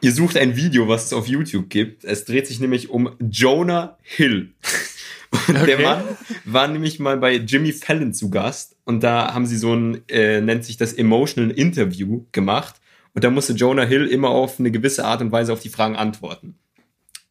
ihr 0.00 0.10
sucht 0.12 0.36
ein 0.36 0.56
Video, 0.56 0.88
was 0.88 1.06
es 1.06 1.12
auf 1.12 1.28
YouTube 1.28 1.70
gibt. 1.70 2.04
Es 2.04 2.24
dreht 2.24 2.48
sich 2.48 2.58
nämlich 2.58 2.90
um 2.90 3.10
Jonah 3.20 3.96
Hill. 4.02 4.52
Und 5.48 5.66
der 5.66 5.78
Mann 5.80 6.02
war 6.44 6.66
nämlich 6.68 6.98
mal 7.00 7.16
bei 7.16 7.36
Jimmy 7.36 7.72
Fallon 7.72 8.12
zu 8.12 8.30
Gast 8.30 8.76
und 8.84 9.02
da 9.02 9.34
haben 9.34 9.46
sie 9.46 9.56
so 9.56 9.74
ein, 9.74 10.02
äh, 10.08 10.40
nennt 10.40 10.64
sich 10.64 10.76
das 10.76 10.92
Emotional 10.92 11.50
Interview 11.50 12.24
gemacht 12.30 12.76
und 13.14 13.24
da 13.24 13.30
musste 13.30 13.52
Jonah 13.52 13.84
Hill 13.84 14.06
immer 14.06 14.28
auf 14.28 14.60
eine 14.60 14.70
gewisse 14.70 15.04
Art 15.04 15.20
und 15.22 15.32
Weise 15.32 15.52
auf 15.52 15.58
die 15.58 15.70
Fragen 15.70 15.96
antworten. 15.96 16.54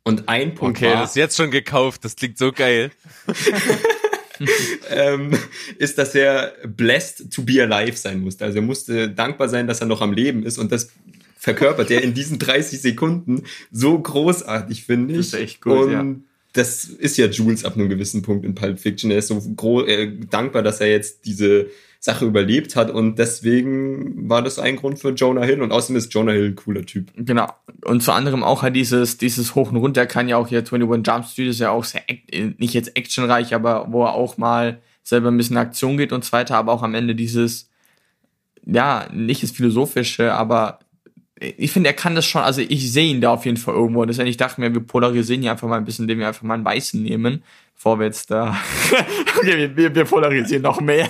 Und 0.04 0.28
ein 0.28 0.54
Punkt 0.54 0.78
Okay, 0.78 0.93
war, 0.93 1.01
das 1.01 1.12
ist 1.12 1.16
jetzt 1.16 1.38
schon 1.38 1.51
gekauft. 1.51 2.04
Das 2.04 2.16
klingt 2.16 2.38
so 2.38 2.51
geil. 2.51 2.91
ähm, 4.89 5.32
ist, 5.78 5.97
dass 5.97 6.14
er 6.14 6.54
blessed 6.66 7.32
to 7.32 7.43
be 7.43 7.62
alive 7.62 7.97
sein 7.97 8.20
musste. 8.20 8.43
Also 8.43 8.58
er 8.58 8.64
musste 8.64 9.10
dankbar 9.10 9.49
sein, 9.49 9.68
dass 9.68 9.82
er 9.82 9.88
noch 9.88 10.01
am 10.01 10.14
Leben 10.14 10.43
ist 10.43 10.58
und 10.58 10.72
das 10.72 10.89
verkörpert 11.38 11.91
er 11.91 12.01
in 12.01 12.14
diesen 12.14 12.39
30 12.39 12.82
Sekunden 12.82 13.43
so 13.72 13.99
großartig, 13.99 14.86
finde 14.86 15.14
ich. 15.14 15.18
Das 15.18 15.28
ist 15.28 15.34
echt 15.34 15.62
gut, 15.62 15.88
und 15.88 15.91
ja. 15.91 16.06
das 16.54 16.86
ist 16.86 17.18
ja 17.18 17.28
Jules 17.28 17.66
ab 17.66 17.76
einem 17.76 17.89
gewissen 17.89 18.22
Punkt 18.22 18.45
in 18.45 18.56
Pulp 18.56 18.80
Fiction. 18.80 19.12
Er 19.12 19.18
ist 19.18 19.28
so 19.28 19.86
äh, 19.86 20.12
dankbar, 20.30 20.64
dass 20.64 20.80
er 20.80 20.89
jetzt 20.89 21.26
diese 21.26 21.68
Sache 22.04 22.26
überlebt 22.26 22.76
hat 22.76 22.91
und 22.91 23.18
deswegen 23.18 24.28
war 24.28 24.41
das 24.41 24.60
ein 24.60 24.76
Grund 24.76 24.99
für 24.99 25.12
Jonah 25.12 25.45
Hill 25.45 25.62
und 25.62 25.72
außerdem 25.72 25.95
ist 25.95 26.14
Jonah 26.14 26.34
Hill 26.34 26.47
ein 26.47 26.56
cooler 26.58 26.86
Typ. 26.86 27.14
Genau. 27.16 27.47
Und 27.86 28.04
zu 28.04 28.12
anderem 28.12 28.43
auch 28.43 28.62
halt 28.62 28.76
dieses, 28.76 29.18
dieses 29.18 29.56
Hoch 29.56 29.72
und 29.72 29.78
Runter 29.78 30.06
kann 30.06 30.28
ja 30.28 30.36
auch 30.36 30.49
hier 30.49 30.60
21 30.60 31.08
Jump 31.08 31.26
Street 31.26 31.47
ist 31.47 31.62
ja 31.62 31.70
auch 31.70 31.86
sehr, 31.86 32.01
äh, 32.10 32.51
nicht 32.58 32.74
jetzt 32.74 32.97
actionreich, 32.97 33.56
aber 33.56 33.88
wo 33.89 34.04
er 34.04 34.16
auch 34.16 34.38
mal 34.38 34.82
selber 35.01 35.32
ein 35.32 35.38
bisschen 35.38 35.56
Aktion 35.56 35.95
geht 35.95 36.12
und 36.12 36.26
so 36.26 36.34
weiter, 36.34 36.58
aber 36.58 36.74
auch 36.74 36.84
am 36.84 36.93
Ende 36.93 37.16
dieses, 37.16 37.70
ja, 38.66 39.08
nicht 39.14 39.41
das 39.41 39.51
Philosophische, 39.51 40.34
aber 40.34 40.80
ich 41.39 41.72
finde, 41.72 41.88
er 41.88 41.95
kann 41.95 42.16
das 42.16 42.26
schon, 42.26 42.41
also 42.41 42.60
ich 42.60 42.91
sehe 42.91 43.12
ihn 43.12 43.22
da 43.22 43.32
auf 43.32 43.45
jeden 43.45 43.58
Fall 43.58 43.76
irgendwo. 43.76 44.04
Deswegen, 44.04 44.28
ich 44.28 44.38
dachte 44.38 44.60
mir, 44.60 44.74
wir 44.74 44.82
polarisieren 44.82 45.41
hier 45.41 45.51
einfach 45.51 45.70
mal 45.70 45.78
ein 45.78 45.86
bisschen, 45.86 46.04
indem 46.04 46.20
wir 46.20 46.28
einfach 46.28 46.43
mal 46.43 46.56
einen 46.56 46.66
Weißen 46.66 47.01
nehmen, 47.01 47.43
jetzt 48.01 48.30
da, 48.30 48.58
okay, 49.38 49.72
wir, 49.74 49.95
wir 49.95 50.04
polarisieren 50.04 50.64
noch 50.64 50.82
mehr. 50.82 51.08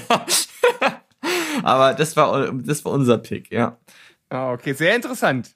aber 1.64 1.94
das 1.94 2.16
war, 2.16 2.52
das 2.54 2.84
war 2.86 2.92
unser 2.92 3.18
Pick, 3.18 3.52
ja. 3.52 3.78
Ah, 4.30 4.54
okay, 4.54 4.74
sehr 4.74 4.96
interessant. 4.96 5.52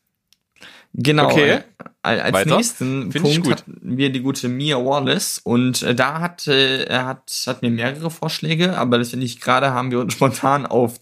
Genau. 0.94 1.30
Okay. 1.30 1.50
äh, 1.50 1.62
Als 2.02 2.34
Weiter. 2.34 2.56
nächsten 2.56 3.12
Find 3.12 3.28
ich 3.28 3.42
Punkt 3.44 3.60
hatten 3.60 3.98
wir 3.98 4.12
die 4.12 4.22
gute 4.22 4.48
Mia 4.48 4.78
Wallace 4.78 5.40
und 5.44 5.84
äh, 5.84 5.94
da 5.94 6.20
hat 6.20 6.48
äh, 6.48 6.86
er 6.86 7.06
hat 7.06 7.44
hat 7.46 7.62
mir 7.62 7.70
mehrere 7.70 8.10
Vorschläge, 8.10 8.76
aber 8.78 8.98
letztendlich 8.98 9.40
gerade 9.40 9.72
haben 9.72 9.92
wir 9.92 10.00
uns 10.00 10.14
spontan 10.14 10.66
auf 10.66 10.96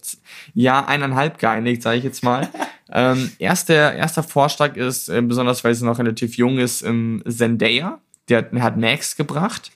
ja 0.52 0.84
eineinhalb 0.84 1.38
geeinigt, 1.38 1.82
sage 1.82 1.98
ich 1.98 2.04
jetzt 2.04 2.22
mal. 2.22 2.48
ähm, 2.92 3.32
erster 3.38 3.94
erster 3.94 4.22
Vorschlag 4.22 4.76
ist 4.76 5.08
äh, 5.08 5.22
besonders 5.22 5.64
weil 5.64 5.74
sie 5.74 5.86
noch 5.86 5.98
relativ 5.98 6.36
jung 6.36 6.58
ist 6.58 6.82
ähm, 6.82 7.22
Zendaya, 7.26 8.00
der 8.28 8.38
hat, 8.38 8.52
hat 8.52 8.76
Max 8.76 9.16
gebracht. 9.16 9.70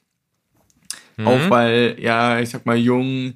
Auch 1.23 1.51
weil, 1.51 1.97
ja, 1.99 2.41
ich 2.41 2.49
sag 2.49 2.65
mal, 2.65 2.79
jung, 2.79 3.35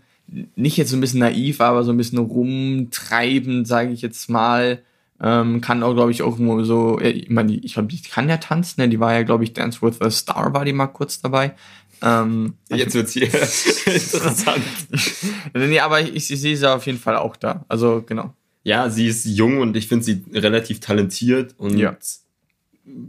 nicht 0.57 0.77
jetzt 0.77 0.91
so 0.91 0.97
ein 0.97 1.01
bisschen 1.01 1.21
naiv, 1.21 1.61
aber 1.61 1.85
so 1.85 1.93
ein 1.93 1.97
bisschen 1.97 2.19
rumtreibend, 2.19 3.67
sage 3.67 3.93
ich 3.93 4.03
jetzt 4.03 4.29
mal. 4.29 4.83
Ähm, 5.23 5.61
kann 5.61 5.83
auch, 5.83 5.95
glaube 5.95 6.11
ich, 6.11 6.23
auch 6.23 6.33
irgendwo 6.33 6.63
so, 6.65 6.99
ich 7.01 7.31
meine, 7.31 7.55
ich 7.55 7.75
glaube, 7.75 7.89
die 7.89 8.03
kann 8.03 8.29
ja 8.29 8.37
tanzen, 8.37 8.81
ne? 8.81 8.89
Die 8.89 8.99
war 9.01 9.13
ja, 9.15 9.23
glaube 9.23 9.45
ich, 9.45 9.53
Dance 9.53 9.81
with 9.81 10.01
a 10.01 10.11
Star, 10.11 10.53
war 10.53 10.65
die 10.65 10.73
mal 10.73 10.89
kurz 10.89 11.21
dabei. 11.21 11.55
Ähm, 12.03 12.55
Jetzt 12.69 12.95
wird's 12.95 13.13
hier 13.13 13.25
interessant. 13.87 14.63
nee, 15.55 15.79
aber 15.79 16.01
ich, 16.01 16.15
ich 16.33 16.41
sehe 16.41 16.57
sie 16.57 16.71
auf 16.71 16.85
jeden 16.87 16.99
Fall 16.99 17.17
auch 17.17 17.37
da. 17.37 17.65
Also, 17.69 18.03
genau. 18.05 18.35
Ja, 18.65 18.91
sie 18.91 19.07
ist 19.07 19.25
jung 19.25 19.59
und 19.59 19.77
ich 19.77 19.87
finde 19.87 20.05
sie 20.05 20.25
relativ 20.33 20.81
talentiert 20.81 21.55
und 21.59 21.79
Ja. 21.79 21.97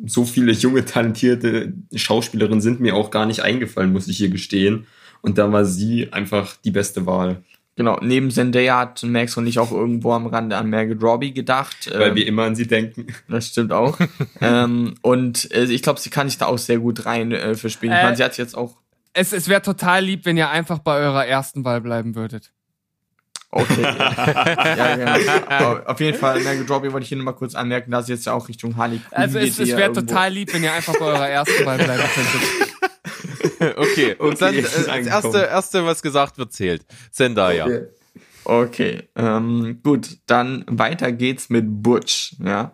so 0.05 0.25
viele 0.25 0.51
junge, 0.51 0.85
talentierte 0.85 1.73
Schauspielerinnen 1.93 2.61
sind 2.61 2.79
mir 2.81 2.95
auch 2.95 3.09
gar 3.09 3.25
nicht 3.25 3.41
eingefallen, 3.41 3.91
muss 3.91 4.07
ich 4.07 4.17
hier 4.17 4.29
gestehen. 4.29 4.85
Und 5.25 5.37
da 5.37 5.51
war 5.51 5.65
sie 5.65 6.13
einfach 6.13 6.55
die 6.63 6.71
beste 6.71 7.05
Wahl, 7.05 7.41
Genau, 7.77 7.99
neben 8.01 8.31
Zendaya 8.31 8.79
hat 8.79 9.03
Max 9.03 9.35
und 9.35 9.47
ich 9.47 9.59
auch 9.59 9.71
irgendwo 9.71 10.13
am 10.13 10.27
Rande 10.27 10.55
an 10.55 10.69
Margot 10.69 11.03
Robbie 11.03 11.33
gedacht. 11.33 11.91
weil 11.93 12.09
Ähm, 12.09 12.15
wir 12.15 12.25
immer 12.25 12.43
an 12.43 12.55
sie 12.55 12.67
denken. 12.67 13.07
Das 13.27 13.47
stimmt 13.47 13.73
auch. 13.73 13.99
ähm, 14.41 14.95
und 15.01 15.51
äh, 15.51 15.65
ich 15.65 15.81
glaube, 15.81 15.99
sie 15.99 16.09
kann 16.09 16.29
sich 16.29 16.37
da 16.37 16.45
auch 16.45 16.57
sehr 16.57 16.79
gut 16.79 17.05
rein 17.05 17.33
äh, 17.33 17.55
für 17.55 17.69
spielen. 17.69 17.91
Ich 17.91 17.99
Äh, 17.99 18.03
meine, 18.03 18.15
sie 18.15 18.23
hat 18.23 18.37
jetzt 18.37 18.55
auch. 18.55 18.77
Es, 19.11 19.33
es 19.33 19.49
wäre 19.49 19.61
total 19.61 20.05
lieb, 20.05 20.23
wenn 20.23 20.37
ihr 20.37 20.49
einfach 20.49 20.79
bei 20.79 20.99
eurer 20.99 21.25
ersten 21.25 21.65
Wahl 21.65 21.81
bleiben 21.81 22.15
würdet. 22.15 22.53
Okay. 23.51 23.81
ja, 23.81 24.95
genau. 24.95 25.45
Aber 25.47 25.89
Auf 25.89 25.99
jeden 25.99 26.17
Fall, 26.17 26.39
Margot 26.41 26.69
Robbie 26.69 26.93
wollte 26.93 27.03
ich 27.03 27.09
hier 27.09 27.17
nur 27.17 27.25
mal 27.25 27.33
kurz 27.33 27.55
anmerken, 27.55 27.91
dass 27.91 28.05
sie 28.05 28.13
jetzt 28.13 28.25
ja 28.25 28.33
auch 28.33 28.47
Richtung 28.47 28.77
Harley 28.77 28.99
Quinn 28.99 29.17
Also 29.17 29.39
es, 29.39 29.59
es 29.59 29.75
wäre 29.75 29.91
total 29.91 30.31
lieb, 30.31 30.53
wenn 30.53 30.63
ihr 30.63 30.71
einfach 30.71 30.93
bei 30.97 31.05
eurer 31.05 31.27
ersten 31.27 31.65
Wahl 31.65 31.77
bleiben 31.77 32.03
könntet. 32.13 32.41
Okay, 33.77 34.15
und 34.17 34.33
Okay, 34.33 34.35
dann 34.39 34.55
äh, 34.55 34.61
das 35.03 35.07
erste, 35.07 35.37
erste, 35.39 35.85
was 35.85 36.01
gesagt 36.01 36.37
wird, 36.37 36.53
zählt. 36.53 36.85
Zendaya. 37.11 37.67
Okay, 38.43 39.03
ähm, 39.15 39.79
gut, 39.83 40.17
dann 40.27 40.65
weiter 40.67 41.11
geht's 41.11 41.49
mit 41.49 41.65
Butch, 41.67 42.35
ja. 42.43 42.73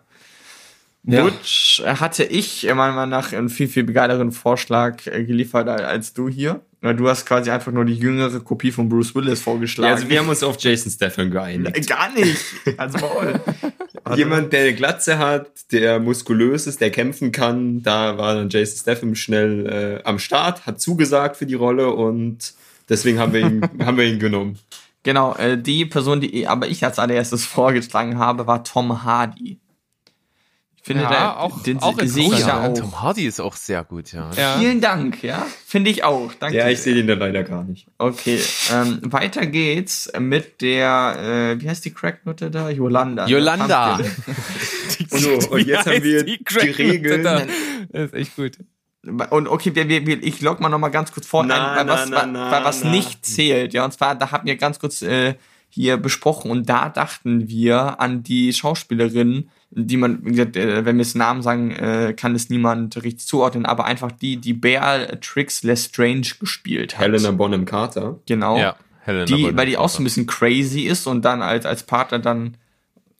Ja. 1.04 1.24
Butch 1.24 1.82
hatte 1.84 2.24
ich 2.24 2.68
äh, 2.68 2.74
meiner 2.74 2.94
Meinung 2.94 3.10
nach 3.10 3.32
einen 3.32 3.48
viel, 3.48 3.68
viel 3.68 3.84
geileren 3.86 4.30
Vorschlag 4.30 5.06
äh, 5.06 5.24
geliefert 5.24 5.68
als 5.68 6.12
du 6.12 6.28
hier. 6.28 6.60
Du 6.82 7.08
hast 7.08 7.26
quasi 7.26 7.48
einfach 7.48 7.70
nur 7.70 7.84
die 7.84 7.94
jüngere 7.94 8.40
Kopie 8.40 8.72
von 8.72 8.88
Bruce 8.88 9.14
Willis 9.14 9.40
vorgeschlagen. 9.40 9.90
Ja, 9.90 9.94
also 9.94 10.08
wir 10.08 10.18
haben 10.18 10.28
uns 10.28 10.42
auf 10.42 10.56
Jason 10.58 10.90
Statham 10.90 11.30
geeinigt. 11.30 11.88
Gar 11.88 12.12
nicht. 12.12 12.36
Also 12.76 12.98
Maul. 12.98 13.40
Jemand, 14.16 14.52
der 14.52 14.62
eine 14.62 14.74
Glatze 14.74 15.18
hat, 15.18 15.48
der 15.70 16.00
muskulös 16.00 16.66
ist, 16.66 16.80
der 16.80 16.90
kämpfen 16.90 17.30
kann, 17.30 17.82
da 17.84 18.18
war 18.18 18.34
dann 18.34 18.48
Jason 18.48 18.78
Statham 18.78 19.14
schnell 19.14 20.00
äh, 20.02 20.04
am 20.04 20.18
Start, 20.18 20.66
hat 20.66 20.80
zugesagt 20.80 21.36
für 21.36 21.46
die 21.46 21.54
Rolle 21.54 21.88
und 21.90 22.52
deswegen 22.88 23.20
haben 23.20 23.32
wir 23.32 23.42
ihn, 23.42 23.62
haben 23.84 23.96
wir 23.96 24.04
ihn 24.04 24.18
genommen. 24.18 24.58
Genau, 25.04 25.36
äh, 25.36 25.56
die 25.56 25.86
Person, 25.86 26.20
die 26.20 26.48
aber 26.48 26.66
ich 26.66 26.84
als 26.84 26.98
allererstes 26.98 27.44
vorgeschlagen 27.44 28.18
habe, 28.18 28.48
war 28.48 28.64
Tom 28.64 29.04
Hardy. 29.04 29.58
Ich 30.84 30.86
finde, 30.88 31.04
Ja, 31.04 31.10
der, 31.10 31.40
auch- 31.40 31.62
den 31.62 31.78
auch 31.78 31.96
sehe 32.02 32.32
ich 32.32 32.40
ja 32.40 32.66
auch. 32.66 32.74
Tom 32.74 33.00
Hardy 33.00 33.24
ist 33.24 33.40
auch 33.40 33.54
sehr 33.54 33.84
gut, 33.84 34.12
ja. 34.12 34.28
Ja. 34.36 34.56
Vielen 34.58 34.80
Dank, 34.80 35.22
ja. 35.22 35.46
Finde 35.64 35.90
ich 35.90 36.02
auch. 36.02 36.32
Danke. 36.40 36.56
Ja, 36.56 36.68
ich 36.68 36.80
sehe 36.80 36.94
den 36.94 37.06
da 37.06 37.14
leider 37.14 37.44
gar 37.44 37.62
nicht. 37.62 37.86
Okay, 37.98 38.40
ähm, 38.72 38.98
weiter 39.04 39.46
geht's 39.46 40.10
mit 40.18 40.60
der, 40.60 41.54
äh, 41.56 41.62
wie 41.62 41.68
heißt 41.68 41.84
die 41.84 41.92
Cracknutte 41.94 42.50
da? 42.50 42.68
Yolanda. 42.68 43.26
ne? 43.26 43.30
Yolanda. 43.30 44.00
So, 45.08 45.30
und 45.50 45.66
jetzt 45.66 45.86
haben 45.86 46.02
wir 46.02 46.24
die 46.24 46.38
Regeln. 46.58 47.22
Das 47.22 48.04
ist 48.06 48.14
echt 48.14 48.36
gut. 48.36 48.52
Und 49.30 49.48
okay, 49.48 49.74
wir, 49.74 49.88
wir, 49.88 50.06
wir, 50.06 50.22
ich 50.22 50.40
log 50.40 50.60
mal 50.60 50.68
noch 50.68 50.78
mal 50.78 50.88
ganz 50.88 51.12
kurz 51.12 51.26
vor, 51.26 51.44
Na, 51.44 51.72
ein, 51.72 51.78
weil 51.86 51.92
was, 51.94 52.08
na, 52.08 52.24
na, 52.26 52.50
weil 52.50 52.64
was 52.64 52.84
na. 52.84 52.90
nicht 52.90 53.26
zählt. 53.26 53.72
Ja, 53.74 53.84
und 53.84 53.92
zwar, 53.92 54.14
da 54.14 54.30
haben 54.30 54.46
wir 54.46 54.56
ganz 54.56 54.78
kurz 54.78 55.02
äh, 55.02 55.34
hier 55.68 55.96
besprochen 55.96 56.50
und 56.50 56.68
da 56.68 56.88
dachten 56.88 57.48
wir 57.48 58.00
an 58.00 58.22
die 58.22 58.52
Schauspielerin, 58.52 59.50
die 59.74 59.96
man, 59.96 60.24
wie 60.24 60.32
gesagt, 60.32 60.56
äh, 60.56 60.84
wenn 60.84 60.96
wir 60.96 61.02
es 61.02 61.14
Namen 61.14 61.42
sagen, 61.42 61.70
äh, 61.70 62.14
kann 62.16 62.34
es 62.34 62.50
niemand 62.50 63.02
richtig 63.02 63.26
zuordnen, 63.26 63.66
aber 63.66 63.86
einfach 63.86 64.12
die, 64.12 64.36
die 64.36 64.52
Beatrix 64.52 65.62
Lestrange 65.62 66.26
gespielt 66.38 66.98
hat. 66.98 67.04
Helena 67.04 67.30
Bonham 67.30 67.64
Carter. 67.64 68.20
Genau. 68.26 68.58
Ja, 68.58 68.76
Helena 69.00 69.24
die, 69.24 69.42
Bonham 69.42 69.56
weil 69.56 69.66
die 69.66 69.78
auch 69.78 69.88
so 69.88 70.02
ein 70.02 70.04
bisschen 70.04 70.26
crazy 70.26 70.82
ist 70.82 71.06
und 71.06 71.24
dann 71.24 71.42
als, 71.42 71.64
als 71.64 71.84
Partner 71.84 72.18
dann 72.18 72.56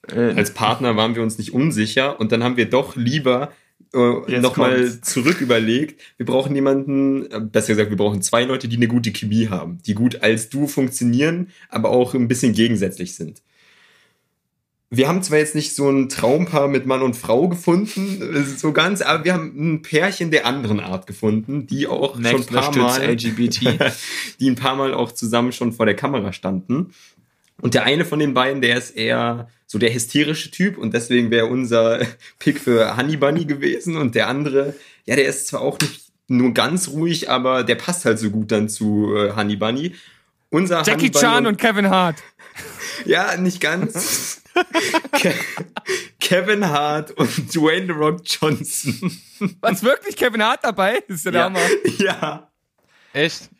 äh, 0.08 0.34
Als 0.34 0.52
Partner 0.52 0.96
waren 0.96 1.14
wir 1.14 1.22
uns 1.22 1.38
nicht 1.38 1.54
unsicher 1.54 2.18
und 2.18 2.32
dann 2.32 2.42
haben 2.42 2.56
wir 2.56 2.68
doch 2.68 2.96
lieber 2.96 3.52
äh, 3.94 4.40
nochmal 4.40 5.00
zurück 5.02 5.40
überlegt. 5.40 6.00
Wir 6.16 6.26
brauchen 6.26 6.54
jemanden, 6.54 7.30
äh, 7.30 7.40
besser 7.40 7.68
gesagt, 7.68 7.90
wir 7.90 7.96
brauchen 7.96 8.22
zwei 8.22 8.44
Leute, 8.44 8.68
die 8.68 8.76
eine 8.76 8.88
gute 8.88 9.12
Chemie 9.12 9.48
haben, 9.48 9.78
die 9.86 9.94
gut 9.94 10.22
als 10.22 10.48
Duo 10.48 10.66
funktionieren, 10.66 11.48
aber 11.68 11.90
auch 11.90 12.14
ein 12.14 12.28
bisschen 12.28 12.52
gegensätzlich 12.52 13.14
sind. 13.14 13.42
Wir 14.94 15.08
haben 15.08 15.22
zwar 15.22 15.38
jetzt 15.38 15.54
nicht 15.54 15.74
so 15.74 15.88
ein 15.88 16.10
Traumpaar 16.10 16.68
mit 16.68 16.84
Mann 16.84 17.00
und 17.00 17.16
Frau 17.16 17.48
gefunden, 17.48 18.20
äh, 18.20 18.42
so 18.42 18.72
ganz, 18.72 19.00
aber 19.00 19.24
wir 19.24 19.32
haben 19.32 19.54
ein 19.56 19.82
Pärchen 19.82 20.30
der 20.30 20.44
anderen 20.44 20.80
Art 20.80 21.06
gefunden, 21.06 21.66
die 21.66 21.86
auch 21.86 22.18
Next 22.18 22.50
schon 22.50 22.58
ein 22.58 22.62
paar 22.62 22.76
Mal, 22.76 23.02
LGBT. 23.02 23.94
die 24.40 24.50
ein 24.50 24.54
paar 24.54 24.76
Mal 24.76 24.92
auch 24.92 25.10
zusammen 25.10 25.52
schon 25.52 25.72
vor 25.72 25.86
der 25.86 25.96
Kamera 25.96 26.34
standen. 26.34 26.92
Und 27.62 27.72
der 27.72 27.84
eine 27.84 28.04
von 28.04 28.18
den 28.18 28.34
beiden, 28.34 28.60
der 28.60 28.76
ist 28.76 28.90
eher 28.90 29.48
so 29.66 29.78
der 29.78 29.94
hysterische 29.94 30.50
Typ 30.50 30.76
und 30.76 30.92
deswegen 30.92 31.30
wäre 31.30 31.46
unser 31.46 32.00
Pick 32.38 32.60
für 32.60 32.94
Honey 32.94 33.16
Bunny 33.16 33.46
gewesen 33.46 33.96
und 33.96 34.14
der 34.14 34.28
andere, 34.28 34.74
ja, 35.06 35.16
der 35.16 35.24
ist 35.24 35.46
zwar 35.46 35.62
auch 35.62 35.78
nicht 35.80 36.08
nur 36.28 36.52
ganz 36.52 36.88
ruhig, 36.88 37.30
aber 37.30 37.64
der 37.64 37.76
passt 37.76 38.04
halt 38.04 38.18
so 38.18 38.28
gut 38.28 38.52
dann 38.52 38.68
zu 38.68 39.16
äh, 39.16 39.32
Honey 39.34 39.56
Bunny. 39.56 39.94
Unser 40.50 40.80
Honey 40.80 40.90
Jackie 40.90 41.10
Bunny 41.10 41.24
Chan 41.24 41.46
und 41.46 41.56
Kevin 41.56 41.88
Hart. 41.88 42.22
ja, 43.06 43.38
nicht 43.38 43.62
ganz. 43.62 44.41
Ke 45.12 45.34
Kevin 46.20 46.66
Hart 46.68 47.10
und 47.12 47.54
Dwayne 47.54 47.86
The 47.86 47.92
Rock 47.92 48.20
Johnson. 48.24 49.12
Was 49.60 49.82
wirklich 49.82 50.16
Kevin 50.16 50.42
Hart 50.42 50.60
dabei? 50.62 51.02
Das 51.08 51.18
ist 51.18 51.24
ja 51.24 51.30
der 51.30 51.40
Ja, 51.40 51.46
Hammer. 51.46 51.60
ja. 51.98 52.50
Echt? 53.12 53.50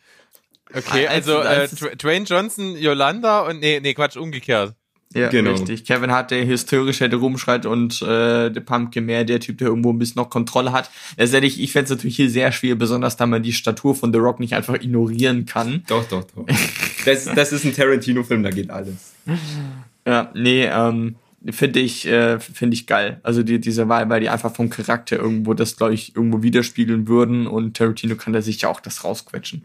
Okay, 0.73 1.07
Als- 1.07 1.27
also 1.27 1.41
äh, 1.41 1.45
als- 1.47 1.77
Dw- 1.81 1.95
Dwayne 1.95 2.25
Johnson, 2.25 2.75
Yolanda 2.77 3.41
und 3.41 3.59
nee, 3.59 3.79
nee, 3.79 3.93
Quatsch, 3.93 4.17
umgekehrt. 4.17 4.73
Ja, 5.13 5.29
Genau. 5.29 5.51
richtig. 5.51 5.85
Kevin 5.85 6.11
Hart, 6.11 6.31
der 6.31 6.47
hysterisch 6.47 6.99
hätte 6.99 7.17
rumschreit 7.17 7.67
und 7.67 8.01
äh, 8.01 8.49
der 8.49 8.61
Pumpkin 8.61 9.05
mehr, 9.05 9.23
der 9.25 9.39
Typ, 9.39 9.59
der 9.59 9.67
irgendwo 9.67 9.93
ein 9.93 9.99
bisschen 9.99 10.15
noch 10.19 10.31
Kontrolle 10.31 10.71
hat. 10.71 10.89
Letztendlich, 11.17 11.61
ich 11.61 11.71
fände 11.71 11.83
es 11.83 11.89
natürlich 11.91 12.15
hier 12.15 12.31
sehr 12.31 12.51
schwierig, 12.51 12.79
besonders 12.79 13.15
da 13.15 13.27
man 13.27 13.43
die 13.43 13.53
Statur 13.53 13.93
von 13.93 14.11
The 14.11 14.17
Rock 14.17 14.39
nicht 14.39 14.53
einfach 14.55 14.73
ignorieren 14.73 15.45
kann. 15.45 15.83
Doch, 15.87 16.03
doch, 16.05 16.23
doch. 16.23 16.47
Das, 17.05 17.25
das 17.25 17.51
ist 17.53 17.63
ein 17.65 17.75
Tarantino-Film, 17.75 18.41
da 18.41 18.49
geht 18.49 18.71
alles. 18.71 19.13
Ja, 20.05 20.31
nee, 20.33 20.65
ähm, 20.65 21.15
finde 21.51 21.79
ich, 21.79 22.05
äh, 22.07 22.39
finde 22.39 22.75
ich 22.75 22.87
geil. 22.87 23.19
Also 23.23 23.43
die, 23.43 23.59
diese 23.59 23.89
Wahl, 23.89 24.09
weil 24.09 24.21
die 24.21 24.29
einfach 24.29 24.53
vom 24.55 24.69
Charakter 24.69 25.17
irgendwo 25.17 25.53
das, 25.53 25.75
glaube 25.75 25.93
ich, 25.93 26.15
irgendwo 26.15 26.41
widerspiegeln 26.41 27.07
würden 27.07 27.47
und 27.47 27.75
Tarantino 27.75 28.15
kann 28.15 28.33
da 28.33 28.41
sicher 28.41 28.69
auch 28.69 28.79
das 28.79 29.03
rausquetschen. 29.03 29.63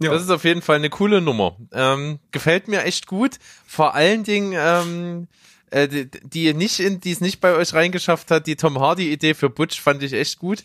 Ja. 0.00 0.10
Das 0.10 0.22
ist 0.22 0.30
auf 0.30 0.44
jeden 0.44 0.62
Fall 0.62 0.76
eine 0.76 0.90
coole 0.90 1.20
Nummer. 1.20 1.56
Ähm, 1.72 2.18
gefällt 2.32 2.68
mir 2.68 2.82
echt 2.82 3.06
gut. 3.06 3.38
Vor 3.66 3.94
allen 3.94 4.24
Dingen, 4.24 4.52
ähm, 4.56 5.28
äh, 5.70 5.88
die, 5.88 6.08
die 6.24 6.54
nicht 6.54 6.80
in, 6.80 7.00
die 7.00 7.12
es 7.12 7.20
nicht 7.20 7.40
bei 7.40 7.54
euch 7.54 7.72
reingeschafft 7.72 8.30
hat, 8.30 8.46
die 8.46 8.56
Tom 8.56 8.78
Hardy 8.80 9.12
Idee 9.12 9.34
für 9.34 9.48
Butch 9.48 9.80
fand 9.80 10.02
ich 10.02 10.12
echt 10.12 10.38
gut. 10.38 10.64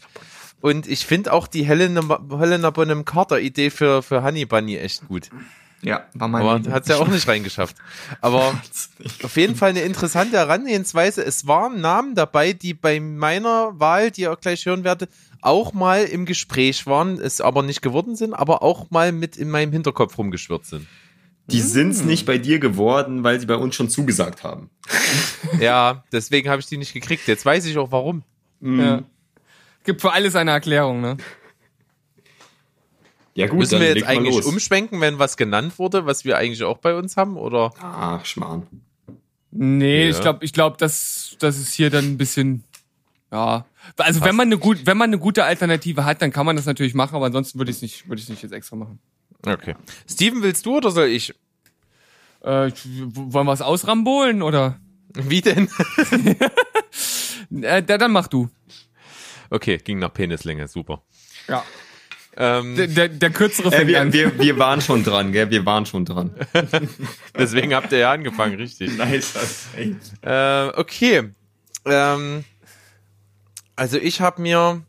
Und 0.60 0.88
ich 0.88 1.06
finde 1.06 1.34
auch 1.34 1.48
die 1.48 1.66
Helena, 1.66 2.20
Helena 2.32 2.72
Bonham 2.72 3.06
Carter 3.06 3.40
Idee 3.40 3.70
für, 3.70 4.02
für 4.02 4.24
Honey 4.24 4.46
Bunny 4.46 4.78
echt 4.78 5.08
gut. 5.08 5.30
Ja, 5.82 6.06
war 6.14 6.28
mein 6.28 6.42
Aber 6.42 6.72
hat's 6.72 6.88
ja 6.88 6.98
auch 6.98 7.08
nicht 7.08 7.28
reingeschafft. 7.28 7.76
Aber 8.22 8.60
auf 9.24 9.38
jeden 9.38 9.56
Fall 9.56 9.70
eine 9.70 9.82
interessante 9.82 10.38
Herangehensweise. 10.38 11.24
Es 11.24 11.48
waren 11.48 11.82
Namen 11.82 12.16
dabei, 12.16 12.54
die 12.54 12.74
bei 12.74 13.00
meiner 13.00 13.80
Wahl, 13.80 14.12
die 14.12 14.22
ihr 14.22 14.34
auch 14.34 14.40
gleich 14.40 14.66
hören 14.66 14.84
werdet, 14.84 15.12
auch 15.42 15.74
mal 15.74 16.04
im 16.04 16.26
Gespräch 16.26 16.88
waren, 16.88 17.20
es 17.20 17.42
aber 17.42 17.62
nicht 17.62 17.82
geworden 17.82 18.16
sind, 18.16 18.34
aber 18.34 18.64
auch 18.64 18.90
mal 18.90 19.12
mit 19.12 19.38
in 19.38 19.50
meinem 19.50 19.72
Hinterkopf 19.72 20.18
rumgeschwirrt 20.18 20.66
sind. 20.66 20.88
Die 21.50 21.62
sind's 21.62 22.04
nicht 22.04 22.26
bei 22.26 22.38
dir 22.38 22.60
geworden, 22.60 23.24
weil 23.24 23.40
sie 23.40 23.46
bei 23.46 23.56
uns 23.56 23.76
schon 23.76 23.90
zugesagt 23.90 24.44
haben. 24.44 24.70
Ja, 25.62 26.04
deswegen 26.12 26.50
habe 26.50 26.60
ich 26.60 26.66
die 26.66 26.78
nicht 26.78 26.94
gekriegt. 26.94 27.28
Jetzt 27.28 27.46
weiß 27.46 27.66
ich 27.66 27.78
auch 27.78 27.92
warum. 27.92 28.24
Ja. 28.60 29.04
Gibt 29.86 30.02
für 30.02 30.12
alles 30.12 30.36
eine 30.36 30.52
Erklärung, 30.52 31.00
ne? 31.00 31.16
Ja 33.38 33.46
gut, 33.48 33.60
Müssen 33.60 33.80
wir 33.80 33.94
jetzt 33.96 34.08
eigentlich 34.08 34.36
los. 34.36 34.46
umschwenken, 34.46 35.00
wenn 35.00 35.20
was 35.20 35.38
genannt 35.38 35.78
wurde, 35.78 36.06
was 36.08 36.26
wir 36.26 36.38
eigentlich 36.38 36.64
auch 36.64 36.80
bei 36.80 36.96
uns 36.96 37.18
haben? 37.18 37.38
Oder? 37.38 37.72
Ach, 37.80 38.26
Schmarrn. 38.26 38.66
Nee, 39.52 40.06
Ja. 40.06 40.10
ich 40.10 40.22
glaube, 40.22 40.44
ich 40.46 40.54
glaub, 40.54 40.78
das, 40.80 41.36
das 41.40 41.58
ist 41.60 41.74
hier 41.74 41.90
dann 41.92 42.06
ein 42.06 42.18
bisschen, 42.18 42.64
ja. 43.32 43.66
Also 43.98 44.22
wenn 44.24 44.36
man 44.36 44.48
eine 44.48 44.58
gut, 44.58 44.86
wenn 44.86 44.98
man 44.98 45.10
eine 45.12 45.20
gute 45.20 45.44
Alternative 45.46 46.04
hat, 46.04 46.22
dann 46.22 46.32
kann 46.32 46.46
man 46.48 46.56
das 46.56 46.66
natürlich 46.66 46.96
machen, 46.96 47.16
aber 47.16 47.28
ansonsten 47.28 47.60
würde 47.60 47.70
ich 47.70 47.78
es 47.78 47.82
nicht, 47.84 48.10
würde 48.10 48.22
ich 48.22 48.28
nicht 48.28 48.42
jetzt 48.42 48.52
extra 48.54 48.76
machen. 48.76 49.00
Okay. 49.46 49.76
Steven, 50.10 50.42
willst 50.42 50.66
du 50.66 50.78
oder 50.78 50.90
soll 50.90 51.08
ich? 51.08 51.34
Äh, 52.42 52.72
wollen 53.14 53.46
wir 53.46 53.54
es 53.54 53.62
ausrambolen 53.62 54.42
oder? 54.42 54.80
Wie 55.14 55.42
denn? 55.42 55.70
Äh, 57.62 57.82
dann 57.84 58.12
mach 58.12 58.28
du. 58.28 58.50
Okay, 59.50 59.78
ging 59.78 60.00
nach 60.00 60.12
Penislänge, 60.14 60.68
super. 60.68 61.02
Ja. 61.48 61.64
Ähm, 62.40 62.76
Der, 62.76 62.88
der, 62.88 63.10
der 63.10 63.30
kürzere 63.32 63.70
Äh, 63.70 63.78
fängt 63.78 63.88
wir, 63.88 64.02
an. 64.02 64.14
wir, 64.14 64.40
wir 64.40 64.60
waren 64.60 64.80
schon 64.82 65.04
dran, 65.04 65.32
gell? 65.32 65.50
Wir 65.50 65.66
waren 65.66 65.86
schon 65.88 66.06
dran. 66.06 66.32
deswegen 67.38 67.74
habt 67.74 67.92
ihr 67.92 67.98
ja 67.98 68.12
angefangen, 68.12 68.56
richtig. 68.56 68.96
Nice. 68.98 69.34
Äh, 70.22 70.68
okay. 70.76 71.32
Ähm, 71.86 72.44
also 73.76 73.98
ich 73.98 74.22
habe 74.22 74.42
mir 74.42 74.84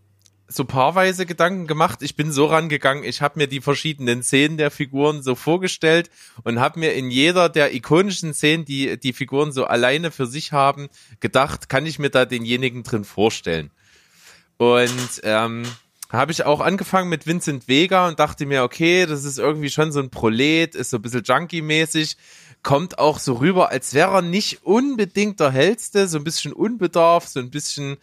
so 0.50 0.64
paarweise 0.64 1.26
Gedanken 1.26 1.66
gemacht. 1.66 2.02
Ich 2.02 2.16
bin 2.16 2.32
so 2.32 2.46
rangegangen, 2.46 3.04
ich 3.04 3.20
habe 3.22 3.38
mir 3.38 3.46
die 3.48 3.60
verschiedenen 3.60 4.22
Szenen 4.22 4.56
der 4.56 4.70
Figuren 4.70 5.22
so 5.22 5.34
vorgestellt 5.34 6.10
und 6.42 6.58
habe 6.58 6.80
mir 6.80 6.94
in 6.94 7.10
jeder 7.10 7.48
der 7.50 7.74
ikonischen 7.74 8.32
Szenen, 8.34 8.64
die 8.64 8.98
die 8.98 9.12
Figuren 9.12 9.52
so 9.52 9.64
alleine 9.64 10.10
für 10.10 10.26
sich 10.26 10.52
haben, 10.52 10.88
gedacht, 11.20 11.68
kann 11.68 11.84
ich 11.86 11.98
mir 11.98 12.08
da 12.10 12.24
denjenigen 12.24 12.82
drin 12.82 13.04
vorstellen. 13.04 13.70
Und 14.56 15.20
ähm, 15.22 15.64
habe 16.10 16.32
ich 16.32 16.44
auch 16.44 16.60
angefangen 16.60 17.10
mit 17.10 17.26
Vincent 17.26 17.68
Vega 17.68 18.08
und 18.08 18.18
dachte 18.18 18.46
mir, 18.46 18.62
okay, 18.62 19.04
das 19.06 19.24
ist 19.24 19.38
irgendwie 19.38 19.70
schon 19.70 19.92
so 19.92 20.00
ein 20.00 20.10
Prolet, 20.10 20.74
ist 20.74 20.90
so 20.90 20.96
ein 20.96 21.02
bisschen 21.02 21.22
Junkie-mäßig, 21.22 22.16
kommt 22.62 22.98
auch 22.98 23.18
so 23.18 23.34
rüber, 23.34 23.70
als 23.70 23.92
wäre 23.92 24.16
er 24.16 24.22
nicht 24.22 24.64
unbedingt 24.64 25.40
der 25.40 25.50
hellste, 25.50 26.08
so 26.08 26.18
ein 26.18 26.24
bisschen 26.24 26.52
unbedarf, 26.52 27.26
so 27.26 27.40
ein 27.40 27.50
bisschen, 27.50 27.98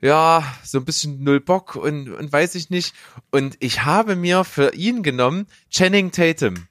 ja, 0.00 0.44
so 0.64 0.78
ein 0.78 0.84
bisschen 0.84 1.22
null 1.22 1.40
Bock 1.40 1.76
und, 1.76 2.10
und 2.10 2.32
weiß 2.32 2.56
ich 2.56 2.70
nicht. 2.70 2.94
Und 3.30 3.56
ich 3.60 3.84
habe 3.84 4.16
mir 4.16 4.44
für 4.44 4.74
ihn 4.74 5.02
genommen 5.02 5.46
Channing 5.70 6.10
Tatum. 6.10 6.66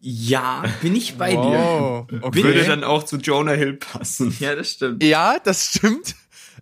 Ja, 0.00 0.62
bin 0.82 0.94
ich 0.94 1.16
bei 1.16 1.36
Oh, 1.36 2.06
okay. 2.22 2.44
Würde 2.44 2.64
dann 2.64 2.84
auch 2.84 3.02
zu 3.02 3.16
Jonah 3.16 3.54
Hill 3.54 3.72
passen. 3.74 4.36
Ja, 4.38 4.54
das 4.54 4.70
stimmt. 4.70 5.02
Ja, 5.02 5.40
das 5.40 5.64
stimmt. 5.64 6.14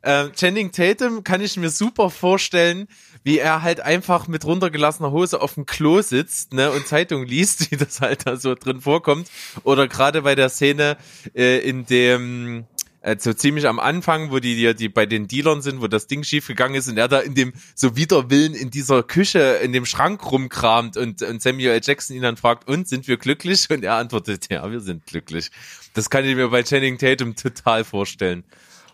Ähm, 0.04 0.32
Channing 0.34 0.70
Tatum 0.70 1.24
kann 1.24 1.40
ich 1.40 1.56
mir 1.56 1.70
super 1.70 2.10
vorstellen, 2.10 2.88
wie 3.22 3.38
er 3.38 3.62
halt 3.62 3.80
einfach 3.80 4.28
mit 4.28 4.44
runtergelassener 4.44 5.10
Hose 5.10 5.40
auf 5.40 5.54
dem 5.54 5.64
Klo 5.64 6.02
sitzt 6.02 6.52
ne, 6.52 6.70
und 6.70 6.86
Zeitung 6.86 7.24
liest, 7.24 7.70
wie 7.70 7.76
das 7.76 8.02
halt 8.02 8.26
da 8.26 8.36
so 8.36 8.54
drin 8.54 8.82
vorkommt. 8.82 9.30
Oder 9.62 9.88
gerade 9.88 10.22
bei 10.22 10.34
der 10.34 10.50
Szene, 10.50 10.98
äh, 11.34 11.58
in 11.58 11.86
dem 11.86 12.66
äh, 13.00 13.16
so 13.18 13.32
ziemlich 13.32 13.66
am 13.66 13.78
Anfang, 13.78 14.30
wo 14.30 14.40
die, 14.40 14.56
die, 14.56 14.74
die 14.74 14.88
bei 14.90 15.06
den 15.06 15.26
Dealern 15.26 15.62
sind, 15.62 15.80
wo 15.80 15.86
das 15.86 16.06
Ding 16.06 16.22
schief 16.22 16.48
gegangen 16.48 16.74
ist 16.74 16.88
und 16.88 16.98
er 16.98 17.08
da 17.08 17.20
in 17.20 17.34
dem 17.34 17.54
so 17.74 17.96
Widerwillen 17.96 18.54
in 18.54 18.70
dieser 18.70 19.02
Küche, 19.02 19.60
in 19.62 19.72
dem 19.72 19.86
Schrank 19.86 20.30
rumkramt 20.30 20.98
und, 20.98 21.22
und 21.22 21.40
Samuel 21.40 21.70
L. 21.70 21.80
Jackson 21.82 22.14
ihn 22.16 22.22
dann 22.22 22.36
fragt, 22.36 22.68
und 22.68 22.88
sind 22.88 23.08
wir 23.08 23.16
glücklich? 23.16 23.68
Und 23.70 23.84
er 23.84 23.94
antwortet, 23.94 24.48
ja, 24.50 24.70
wir 24.70 24.80
sind 24.80 25.06
glücklich. 25.06 25.50
Das 25.94 26.10
kann 26.10 26.26
ich 26.26 26.34
mir 26.34 26.48
bei 26.48 26.62
Channing 26.62 26.98
Tatum 26.98 27.36
total 27.36 27.84
vorstellen. 27.84 28.44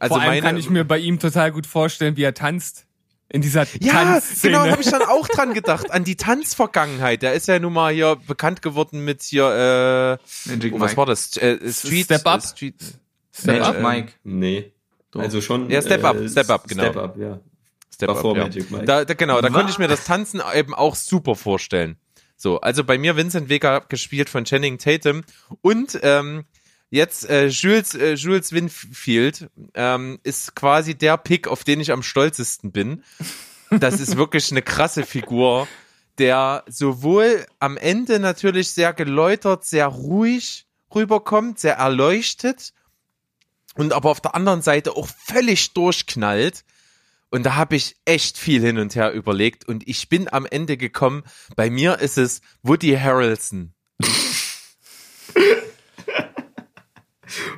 Also 0.01 0.14
Vor 0.14 0.22
allem 0.22 0.31
meine, 0.31 0.43
kann 0.43 0.56
ich 0.56 0.70
mir 0.70 0.85
bei 0.85 0.98
ihm 0.98 1.20
total 1.20 1.52
gut 1.52 1.66
vorstellen, 1.66 2.16
wie 2.16 2.22
er 2.22 2.35
tanzt. 2.35 2.86
In 3.32 3.43
dieser 3.43 3.64
ja, 3.78 3.93
Tanzszene. 3.93 4.55
genau, 4.55 4.70
habe 4.72 4.82
ich 4.82 4.90
dann 4.90 5.02
auch 5.02 5.28
dran 5.28 5.55
gedacht, 5.55 5.93
an 5.93 6.02
die 6.02 6.16
Tanzvergangenheit. 6.16 7.22
Der 7.22 7.35
ist 7.35 7.47
ja 7.47 7.60
nun 7.60 7.72
mal 7.72 7.93
hier 7.93 8.16
bekannt 8.27 8.60
geworden 8.60 9.05
mit 9.05 9.22
hier, 9.22 9.44
äh, 9.44 10.51
Magic 10.51 10.72
oh, 10.74 10.81
was 10.81 10.90
Mike. 10.90 10.97
war 10.97 11.06
das? 11.06 11.36
Äh, 11.36 11.72
Street, 11.72 12.06
Step 12.06 12.27
Up? 12.27 12.40
Äh, 12.40 12.47
Street, 12.47 12.74
Magic 13.44 13.74
äh, 13.77 13.82
Mike. 13.82 14.12
Nee. 14.24 14.72
Doch. 15.12 15.20
Also 15.20 15.40
schon. 15.40 15.70
Ja, 15.70 15.81
Step 15.81 16.02
Up, 16.02 16.16
Step 16.28 16.51
Up, 16.51 16.66
genau. 16.66 16.82
Step 16.82 16.97
Up, 16.97 17.16
ja. 17.18 17.39
Step 17.94 18.09
War 18.09 18.16
Up, 18.16 18.22
vor 18.22 18.36
ja. 18.36 18.44
Magic 18.44 18.68
Mike. 18.70 18.85
Da, 18.86 19.05
da, 19.05 19.14
genau, 19.14 19.40
da 19.40 19.51
konnte 19.51 19.70
ich 19.70 19.78
mir 19.78 19.86
das 19.86 20.05
Tanzen 20.05 20.43
eben 20.55 20.74
auch 20.74 20.97
super 20.97 21.36
vorstellen. 21.36 21.98
So, 22.36 22.60
also 22.60 22.82
bei 22.85 22.97
mir 22.97 23.16
Vincent 23.16 23.48
Vega 23.48 23.81
gespielt 23.81 24.28
von 24.28 24.44
Channing 24.44 24.78
Tatum 24.78 25.22
und 25.60 26.01
ähm, 26.02 26.47
jetzt 26.90 27.28
äh, 27.28 27.46
Jules, 27.46 27.94
äh, 27.94 28.14
Jules 28.14 28.52
Winfield 28.52 29.48
ähm, 29.74 30.18
ist 30.22 30.54
quasi 30.54 30.94
der 30.94 31.16
Pick, 31.16 31.48
auf 31.48 31.64
den 31.64 31.80
ich 31.80 31.92
am 31.92 32.02
stolzesten 32.02 32.72
bin. 32.72 33.02
Das 33.70 34.00
ist 34.00 34.16
wirklich 34.16 34.50
eine 34.50 34.62
krasse 34.62 35.04
Figur, 35.04 35.68
der 36.18 36.64
sowohl 36.68 37.46
am 37.60 37.76
Ende 37.76 38.18
natürlich 38.18 38.72
sehr 38.72 38.92
geläutert, 38.92 39.64
sehr 39.64 39.86
ruhig 39.86 40.66
rüberkommt, 40.92 41.60
sehr 41.60 41.74
erleuchtet 41.74 42.72
und 43.76 43.92
aber 43.92 44.10
auf 44.10 44.20
der 44.20 44.34
anderen 44.34 44.60
Seite 44.60 44.96
auch 44.96 45.08
völlig 45.08 45.72
durchknallt. 45.72 46.64
Und 47.30 47.46
da 47.46 47.54
habe 47.54 47.76
ich 47.76 47.94
echt 48.04 48.38
viel 48.38 48.60
hin 48.60 48.78
und 48.78 48.96
her 48.96 49.12
überlegt 49.12 49.68
und 49.68 49.86
ich 49.86 50.08
bin 50.08 50.32
am 50.32 50.46
Ende 50.46 50.76
gekommen, 50.76 51.22
bei 51.54 51.70
mir 51.70 52.00
ist 52.00 52.18
es 52.18 52.40
Woody 52.64 52.98
Harrelson. 52.98 53.72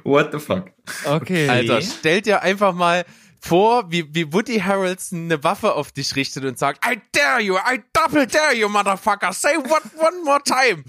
What 0.05 0.33
the 0.33 0.39
fuck? 0.39 0.71
Okay. 1.05 1.49
Alter, 1.49 1.83
stell 1.83 2.21
dir 2.21 2.43
einfach 2.43 2.75
mal 2.75 3.05
vor, 3.41 3.91
wie, 3.91 4.15
wie 4.15 4.33
Woody 4.33 4.61
Harrelson 4.61 5.25
eine 5.25 5.43
Waffe 5.43 5.75
auf 5.75 5.91
dich 5.91 6.15
richtet 6.15 6.45
und 6.45 6.59
sagt, 6.59 6.85
I 6.87 7.01
dare 7.13 7.41
you, 7.41 7.57
I 7.57 7.83
double 7.93 8.27
dare 8.27 8.55
you, 8.55 8.69
motherfucker, 8.69 9.33
say 9.33 9.57
what 9.57 9.83
one 9.99 10.23
more 10.25 10.41
time. 10.45 10.85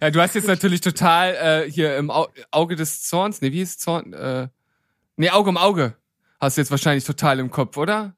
Ja, 0.00 0.10
du 0.10 0.20
hast 0.20 0.34
jetzt 0.34 0.48
natürlich 0.48 0.80
total 0.80 1.34
äh, 1.34 1.70
hier 1.70 1.96
im 1.98 2.10
Au 2.10 2.28
Auge 2.50 2.74
des 2.74 3.02
Zorns, 3.02 3.42
nee, 3.42 3.52
wie 3.52 3.60
ist 3.60 3.80
Zorn? 3.80 4.14
Äh, 4.14 4.48
nee, 5.16 5.30
Auge 5.30 5.50
um 5.50 5.58
Auge. 5.58 5.94
Hast 6.40 6.56
du 6.56 6.62
jetzt 6.62 6.70
wahrscheinlich 6.70 7.04
total 7.04 7.38
im 7.38 7.50
Kopf, 7.50 7.76
oder? 7.76 8.14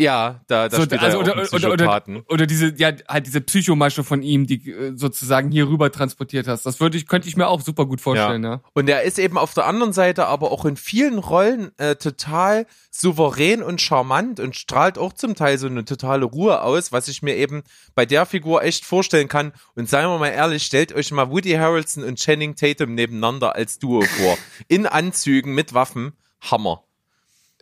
Ja, 0.00 0.40
da, 0.46 0.68
da 0.68 0.76
So, 0.76 0.84
spielt 0.84 1.02
also, 1.02 1.20
er 1.20 1.26
ja 1.26 1.32
oder, 1.32 1.52
oder, 1.52 1.72
oder, 1.72 2.22
oder 2.28 2.46
diese, 2.46 2.74
ja, 2.76 2.92
halt 3.08 3.26
diese 3.26 3.40
Psychomasche 3.42 4.02
von 4.02 4.22
ihm, 4.22 4.46
die 4.46 4.70
äh, 4.70 4.92
sozusagen 4.96 5.50
hier 5.50 5.68
rüber 5.68 5.92
transportiert 5.92 6.48
hast. 6.48 6.64
Das 6.64 6.80
würde 6.80 6.96
ich, 6.96 7.06
könnte 7.06 7.28
ich 7.28 7.36
mir 7.36 7.46
auch 7.46 7.60
super 7.60 7.84
gut 7.86 8.00
vorstellen, 8.00 8.42
ja. 8.42 8.62
Und 8.72 8.88
er 8.88 9.02
ist 9.02 9.18
eben 9.18 9.36
auf 9.36 9.52
der 9.52 9.66
anderen 9.66 9.92
Seite 9.92 10.26
aber 10.26 10.50
auch 10.50 10.64
in 10.64 10.76
vielen 10.76 11.18
Rollen 11.18 11.76
äh, 11.78 11.96
total 11.96 12.66
souverän 12.90 13.62
und 13.62 13.80
charmant 13.80 14.40
und 14.40 14.56
strahlt 14.56 14.96
auch 14.96 15.12
zum 15.12 15.34
Teil 15.34 15.58
so 15.58 15.66
eine 15.66 15.84
totale 15.84 16.24
Ruhe 16.24 16.62
aus, 16.62 16.90
was 16.90 17.08
ich 17.08 17.22
mir 17.22 17.36
eben 17.36 17.62
bei 17.94 18.06
der 18.06 18.24
Figur 18.24 18.62
echt 18.62 18.86
vorstellen 18.86 19.28
kann. 19.28 19.52
Und 19.74 19.90
seien 19.90 20.08
wir 20.08 20.18
mal 20.18 20.28
ehrlich, 20.28 20.64
stellt 20.64 20.94
euch 20.94 21.10
mal 21.12 21.30
Woody 21.30 21.52
Harrelson 21.52 22.02
und 22.02 22.18
Channing 22.18 22.56
Tatum 22.56 22.94
nebeneinander 22.94 23.54
als 23.54 23.78
Duo 23.78 24.02
vor. 24.02 24.38
In 24.68 24.86
Anzügen 24.86 25.54
mit 25.54 25.74
Waffen. 25.74 26.12
Hammer. 26.40 26.82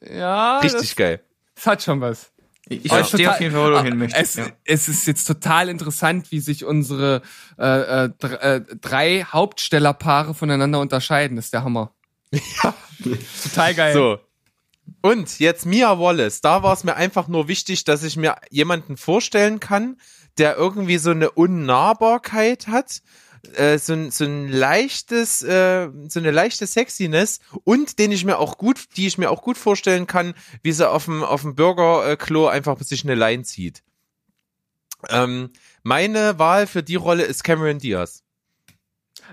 Ja, 0.01 0.61
Richtig 0.61 0.97
geil. 0.97 1.21
Das, 1.61 1.65
das 1.65 1.67
hat 1.73 1.83
schon 1.83 2.01
was. 2.01 2.31
Ich, 2.69 2.87
verstehe 2.89 3.21
total- 3.21 3.35
auf 3.35 3.41
jeden 3.41 3.55
Fall, 3.55 3.65
wo 3.65 3.71
du 3.71 3.77
Ah, 3.79 3.83
hin 3.83 3.99
möchtest. 3.99 4.39
Es, 4.39 4.47
ja. 4.47 4.53
es 4.65 4.89
ist 4.89 5.07
jetzt 5.07 5.25
total 5.25 5.69
interessant, 5.69 6.31
wie 6.31 6.39
sich 6.41 6.65
unsere 6.65 7.23
äh, 7.59 8.05
äh, 8.07 8.11
äh, 8.23 8.61
drei 8.81 9.25
Hauptstellerpaare 9.25 10.35
voneinander 10.35 10.79
unterscheiden. 10.79 11.37
Das 11.37 11.47
ist 11.47 11.55
der 11.55 11.65
Hammer. 11.65 11.93
Ja. 12.63 12.75
total 13.43 13.75
geil. 13.75 13.93
So. 13.93 14.19
Und 15.03 15.41
jetzt 15.41 15.67
Mia 15.67 15.99
Wallace. 15.99 16.43
Da 16.43 16.63
war 16.63 16.73
es 16.75 16.85
mir 16.85 16.95
einfach 16.95 17.27
nur 17.27 17.49
wichtig, 17.49 17.85
dass 17.85 18.05
ich 18.05 18.17
mir 18.17 18.37
jemanden 18.51 18.97
vorstellen 18.97 19.59
kann, 19.59 19.97
der 20.39 20.57
irgendwie 20.57 20.99
so 20.99 21.11
eine 21.11 21.31
Unnahbarkeit 21.31 22.69
hat, 22.69 23.01
äh, 23.55 23.79
so, 23.79 24.11
so 24.11 24.25
ein 24.25 24.49
leichtes, 24.49 25.43
äh, 25.43 25.89
so 26.09 26.21
eine 26.21 26.31
leichte 26.31 26.67
Sexiness 26.67 27.41
und 27.65 27.99
den 27.99 28.13
ich 28.13 28.25
mir 28.25 28.39
auch 28.39 28.59
gut, 28.59 28.97
die 28.97 29.07
ich 29.07 29.19
mir 29.19 29.31
auch 29.31 29.43
gut 29.43 29.57
vorstellen 29.57 30.07
kann, 30.07 30.35
wie 30.63 30.73
sie 30.73 30.89
auf 30.89 31.07
dem 31.07 31.23
auf 31.23 31.43
dem 31.43 31.55
Burgerklo 31.55 32.49
einfach 32.49 32.81
sich 32.81 33.05
eine 33.05 33.15
Line 33.15 33.43
zieht. 33.43 33.83
Ähm, 35.09 35.51
meine 35.83 36.39
Wahl 36.39 36.67
für 36.67 36.83
die 36.83 36.97
Rolle 36.97 37.25
ist 37.25 37.43
Cameron 37.43 37.79
Diaz. 37.79 38.23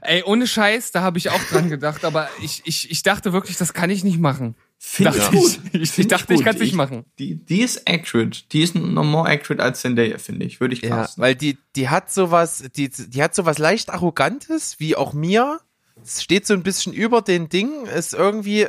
Ey, 0.01 0.23
ohne 0.23 0.47
Scheiß, 0.47 0.91
da 0.91 1.01
habe 1.01 1.17
ich 1.17 1.29
auch 1.29 1.43
dran 1.45 1.69
gedacht, 1.69 2.05
aber 2.05 2.29
ich, 2.41 2.61
ich, 2.65 2.91
ich 2.91 3.03
dachte 3.03 3.33
wirklich, 3.33 3.57
das 3.57 3.73
kann 3.73 3.89
ich 3.89 4.03
nicht 4.03 4.19
machen. 4.19 4.55
Finde 4.79 5.17
ich 5.17 5.23
ich. 5.23 5.29
gut. 5.31 5.59
Ich- 5.73 5.81
ich 5.81 5.91
Find 5.91 6.11
dachte, 6.11 6.33
ich 6.33 6.37
gut. 6.39 6.45
kann's 6.45 6.59
nicht 6.59 6.73
machen. 6.75 7.05
Die, 7.19 7.35
die 7.35 7.61
ist 7.61 7.87
accurate. 7.89 8.43
Die 8.51 8.61
ist 8.61 8.75
noch 8.75 9.03
more 9.03 9.27
accurate 9.29 9.61
als 9.63 9.81
Zendaya, 9.81 10.17
finde 10.19 10.45
ich. 10.45 10.59
Würde 10.59 10.75
ich 10.75 10.81
Ja, 10.81 10.89
casten. 10.89 11.21
weil 11.21 11.35
die, 11.35 11.57
die 11.75 11.89
hat 11.89 12.11
sowas, 12.11 12.63
die, 12.75 12.89
die 12.89 13.23
hat 13.23 13.33
sowas 13.35 13.57
leicht 13.57 13.89
Arrogantes, 13.89 14.79
wie 14.79 14.95
auch 14.95 15.13
mir. 15.13 15.59
Es 16.03 16.21
steht 16.21 16.45
so 16.45 16.53
ein 16.53 16.61
bisschen 16.61 16.93
über 16.93 17.23
den 17.23 17.49
Ding, 17.49 17.85
ist 17.87 18.13
irgendwie, 18.13 18.67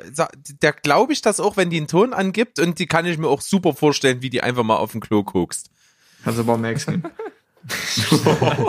der 0.62 0.72
glaube 0.72 1.12
ich 1.12 1.20
das 1.20 1.40
auch, 1.40 1.58
wenn 1.58 1.68
die 1.68 1.76
einen 1.76 1.86
Ton 1.86 2.14
angibt 2.14 2.58
und 2.58 2.78
die 2.78 2.86
kann 2.86 3.04
ich 3.04 3.18
mir 3.18 3.28
auch 3.28 3.42
super 3.42 3.74
vorstellen, 3.74 4.22
wie 4.22 4.30
die 4.30 4.42
einfach 4.42 4.62
mal 4.64 4.76
auf 4.76 4.92
den 4.92 5.02
Klo 5.02 5.22
guckst. 5.22 5.70
Kannst 6.24 6.38
du 6.38 6.42
aber 6.42 6.54
auch 6.54 6.58
Nehmen. 7.68 8.66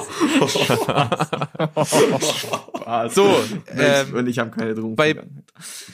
So, 3.09 3.43
ähm, 3.75 4.13
und 4.15 4.27
ich 4.27 4.39
habe 4.39 4.51
keine 4.51 4.75
Drogen. 4.75 4.95
bei- 4.95 5.15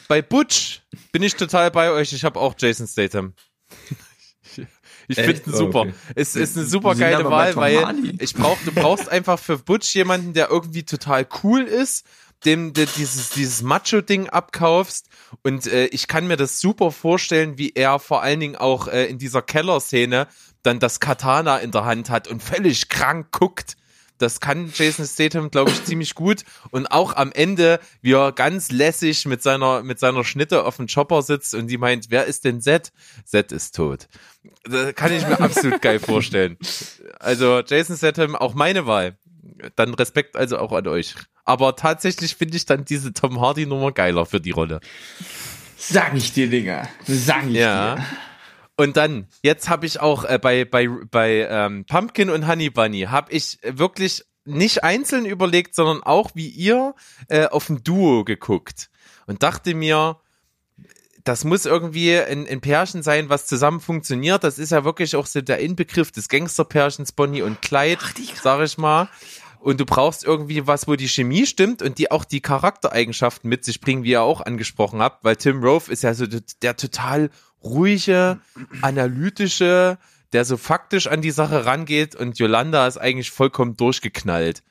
bei 0.07 0.21
Butch 0.21 0.81
bin 1.11 1.23
ich 1.23 1.35
total 1.35 1.71
bei 1.71 1.91
euch, 1.91 2.13
ich 2.13 2.23
habe 2.23 2.39
auch 2.39 2.53
Jason 2.57 2.87
Statham. 2.87 3.33
Ich 5.07 5.17
finde 5.17 5.39
ihn 5.45 5.53
super. 5.53 5.79
okay. 5.81 5.93
Es 6.15 6.35
ist 6.35 6.57
eine 6.57 6.65
super 6.65 6.95
geile 6.95 7.29
Wahl, 7.29 7.55
weil 7.55 8.15
ich 8.19 8.33
brauch, 8.33 8.57
du 8.65 8.71
brauchst 8.71 9.07
einfach 9.09 9.37
für 9.37 9.59
Butch 9.59 9.93
jemanden, 9.95 10.33
der 10.33 10.49
irgendwie 10.49 10.83
total 10.83 11.27
cool 11.43 11.61
ist, 11.61 12.05
dem 12.43 12.73
du 12.73 12.85
dieses, 12.87 13.29
dieses 13.29 13.61
Macho-Ding 13.61 14.29
abkaufst. 14.29 15.07
Und 15.43 15.67
äh, 15.67 15.85
ich 15.87 16.07
kann 16.07 16.25
mir 16.27 16.37
das 16.37 16.59
super 16.59 16.91
vorstellen, 16.91 17.57
wie 17.59 17.73
er 17.75 17.99
vor 17.99 18.23
allen 18.23 18.39
Dingen 18.39 18.55
auch 18.55 18.87
äh, 18.87 19.05
in 19.05 19.19
dieser 19.19 19.43
Kellerszene 19.43 20.27
dann 20.65 20.79
das 20.79 20.99
Katana 20.99 21.57
in 21.57 21.71
der 21.71 21.85
Hand 21.85 22.09
hat 22.09 22.27
und 22.27 22.41
völlig 22.41 22.89
krank 22.89 23.27
guckt. 23.31 23.77
Das 24.17 24.39
kann 24.39 24.71
Jason 24.73 25.05
Statham, 25.05 25.51
glaube 25.51 25.71
ich, 25.71 25.83
ziemlich 25.83 26.15
gut. 26.15 26.43
Und 26.71 26.87
auch 26.87 27.17
am 27.17 27.33
Ende, 27.33 27.81
wie 28.01 28.13
er 28.13 28.31
ganz 28.31 28.71
lässig 28.71 29.25
mit 29.25 29.43
seiner, 29.43 29.83
mit 29.83 29.99
seiner 29.99 30.23
Schnitte 30.23 30.63
auf 30.63 30.77
dem 30.77 30.87
Chopper 30.87 31.21
sitzt 31.21 31.53
und 31.53 31.67
die 31.67 31.77
meint, 31.77 32.07
wer 32.11 32.23
ist 32.25 32.45
denn 32.45 32.61
Zed? 32.61 32.93
Zed 33.25 33.51
ist 33.51 33.75
tot. 33.75 34.07
Das 34.63 34.95
kann 34.95 35.11
ich 35.11 35.27
mir 35.27 35.41
absolut 35.41 35.81
geil 35.81 35.99
vorstellen. 35.99 36.57
Also 37.19 37.61
Jason 37.65 37.97
Statham, 37.97 38.35
auch 38.37 38.53
meine 38.53 38.85
Wahl. 38.87 39.17
Dann 39.75 39.93
Respekt 39.93 40.37
also 40.37 40.59
auch 40.59 40.71
an 40.71 40.87
euch. 40.87 41.15
Aber 41.43 41.75
tatsächlich 41.75 42.35
finde 42.35 42.55
ich 42.55 42.65
dann 42.65 42.85
diese 42.85 43.11
Tom 43.13 43.41
Hardy 43.41 43.65
Nummer 43.65 43.91
geiler 43.91 44.25
für 44.25 44.39
die 44.39 44.51
Rolle. 44.51 44.79
Sag 45.77 46.15
ich 46.15 46.31
dir, 46.33 46.49
Digga. 46.49 46.87
Sag 47.05 47.47
ich 47.47 47.55
Ja. 47.55 47.95
dir. 47.95 48.05
Und 48.77 48.97
dann, 48.97 49.27
jetzt 49.41 49.69
habe 49.69 49.85
ich 49.85 49.99
auch 50.01 50.25
äh, 50.25 50.37
bei, 50.37 50.65
bei, 50.65 50.87
bei 51.09 51.47
ähm, 51.49 51.85
Pumpkin 51.85 52.29
und 52.29 52.47
Honey 52.47 52.69
Bunny, 52.69 53.03
habe 53.03 53.31
ich 53.31 53.59
wirklich 53.63 54.25
nicht 54.43 54.83
einzeln 54.83 55.25
überlegt, 55.25 55.75
sondern 55.75 56.03
auch 56.03 56.31
wie 56.33 56.49
ihr 56.49 56.93
äh, 57.29 57.45
auf 57.47 57.69
ein 57.69 57.83
Duo 57.83 58.23
geguckt 58.23 58.89
und 59.27 59.43
dachte 59.43 59.73
mir, 59.73 60.19
das 61.23 61.43
muss 61.43 61.65
irgendwie 61.65 62.15
ein, 62.15 62.47
ein 62.47 62.61
Pärchen 62.61 63.01
sein, 63.01 63.29
was 63.29 63.47
zusammen 63.47 63.79
funktioniert. 63.79 64.43
Das 64.43 64.59
ist 64.59 64.71
ja 64.71 64.85
wirklich 64.85 65.15
auch 65.15 65.25
so 65.25 65.41
der 65.41 65.57
Inbegriff 65.57 66.11
des 66.11 66.29
Gangsterpärchens 66.29 67.13
Bonnie 67.13 67.41
und 67.41 67.63
Clyde, 67.63 68.03
sag 68.43 68.61
ich 68.63 68.77
mal. 68.77 69.09
Und 69.59 69.79
du 69.79 69.85
brauchst 69.87 70.23
irgendwie 70.23 70.67
was, 70.67 70.87
wo 70.87 70.95
die 70.95 71.07
Chemie 71.09 71.47
stimmt 71.47 71.81
und 71.81 71.97
die 71.97 72.11
auch 72.11 72.25
die 72.25 72.41
Charaktereigenschaften 72.41 73.49
mit 73.49 73.65
sich 73.65 73.81
bringen, 73.81 74.03
wie 74.03 74.11
ihr 74.11 74.21
auch 74.21 74.41
angesprochen 74.41 75.01
habt, 75.01 75.23
weil 75.23 75.37
Tim 75.37 75.63
Roth 75.63 75.87
ist 75.87 76.03
ja 76.03 76.13
so 76.13 76.27
der 76.61 76.77
total 76.77 77.31
ruhige, 77.65 78.39
analytische, 78.81 79.97
der 80.33 80.45
so 80.45 80.57
faktisch 80.57 81.07
an 81.07 81.21
die 81.21 81.31
Sache 81.31 81.65
rangeht 81.65 82.15
und 82.15 82.37
Yolanda 82.39 82.87
ist 82.87 82.97
eigentlich 82.97 83.31
vollkommen 83.31 83.75
durchgeknallt. 83.75 84.63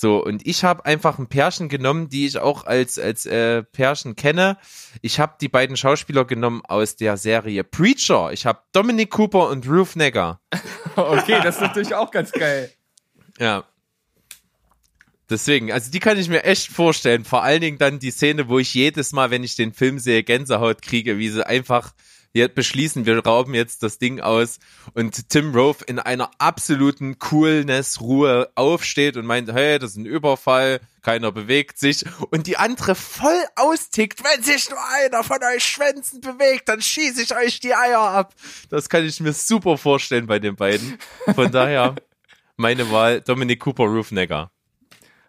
So, 0.00 0.22
und 0.24 0.46
ich 0.46 0.62
habe 0.62 0.86
einfach 0.86 1.18
ein 1.18 1.26
Pärchen 1.26 1.68
genommen, 1.68 2.08
die 2.08 2.26
ich 2.26 2.38
auch 2.38 2.64
als, 2.64 3.00
als 3.00 3.26
äh, 3.26 3.64
Pärchen 3.64 4.14
kenne. 4.14 4.56
Ich 5.02 5.18
habe 5.18 5.34
die 5.40 5.48
beiden 5.48 5.76
Schauspieler 5.76 6.24
genommen 6.24 6.62
aus 6.64 6.94
der 6.94 7.16
Serie 7.16 7.64
Preacher. 7.64 8.32
Ich 8.32 8.46
habe 8.46 8.60
Dominic 8.70 9.10
Cooper 9.10 9.48
und 9.48 9.68
Ruth 9.68 9.96
Negger. 9.96 10.40
Okay, 10.96 11.38
das 11.44 11.56
ist 11.56 11.60
natürlich 11.60 11.94
auch 11.94 12.10
ganz 12.10 12.32
geil. 12.32 12.72
Ja. 13.38 13.62
Deswegen, 15.30 15.70
also 15.70 15.92
die 15.92 16.00
kann 16.00 16.18
ich 16.18 16.28
mir 16.28 16.42
echt 16.42 16.72
vorstellen. 16.72 17.24
Vor 17.24 17.44
allen 17.44 17.60
Dingen 17.60 17.78
dann 17.78 18.00
die 18.00 18.10
Szene, 18.10 18.48
wo 18.48 18.58
ich 18.58 18.74
jedes 18.74 19.12
Mal, 19.12 19.30
wenn 19.30 19.44
ich 19.44 19.54
den 19.54 19.72
Film 19.72 20.00
sehe, 20.00 20.24
Gänsehaut 20.24 20.82
kriege, 20.82 21.18
wie 21.18 21.28
sie 21.28 21.46
einfach 21.46 21.92
jetzt 22.32 22.54
beschließen, 22.54 23.06
wir 23.06 23.24
rauben 23.24 23.54
jetzt 23.54 23.82
das 23.82 23.98
Ding 23.98 24.20
aus 24.20 24.58
und 24.94 25.28
Tim 25.30 25.54
Roth 25.54 25.82
in 25.82 25.98
einer 25.98 26.30
absoluten 26.38 27.18
Coolness, 27.18 28.00
Ruhe 28.00 28.50
aufsteht 28.54 29.16
und 29.16 29.26
meint, 29.26 29.52
hey, 29.52 29.78
das 29.78 29.92
ist 29.92 29.96
ein 29.96 30.06
Überfall, 30.06 30.80
keiner 31.02 31.32
bewegt 31.32 31.78
sich 31.78 32.04
und 32.30 32.46
die 32.46 32.56
andere 32.56 32.94
voll 32.94 33.42
austickt, 33.56 34.22
wenn 34.24 34.42
sich 34.42 34.68
nur 34.70 34.78
einer 34.96 35.24
von 35.24 35.38
euch 35.54 35.64
Schwänzen 35.64 36.20
bewegt, 36.20 36.68
dann 36.68 36.82
schieße 36.82 37.22
ich 37.22 37.34
euch 37.34 37.60
die 37.60 37.74
Eier 37.74 38.00
ab. 38.00 38.34
Das 38.70 38.88
kann 38.88 39.04
ich 39.04 39.20
mir 39.20 39.32
super 39.32 39.78
vorstellen 39.78 40.26
bei 40.26 40.38
den 40.38 40.56
beiden. 40.56 40.98
Von 41.34 41.50
daher 41.50 41.94
meine 42.56 42.90
Wahl 42.90 43.20
Dominic 43.20 43.60
Cooper, 43.60 43.84
Ruth 43.84 44.12
Negger. 44.12 44.50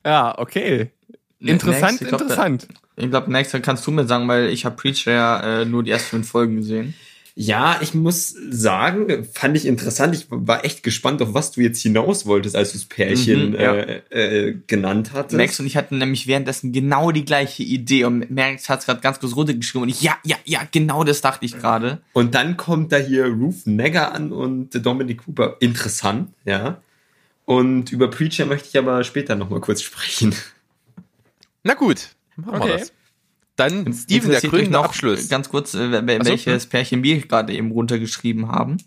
Ja, 0.05 0.37
okay. 0.37 0.91
Interessant, 1.39 1.99
glaub, 1.99 2.21
interessant. 2.21 2.67
Da, 2.95 3.03
ich 3.03 3.09
glaube, 3.09 3.31
nächster 3.31 3.59
kannst 3.59 3.87
du 3.87 3.91
mir 3.91 4.05
sagen, 4.05 4.27
weil 4.27 4.49
ich 4.49 4.65
habe 4.65 4.75
Preacher 4.75 5.11
ja 5.11 5.61
äh, 5.61 5.65
nur 5.65 5.83
die 5.83 5.91
ersten 5.91 6.09
fünf 6.09 6.29
Folgen 6.29 6.57
gesehen. 6.57 6.93
Ja, 7.41 7.77
ich 7.79 7.93
muss 7.93 8.35
sagen, 8.49 9.25
fand 9.31 9.55
ich 9.55 9.65
interessant. 9.65 10.13
Ich 10.13 10.25
war 10.29 10.65
echt 10.65 10.83
gespannt, 10.83 11.21
auf 11.21 11.33
was 11.33 11.51
du 11.51 11.61
jetzt 11.61 11.81
hinaus 11.81 12.25
wolltest, 12.25 12.53
als 12.57 12.73
du 12.73 12.77
das 12.79 12.85
Pärchen 12.85 13.51
Mhm, 13.51 13.55
ja. 13.55 13.75
äh, 13.75 14.01
äh, 14.47 14.57
genannt 14.67 15.11
hattest. 15.13 15.37
Max 15.37 15.57
und 15.57 15.65
ich 15.65 15.77
hatten 15.77 15.99
nämlich 15.99 16.27
währenddessen 16.27 16.73
genau 16.73 17.11
die 17.11 17.23
gleiche 17.23 17.63
Idee 17.63 18.03
und 18.03 18.29
Max 18.29 18.67
hat 18.67 18.79
es 18.79 18.85
gerade 18.85 18.99
ganz 18.99 19.21
kurz 19.21 19.37
runtergeschrieben 19.37 19.83
und 19.83 19.89
ich, 19.89 20.01
ja, 20.01 20.17
ja, 20.25 20.35
ja, 20.43 20.59
genau 20.69 21.05
das 21.05 21.21
dachte 21.21 21.45
ich 21.45 21.57
gerade. 21.57 22.01
Und 22.11 22.35
dann 22.35 22.57
kommt 22.57 22.91
da 22.91 22.97
hier 22.97 23.27
Ruth 23.27 23.65
Negger 23.65 24.13
an 24.13 24.33
und 24.33 24.71
Dominic 24.85 25.23
Cooper. 25.23 25.55
Interessant, 25.61 26.33
ja. 26.43 26.81
Und 27.45 27.93
über 27.93 28.09
Preacher 28.09 28.45
möchte 28.47 28.67
ich 28.67 28.77
aber 28.77 29.01
später 29.05 29.35
nochmal 29.35 29.61
kurz 29.61 29.81
sprechen. 29.81 30.35
Na 31.63 31.73
gut, 31.73 32.09
machen 32.35 32.53
wir 32.59 32.61
Okay. 32.65 32.77
das. 32.79 32.93
Dann 33.55 33.91
Steven, 33.93 34.29
der 34.31 34.39
krönende 34.41 34.71
noch 34.71 34.85
Abschluss. 34.85 35.27
Ganz 35.27 35.49
kurz, 35.49 35.73
äh, 35.73 35.77
wel- 35.91 36.19
Ach 36.21 36.25
so, 36.25 36.31
welches 36.31 36.65
Pärchen 36.67 37.03
wir 37.03 37.19
gerade 37.19 37.53
eben 37.53 37.71
runtergeschrieben 37.71 38.47
haben. 38.49 38.77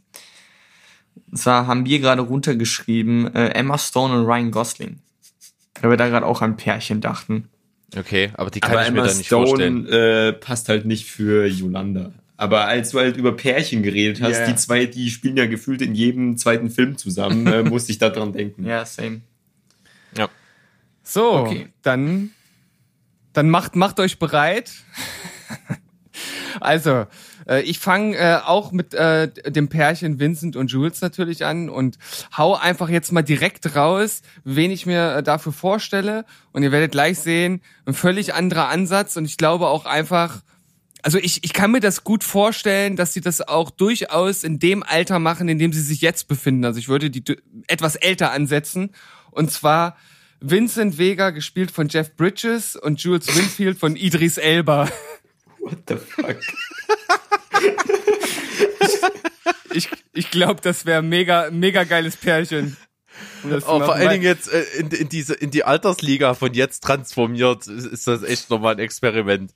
Und 1.31 1.37
zwar 1.39 1.67
haben 1.67 1.85
wir 1.85 1.99
gerade 2.01 2.23
runtergeschrieben 2.23 3.35
äh, 3.35 3.49
Emma 3.51 3.77
Stone 3.77 4.15
und 4.19 4.25
Ryan 4.27 4.51
Gosling. 4.51 4.99
Weil 5.81 5.91
wir 5.91 5.97
da 5.99 6.09
gerade 6.09 6.25
auch 6.25 6.41
an 6.41 6.57
Pärchen 6.57 7.01
dachten. 7.03 7.49
Okay, 7.95 8.31
aber 8.35 8.49
die 8.51 8.61
kann 8.61 8.73
aber 8.73 8.83
ich 8.87 8.91
mir 8.93 8.99
Emma 9.01 9.09
da 9.09 9.15
nicht 9.15 9.29
vorstellen. 9.29 9.87
Stone 9.87 10.29
äh, 10.29 10.33
passt 10.33 10.71
halt 10.71 10.87
nicht 10.87 11.05
für 11.11 11.47
Yolanda. 11.47 12.13
Aber 12.39 12.67
als 12.67 12.91
du 12.91 12.99
halt 12.99 13.19
über 13.19 13.37
Pärchen 13.37 13.83
geredet 13.83 14.23
hast, 14.23 14.39
Ja. 14.39 14.47
die 14.47 14.57
zwei, 14.57 14.87
die 14.87 15.11
spielen 15.11 15.37
ja 15.37 15.47
gefühlt 15.47 15.83
in 15.83 15.95
jedem 15.95 16.39
zweiten 16.39 16.71
Film 16.71 16.97
zusammen, 16.97 17.47
äh, 17.47 17.63
musste 17.69 17.93
ich 17.93 17.99
da 17.99 18.09
dran 18.09 18.33
denken. 18.33 18.65
Ja, 18.65 18.87
same. 18.87 19.21
Ja. 20.17 20.29
So, 21.03 21.33
Okay. 21.33 21.69
dann, 21.83 22.31
dann 23.33 23.51
macht, 23.51 23.77
macht 23.77 24.01
euch 24.01 24.19
bereit. 24.19 24.73
also, 26.61 27.07
äh, 27.49 27.63
ich 27.63 27.79
fange 27.79 28.17
äh, 28.17 28.39
auch 28.45 28.73
mit 28.73 28.95
äh, 28.95 29.29
dem 29.29 29.69
Pärchen 29.69 30.19
Vincent 30.19 30.57
und 30.57 30.71
Jules 30.71 31.01
natürlich 31.01 31.45
an 31.45 31.69
und 31.69 31.99
hau 32.37 32.55
einfach 32.55 32.89
jetzt 32.89 33.13
mal 33.13 33.23
direkt 33.23 33.75
raus, 33.77 34.23
wen 34.45 34.71
ich 34.71 34.87
mir 34.87 35.17
äh, 35.17 35.23
dafür 35.23 35.53
vorstelle. 35.53 36.25
Und 36.53 36.63
ihr 36.63 36.73
werdet 36.73 36.93
gleich 36.93 37.19
sehen, 37.19 37.61
ein 37.87 37.95
völlig 37.95 38.35
anderer 38.35 38.69
Ansatz. 38.69 39.17
Und 39.17 39.25
ich 39.25 39.37
glaube 39.37 39.69
auch 39.69 39.87
einfach, 39.87 40.43
also 41.03 41.19
ich, 41.19 41.45
ich 41.45 41.53
kann 41.53 41.73
mir 41.73 41.81
das 41.81 42.05
gut 42.05 42.25
vorstellen, 42.25 42.97
dass 42.97 43.13
sie 43.13 43.21
das 43.21 43.47
auch 43.47 43.71
durchaus 43.71 44.45
in 44.45 44.59
dem 44.59 44.83
Alter 44.83 45.19
machen, 45.19 45.49
in 45.49 45.59
dem 45.59 45.73
sie 45.73 45.83
sich 45.83 46.01
jetzt 46.01 46.29
befinden. 46.29 46.65
Also 46.65 46.79
ich 46.79 46.89
würde 46.89 47.11
die 47.11 47.25
etwas 47.67 47.97
älter 47.97 48.33
ansetzen. 48.33 48.91
Und 49.31 49.51
zwar 49.51 49.97
Vincent 50.43 50.99
Vega, 50.99 51.31
gespielt 51.31 51.71
von 51.71 51.89
Jeff 51.89 52.15
Bridges 52.17 52.77
und 52.77 53.03
Jules 53.03 53.27
Winfield 53.37 53.79
von 53.79 53.97
Idris 53.97 54.39
Elba. 54.39 54.89
What 55.61 55.79
the 55.89 55.97
fuck? 55.97 56.37
Ich, 59.75 59.89
ich 60.13 60.31
glaube, 60.31 60.61
das 60.61 60.87
wäre 60.87 61.03
mega, 61.03 61.49
mega 61.51 61.85
geiles 61.85 62.17
Pärchen. 62.17 62.77
Oh, 63.45 63.61
vor 63.61 63.95
allen 63.95 64.11
Dingen 64.11 64.23
jetzt 64.23 64.53
äh, 64.53 64.63
in, 64.79 64.91
in 64.91 65.09
diese 65.09 65.35
in 65.35 65.51
die 65.51 65.65
Altersliga 65.65 66.35
von 66.35 66.55
jetzt 66.55 66.83
transformiert, 66.85 67.67
ist, 67.67 67.87
ist 67.87 68.07
das 68.07 68.23
echt 68.23 68.51
nochmal 68.51 68.75
ein 68.75 68.79
Experiment. 68.79 69.53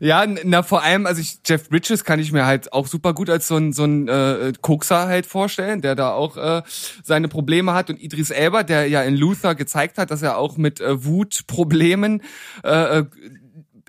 Ja, 0.00 0.24
na 0.44 0.62
vor 0.62 0.82
allem, 0.82 1.06
also 1.06 1.20
ich, 1.20 1.40
Jeff 1.44 1.68
Bridges 1.68 2.04
kann 2.04 2.20
ich 2.20 2.32
mir 2.32 2.46
halt 2.46 2.72
auch 2.72 2.86
super 2.86 3.14
gut 3.14 3.30
als 3.30 3.48
so 3.48 3.56
ein 3.56 3.72
so 3.72 3.84
ein 3.84 4.08
äh, 4.08 4.52
Kokser 4.60 5.08
halt 5.08 5.26
vorstellen, 5.26 5.80
der 5.80 5.94
da 5.94 6.12
auch 6.12 6.36
äh, 6.36 6.62
seine 7.02 7.28
Probleme 7.28 7.74
hat 7.74 7.90
und 7.90 8.00
Idris 8.00 8.30
Elba, 8.30 8.62
der 8.62 8.88
ja 8.88 9.02
in 9.02 9.16
Luther 9.16 9.54
gezeigt 9.54 9.98
hat, 9.98 10.10
dass 10.10 10.22
er 10.22 10.38
auch 10.38 10.56
mit 10.56 10.80
äh, 10.80 11.04
Wutproblemen 11.04 12.22
äh, 12.64 12.98
äh, 12.98 13.04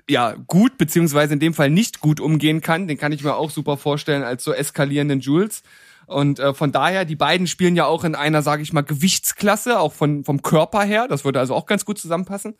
ja 0.08 0.34
gut 0.46 0.78
beziehungsweise 0.78 1.34
in 1.34 1.40
dem 1.40 1.54
Fall 1.54 1.70
nicht 1.70 2.00
gut 2.00 2.20
umgehen 2.20 2.60
kann, 2.60 2.88
den 2.88 2.98
kann 2.98 3.12
ich 3.12 3.22
mir 3.22 3.36
auch 3.36 3.50
super 3.50 3.76
vorstellen 3.76 4.24
als 4.24 4.42
so 4.42 4.52
eskalierenden 4.52 5.20
Jules. 5.20 5.62
Und 6.06 6.40
äh, 6.40 6.54
von 6.54 6.72
daher, 6.72 7.04
die 7.04 7.14
beiden 7.14 7.46
spielen 7.46 7.76
ja 7.76 7.86
auch 7.86 8.02
in 8.02 8.16
einer, 8.16 8.42
sage 8.42 8.62
ich 8.62 8.72
mal, 8.72 8.80
Gewichtsklasse, 8.80 9.78
auch 9.78 9.92
von 9.92 10.24
vom 10.24 10.42
Körper 10.42 10.82
her. 10.82 11.06
Das 11.08 11.24
würde 11.24 11.38
also 11.38 11.54
auch 11.54 11.66
ganz 11.66 11.84
gut 11.84 11.98
zusammenpassen. 11.98 12.56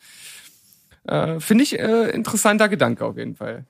Äh, 1.05 1.41
Finde 1.41 1.65
ich 1.65 1.79
äh, 1.79 2.11
interessanter 2.11 2.69
Gedanke 2.69 3.05
auf 3.05 3.17
jeden 3.17 3.37
Fall. 3.37 3.65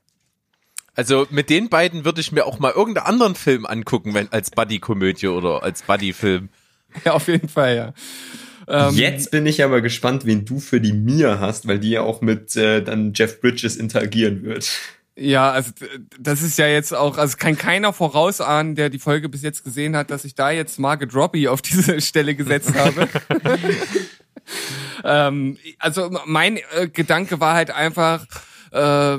Also 0.94 1.26
mit 1.30 1.50
den 1.50 1.68
beiden 1.68 2.04
würde 2.04 2.20
ich 2.20 2.32
mir 2.32 2.44
auch 2.44 2.58
mal 2.58 2.72
irgendeinen 2.72 3.06
anderen 3.06 3.34
Film 3.34 3.64
angucken, 3.64 4.14
wenn 4.14 4.30
als 4.32 4.50
Buddy-Komödie 4.50 5.28
oder 5.28 5.62
als 5.62 5.82
Buddy-Film. 5.82 6.48
Ja, 7.04 7.12
auf 7.12 7.28
jeden 7.28 7.48
Fall, 7.48 7.76
ja. 7.76 7.94
Ähm, 8.66 8.94
Jetzt 8.96 9.30
bin 9.30 9.46
ich 9.46 9.62
aber 9.62 9.80
gespannt, 9.80 10.26
wen 10.26 10.44
du 10.44 10.58
für 10.58 10.80
die 10.80 10.92
Mia 10.92 11.38
hast, 11.38 11.68
weil 11.68 11.78
die 11.78 11.90
ja 11.90 12.02
auch 12.02 12.20
mit 12.20 12.56
äh, 12.56 12.82
dann 12.82 13.12
Jeff 13.14 13.40
Bridges 13.40 13.76
interagieren 13.76 14.42
wird. 14.42 14.68
Ja, 15.16 15.50
also 15.50 15.72
das 16.18 16.42
ist 16.42 16.58
ja 16.58 16.66
jetzt 16.66 16.94
auch, 16.94 17.18
also 17.18 17.36
kann 17.36 17.58
keiner 17.58 17.92
vorausahnen, 17.92 18.74
der 18.74 18.90
die 18.90 18.98
Folge 18.98 19.28
bis 19.28 19.42
jetzt 19.42 19.64
gesehen 19.64 19.94
hat, 19.94 20.10
dass 20.10 20.24
ich 20.24 20.34
da 20.34 20.50
jetzt 20.50 20.78
Margaret 20.78 21.14
Robbie 21.14 21.48
auf 21.48 21.62
diese 21.62 22.00
Stelle 22.00 22.34
gesetzt 22.34 22.74
habe. 22.74 23.08
ähm, 25.04 25.58
also 25.78 26.10
mein 26.26 26.58
äh, 26.74 26.88
Gedanke 26.88 27.40
war 27.40 27.54
halt 27.54 27.70
einfach, 27.70 28.26
äh, 28.72 29.18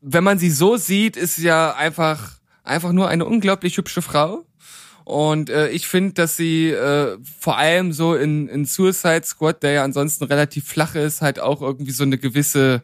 wenn 0.00 0.24
man 0.24 0.38
sie 0.38 0.50
so 0.50 0.76
sieht, 0.76 1.16
ist 1.16 1.36
sie 1.36 1.46
ja 1.46 1.74
einfach 1.74 2.38
einfach 2.64 2.92
nur 2.92 3.08
eine 3.08 3.24
unglaublich 3.24 3.76
hübsche 3.76 4.02
Frau. 4.02 4.44
Und 5.04 5.50
äh, 5.50 5.68
ich 5.70 5.88
finde, 5.88 6.14
dass 6.14 6.36
sie 6.36 6.70
äh, 6.70 7.18
vor 7.40 7.58
allem 7.58 7.92
so 7.92 8.14
in, 8.14 8.48
in 8.48 8.64
Suicide 8.64 9.24
Squad, 9.24 9.62
der 9.62 9.72
ja 9.72 9.84
ansonsten 9.84 10.24
relativ 10.24 10.66
flach 10.68 10.94
ist, 10.94 11.22
halt 11.22 11.40
auch 11.40 11.60
irgendwie 11.60 11.90
so 11.90 12.04
eine 12.04 12.18
gewisse 12.18 12.82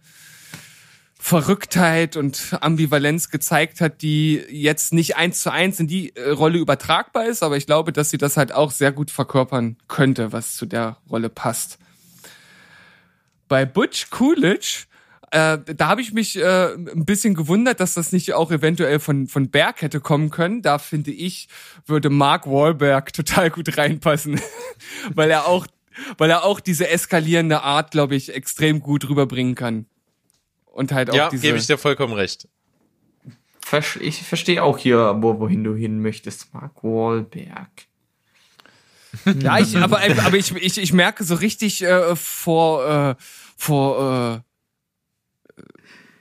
Verrücktheit 1.28 2.16
und 2.16 2.56
Ambivalenz 2.62 3.28
gezeigt 3.28 3.82
hat, 3.82 4.00
die 4.00 4.42
jetzt 4.48 4.94
nicht 4.94 5.16
eins 5.16 5.42
zu 5.42 5.52
eins 5.52 5.78
in 5.78 5.86
die 5.86 6.16
äh, 6.16 6.30
Rolle 6.30 6.58
übertragbar 6.58 7.26
ist, 7.26 7.42
aber 7.42 7.58
ich 7.58 7.66
glaube, 7.66 7.92
dass 7.92 8.08
sie 8.08 8.16
das 8.16 8.38
halt 8.38 8.50
auch 8.50 8.70
sehr 8.70 8.92
gut 8.92 9.10
verkörpern 9.10 9.76
könnte, 9.88 10.32
was 10.32 10.56
zu 10.56 10.64
der 10.64 10.96
Rolle 11.10 11.28
passt. 11.28 11.78
Bei 13.46 13.66
Butch 13.66 14.08
Coolidge, 14.08 14.86
äh, 15.30 15.58
da 15.58 15.88
habe 15.88 16.00
ich 16.00 16.14
mich 16.14 16.38
äh, 16.38 16.72
ein 16.72 17.04
bisschen 17.04 17.34
gewundert, 17.34 17.80
dass 17.80 17.92
das 17.92 18.10
nicht 18.10 18.32
auch 18.32 18.50
eventuell 18.50 18.98
von, 18.98 19.28
von 19.28 19.50
Berg 19.50 19.82
hätte 19.82 20.00
kommen 20.00 20.30
können. 20.30 20.62
Da 20.62 20.78
finde 20.78 21.10
ich, 21.10 21.48
würde 21.84 22.08
Mark 22.08 22.46
Wahlberg 22.46 23.12
total 23.12 23.50
gut 23.50 23.76
reinpassen, 23.76 24.40
weil 25.14 25.30
er 25.30 25.46
auch, 25.46 25.66
weil 26.16 26.30
er 26.30 26.44
auch 26.44 26.58
diese 26.58 26.88
eskalierende 26.88 27.60
Art, 27.60 27.90
glaube 27.90 28.16
ich, 28.16 28.34
extrem 28.34 28.80
gut 28.80 29.10
rüberbringen 29.10 29.56
kann. 29.56 29.84
Und 30.78 30.92
halt 30.92 31.10
auch 31.10 31.14
Ja, 31.14 31.28
diese. 31.28 31.42
gebe 31.42 31.58
ich 31.58 31.66
dir 31.66 31.76
vollkommen 31.76 32.12
recht. 32.14 32.46
Ich 34.00 34.22
verstehe 34.22 34.62
auch 34.62 34.78
hier, 34.78 35.16
wo, 35.18 35.40
wohin 35.40 35.62
du 35.64 35.74
hin 35.74 36.00
möchtest. 36.00 36.54
Mark 36.54 36.82
Wahlberg. 36.82 37.68
Ja, 39.42 39.58
ich, 39.58 39.76
aber, 39.76 40.00
aber 40.24 40.36
ich, 40.36 40.54
ich, 40.54 40.78
ich 40.78 40.92
merke 40.92 41.24
so 41.24 41.34
richtig 41.34 41.82
äh, 41.82 42.14
vor, 42.14 42.86
äh, 42.86 43.14
vor 43.56 44.42
äh, 45.56 45.62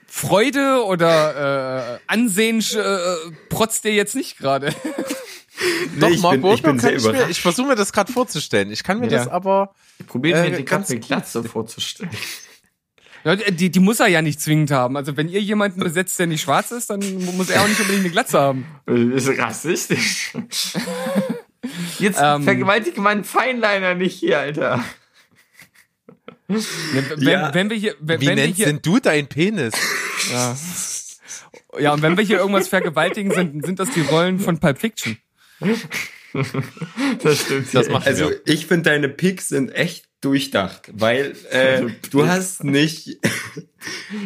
Freude 0.06 0.84
oder 0.84 1.94
äh, 1.94 1.98
Ansehen 2.06 2.60
äh, 2.74 3.14
protzt 3.50 3.84
dir 3.84 3.92
jetzt 3.92 4.16
nicht 4.16 4.38
gerade. 4.38 4.74
Doch, 6.00 6.08
ich 6.08 6.20
Mark 6.20 6.40
bin- 6.40 6.50
ich 6.52 6.62
bin 6.62 6.78
sehr 6.78 6.96
ich 6.96 7.04
mir, 7.04 7.28
ich 7.28 7.40
versuche 7.40 7.68
mir 7.68 7.74
das 7.76 7.92
gerade 7.92 8.12
vorzustellen. 8.12 8.70
Ich 8.72 8.82
kann 8.82 8.98
mir 9.00 9.08
Ja. 9.08 9.18
das 9.18 9.28
aber, 9.28 9.74
Probiert 10.06 10.38
Äh, 10.38 10.50
mir 10.50 10.56
die 10.56 10.64
ganz 10.64 10.88
ganze 10.88 10.98
Glatze 10.98 11.44
vorzustellen. 11.44 12.10
Ja, 13.24 13.36
die, 13.36 13.70
die 13.70 13.80
muss 13.80 14.00
er 14.00 14.06
ja 14.08 14.22
nicht 14.22 14.40
zwingend 14.40 14.70
haben. 14.70 14.96
Also 14.96 15.16
wenn 15.16 15.28
ihr 15.28 15.40
jemanden 15.40 15.80
besetzt, 15.80 16.18
der 16.18 16.26
nicht 16.28 16.42
schwarz 16.42 16.70
ist, 16.70 16.90
dann 16.90 17.00
muss 17.36 17.50
er 17.50 17.62
auch 17.62 17.68
nicht 17.68 17.80
unbedingt 17.80 18.04
eine 18.04 18.12
Glatze 18.12 18.38
haben. 18.38 18.66
Das 18.86 19.26
ist 19.26 19.38
rassistisch. 19.38 20.32
Jetzt 21.98 22.20
Ähm. 22.22 22.44
vergewaltige 22.44 23.00
meinen 23.00 23.24
Feinliner 23.24 23.94
nicht 23.94 24.18
hier, 24.18 24.38
Alter. 24.38 24.82
Wenn, 26.46 27.04
Ja. 27.18 27.52
wenn 27.52 27.68
wir 27.68 27.76
hier, 27.76 27.94
wenn, 28.00 28.20
wie 28.20 28.26
wenn 28.26 28.36
wir 28.36 28.44
nennst 28.44 28.56
hier, 28.56 28.66
denn 28.66 28.80
du 28.80 28.98
deinen 29.00 29.26
Penis? 29.26 29.74
ja. 30.32 30.56
ja, 31.78 31.92
und 31.92 32.00
wenn 32.02 32.16
wir 32.16 32.24
hier 32.24 32.38
irgendwas 32.38 32.68
vergewaltigen, 32.68 33.32
sind, 33.32 33.66
sind 33.66 33.78
das 33.78 33.90
die 33.90 34.00
Rollen 34.00 34.38
von 34.38 34.58
Pulp 34.58 34.78
Fiction. 34.78 35.18
Das 37.22 37.40
stimmt. 37.40 37.74
Das 37.74 37.88
macht 37.88 38.06
Also 38.06 38.30
wir. 38.30 38.40
ich 38.46 38.66
finde 38.66 38.90
deine 38.90 39.08
Picks 39.08 39.48
sind 39.48 39.70
echt 39.74 40.07
durchdacht, 40.20 40.90
weil 40.92 41.34
äh, 41.50 41.86
du 42.10 42.26
hast 42.26 42.64
nicht 42.64 43.06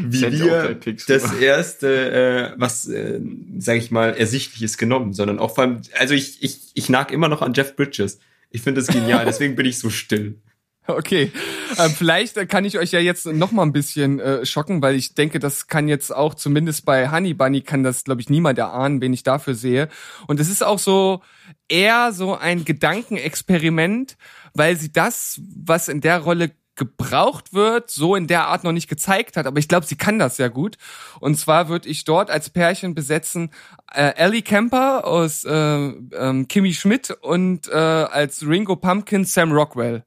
wie 0.02 0.22
wir 0.22 0.78
das 1.06 1.34
erste, 1.34 2.52
äh, 2.54 2.60
was 2.60 2.88
äh, 2.88 3.20
sage 3.58 3.78
ich 3.78 3.90
mal 3.90 4.14
ersichtliches 4.14 4.78
genommen, 4.78 5.12
sondern 5.12 5.38
auch 5.38 5.54
vor 5.54 5.64
allem, 5.64 5.82
also 5.98 6.14
ich 6.14 6.42
ich 6.42 6.70
ich 6.74 6.88
nag 6.88 7.10
immer 7.12 7.28
noch 7.28 7.42
an 7.42 7.52
Jeff 7.54 7.76
Bridges. 7.76 8.18
Ich 8.50 8.62
finde 8.62 8.80
das 8.82 8.88
genial, 8.88 9.24
deswegen 9.24 9.56
bin 9.56 9.66
ich 9.66 9.78
so 9.78 9.90
still. 9.90 10.36
Okay, 10.88 11.30
ähm, 11.78 11.92
vielleicht 11.92 12.36
äh, 12.36 12.44
kann 12.44 12.64
ich 12.64 12.76
euch 12.76 12.90
ja 12.90 12.98
jetzt 12.98 13.26
noch 13.26 13.52
mal 13.52 13.62
ein 13.62 13.72
bisschen 13.72 14.18
äh, 14.18 14.44
schocken, 14.44 14.82
weil 14.82 14.96
ich 14.96 15.14
denke, 15.14 15.38
das 15.38 15.68
kann 15.68 15.86
jetzt 15.86 16.12
auch 16.12 16.34
zumindest 16.34 16.84
bei 16.84 17.08
Honey 17.08 17.34
Bunny 17.34 17.60
kann 17.60 17.84
das, 17.84 18.02
glaube 18.02 18.20
ich, 18.20 18.28
niemand 18.28 18.58
erahnen, 18.58 19.00
wen 19.00 19.12
ich 19.12 19.22
dafür 19.22 19.54
sehe. 19.54 19.88
Und 20.26 20.40
es 20.40 20.48
ist 20.48 20.64
auch 20.64 20.80
so 20.80 21.22
eher 21.68 22.10
so 22.10 22.34
ein 22.36 22.64
Gedankenexperiment, 22.64 24.16
weil 24.54 24.76
sie 24.76 24.92
das, 24.92 25.40
was 25.54 25.88
in 25.88 26.00
der 26.00 26.20
Rolle 26.20 26.52
gebraucht 26.74 27.52
wird, 27.52 27.90
so 27.90 28.16
in 28.16 28.26
der 28.26 28.46
Art 28.46 28.64
noch 28.64 28.72
nicht 28.72 28.88
gezeigt 28.88 29.36
hat. 29.36 29.46
Aber 29.46 29.58
ich 29.58 29.68
glaube, 29.68 29.86
sie 29.86 29.96
kann 29.96 30.18
das 30.18 30.36
sehr 30.36 30.50
gut. 30.50 30.78
Und 31.20 31.38
zwar 31.38 31.68
würde 31.68 31.88
ich 31.88 32.04
dort 32.04 32.30
als 32.30 32.50
Pärchen 32.50 32.94
besetzen 32.94 33.50
äh, 33.92 34.14
Ellie 34.16 34.42
Kemper 34.42 35.06
aus 35.06 35.44
äh, 35.44 35.52
ähm, 35.52 36.48
Kimmy 36.48 36.72
Schmidt 36.72 37.10
und 37.10 37.68
äh, 37.68 37.74
als 37.74 38.46
Ringo 38.46 38.76
Pumpkin 38.76 39.24
Sam 39.24 39.52
Rockwell. 39.52 40.04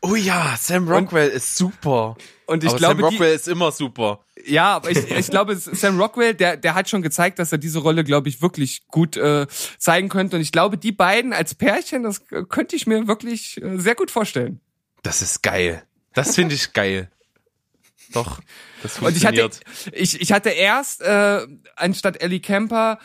Oh 0.00 0.14
ja, 0.14 0.54
Sam 0.56 0.88
Rockwell 0.88 1.28
ist 1.28 1.56
super. 1.56 2.16
Und 2.48 2.64
ich 2.64 2.70
aber 2.70 2.78
glaube, 2.78 3.02
Sam 3.02 3.10
die, 3.10 3.16
Rockwell 3.16 3.34
ist 3.34 3.46
immer 3.46 3.70
super. 3.72 4.24
ja, 4.46 4.76
aber 4.76 4.90
ich, 4.90 5.10
ich 5.10 5.26
glaube, 5.26 5.54
Sam 5.54 6.00
Rockwell, 6.00 6.32
der, 6.32 6.56
der 6.56 6.74
hat 6.74 6.88
schon 6.88 7.02
gezeigt, 7.02 7.38
dass 7.38 7.52
er 7.52 7.58
diese 7.58 7.78
Rolle, 7.78 8.04
glaube 8.04 8.30
ich, 8.30 8.40
wirklich 8.40 8.86
gut 8.86 9.18
äh, 9.18 9.46
zeigen 9.76 10.08
könnte. 10.08 10.36
Und 10.36 10.42
ich 10.42 10.50
glaube, 10.50 10.78
die 10.78 10.92
beiden 10.92 11.34
als 11.34 11.54
Pärchen, 11.54 12.04
das 12.04 12.22
könnte 12.48 12.74
ich 12.74 12.86
mir 12.86 13.06
wirklich 13.06 13.62
äh, 13.62 13.76
sehr 13.76 13.94
gut 13.94 14.10
vorstellen. 14.10 14.60
Das 15.02 15.20
ist 15.20 15.42
geil. 15.42 15.82
Das 16.14 16.36
finde 16.36 16.54
ich 16.54 16.72
geil. 16.72 17.10
Doch, 18.14 18.40
das 18.82 18.98
Und 18.98 19.14
ich 19.14 19.26
hatte, 19.26 19.42
funktioniert. 19.42 20.00
ich, 20.00 20.18
ich 20.18 20.32
hatte 20.32 20.48
erst 20.48 21.02
äh, 21.02 21.46
anstatt 21.76 22.22
Ellie 22.22 22.40
Kemper 22.40 22.98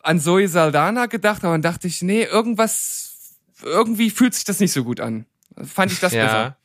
an 0.00 0.20
Zoe 0.20 0.46
Saldana 0.46 1.06
gedacht, 1.06 1.42
aber 1.42 1.54
dann 1.54 1.62
dachte 1.62 1.88
ich, 1.88 2.02
nee, 2.02 2.22
irgendwas, 2.22 3.34
irgendwie 3.64 4.10
fühlt 4.10 4.34
sich 4.34 4.44
das 4.44 4.60
nicht 4.60 4.72
so 4.72 4.84
gut 4.84 5.00
an. 5.00 5.26
Fand 5.60 5.90
ich 5.90 5.98
das 5.98 6.12
ja. 6.12 6.24
besser. 6.24 6.56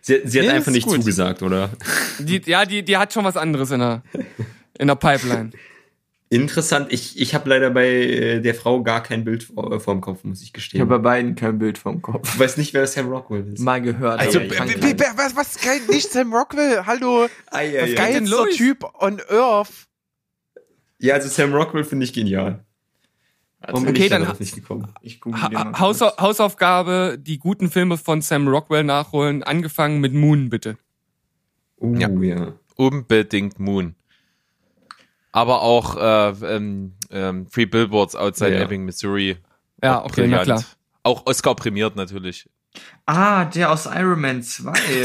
Sie, 0.00 0.20
sie 0.24 0.38
hat 0.40 0.46
Nee, 0.46 0.52
einfach 0.52 0.72
nicht 0.72 0.86
gut. 0.86 0.96
zugesagt, 0.96 1.42
oder? 1.42 1.70
Die, 2.18 2.40
ja, 2.46 2.64
die, 2.64 2.82
die 2.84 2.96
hat 2.96 3.12
schon 3.12 3.24
was 3.24 3.36
anderes 3.36 3.70
in 3.70 3.80
der, 3.80 4.02
in 4.78 4.86
der 4.88 4.94
Pipeline. 4.96 5.50
Interessant. 6.30 6.92
Ich, 6.92 7.18
ich 7.18 7.34
habe 7.34 7.48
leider 7.48 7.70
bei 7.70 7.86
äh, 7.88 8.40
der 8.40 8.54
Frau 8.54 8.82
gar 8.82 9.02
kein 9.02 9.24
Bild 9.24 9.44
vor, 9.44 9.80
vor 9.80 9.94
dem 9.94 10.02
Kopf, 10.02 10.24
muss 10.24 10.40
ich 10.42 10.48
Ich 10.48 10.52
gestehen. 10.52 10.82
habe 10.82 10.98
bei 10.98 11.02
beiden 11.02 11.34
kein 11.36 11.58
Bild 11.58 11.78
vom 11.78 12.02
Kopf. 12.02 12.34
ich 12.34 12.38
weiß 12.38 12.58
nicht, 12.58 12.74
wer 12.74 12.86
Sam 12.86 13.08
Rockwell 13.08 13.54
ist. 13.54 13.60
Mal 13.60 13.80
gehört. 13.80 14.20
Also, 14.20 14.38
was, 14.40 15.36
was, 15.36 15.56
kein, 15.56 15.86
nicht 15.86 16.10
Sam 16.12 16.32
Rockwell, 16.34 16.84
hallo, 16.84 17.22
ja. 17.24 17.28
geil. 17.50 17.96
denn 18.12 18.26
geilster? 18.26 18.44
Typ 18.50 18.84
on 19.00 19.22
Earth. 19.30 19.86
ja, 20.98 21.14
also 21.14 21.28
Sam 21.28 21.54
Rockwell 21.54 21.84
finde 21.84 22.04
ich 22.04 22.12
genial. 22.12 22.62
Warum 23.72 23.84
bin 23.84 23.94
Okay, 23.94 24.04
ich 24.04 24.10
dann 24.10 24.36
nicht 24.38 24.54
gekommen? 24.54 24.88
Ich 25.02 25.20
Ha 25.24 25.78
Haus 25.78 25.98
kurz. 25.98 26.16
Hausaufgabe, 26.18 27.18
die 27.20 27.38
guten 27.38 27.70
Filme 27.70 27.98
von 27.98 28.22
Sam 28.22 28.48
Rockwell 28.48 28.84
nachholen, 28.84 29.42
angefangen 29.42 30.00
mit 30.00 30.14
Moon, 30.14 30.48
bitte. 30.48 30.78
Oh, 31.76 31.94
Ja. 31.94 32.08
ja. 32.08 32.52
Unbedingt 32.76 33.58
Moon. 33.58 33.94
Aber 35.32 35.62
auch 35.62 35.96
äh, 35.96 36.56
ähm, 36.56 36.94
ähm, 37.10 37.46
Free 37.48 37.66
Billboards 37.66 38.16
Outside 38.16 38.54
Ja. 38.56 38.62
Ebbing, 38.62 38.84
Missouri. 38.84 39.36
Ja, 39.82 40.00
Auch 40.00 40.06
okay, 40.06 40.26
na 40.26 40.42
klar. 40.44 40.64
Auch 41.02 41.26
Oscar 41.26 41.54
prämiert 41.54 41.94
natürlich. 41.96 42.48
Ah, 43.06 43.44
der 43.44 43.70
aus 43.70 43.86
Iron 43.86 44.20
Man 44.20 44.42
2. 44.42 44.72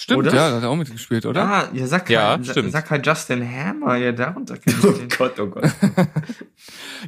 Stimmt, 0.00 0.20
Oder? 0.20 0.34
ja, 0.34 0.48
da 0.48 0.56
hat 0.56 0.62
er 0.62 0.70
auch 0.70 0.76
mitgespielt, 0.76 1.26
oder? 1.26 1.42
Ah, 1.42 1.68
ja, 1.74 1.86
sag 1.86 2.08
Ja, 2.08 2.30
halt, 2.30 2.46
stimmt. 2.46 2.72
sag 2.72 2.88
halt 2.88 3.06
Justin 3.06 3.46
Hammer, 3.46 3.96
ja, 3.96 4.12
darunter 4.12 4.56
kenn 4.58 4.74
ich 4.78 4.84
Oh. 4.84 4.94
Gott, 5.18 5.38
oh 5.38 5.46
Gott. 5.46 5.64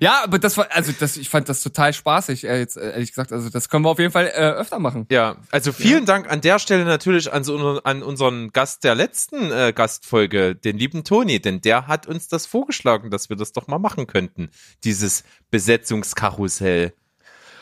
Ja, 0.00 0.22
aber 0.24 0.38
das 0.38 0.56
war, 0.56 0.66
also 0.70 0.92
das, 0.98 1.16
ich 1.16 1.28
fand 1.28 1.48
das 1.48 1.62
total 1.62 1.92
spaßig, 1.92 2.44
äh, 2.44 2.58
jetzt, 2.58 2.76
äh, 2.76 2.92
ehrlich 2.92 3.10
gesagt. 3.10 3.32
Also 3.32 3.48
das 3.50 3.68
können 3.68 3.84
wir 3.84 3.90
auf 3.90 3.98
jeden 3.98 4.10
Fall 4.12 4.26
äh, 4.26 4.50
öfter 4.50 4.78
machen. 4.78 5.06
Ja, 5.10 5.36
also 5.50 5.72
vielen 5.72 6.06
Dank 6.06 6.30
an 6.30 6.40
der 6.40 6.58
Stelle 6.58 6.84
natürlich 6.84 7.32
an, 7.32 7.44
so, 7.44 7.80
an 7.82 8.02
unseren 8.02 8.50
Gast 8.52 8.84
der 8.84 8.94
letzten 8.94 9.50
äh, 9.50 9.72
Gastfolge, 9.74 10.54
den 10.54 10.76
lieben 10.78 11.04
Toni, 11.04 11.40
denn 11.40 11.60
der 11.60 11.86
hat 11.86 12.06
uns 12.06 12.28
das 12.28 12.46
vorgeschlagen, 12.46 13.10
dass 13.10 13.28
wir 13.28 13.36
das 13.36 13.52
doch 13.52 13.68
mal 13.68 13.78
machen 13.78 14.06
könnten, 14.06 14.50
dieses 14.84 15.24
Besetzungskarussell. 15.50 16.92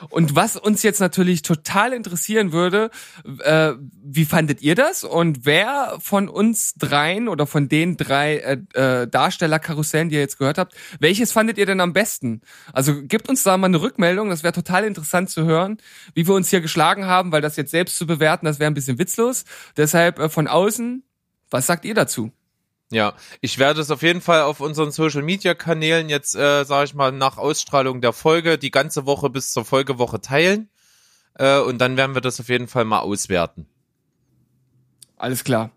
Und 0.08 0.34
was 0.34 0.56
uns 0.56 0.82
jetzt 0.82 1.00
natürlich 1.00 1.42
total 1.42 1.92
interessieren 1.92 2.52
würde, 2.52 2.90
äh, 3.42 3.72
wie 4.02 4.24
fandet 4.24 4.62
ihr 4.62 4.74
das? 4.74 5.04
Und 5.04 5.44
wer 5.44 5.98
von 6.00 6.28
uns 6.28 6.74
dreien 6.74 7.28
oder 7.28 7.46
von 7.46 7.68
den 7.68 7.96
drei 7.96 8.38
äh, 8.38 8.58
äh, 8.74 9.06
Darstellerkarussellen, 9.06 10.08
die 10.08 10.16
ihr 10.16 10.20
jetzt 10.20 10.38
gehört 10.38 10.58
habt, 10.58 10.74
welches 10.98 11.32
fandet 11.32 11.58
ihr 11.58 11.66
denn 11.66 11.80
am 11.80 11.92
besten? 11.92 12.40
Also 12.72 13.02
gebt 13.02 13.28
uns 13.28 13.42
da 13.42 13.56
mal 13.56 13.66
eine 13.66 13.80
Rückmeldung, 13.80 14.30
das 14.30 14.42
wäre 14.42 14.52
total 14.52 14.84
interessant 14.84 15.30
zu 15.30 15.44
hören, 15.44 15.78
wie 16.14 16.26
wir 16.26 16.34
uns 16.34 16.50
hier 16.50 16.60
geschlagen 16.60 17.06
haben, 17.06 17.32
weil 17.32 17.42
das 17.42 17.56
jetzt 17.56 17.70
selbst 17.70 17.98
zu 17.98 18.06
bewerten, 18.06 18.46
das 18.46 18.58
wäre 18.58 18.70
ein 18.70 18.74
bisschen 18.74 18.98
witzlos. 18.98 19.44
Deshalb 19.76 20.18
äh, 20.18 20.28
von 20.28 20.48
außen, 20.48 21.02
was 21.50 21.66
sagt 21.66 21.84
ihr 21.84 21.94
dazu? 21.94 22.32
Ja, 22.92 23.14
ich 23.40 23.58
werde 23.58 23.80
es 23.80 23.90
auf 23.90 24.02
jeden 24.02 24.20
Fall 24.20 24.42
auf 24.42 24.60
unseren 24.60 24.90
Social 24.90 25.22
Media 25.22 25.54
Kanälen 25.54 26.08
jetzt, 26.08 26.34
äh, 26.34 26.64
sage 26.64 26.86
ich 26.86 26.94
mal, 26.94 27.12
nach 27.12 27.38
Ausstrahlung 27.38 28.00
der 28.00 28.12
Folge 28.12 28.58
die 28.58 28.72
ganze 28.72 29.06
Woche 29.06 29.30
bis 29.30 29.52
zur 29.52 29.64
Folgewoche 29.64 30.20
teilen. 30.20 30.68
Äh, 31.34 31.60
und 31.60 31.78
dann 31.78 31.96
werden 31.96 32.14
wir 32.14 32.20
das 32.20 32.40
auf 32.40 32.48
jeden 32.48 32.66
Fall 32.66 32.84
mal 32.84 32.98
auswerten. 32.98 33.66
Alles 35.16 35.44
klar. 35.44 35.70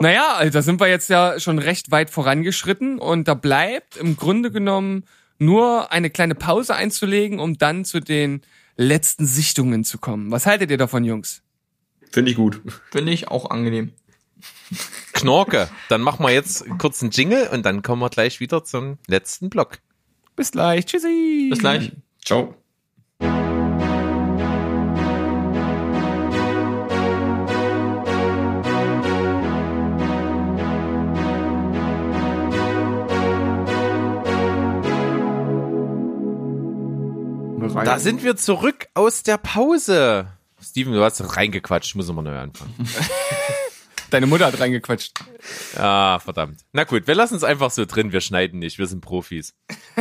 Naja, 0.00 0.34
also 0.34 0.52
da 0.52 0.62
sind 0.62 0.80
wir 0.80 0.88
jetzt 0.88 1.08
ja 1.08 1.38
schon 1.38 1.60
recht 1.60 1.92
weit 1.92 2.10
vorangeschritten 2.10 2.98
und 2.98 3.28
da 3.28 3.34
bleibt 3.34 3.96
im 3.96 4.16
Grunde 4.16 4.50
genommen 4.50 5.04
nur 5.38 5.92
eine 5.92 6.10
kleine 6.10 6.34
Pause 6.34 6.74
einzulegen, 6.74 7.38
um 7.38 7.58
dann 7.58 7.84
zu 7.84 8.00
den 8.00 8.42
letzten 8.76 9.26
Sichtungen 9.26 9.84
zu 9.84 9.98
kommen. 9.98 10.32
Was 10.32 10.46
haltet 10.46 10.70
ihr 10.70 10.78
davon, 10.78 11.04
Jungs? 11.04 11.42
Finde 12.10 12.32
ich 12.32 12.36
gut. 12.36 12.60
Finde 12.90 13.12
ich 13.12 13.28
auch 13.28 13.50
angenehm. 13.50 13.92
Knorke, 15.14 15.70
dann 15.88 16.02
machen 16.02 16.26
wir 16.26 16.32
jetzt 16.32 16.66
kurz 16.78 17.00
einen 17.02 17.10
Jingle 17.10 17.48
und 17.48 17.64
dann 17.64 17.82
kommen 17.82 18.02
wir 18.02 18.10
gleich 18.10 18.40
wieder 18.40 18.64
zum 18.64 18.98
letzten 19.06 19.48
Block. 19.48 19.78
Bis 20.36 20.50
gleich. 20.50 20.84
Tschüssi. 20.84 21.48
Bis 21.50 21.60
gleich. 21.60 21.92
Ciao. 22.24 22.54
Da 37.84 37.98
sind 37.98 38.22
wir 38.22 38.36
zurück 38.36 38.88
aus 38.94 39.22
der 39.22 39.38
Pause. 39.38 40.28
Steven, 40.62 40.92
du 40.92 41.02
hast 41.02 41.36
reingequatscht, 41.36 41.90
ich 41.90 41.94
muss 41.94 42.08
immer 42.08 42.22
neu 42.22 42.38
anfangen. 42.38 42.74
Deine 44.14 44.28
Mutter 44.28 44.46
hat 44.46 44.60
reingequatscht. 44.60 45.24
Ah, 45.76 46.20
verdammt. 46.20 46.60
Na 46.72 46.84
gut, 46.84 47.08
wir 47.08 47.16
lassen 47.16 47.34
es 47.34 47.42
einfach 47.42 47.72
so 47.72 47.84
drin, 47.84 48.12
wir 48.12 48.20
schneiden 48.20 48.60
nicht, 48.60 48.78
wir 48.78 48.86
sind 48.86 49.00
Profis. 49.00 49.54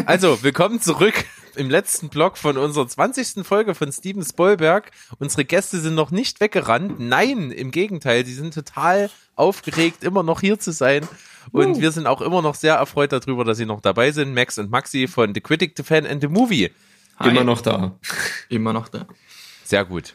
Also, 0.06 0.44
willkommen 0.44 0.80
zurück 0.80 1.16
im 1.56 1.68
letzten 1.68 2.10
Blog 2.10 2.38
von 2.38 2.60
unserer 2.60 2.88
20. 2.88 3.44
Folge 3.44 3.74
von 3.74 3.92
Steven 3.92 4.24
Spoilberg. 4.24 4.92
Unsere 5.18 5.46
Gäste 5.46 5.80
sind 5.80 5.96
noch 5.96 6.12
nicht 6.12 6.42
weggerannt. 6.42 7.00
Nein, 7.00 7.50
im 7.50 7.72
Gegenteil, 7.72 8.24
sie 8.24 8.36
sind 8.36 8.54
total 8.54 9.10
aufgeregt, 9.36 10.04
immer 10.04 10.22
noch 10.22 10.42
hier 10.42 10.60
zu 10.60 10.72
sein. 10.74 11.08
Und 11.52 11.82
wir 11.82 11.92
sind 11.92 12.06
auch 12.06 12.22
immer 12.22 12.44
noch 12.44 12.54
sehr 12.54 12.76
erfreut 12.76 13.12
darüber, 13.14 13.44
dass 13.44 13.58
sie 13.58 13.66
noch 13.66 13.82
dabei 13.82 14.12
sind. 14.12 14.36
Max 14.36 14.60
und 14.60 14.70
Maxi 14.70 15.08
von 15.08 15.34
The 15.34 15.42
Critic, 15.42 15.74
The 15.76 15.82
Fan 15.82 16.06
and 16.06 16.22
The 16.22 16.28
Movie. 16.28 16.70
Hi. 17.18 17.30
Immer 17.30 17.44
noch 17.46 17.62
da. 17.62 17.98
Immer 18.50 18.74
noch 18.74 18.90
da. 18.90 19.08
Sehr 19.64 19.84
gut. 19.86 20.14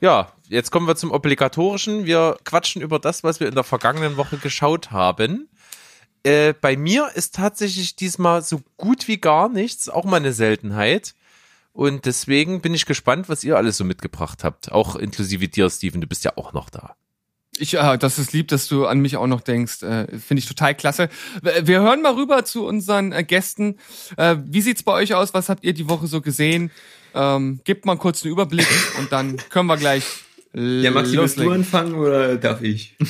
Ja, 0.00 0.32
jetzt 0.48 0.70
kommen 0.70 0.86
wir 0.86 0.96
zum 0.96 1.10
Obligatorischen. 1.10 2.04
Wir 2.04 2.36
quatschen 2.44 2.82
über 2.82 2.98
das, 2.98 3.24
was 3.24 3.40
wir 3.40 3.48
in 3.48 3.54
der 3.54 3.64
vergangenen 3.64 4.16
Woche 4.16 4.38
geschaut 4.38 4.90
haben. 4.90 5.48
Äh, 6.22 6.54
bei 6.58 6.76
mir 6.76 7.10
ist 7.14 7.34
tatsächlich 7.34 7.96
diesmal 7.96 8.42
so 8.42 8.62
gut 8.76 9.08
wie 9.08 9.18
gar 9.18 9.48
nichts, 9.48 9.88
auch 9.88 10.04
mal 10.04 10.16
eine 10.16 10.32
Seltenheit. 10.32 11.14
Und 11.72 12.06
deswegen 12.06 12.60
bin 12.60 12.72
ich 12.72 12.86
gespannt, 12.86 13.28
was 13.28 13.44
ihr 13.44 13.56
alles 13.56 13.76
so 13.76 13.84
mitgebracht 13.84 14.44
habt. 14.44 14.72
Auch 14.72 14.96
inklusive 14.96 15.48
dir, 15.48 15.68
Steven, 15.68 16.00
du 16.00 16.06
bist 16.06 16.24
ja 16.24 16.32
auch 16.36 16.52
noch 16.52 16.70
da. 16.70 16.96
Ich, 17.58 17.74
äh, 17.74 17.98
das 17.98 18.18
ist 18.18 18.32
lieb, 18.32 18.48
dass 18.48 18.68
du 18.68 18.86
an 18.86 19.00
mich 19.00 19.16
auch 19.16 19.26
noch 19.26 19.40
denkst. 19.40 19.82
Äh, 19.82 20.18
Finde 20.18 20.40
ich 20.40 20.46
total 20.46 20.74
klasse. 20.74 21.08
Wir 21.42 21.66
wir 21.66 21.80
hören 21.80 22.02
mal 22.02 22.14
rüber 22.14 22.44
zu 22.44 22.66
unseren 22.66 23.12
äh, 23.12 23.22
Gästen. 23.22 23.78
Äh, 24.16 24.36
wie 24.44 24.60
sieht's 24.60 24.82
bei 24.82 24.92
euch 24.92 25.14
aus? 25.14 25.34
Was 25.34 25.48
habt 25.48 25.64
ihr 25.64 25.74
die 25.74 25.88
Woche 25.88 26.06
so 26.06 26.20
gesehen? 26.20 26.70
Ähm, 27.14 27.60
gebt 27.64 27.86
mal 27.86 27.96
kurz 27.96 28.24
einen 28.24 28.32
Überblick 28.32 28.66
und 28.98 29.12
dann 29.12 29.36
können 29.50 29.66
wir 29.66 29.76
gleich 29.76 30.04
Ja, 30.54 30.90
Maxi, 30.92 31.16
willst 31.16 31.38
du 31.38 31.50
anfangen 31.50 31.94
oder 31.94 32.36
darf 32.36 32.62
ich? 32.62 32.94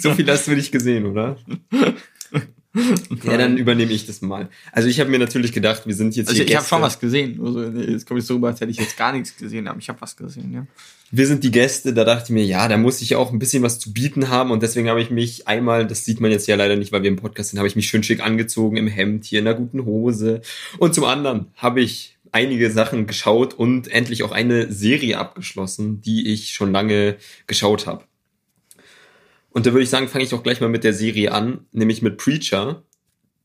so 0.00 0.12
viel 0.14 0.30
hast 0.30 0.46
du 0.46 0.52
nicht 0.52 0.70
gesehen, 0.72 1.06
oder? 1.06 1.38
Ja, 3.24 3.36
dann 3.36 3.58
übernehme 3.58 3.92
ich 3.92 4.06
das 4.06 4.22
mal. 4.22 4.48
Also 4.72 4.88
ich 4.88 4.98
habe 4.98 5.10
mir 5.10 5.18
natürlich 5.18 5.52
gedacht, 5.52 5.86
wir 5.86 5.94
sind 5.94 6.16
jetzt 6.16 6.28
Also 6.28 6.42
hier 6.42 6.48
ich 6.48 6.56
habe 6.56 6.66
schon 6.66 6.80
was 6.80 6.98
gesehen. 6.98 7.38
Also 7.42 7.62
jetzt 7.64 8.06
komme 8.06 8.20
ich 8.20 8.26
so 8.26 8.34
rüber, 8.34 8.48
als 8.48 8.60
hätte 8.60 8.70
ich 8.70 8.78
jetzt 8.78 8.96
gar 8.96 9.12
nichts 9.12 9.36
gesehen, 9.36 9.68
aber 9.68 9.78
ich 9.78 9.88
habe 9.88 10.00
was 10.00 10.16
gesehen, 10.16 10.52
ja. 10.52 10.66
Wir 11.10 11.26
sind 11.26 11.44
die 11.44 11.50
Gäste, 11.50 11.92
da 11.92 12.04
dachte 12.04 12.24
ich 12.24 12.30
mir, 12.30 12.44
ja, 12.44 12.68
da 12.68 12.78
muss 12.78 13.02
ich 13.02 13.16
auch 13.16 13.30
ein 13.32 13.38
bisschen 13.38 13.62
was 13.62 13.78
zu 13.78 13.92
bieten 13.92 14.30
haben 14.30 14.50
und 14.50 14.62
deswegen 14.62 14.88
habe 14.88 15.02
ich 15.02 15.10
mich 15.10 15.46
einmal, 15.46 15.86
das 15.86 16.06
sieht 16.06 16.20
man 16.20 16.30
jetzt 16.30 16.48
ja 16.48 16.56
leider 16.56 16.76
nicht, 16.76 16.92
weil 16.92 17.02
wir 17.02 17.10
im 17.10 17.16
Podcast 17.16 17.50
sind, 17.50 17.58
habe 17.58 17.68
ich 17.68 17.76
mich 17.76 17.88
schön 17.88 18.02
schick 18.02 18.24
angezogen 18.24 18.78
im 18.78 18.88
Hemd, 18.88 19.26
hier 19.26 19.40
in 19.40 19.46
einer 19.46 19.56
guten 19.56 19.84
Hose 19.84 20.40
und 20.78 20.94
zum 20.94 21.04
anderen 21.04 21.48
habe 21.56 21.82
ich 21.82 22.16
einige 22.32 22.70
Sachen 22.70 23.06
geschaut 23.06 23.54
und 23.54 23.88
endlich 23.88 24.22
auch 24.24 24.32
eine 24.32 24.72
Serie 24.72 25.18
abgeschlossen, 25.18 26.00
die 26.00 26.32
ich 26.32 26.50
schon 26.50 26.72
lange 26.72 27.16
geschaut 27.46 27.86
habe. 27.86 28.04
Und 29.50 29.66
da 29.66 29.72
würde 29.72 29.84
ich 29.84 29.90
sagen, 29.90 30.08
fange 30.08 30.24
ich 30.24 30.30
doch 30.30 30.42
gleich 30.42 30.60
mal 30.60 30.70
mit 30.70 30.82
der 30.82 30.94
Serie 30.94 31.32
an, 31.32 31.66
nämlich 31.72 32.00
mit 32.00 32.16
Preacher. 32.16 32.82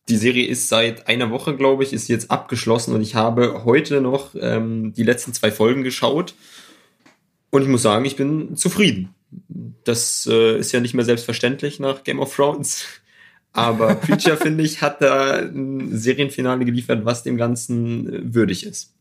Die 0.07 0.15
Serie 0.15 0.47
ist 0.47 0.69
seit 0.69 1.07
einer 1.07 1.29
Woche, 1.31 1.57
glaube 1.57 1.83
ich, 1.83 1.91
ist 1.91 2.07
jetzt 2.07 2.31
abgeschlossen 2.31 2.95
und 2.95 3.01
ich 3.01 3.15
habe 3.15 3.65
heute 3.65 3.99
noch 3.99 4.33
ähm, 4.39 4.93
die 4.93 5.03
letzten 5.03 5.33
zwei 5.33 5.51
Folgen 5.51 5.83
geschaut. 5.83 6.33
Und 7.49 7.61
ich 7.61 7.67
muss 7.67 7.81
sagen, 7.81 8.05
ich 8.05 8.15
bin 8.15 8.55
zufrieden. 8.55 9.13
Das 9.83 10.27
äh, 10.31 10.57
ist 10.57 10.71
ja 10.71 10.79
nicht 10.79 10.93
mehr 10.93 11.03
selbstverständlich 11.03 11.79
nach 11.79 12.05
Game 12.05 12.19
of 12.19 12.33
Thrones. 12.33 12.85
Aber 13.53 13.95
Preacher, 13.95 14.37
finde 14.37 14.63
ich, 14.63 14.81
hat 14.81 15.01
da 15.01 15.39
ein 15.39 15.97
Serienfinale 15.97 16.63
geliefert, 16.65 17.05
was 17.05 17.23
dem 17.23 17.37
Ganzen 17.37 18.13
äh, 18.13 18.33
würdig 18.33 18.65
ist. 18.65 18.93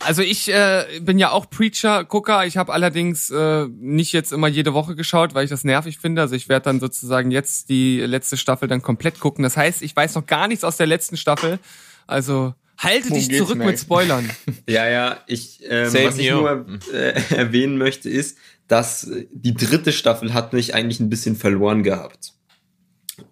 Also 0.00 0.22
ich 0.22 0.48
äh, 0.48 0.84
bin 1.00 1.18
ja 1.18 1.30
auch 1.30 1.48
Preacher-Gucker. 1.50 2.46
Ich 2.46 2.56
habe 2.56 2.72
allerdings 2.72 3.30
äh, 3.30 3.66
nicht 3.68 4.12
jetzt 4.12 4.32
immer 4.32 4.48
jede 4.48 4.74
Woche 4.74 4.96
geschaut, 4.96 5.34
weil 5.34 5.44
ich 5.44 5.50
das 5.50 5.64
nervig 5.64 5.98
finde. 5.98 6.22
Also 6.22 6.34
ich 6.34 6.48
werde 6.48 6.64
dann 6.64 6.80
sozusagen 6.80 7.30
jetzt 7.30 7.68
die 7.68 8.00
letzte 8.00 8.36
Staffel 8.36 8.68
dann 8.68 8.82
komplett 8.82 9.20
gucken. 9.20 9.42
Das 9.42 9.56
heißt, 9.56 9.82
ich 9.82 9.94
weiß 9.94 10.14
noch 10.14 10.26
gar 10.26 10.48
nichts 10.48 10.64
aus 10.64 10.76
der 10.76 10.86
letzten 10.86 11.16
Staffel. 11.16 11.58
Also 12.06 12.54
halte 12.78 13.10
Worum 13.10 13.28
dich 13.28 13.38
zurück 13.38 13.58
mit 13.58 13.78
Spoilern. 13.78 14.30
Ja, 14.68 14.88
ja, 14.88 15.18
ich, 15.26 15.60
ähm, 15.68 15.92
was 15.92 16.18
ich 16.18 16.30
nur 16.30 16.66
äh, 16.92 17.34
erwähnen 17.34 17.78
möchte, 17.78 18.08
ist, 18.08 18.38
dass 18.68 19.04
äh, 19.04 19.26
die 19.30 19.54
dritte 19.54 19.92
Staffel 19.92 20.34
hat 20.34 20.52
mich 20.52 20.74
eigentlich 20.74 21.00
ein 21.00 21.10
bisschen 21.10 21.36
verloren 21.36 21.82
gehabt. 21.82 22.32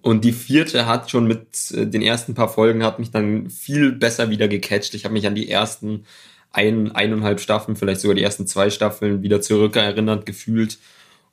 Und 0.03 0.25
die 0.25 0.33
vierte 0.33 0.87
hat 0.87 1.11
schon 1.11 1.27
mit 1.27 1.71
äh, 1.73 1.87
den 1.87 2.03
ersten 2.03 2.35
paar 2.35 2.49
Folgen 2.49 2.85
hat 2.85 2.99
mich 2.99 3.11
dann 3.11 3.51
viel 3.51 3.93
besser 3.93 4.31
wieder 4.31 4.49
gecatcht. 4.49 4.95
Ich 4.95 5.05
habe 5.05 5.15
mich 5.15 5.27
an 5.27 5.35
die 5.35 5.49
ersten 5.49 6.05
ein, 6.53 6.93
eineinhalb 6.93 7.41
Staffeln, 7.41 7.77
vielleicht 7.77 8.01
sogar 8.01 8.15
die 8.15 8.23
ersten 8.23 8.47
zwei 8.47 8.71
Staffeln 8.71 9.23
wieder 9.23 9.41
zurückerinnert 9.41 10.27
gefühlt. 10.27 10.79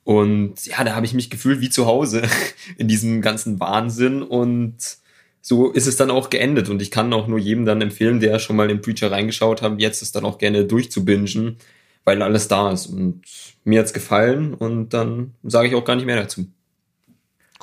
Und 0.04 0.64
ja, 0.66 0.84
da 0.84 0.94
habe 0.94 1.06
ich 1.06 1.14
mich 1.14 1.30
gefühlt 1.30 1.60
wie 1.60 1.70
zu 1.70 1.86
Hause 1.86 2.22
in 2.78 2.88
diesem 2.88 3.20
ganzen 3.20 3.60
Wahnsinn 3.60 4.22
und 4.22 4.76
so 5.40 5.70
ist 5.70 5.86
es 5.86 5.96
dann 5.96 6.10
auch 6.10 6.30
geendet 6.30 6.68
und 6.68 6.82
ich 6.82 6.90
kann 6.90 7.12
auch 7.12 7.26
nur 7.26 7.38
jedem 7.38 7.64
dann 7.64 7.80
empfehlen, 7.80 8.20
der 8.20 8.38
schon 8.38 8.56
mal 8.56 8.68
den 8.68 8.82
Preacher 8.82 9.10
reingeschaut 9.10 9.62
hat, 9.62 9.80
jetzt 9.80 10.02
es 10.02 10.12
dann 10.12 10.24
auch 10.24 10.38
gerne 10.38 10.64
durchzubingen, 10.64 11.56
weil 12.04 12.22
alles 12.22 12.48
da 12.48 12.72
ist 12.72 12.86
und 12.86 13.22
mir 13.64 13.80
hat's 13.80 13.92
gefallen 13.92 14.54
und 14.54 14.90
dann 14.94 15.34
sage 15.42 15.68
ich 15.68 15.74
auch 15.74 15.84
gar 15.84 15.96
nicht 15.96 16.06
mehr 16.06 16.16
dazu. 16.16 16.46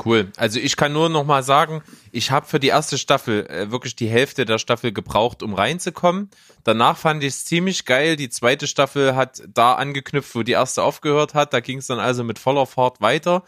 Cool. 0.03 0.31
Also 0.35 0.59
ich 0.59 0.75
kann 0.75 0.91
nur 0.91 1.07
noch 1.07 1.25
mal 1.25 1.41
sagen, 1.41 1.81
ich 2.11 2.29
habe 2.29 2.45
für 2.45 2.59
die 2.59 2.67
erste 2.67 2.97
Staffel 2.97 3.47
äh, 3.47 3.71
wirklich 3.71 3.95
die 3.95 4.09
Hälfte 4.09 4.45
der 4.45 4.59
Staffel 4.59 4.91
gebraucht, 4.91 5.41
um 5.41 5.53
reinzukommen. 5.53 6.29
Danach 6.65 6.97
fand 6.97 7.23
ich 7.23 7.29
es 7.29 7.45
ziemlich 7.45 7.85
geil. 7.85 8.17
Die 8.17 8.29
zweite 8.29 8.67
Staffel 8.67 9.15
hat 9.15 9.41
da 9.47 9.75
angeknüpft, 9.75 10.35
wo 10.35 10.43
die 10.43 10.51
erste 10.51 10.83
aufgehört 10.83 11.33
hat. 11.33 11.53
Da 11.53 11.61
ging 11.61 11.77
es 11.77 11.87
dann 11.87 11.99
also 11.99 12.25
mit 12.25 12.39
voller 12.39 12.65
Fahrt 12.65 12.99
weiter. 12.99 13.43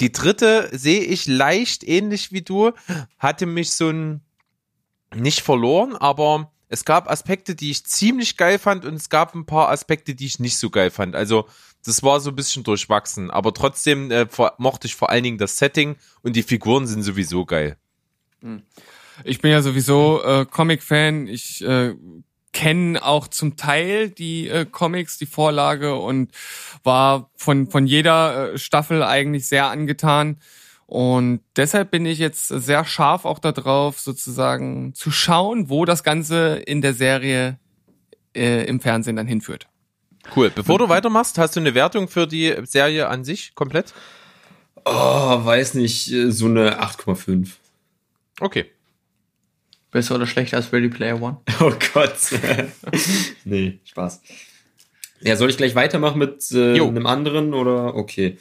Die 0.00 0.10
dritte 0.10 0.68
sehe 0.72 1.02
ich 1.02 1.28
leicht 1.28 1.84
ähnlich 1.84 2.32
wie 2.32 2.42
du. 2.42 2.72
Hatte 3.18 3.46
mich 3.46 3.70
so 3.72 3.90
ein 3.90 4.20
nicht 5.14 5.42
verloren, 5.42 5.94
aber 5.94 6.50
es 6.68 6.84
gab 6.84 7.10
Aspekte, 7.10 7.54
die 7.54 7.70
ich 7.70 7.84
ziemlich 7.84 8.36
geil 8.36 8.58
fand 8.58 8.84
und 8.84 8.94
es 8.94 9.08
gab 9.08 9.34
ein 9.34 9.46
paar 9.46 9.70
Aspekte, 9.70 10.14
die 10.14 10.26
ich 10.26 10.38
nicht 10.38 10.56
so 10.56 10.70
geil 10.70 10.90
fand. 10.90 11.14
Also 11.14 11.46
das 11.84 12.02
war 12.02 12.20
so 12.20 12.30
ein 12.30 12.36
bisschen 12.36 12.64
durchwachsen, 12.64 13.30
aber 13.30 13.52
trotzdem 13.52 14.10
äh, 14.10 14.26
mochte 14.58 14.86
ich 14.86 14.94
vor 14.94 15.10
allen 15.10 15.24
Dingen 15.24 15.38
das 15.38 15.58
Setting 15.58 15.96
und 16.22 16.36
die 16.36 16.42
Figuren 16.42 16.86
sind 16.86 17.02
sowieso 17.02 17.44
geil. 17.44 17.76
Ich 19.22 19.40
bin 19.40 19.50
ja 19.50 19.62
sowieso 19.62 20.22
äh, 20.24 20.46
Comic-Fan. 20.46 21.28
Ich 21.28 21.64
äh, 21.64 21.94
kenne 22.52 23.04
auch 23.04 23.28
zum 23.28 23.56
Teil 23.56 24.10
die 24.10 24.48
äh, 24.48 24.64
Comics, 24.64 25.18
die 25.18 25.26
Vorlage 25.26 25.96
und 25.96 26.32
war 26.82 27.30
von, 27.36 27.68
von 27.68 27.86
jeder 27.86 28.54
äh, 28.54 28.58
Staffel 28.58 29.02
eigentlich 29.02 29.46
sehr 29.46 29.66
angetan. 29.66 30.38
Und 30.86 31.40
deshalb 31.56 31.90
bin 31.90 32.04
ich 32.04 32.18
jetzt 32.18 32.48
sehr 32.48 32.84
scharf 32.84 33.24
auch 33.24 33.38
darauf, 33.38 33.98
sozusagen 34.00 34.94
zu 34.94 35.10
schauen, 35.10 35.70
wo 35.70 35.84
das 35.84 36.02
Ganze 36.02 36.56
in 36.56 36.82
der 36.82 36.94
Serie 36.94 37.58
äh, 38.34 38.64
im 38.66 38.80
Fernsehen 38.80 39.16
dann 39.16 39.26
hinführt. 39.26 39.66
Cool. 40.34 40.50
Bevor 40.50 40.78
du 40.78 40.88
weitermachst, 40.88 41.38
hast 41.38 41.56
du 41.56 41.60
eine 41.60 41.74
Wertung 41.74 42.08
für 42.08 42.26
die 42.26 42.54
Serie 42.64 43.08
an 43.08 43.24
sich 43.24 43.54
komplett? 43.54 43.94
Oh, 44.84 45.44
weiß 45.44 45.74
nicht, 45.74 46.12
so 46.28 46.46
eine 46.46 46.82
8,5. 46.82 47.48
Okay. 48.40 48.66
Besser 49.90 50.16
oder 50.16 50.26
schlechter 50.26 50.56
als 50.56 50.72
Ready 50.72 50.88
Player 50.88 51.20
One? 51.20 51.38
Oh 51.60 51.72
Gott. 51.92 52.16
nee, 53.44 53.78
Spaß. 53.84 54.20
Ja, 55.20 55.36
soll 55.36 55.48
ich 55.50 55.56
gleich 55.56 55.74
weitermachen 55.74 56.18
mit 56.18 56.50
äh, 56.52 56.78
einem 56.80 57.06
anderen 57.06 57.54
oder 57.54 57.94
okay? 57.94 58.38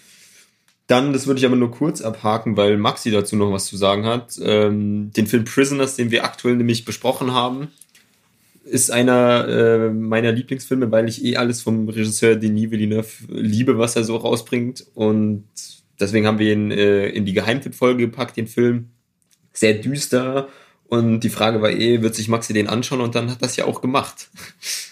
Dann, 0.94 1.12
das 1.12 1.26
würde 1.26 1.40
ich 1.40 1.46
aber 1.48 1.56
nur 1.56 1.72
kurz 1.72 2.02
abhaken, 2.02 2.56
weil 2.56 2.78
Maxi 2.78 3.10
dazu 3.10 3.36
noch 3.36 3.52
was 3.52 3.66
zu 3.66 3.76
sagen 3.78 4.06
hat. 4.06 4.40
Ähm, 4.44 5.10
den 5.18 5.26
Film 5.26 5.44
Prisoners, 5.44 5.96
den 5.96 6.12
wir 6.12 6.24
aktuell 6.24 6.56
nämlich 6.56 6.86
besprochen 6.86 7.34
haben, 7.34 7.70
ist 8.64 8.92
einer 8.92 9.48
äh, 9.48 9.90
meiner 9.90 10.32
Lieblingsfilme, 10.32 10.92
weil 10.92 11.10
ich 11.10 11.26
eh 11.26 11.36
alles 11.36 11.64
vom 11.64 11.90
Regisseur 11.90 12.36
Denis 12.36 12.70
Villeneuve 12.70 13.08
liebe, 13.28 13.80
was 13.80 13.96
er 13.96 14.04
so 14.04 14.18
rausbringt. 14.18 14.86
Und 14.94 15.46
deswegen 16.00 16.28
haben 16.28 16.38
wir 16.38 16.54
ihn 16.54 16.70
äh, 16.70 17.08
in 17.08 17.26
die 17.26 17.34
Geheimtipp-Folge 17.34 18.06
gepackt, 18.06 18.38
den 18.38 18.46
Film. 18.46 18.90
Sehr 19.52 19.74
düster. 19.74 20.48
Und 20.94 21.22
die 21.22 21.30
Frage 21.30 21.60
war 21.60 21.72
eh, 21.72 22.04
wird 22.04 22.14
sich 22.14 22.28
Maxi 22.28 22.54
den 22.54 22.70
anschauen? 22.70 23.02
Und 23.02 23.16
dann 23.16 23.32
hat 23.32 23.42
das 23.42 23.56
ja 23.56 23.66
auch 23.66 23.82
gemacht. 23.82 24.30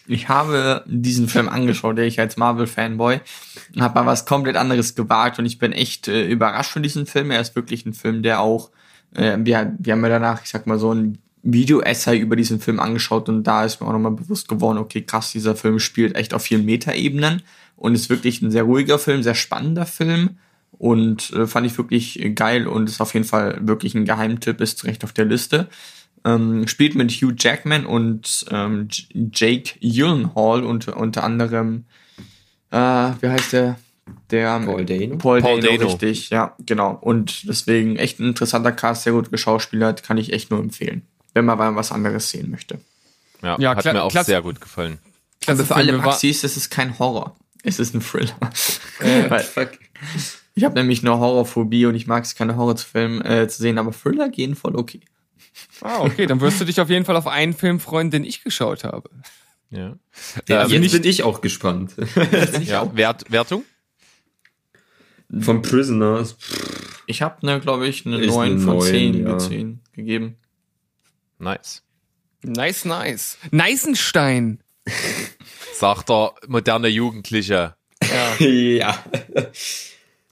Ich 0.08 0.30
habe 0.30 0.84
diesen 0.88 1.28
Film 1.28 1.48
angeschaut, 1.48 1.96
der 1.96 2.06
ich 2.06 2.20
als 2.20 2.38
Marvel-Fanboy, 2.38 3.20
habe 3.80 4.00
mal 4.00 4.08
was 4.08 4.26
komplett 4.26 4.56
anderes 4.56 4.96
gewagt 4.96 5.38
und 5.38 5.46
ich 5.46 5.60
bin 5.60 5.74
echt 5.74 6.08
äh, 6.08 6.26
überrascht 6.26 6.72
von 6.72 6.82
diesem 6.82 7.06
Film. 7.06 7.30
Er 7.30 7.40
ist 7.40 7.56
wirklich 7.56 7.86
ein 7.86 7.94
Film, 7.94 8.24
der 8.24 8.42
auch, 8.42 8.72
äh, 9.14 9.38
wir, 9.42 9.76
wir 9.78 9.94
haben 9.94 10.02
ja 10.02 10.10
danach, 10.10 10.42
ich 10.42 10.50
sag 10.50 10.66
mal, 10.66 10.80
so 10.80 10.92
ein 10.92 11.20
Video-Essay 11.44 12.18
über 12.18 12.36
diesen 12.36 12.60
Film 12.60 12.80
angeschaut 12.80 13.30
und 13.30 13.44
da 13.44 13.64
ist 13.64 13.80
mir 13.80 13.88
auch 13.88 13.94
nochmal 13.94 14.14
bewusst 14.14 14.48
geworden, 14.48 14.80
okay, 14.80 15.04
krass, 15.04 15.32
dieser 15.32 15.56
Film 15.56 15.78
spielt 15.78 16.16
echt 16.16 16.34
auf 16.34 16.42
vielen 16.42 16.66
Metaebenen 16.66 17.44
und 17.76 17.94
ist 17.94 18.10
wirklich 18.10 18.42
ein 18.42 18.50
sehr 18.50 18.64
ruhiger 18.64 18.98
Film, 18.98 19.22
sehr 19.22 19.36
spannender 19.36 19.86
Film 19.86 20.40
und 20.82 21.30
äh, 21.34 21.46
fand 21.46 21.68
ich 21.68 21.78
wirklich 21.78 22.20
geil 22.34 22.66
und 22.68 22.90
ist 22.90 23.02
auf 23.02 23.14
jeden 23.14 23.26
Fall 23.26 23.60
wirklich 23.62 23.94
ein 23.94 24.04
Geheimtipp, 24.06 24.60
ist 24.62 24.80
zu 24.80 24.88
Recht 24.88 25.04
auf 25.04 25.14
der 25.14 25.26
Liste. 25.26 25.68
Ähm, 26.26 26.68
spielt 26.68 26.96
mit 26.96 27.12
Hugh 27.12 27.36
Jackman 27.38 27.86
und 27.86 28.46
ähm, 28.50 28.88
Jake 29.32 29.78
Gyllenhaal 29.80 30.64
und 30.64 30.88
unter 30.88 31.24
anderem, 31.24 31.86
äh, 32.72 32.78
wie 32.78 33.28
heißt 33.30 33.54
der? 33.54 33.78
Der 34.32 34.60
Paul 34.60 34.84
Dano? 34.86 35.18
Paul, 35.18 35.42
Paul 35.42 35.62
Dano, 35.62 35.78
Dano. 35.78 35.88
richtig, 35.92 36.32
ja, 36.32 36.56
genau. 36.66 36.98
Und 37.00 37.48
deswegen 37.48 37.98
echt 37.98 38.20
ein 38.20 38.28
interessanter 38.30 38.72
Cast, 38.72 39.04
sehr 39.04 39.14
gut 39.14 39.30
geschauspielert, 39.32 40.02
kann 40.02 40.18
ich 40.18 40.34
echt 40.34 40.50
nur 40.50 40.60
empfehlen, 40.60 41.04
wenn 41.36 41.46
man 41.46 41.60
mal 41.60 41.76
was 41.76 41.92
anderes 41.92 42.30
sehen 42.32 42.50
möchte. 42.50 42.80
Ja, 43.44 43.56
Ja, 43.60 43.76
hat 43.76 43.86
mir 43.86 44.02
auch 44.04 44.12
klasse- 44.12 44.32
sehr 44.32 44.42
gut 44.42 44.60
gefallen. 44.62 44.98
Klasse 45.42 45.62
Also 45.62 45.66
für 45.66 45.76
alle 45.76 45.94
Maxis, 45.94 46.44
es 46.44 46.58
ist 46.58 46.72
kein 46.72 46.98
Horror. 46.98 47.36
Es 47.64 47.80
ist 47.80 47.94
ein 47.94 48.02
Thriller. 48.02 48.36
Äh, 49.00 49.40
Fuck. 49.40 49.72
Ich 50.56 50.64
habe 50.64 50.76
nämlich 50.76 51.02
eine 51.02 51.18
Horrorphobie 51.18 51.86
und 51.86 51.96
ich 51.96 52.08
mag 52.08 52.24
es 52.24 52.36
keine 52.36 52.56
Horrorfilme 52.56 53.24
äh, 53.24 53.48
zu 53.48 53.62
sehen, 53.62 53.78
aber 53.78 53.92
Thriller 53.92 54.30
gehen 54.30 54.56
voll 54.56 54.76
okay. 54.76 55.02
Ah, 55.82 56.00
okay, 56.02 56.26
dann 56.28 56.40
wirst 56.42 56.62
du 56.62 56.66
dich 56.66 56.80
auf 56.80 56.90
jeden 56.90 57.06
Fall 57.06 57.16
auf 57.18 57.28
einen 57.28 57.54
Film 57.54 57.80
freuen, 57.80 58.12
den 58.12 58.24
ich 58.24 58.44
geschaut 58.44 58.84
habe. 58.84 59.10
Ja. 59.70 59.98
Ja, 60.48 60.64
Ähm, 60.66 60.70
jetzt 60.72 60.82
nicht- 60.82 60.92
bin 60.94 61.04
ich 61.06 61.24
auch 61.24 61.42
gespannt. 61.42 61.94
ja. 62.66 62.94
Wert, 62.96 63.32
Wertung? 63.32 63.64
Vom 65.40 65.62
Prisoners. 65.62 66.36
Ich 67.08 67.22
habe, 67.22 67.46
ne, 67.46 67.60
glaube 67.62 67.88
ich, 67.88 68.06
eine 68.06 68.20
Ist 68.20 68.34
9 68.34 68.52
eine 68.52 68.60
von 68.60 68.78
9, 68.78 68.88
10 68.90 69.14
ja. 69.26 69.32
mit 69.32 69.42
10 69.42 69.80
gegeben. 69.94 70.36
Nice. 71.40 71.84
Nice, 72.44 72.86
nice. 72.86 73.38
Neisenstein. 73.52 74.62
Sagt 75.74 76.10
der 76.10 76.34
moderne 76.48 76.88
Jugendliche. 76.90 77.76
ja. 78.40 79.04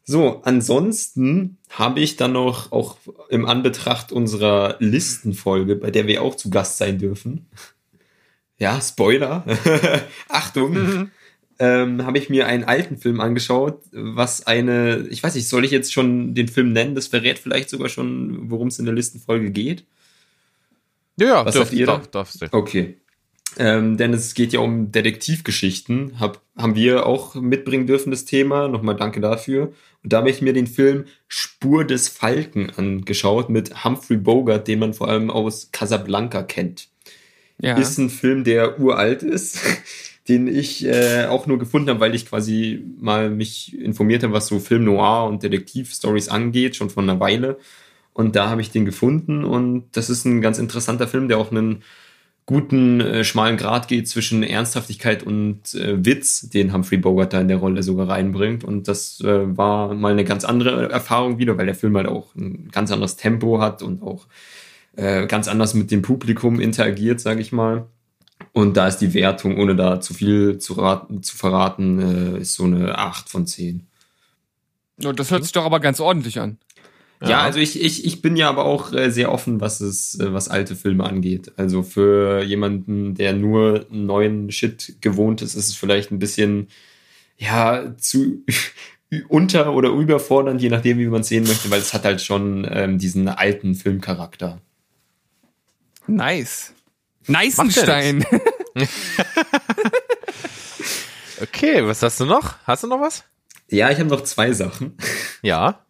So, 0.10 0.41
ansonsten 0.44 1.60
habe 1.69 1.99
ich 1.99 2.15
dann 2.15 2.31
noch 2.31 2.72
auch 2.72 2.98
im 3.30 3.45
Anbetracht 3.45 4.11
unserer 4.11 4.76
Listenfolge, 4.80 5.76
bei 5.76 5.91
der 5.91 6.07
wir 6.07 6.23
auch 6.23 6.34
zu 6.34 6.49
Gast 6.49 6.77
sein 6.77 6.98
dürfen. 6.98 7.45
Ja, 8.61 8.81
Spoiler. 8.81 9.45
Achtung. 10.27 11.10
Ähm, 11.60 12.06
habe 12.06 12.18
ich 12.18 12.30
mir 12.30 12.45
einen 12.45 12.65
alten 12.65 12.98
Film 12.98 13.22
angeschaut, 13.22 13.80
was 13.94 14.45
eine, 14.48 15.07
ich 15.10 15.23
weiß 15.23 15.36
nicht, 15.36 15.48
soll 15.48 15.64
ich 15.64 15.72
jetzt 15.72 15.94
schon 15.94 16.36
den 16.36 16.49
Film 16.49 16.73
nennen? 16.73 16.94
Das 16.94 17.07
verrät 17.07 17.40
vielleicht 17.40 17.69
sogar 17.69 17.88
schon, 17.88 18.52
worum 18.52 18.68
es 18.68 18.77
in 18.77 18.84
der 18.84 18.94
Listenfolge 18.94 19.52
geht. 19.52 19.86
Ja, 21.18 21.27
ja, 21.27 21.45
Was 21.45 21.53
dürf, 21.56 21.69
sagt 21.69 21.80
ihr 21.80 21.86
da? 21.86 21.94
darf, 21.94 22.07
darfst 22.07 22.41
du. 22.41 22.48
Okay. 22.52 22.98
Ähm, 23.58 23.98
denn 23.98 24.14
es 24.14 24.34
geht 24.34 24.54
ja 24.54 24.60
um 24.60 24.92
Detektivgeschichten. 24.92 26.20
Hab, 26.20 26.42
haben 26.56 26.76
wir 26.76 27.06
auch 27.06 27.36
mitbringen 27.36 27.88
dürfen, 27.88 28.12
das 28.12 28.26
Thema. 28.26 28.68
Nochmal 28.68 28.96
danke 28.96 29.22
dafür. 29.22 29.74
Und 30.04 30.14
da 30.14 30.18
habe 30.18 30.30
ich 30.30 30.42
mir 30.42 30.54
den 30.54 30.68
Film 30.68 31.06
Spur 31.28 31.84
des 31.84 32.08
Falken 32.08 32.70
angeschaut 32.70 33.50
mit 33.50 33.84
Humphrey 33.84 34.18
Bogart, 34.18 34.68
den 34.68 34.80
man 34.80 34.94
vor 34.94 35.10
allem 35.10 35.30
aus 35.30 35.70
Casablanca 35.72 36.44
kennt. 36.44 36.88
Ja. 37.62 37.78
Ist 37.78 37.98
ein 37.98 38.10
Film, 38.10 38.44
der 38.44 38.80
uralt 38.80 39.24
ist, 39.24 39.60
den 40.30 40.48
ich 40.48 40.86
äh, 40.86 41.26
auch 41.26 41.48
nur 41.48 41.60
gefunden 41.60 41.90
habe, 41.90 42.00
weil 42.00 42.16
ich 42.16 42.28
quasi 42.28 42.84
mal 43.00 43.30
mich 43.30 43.78
informiert 43.78 44.24
habe, 44.24 44.34
was 44.34 44.48
so 44.48 44.60
Film 44.60 44.86
Noir 44.86 45.28
und 45.28 45.44
Detektivstories 45.44 46.30
angeht, 46.30 46.76
schon 46.76 46.90
vor 46.90 47.04
einer 47.04 47.20
Weile. 47.20 47.58
Und 48.14 48.36
da 48.36 48.50
habe 48.50 48.62
ich 48.62 48.72
den 48.72 48.86
gefunden 48.86 49.44
und 49.44 49.86
das 49.94 50.10
ist 50.10 50.26
ein 50.26 50.42
ganz 50.42 50.60
interessanter 50.60 51.08
Film, 51.08 51.28
der 51.28 51.38
auch 51.38 51.52
einen 51.52 51.84
guten, 52.50 53.00
äh, 53.00 53.24
schmalen 53.24 53.58
Grad 53.58 53.88
geht 53.88 54.10
zwischen 54.10 54.42
Ernsthaftigkeit 54.42 55.22
und 55.22 55.76
äh, 55.76 56.04
Witz, 56.04 56.50
den 56.50 56.74
Humphrey 56.74 56.98
Bogart 56.98 57.32
da 57.32 57.42
in 57.42 57.48
der 57.48 57.58
Rolle 57.58 57.84
sogar 57.84 58.10
reinbringt. 58.10 58.64
Und 58.64 58.88
das 58.88 59.22
äh, 59.22 59.56
war 59.56 59.94
mal 59.94 60.14
eine 60.14 60.24
ganz 60.24 60.46
andere 60.46 60.90
Erfahrung 60.90 61.38
wieder, 61.38 61.60
weil 61.60 61.68
der 61.68 61.76
Film 61.76 61.96
halt 61.96 62.08
auch 62.08 62.34
ein 62.34 62.70
ganz 62.72 62.92
anderes 62.92 63.18
Tempo 63.18 63.62
hat 63.62 63.84
und 63.84 64.02
auch 64.02 64.26
äh, 64.96 65.28
ganz 65.28 65.48
anders 65.48 65.76
mit 65.76 65.92
dem 65.92 66.02
Publikum 66.02 66.60
interagiert, 66.60 67.20
sage 67.20 67.40
ich 67.40 67.52
mal. 67.52 67.86
Und 68.52 68.78
da 68.78 68.88
ist 68.88 68.98
die 68.98 69.14
Wertung, 69.14 69.60
ohne 69.60 69.76
da 69.76 70.02
zu 70.02 70.16
viel 70.16 70.58
zu, 70.58 70.74
raten, 70.74 71.22
zu 71.22 71.38
verraten, 71.38 72.00
äh, 72.00 72.40
ist 72.40 72.56
so 72.56 72.64
eine 72.64 72.98
8 72.98 73.30
von 73.30 73.46
10. 73.46 73.86
Oh, 75.06 75.12
das 75.12 75.30
hört 75.30 75.44
sich 75.44 75.52
doch 75.52 75.66
aber 75.66 75.80
ganz 75.80 76.00
ordentlich 76.00 76.40
an. 76.40 76.58
Ja, 77.22 77.41
also 77.41 77.60
ich, 77.60 77.82
ich, 77.82 78.06
ich 78.06 78.22
bin 78.22 78.38
ja 78.38 78.48
aber 78.48 78.64
auch 78.64 78.94
äh, 78.94 79.12
sehr 79.12 79.32
offen, 79.32 79.60
was 79.60 79.82
es, 79.82 80.18
äh, 80.20 80.34
was 80.34 80.48
alte 80.48 80.76
Filme 80.76 81.04
angeht. 81.04 81.52
Also 81.58 81.84
für 81.84 82.44
jemanden, 82.44 83.14
der 83.14 83.34
nur 83.34 83.86
neuen 83.90 84.52
Shit 84.52 84.96
gewohnt 85.02 85.41
ist, 85.41 85.56
ist 85.56 85.68
es 85.68 85.76
vielleicht 85.76 86.12
ein 86.12 86.20
bisschen 86.20 86.70
ja 87.38 87.94
zu 87.98 88.46
unter 89.28 89.74
oder 89.74 89.90
überfordernd, 89.90 90.62
je 90.62 90.70
nachdem, 90.70 90.98
wie 90.98 91.08
man 91.08 91.22
es 91.22 91.28
sehen 91.28 91.44
möchte, 91.44 91.70
weil 91.70 91.82
es 91.82 91.94
hat 91.94 92.06
halt 92.06 92.22
schon 92.22 92.66
ähm, 92.72 92.98
diesen 93.00 93.28
alten 93.28 93.76
Filmcharakter. 93.76 94.62
Nice. 96.08 96.74
Neisenstein. 97.28 98.26
Okay, 101.41 101.86
was 101.86 102.04
hast 102.04 102.20
du 102.20 102.26
noch? 102.26 102.56
Hast 102.66 102.84
du 102.84 102.88
noch 102.88 103.00
was? 103.00 103.24
Ja, 103.70 103.90
ich 103.90 104.00
habe 104.00 104.10
noch 104.10 104.24
zwei 104.24 104.52
Sachen. 104.52 104.98
Ja. 105.41 105.86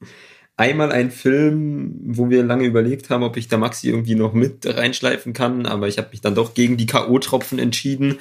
Einmal 0.60 0.92
ein 0.92 1.10
Film, 1.10 1.96
wo 2.04 2.30
wir 2.30 2.44
lange 2.44 2.66
überlegt 2.66 3.10
haben, 3.10 3.24
ob 3.24 3.38
ich 3.38 3.48
da 3.48 3.58
Maxi 3.58 3.88
irgendwie 3.88 4.16
noch 4.16 4.34
mit 4.34 4.66
reinschleifen 4.66 5.32
kann, 5.32 5.66
aber 5.66 5.88
ich 5.88 5.98
habe 5.98 6.10
mich 6.12 6.20
dann 6.20 6.36
doch 6.36 6.54
gegen 6.54 6.76
die 6.76 6.86
K.O.-Tropfen 6.86 7.60
entschieden 7.62 8.20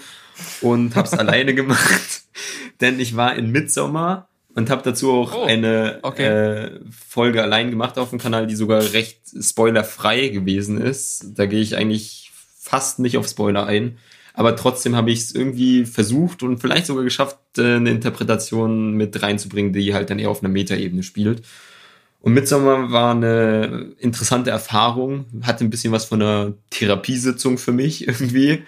und 0.60 0.94
habe 0.94 1.08
es 1.08 1.14
alleine 1.18 1.52
gemacht. 1.52 2.22
Denn 2.80 3.00
ich 3.00 3.16
war 3.16 3.34
in 3.34 3.50
Midsommer 3.50 4.28
und 4.54 4.70
habe 4.70 4.82
dazu 4.84 5.10
auch 5.10 5.34
Oh, 5.34 5.44
eine 5.46 5.98
okay. 6.02 6.26
äh, 6.26 6.80
Folge 7.08 7.42
allein 7.42 7.70
gemacht 7.70 7.98
auf 7.98 8.10
dem 8.10 8.20
Kanal, 8.20 8.46
die 8.46 8.54
sogar 8.54 8.92
recht 8.92 9.18
spoilerfrei 9.40 10.28
gewesen 10.28 10.80
ist. 10.80 11.32
Da 11.34 11.46
gehe 11.46 11.60
ich 11.60 11.76
eigentlich 11.76 12.30
fast 12.60 13.00
nicht 13.00 13.18
auf 13.18 13.26
Spoiler 13.26 13.66
ein. 13.66 13.98
Aber 14.32 14.54
trotzdem 14.54 14.94
habe 14.94 15.10
ich 15.10 15.18
es 15.18 15.34
irgendwie 15.34 15.84
versucht 15.84 16.44
und 16.44 16.58
vielleicht 16.60 16.86
sogar 16.86 17.02
geschafft, 17.02 17.38
äh, 17.56 17.74
eine 17.74 17.90
Interpretation 17.90 18.92
mit 18.92 19.20
reinzubringen, 19.20 19.72
die 19.72 19.92
halt 19.92 20.10
dann 20.10 20.20
eher 20.20 20.30
auf 20.30 20.44
einer 20.44 20.52
Metaebene 20.52 21.02
spielt. 21.02 21.42
Und 22.20 22.34
Midsommar 22.34 22.90
war 22.90 23.12
eine 23.12 23.92
interessante 23.98 24.50
Erfahrung, 24.50 25.26
hatte 25.42 25.64
ein 25.64 25.70
bisschen 25.70 25.92
was 25.92 26.04
von 26.04 26.20
einer 26.20 26.54
Therapiesitzung 26.70 27.58
für 27.58 27.72
mich 27.72 28.06
irgendwie. 28.08 28.64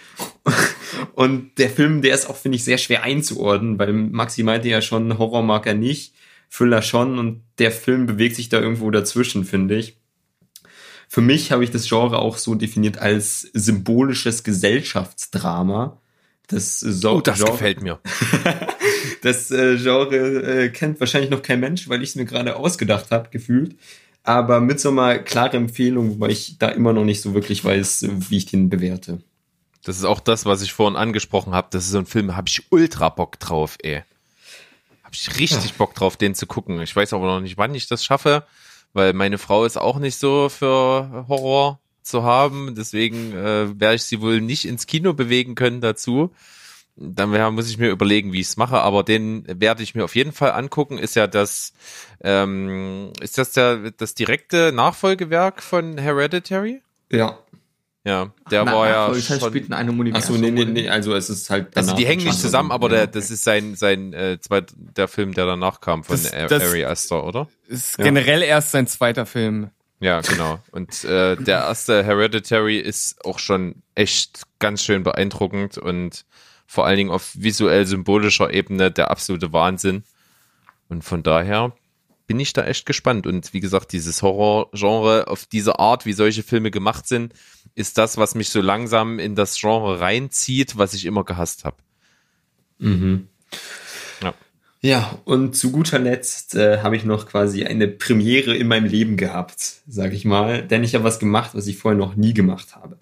Und 1.14 1.58
der 1.58 1.70
Film, 1.70 2.02
der 2.02 2.14
ist 2.14 2.28
auch, 2.28 2.36
finde 2.36 2.56
ich, 2.56 2.64
sehr 2.64 2.78
schwer 2.78 3.02
einzuordnen, 3.02 3.78
weil 3.78 3.92
Maxi 3.92 4.42
meinte 4.42 4.68
ja 4.68 4.80
schon, 4.80 5.18
Horror 5.18 5.42
mag 5.42 5.66
er 5.66 5.74
nicht, 5.74 6.14
Thriller 6.50 6.82
schon 6.82 7.18
und 7.18 7.42
der 7.58 7.72
Film 7.72 8.06
bewegt 8.06 8.36
sich 8.36 8.48
da 8.48 8.60
irgendwo 8.60 8.90
dazwischen, 8.90 9.44
finde 9.44 9.76
ich. 9.76 9.96
Für 11.08 11.20
mich 11.20 11.50
habe 11.50 11.64
ich 11.64 11.72
das 11.72 11.88
Genre 11.88 12.20
auch 12.20 12.36
so 12.36 12.54
definiert 12.54 12.98
als 12.98 13.40
symbolisches 13.52 14.44
Gesellschaftsdrama. 14.44 15.99
Das, 16.50 16.80
so 16.80 17.12
Oh, 17.12 17.20
das 17.20 17.38
Genre, 17.38 17.52
gefällt 17.52 17.82
mir. 17.82 18.00
das 19.22 19.50
äh, 19.50 19.76
Genre 19.76 20.16
äh, 20.64 20.68
kennt 20.70 20.98
wahrscheinlich 20.98 21.30
noch 21.30 21.42
kein 21.42 21.60
Mensch, 21.60 21.88
weil 21.88 22.02
ich 22.02 22.10
es 22.10 22.16
mir 22.16 22.24
gerade 22.24 22.56
ausgedacht 22.56 23.10
habe, 23.10 23.30
gefühlt. 23.30 23.76
Aber 24.22 24.60
Midsommar, 24.60 25.18
klare 25.18 25.56
Empfehlung, 25.56 26.10
wobei 26.10 26.28
ich 26.28 26.58
da 26.58 26.68
immer 26.68 26.92
noch 26.92 27.04
nicht 27.04 27.22
so 27.22 27.34
wirklich 27.34 27.64
weiß, 27.64 28.06
wie 28.28 28.36
ich 28.36 28.46
den 28.46 28.68
bewerte. 28.68 29.22
Das 29.82 29.96
ist 29.96 30.04
auch 30.04 30.20
das, 30.20 30.44
was 30.44 30.60
ich 30.62 30.72
vorhin 30.72 30.96
angesprochen 30.96 31.54
habe. 31.54 31.68
Das 31.70 31.84
ist 31.84 31.92
so 31.92 31.98
ein 31.98 32.06
Film, 32.06 32.36
habe 32.36 32.48
ich 32.48 32.70
ultra 32.70 33.08
Bock 33.08 33.38
drauf, 33.38 33.78
ey. 33.82 34.02
Habe 35.02 35.14
ich 35.14 35.38
richtig 35.38 35.74
Bock 35.74 35.94
drauf, 35.94 36.16
den 36.16 36.34
zu 36.34 36.46
gucken. 36.46 36.80
Ich 36.82 36.94
weiß 36.94 37.12
aber 37.14 37.26
noch 37.26 37.40
nicht, 37.40 37.56
wann 37.56 37.74
ich 37.74 37.88
das 37.88 38.04
schaffe, 38.04 38.44
weil 38.92 39.12
meine 39.14 39.38
Frau 39.38 39.64
ist 39.64 39.78
auch 39.78 39.98
nicht 39.98 40.16
so 40.16 40.48
für 40.48 41.24
Horror 41.28 41.79
zu 42.02 42.22
haben. 42.22 42.74
Deswegen 42.76 43.32
äh, 43.32 43.78
werde 43.80 43.94
ich 43.96 44.02
sie 44.04 44.20
wohl 44.20 44.40
nicht 44.40 44.66
ins 44.66 44.86
Kino 44.86 45.12
bewegen 45.14 45.54
können 45.54 45.80
dazu. 45.80 46.30
Dann 46.96 47.30
muss 47.54 47.70
ich 47.70 47.78
mir 47.78 47.88
überlegen, 47.90 48.32
wie 48.32 48.40
ich 48.40 48.48
es 48.48 48.56
mache, 48.58 48.78
aber 48.80 49.04
den 49.04 49.44
werde 49.48 49.82
ich 49.82 49.94
mir 49.94 50.04
auf 50.04 50.14
jeden 50.16 50.32
Fall 50.32 50.52
angucken. 50.52 50.98
Ist 50.98 51.16
ja 51.16 51.26
das, 51.26 51.72
ähm, 52.22 53.12
ist 53.22 53.38
das 53.38 53.52
der, 53.52 53.90
das 53.92 54.14
direkte 54.14 54.70
Nachfolgewerk 54.72 55.62
von 55.62 55.96
Hereditary? 55.96 56.82
Ja. 57.10 57.38
Ja, 58.02 58.32
der 58.50 58.64
Na, 58.64 58.74
war 58.74 58.88
ja 58.88 59.14
schon, 59.20 59.40
spielt 59.40 59.66
in 59.66 59.74
einem 59.74 59.90
Achso, 60.14 60.32
Universum. 60.32 60.40
nee, 60.40 60.50
nee, 60.50 60.62
oder? 60.62 60.70
nee, 60.70 60.88
also 60.88 61.14
es 61.14 61.28
ist 61.28 61.50
halt. 61.50 61.76
Also 61.76 61.94
die 61.94 62.06
hängen 62.06 62.24
nicht 62.24 62.38
zusammen, 62.40 62.72
aber 62.72 62.88
der, 62.88 63.06
das 63.06 63.30
ist 63.30 63.44
sein 63.44 63.74
sein 63.76 64.14
äh, 64.14 64.38
zweit, 64.40 64.72
der 64.76 65.06
Film, 65.06 65.34
der 65.34 65.44
danach 65.44 65.82
kam 65.82 66.02
von 66.02 66.16
Das- 66.16 66.30
das- 66.48 66.62
Ari 66.62 66.84
Aster, 66.86 67.24
oder? 67.24 67.46
Ist 67.68 67.98
Ja. 67.98 68.04
generell 68.04 68.42
erst 68.42 68.70
sein 68.70 68.86
zweiter 68.86 69.26
Film. 69.26 69.68
Ja, 70.00 70.20
genau. 70.22 70.58
Und 70.72 71.04
äh, 71.04 71.36
der 71.36 71.58
erste 71.60 72.02
Hereditary 72.02 72.78
ist 72.78 73.24
auch 73.24 73.38
schon 73.38 73.82
echt 73.94 74.42
ganz 74.58 74.82
schön 74.82 75.02
beeindruckend 75.02 75.76
und 75.76 76.24
vor 76.66 76.86
allen 76.86 76.96
Dingen 76.96 77.10
auf 77.10 77.32
visuell 77.34 77.86
symbolischer 77.86 78.52
Ebene 78.52 78.90
der 78.90 79.10
absolute 79.10 79.52
Wahnsinn. 79.52 80.04
Und 80.88 81.04
von 81.04 81.22
daher 81.22 81.72
bin 82.26 82.40
ich 82.40 82.52
da 82.52 82.64
echt 82.64 82.86
gespannt. 82.86 83.26
Und 83.26 83.52
wie 83.52 83.60
gesagt, 83.60 83.92
dieses 83.92 84.22
Horror-Genre 84.22 85.26
auf 85.26 85.46
diese 85.46 85.78
Art, 85.78 86.06
wie 86.06 86.12
solche 86.12 86.44
Filme 86.44 86.70
gemacht 86.70 87.06
sind, 87.06 87.34
ist 87.74 87.98
das, 87.98 88.16
was 88.16 88.34
mich 88.34 88.50
so 88.50 88.60
langsam 88.60 89.18
in 89.18 89.34
das 89.34 89.58
Genre 89.58 90.00
reinzieht, 90.00 90.78
was 90.78 90.94
ich 90.94 91.04
immer 91.06 91.24
gehasst 91.24 91.64
habe. 91.64 91.76
Mhm. 92.78 93.28
Ja. 94.82 95.18
Und 95.24 95.54
zu 95.54 95.72
guter 95.72 95.98
Letzt 95.98 96.54
äh, 96.54 96.78
habe 96.78 96.96
ich 96.96 97.04
noch 97.04 97.26
quasi 97.26 97.64
eine 97.64 97.86
Premiere 97.86 98.56
in 98.56 98.66
meinem 98.66 98.86
Leben 98.86 99.16
gehabt, 99.16 99.82
sage 99.86 100.14
ich 100.14 100.24
mal. 100.24 100.62
Denn 100.62 100.82
ich 100.84 100.94
habe 100.94 101.04
was 101.04 101.18
gemacht, 101.18 101.50
was 101.54 101.66
ich 101.66 101.76
vorher 101.76 101.98
noch 101.98 102.16
nie 102.16 102.32
gemacht 102.32 102.76
habe. 102.76 102.98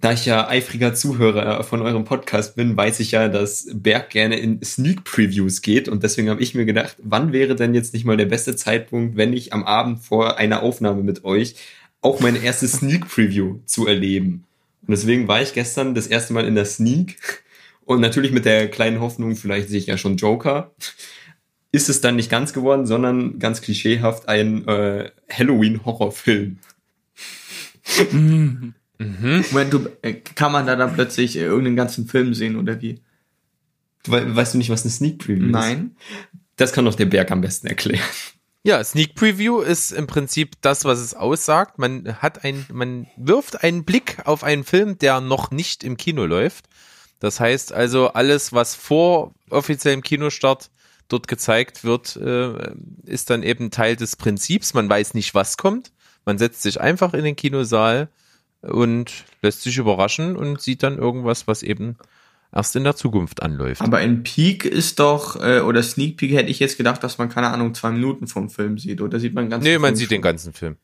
Da 0.00 0.12
ich 0.12 0.26
ja 0.26 0.48
eifriger 0.48 0.94
Zuhörer 0.94 1.64
von 1.64 1.80
eurem 1.80 2.04
Podcast 2.04 2.56
bin, 2.56 2.76
weiß 2.76 3.00
ich 3.00 3.12
ja, 3.12 3.28
dass 3.28 3.68
Berg 3.72 4.10
gerne 4.10 4.38
in 4.38 4.62
Sneak 4.62 5.02
Previews 5.02 5.62
geht. 5.62 5.88
Und 5.88 6.02
deswegen 6.02 6.28
habe 6.28 6.42
ich 6.42 6.54
mir 6.54 6.66
gedacht, 6.66 6.96
wann 7.02 7.32
wäre 7.32 7.56
denn 7.56 7.74
jetzt 7.74 7.94
nicht 7.94 8.04
mal 8.04 8.16
der 8.16 8.26
beste 8.26 8.54
Zeitpunkt, 8.54 9.16
wenn 9.16 9.32
ich 9.32 9.52
am 9.52 9.64
Abend 9.64 10.00
vor 10.00 10.38
einer 10.38 10.62
Aufnahme 10.62 11.02
mit 11.02 11.24
euch 11.24 11.56
auch 12.02 12.20
meine 12.20 12.38
erste 12.38 12.68
Sneak 12.68 13.08
Preview 13.08 13.60
zu 13.64 13.86
erleben. 13.86 14.44
Und 14.82 14.90
deswegen 14.90 15.26
war 15.26 15.40
ich 15.40 15.54
gestern 15.54 15.94
das 15.94 16.06
erste 16.06 16.34
Mal 16.34 16.46
in 16.46 16.54
der 16.54 16.66
Sneak 16.66 17.16
und 17.84 18.00
natürlich 18.00 18.32
mit 18.32 18.44
der 18.44 18.68
kleinen 18.70 19.00
Hoffnung, 19.00 19.36
vielleicht 19.36 19.68
sehe 19.68 19.78
ich 19.78 19.86
ja 19.86 19.96
schon 19.98 20.16
Joker. 20.16 20.74
Ist 21.72 21.88
es 21.88 22.00
dann 22.00 22.16
nicht 22.16 22.30
ganz 22.30 22.52
geworden, 22.52 22.86
sondern 22.86 23.38
ganz 23.38 23.60
klischeehaft 23.60 24.28
ein 24.28 24.66
äh, 24.68 25.10
Halloween-Horrorfilm. 25.30 26.58
Moment, 28.98 29.72
du, 29.72 29.88
äh, 30.02 30.14
kann 30.14 30.52
man 30.52 30.66
da 30.66 30.76
dann 30.76 30.94
plötzlich 30.94 31.36
äh, 31.36 31.42
irgendeinen 31.42 31.76
ganzen 31.76 32.06
Film 32.06 32.32
sehen 32.32 32.56
oder 32.56 32.80
wie? 32.80 33.00
Du, 34.04 34.12
wei- 34.12 34.34
weißt 34.34 34.54
du 34.54 34.58
nicht, 34.58 34.70
was 34.70 34.82
eine 34.82 34.92
Sneak 34.92 35.18
Preview 35.18 35.46
ist? 35.46 35.52
Nein. 35.52 35.96
Das 36.56 36.72
kann 36.72 36.84
doch 36.84 36.94
der 36.94 37.06
Berg 37.06 37.30
am 37.32 37.40
besten 37.40 37.66
erklären. 37.66 38.00
Ja, 38.62 38.82
Sneak 38.82 39.14
Preview 39.14 39.60
ist 39.60 39.90
im 39.90 40.06
Prinzip 40.06 40.52
das, 40.62 40.84
was 40.84 41.00
es 41.00 41.12
aussagt. 41.12 41.78
Man 41.78 42.22
hat 42.22 42.44
ein, 42.44 42.64
man 42.72 43.08
wirft 43.16 43.62
einen 43.62 43.84
Blick 43.84 44.18
auf 44.24 44.44
einen 44.44 44.64
Film, 44.64 44.96
der 44.96 45.20
noch 45.20 45.50
nicht 45.50 45.84
im 45.84 45.96
Kino 45.96 46.24
läuft. 46.24 46.66
Das 47.24 47.40
heißt 47.40 47.72
also, 47.72 48.08
alles, 48.08 48.52
was 48.52 48.74
vor 48.74 49.32
offiziellem 49.48 50.02
Kinostart 50.02 50.70
dort 51.08 51.26
gezeigt 51.26 51.82
wird, 51.82 52.16
äh, 52.16 52.74
ist 53.06 53.30
dann 53.30 53.42
eben 53.42 53.70
Teil 53.70 53.96
des 53.96 54.16
Prinzips. 54.16 54.74
Man 54.74 54.90
weiß 54.90 55.14
nicht, 55.14 55.34
was 55.34 55.56
kommt. 55.56 55.90
Man 56.26 56.36
setzt 56.36 56.60
sich 56.60 56.82
einfach 56.82 57.14
in 57.14 57.24
den 57.24 57.34
Kinosaal 57.34 58.08
und 58.60 59.24
lässt 59.40 59.62
sich 59.62 59.78
überraschen 59.78 60.36
und 60.36 60.60
sieht 60.60 60.82
dann 60.82 60.98
irgendwas, 60.98 61.48
was 61.48 61.62
eben 61.62 61.96
erst 62.52 62.76
in 62.76 62.84
der 62.84 62.94
Zukunft 62.94 63.42
anläuft. 63.42 63.80
Aber 63.80 64.02
in 64.02 64.22
Peak 64.22 64.66
ist 64.66 64.98
doch, 64.98 65.40
äh, 65.42 65.60
oder 65.60 65.82
Sneak 65.82 66.18
Peek 66.18 66.32
hätte 66.32 66.50
ich 66.50 66.58
jetzt 66.58 66.76
gedacht, 66.76 67.02
dass 67.02 67.16
man, 67.16 67.30
keine 67.30 67.48
Ahnung, 67.48 67.72
zwei 67.72 67.90
Minuten 67.90 68.26
vom 68.26 68.50
Film 68.50 68.76
sieht. 68.76 69.00
Oder 69.00 69.18
sieht 69.18 69.32
man 69.32 69.48
ganz 69.48 69.64
nee, 69.64 69.78
man 69.78 69.96
sieht 69.96 70.10
den 70.10 70.20
ganzen 70.20 70.52
Film. 70.52 70.76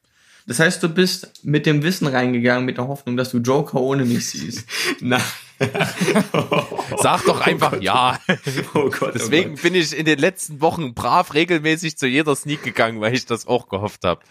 Das 0.47 0.59
heißt, 0.59 0.83
du 0.83 0.89
bist 0.89 1.45
mit 1.45 1.67
dem 1.67 1.83
Wissen 1.83 2.07
reingegangen, 2.07 2.65
mit 2.65 2.79
der 2.79 2.89
Hoffnung, 2.89 3.19
dass 3.19 3.31
du 3.31 3.41
Joker 3.41 3.79
ohne 3.79 4.07
mich 4.07 4.25
siehst. 4.31 4.67
Na. 5.01 5.21
Sag 6.99 7.25
doch 7.25 7.41
einfach 7.43 7.81
ja. 7.81 8.19
Oh 8.75 8.89
Gott. 8.89 9.15
Deswegen 9.15 9.57
bin 9.57 9.75
ich 9.75 9.97
in 9.97 10.07
den 10.07 10.19
letzten 10.19 10.61
Wochen 10.61 10.95
brav 10.95 11.35
regelmäßig 11.35 11.99
zu 11.99 12.07
jeder 12.07 12.35
Sneak 12.35 12.63
gegangen, 12.63 13.01
weil 13.01 13.15
ich 13.15 13.27
das 13.27 13.47
auch 13.47 13.69
gehofft 13.69 14.05
habe. 14.05 14.23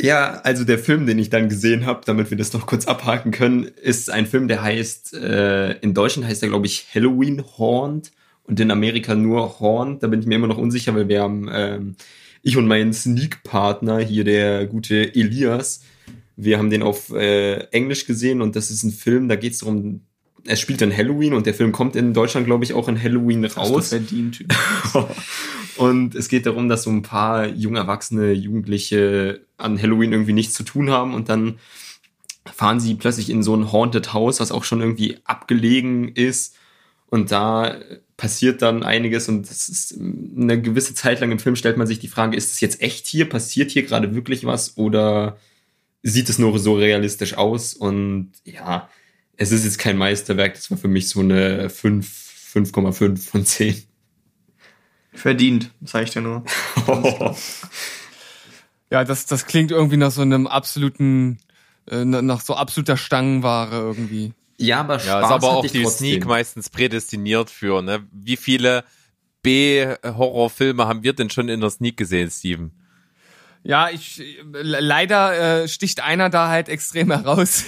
Ja, 0.00 0.40
also 0.42 0.64
der 0.64 0.78
Film, 0.78 1.06
den 1.06 1.18
ich 1.18 1.30
dann 1.30 1.48
gesehen 1.48 1.86
habe, 1.86 2.02
damit 2.04 2.30
wir 2.30 2.36
das 2.36 2.52
noch 2.52 2.66
kurz 2.66 2.86
abhaken 2.86 3.30
können, 3.30 3.64
ist 3.64 4.10
ein 4.10 4.26
Film, 4.26 4.48
der 4.48 4.62
heißt, 4.62 5.14
äh, 5.14 5.78
in 5.78 5.94
Deutschland 5.94 6.28
heißt 6.28 6.42
er, 6.42 6.48
glaube 6.48 6.66
ich, 6.66 6.88
Halloween 6.94 7.44
Haunt 7.58 8.10
und 8.42 8.58
in 8.60 8.70
Amerika 8.70 9.14
nur 9.14 9.60
Haunt. 9.60 10.02
Da 10.02 10.08
bin 10.08 10.20
ich 10.20 10.26
mir 10.26 10.34
immer 10.34 10.48
noch 10.48 10.58
unsicher, 10.58 10.94
weil 10.94 11.08
wir 11.08 11.22
haben, 11.22 11.48
ähm, 11.50 11.96
ich 12.42 12.56
und 12.56 12.66
mein 12.66 12.92
Sneak-Partner, 12.92 14.00
hier 14.00 14.24
der 14.24 14.66
gute 14.66 15.14
Elias, 15.14 15.80
wir 16.36 16.58
haben 16.58 16.70
den 16.70 16.82
auf 16.82 17.10
äh, 17.10 17.64
Englisch 17.70 18.06
gesehen 18.06 18.42
und 18.42 18.56
das 18.56 18.70
ist 18.70 18.82
ein 18.82 18.92
Film, 18.92 19.28
da 19.28 19.36
geht 19.36 19.52
es 19.52 19.58
darum, 19.58 20.00
es 20.46 20.60
spielt 20.60 20.80
dann 20.80 20.94
Halloween 20.94 21.32
und 21.34 21.46
der 21.46 21.54
Film 21.54 21.72
kommt 21.72 21.96
in 21.96 22.12
Deutschland, 22.12 22.46
glaube 22.46 22.64
ich, 22.64 22.74
auch 22.74 22.88
in 22.88 23.02
Halloween 23.02 23.44
raus. 23.44 23.88
verdient. 23.88 24.44
Und 25.76 26.14
es 26.14 26.28
geht 26.28 26.46
darum, 26.46 26.68
dass 26.68 26.84
so 26.84 26.90
ein 26.90 27.02
paar 27.02 27.48
junge 27.48 27.80
Erwachsene, 27.80 28.32
Jugendliche 28.32 29.40
an 29.56 29.80
Halloween 29.80 30.12
irgendwie 30.12 30.32
nichts 30.32 30.54
zu 30.54 30.62
tun 30.62 30.90
haben 30.90 31.14
und 31.14 31.28
dann 31.28 31.58
fahren 32.44 32.78
sie 32.78 32.94
plötzlich 32.94 33.30
in 33.30 33.42
so 33.42 33.56
ein 33.56 33.72
Haunted 33.72 34.12
House, 34.12 34.40
was 34.40 34.52
auch 34.52 34.64
schon 34.64 34.80
irgendwie 34.80 35.18
abgelegen 35.24 36.08
ist. 36.08 36.54
Und 37.06 37.32
da 37.32 37.76
passiert 38.16 38.62
dann 38.62 38.82
einiges 38.82 39.28
und 39.28 39.48
das 39.48 39.68
ist 39.68 39.98
eine 39.98 40.60
gewisse 40.60 40.94
Zeit 40.94 41.20
lang 41.20 41.32
im 41.32 41.38
Film 41.38 41.56
stellt 41.56 41.76
man 41.76 41.86
sich 41.86 41.98
die 41.98 42.08
Frage, 42.08 42.36
ist 42.36 42.52
es 42.52 42.60
jetzt 42.60 42.80
echt 42.80 43.06
hier? 43.06 43.28
Passiert 43.28 43.70
hier 43.70 43.82
gerade 43.82 44.14
wirklich 44.14 44.44
was 44.44 44.76
oder 44.76 45.38
sieht 46.04 46.28
es 46.28 46.38
nur 46.38 46.56
so 46.60 46.76
realistisch 46.76 47.34
aus? 47.34 47.74
Und 47.74 48.32
ja, 48.44 48.88
es 49.36 49.50
ist 49.50 49.64
jetzt 49.64 49.78
kein 49.78 49.96
Meisterwerk, 49.96 50.54
das 50.54 50.70
war 50.70 50.78
für 50.78 50.86
mich 50.86 51.08
so 51.08 51.20
eine 51.20 51.68
5, 51.70 52.06
5,5 52.54 53.18
von 53.28 53.44
10. 53.44 53.82
Verdient, 55.12 55.70
sag 55.82 56.04
ich 56.04 56.10
dir 56.10 56.20
nur. 56.22 56.44
Ja, 58.90 59.02
das, 59.02 59.26
das 59.26 59.46
klingt 59.46 59.72
irgendwie 59.72 59.96
nach 59.96 60.12
so 60.12 60.20
einem 60.22 60.46
absoluten, 60.46 61.38
äh, 61.90 62.04
nach 62.04 62.40
so 62.40 62.54
absoluter 62.54 62.96
Stangenware 62.96 63.72
irgendwie. 63.74 64.32
Ja, 64.56 64.80
aber 64.80 65.00
Spaß 65.00 65.06
Ja, 65.08 65.18
ist 65.20 65.24
aber 65.24 65.46
hatte 65.48 65.56
auch 65.56 65.64
ich 65.64 65.72
die 65.72 65.82
trotzdem. 65.82 66.08
Sneak 66.08 66.26
meistens 66.26 66.70
prädestiniert 66.70 67.50
für, 67.50 67.82
ne? 67.82 68.06
Wie 68.12 68.36
viele 68.36 68.84
B-Horrorfilme 69.42 70.86
haben 70.86 71.02
wir 71.02 71.12
denn 71.12 71.30
schon 71.30 71.48
in 71.48 71.60
der 71.60 71.70
Sneak 71.70 71.96
gesehen, 71.96 72.30
Steven? 72.30 72.70
Ja, 73.64 73.88
ich 73.88 74.22
leider 74.52 75.62
äh, 75.62 75.68
sticht 75.68 76.00
einer 76.00 76.30
da 76.30 76.48
halt 76.48 76.68
extrem 76.68 77.10
heraus. 77.10 77.64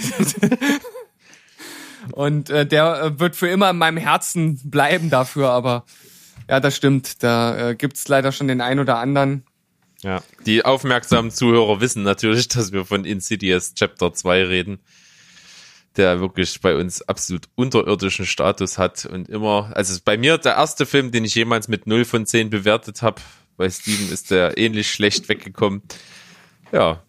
Und 2.12 2.50
äh, 2.50 2.66
der 2.66 3.02
äh, 3.02 3.18
wird 3.18 3.34
für 3.34 3.48
immer 3.48 3.70
in 3.70 3.78
meinem 3.78 3.96
Herzen 3.96 4.60
bleiben 4.70 5.10
dafür, 5.10 5.50
aber 5.50 5.84
ja, 6.48 6.60
das 6.60 6.76
stimmt. 6.76 7.22
Da 7.22 7.70
äh, 7.70 7.74
gibt's 7.74 8.06
leider 8.08 8.30
schon 8.30 8.46
den 8.46 8.60
ein 8.60 8.78
oder 8.78 8.98
anderen. 8.98 9.44
Ja, 10.02 10.22
die 10.44 10.64
aufmerksamen 10.64 11.30
Zuhörer 11.30 11.80
wissen 11.80 12.02
natürlich, 12.02 12.48
dass 12.48 12.72
wir 12.72 12.84
von 12.84 13.04
Insidious 13.04 13.74
Chapter 13.74 14.12
2 14.12 14.44
reden, 14.44 14.78
der 15.96 16.20
wirklich 16.20 16.60
bei 16.60 16.76
uns 16.76 17.02
absolut 17.02 17.48
unterirdischen 17.54 18.26
Status 18.26 18.76
hat 18.78 19.06
und 19.06 19.28
immer, 19.28 19.72
also 19.74 19.98
bei 20.04 20.16
mir 20.18 20.36
der 20.38 20.54
erste 20.56 20.84
Film, 20.84 21.10
den 21.10 21.24
ich 21.24 21.34
jemals 21.34 21.68
mit 21.68 21.86
0 21.86 22.04
von 22.04 22.26
10 22.26 22.50
bewertet 22.50 23.00
habe, 23.00 23.20
bei 23.56 23.68
Steven 23.70 24.12
ist 24.12 24.30
der 24.30 24.58
ähnlich 24.58 24.90
schlecht 24.90 25.28
weggekommen. 25.28 25.82
Ja. 26.72 27.02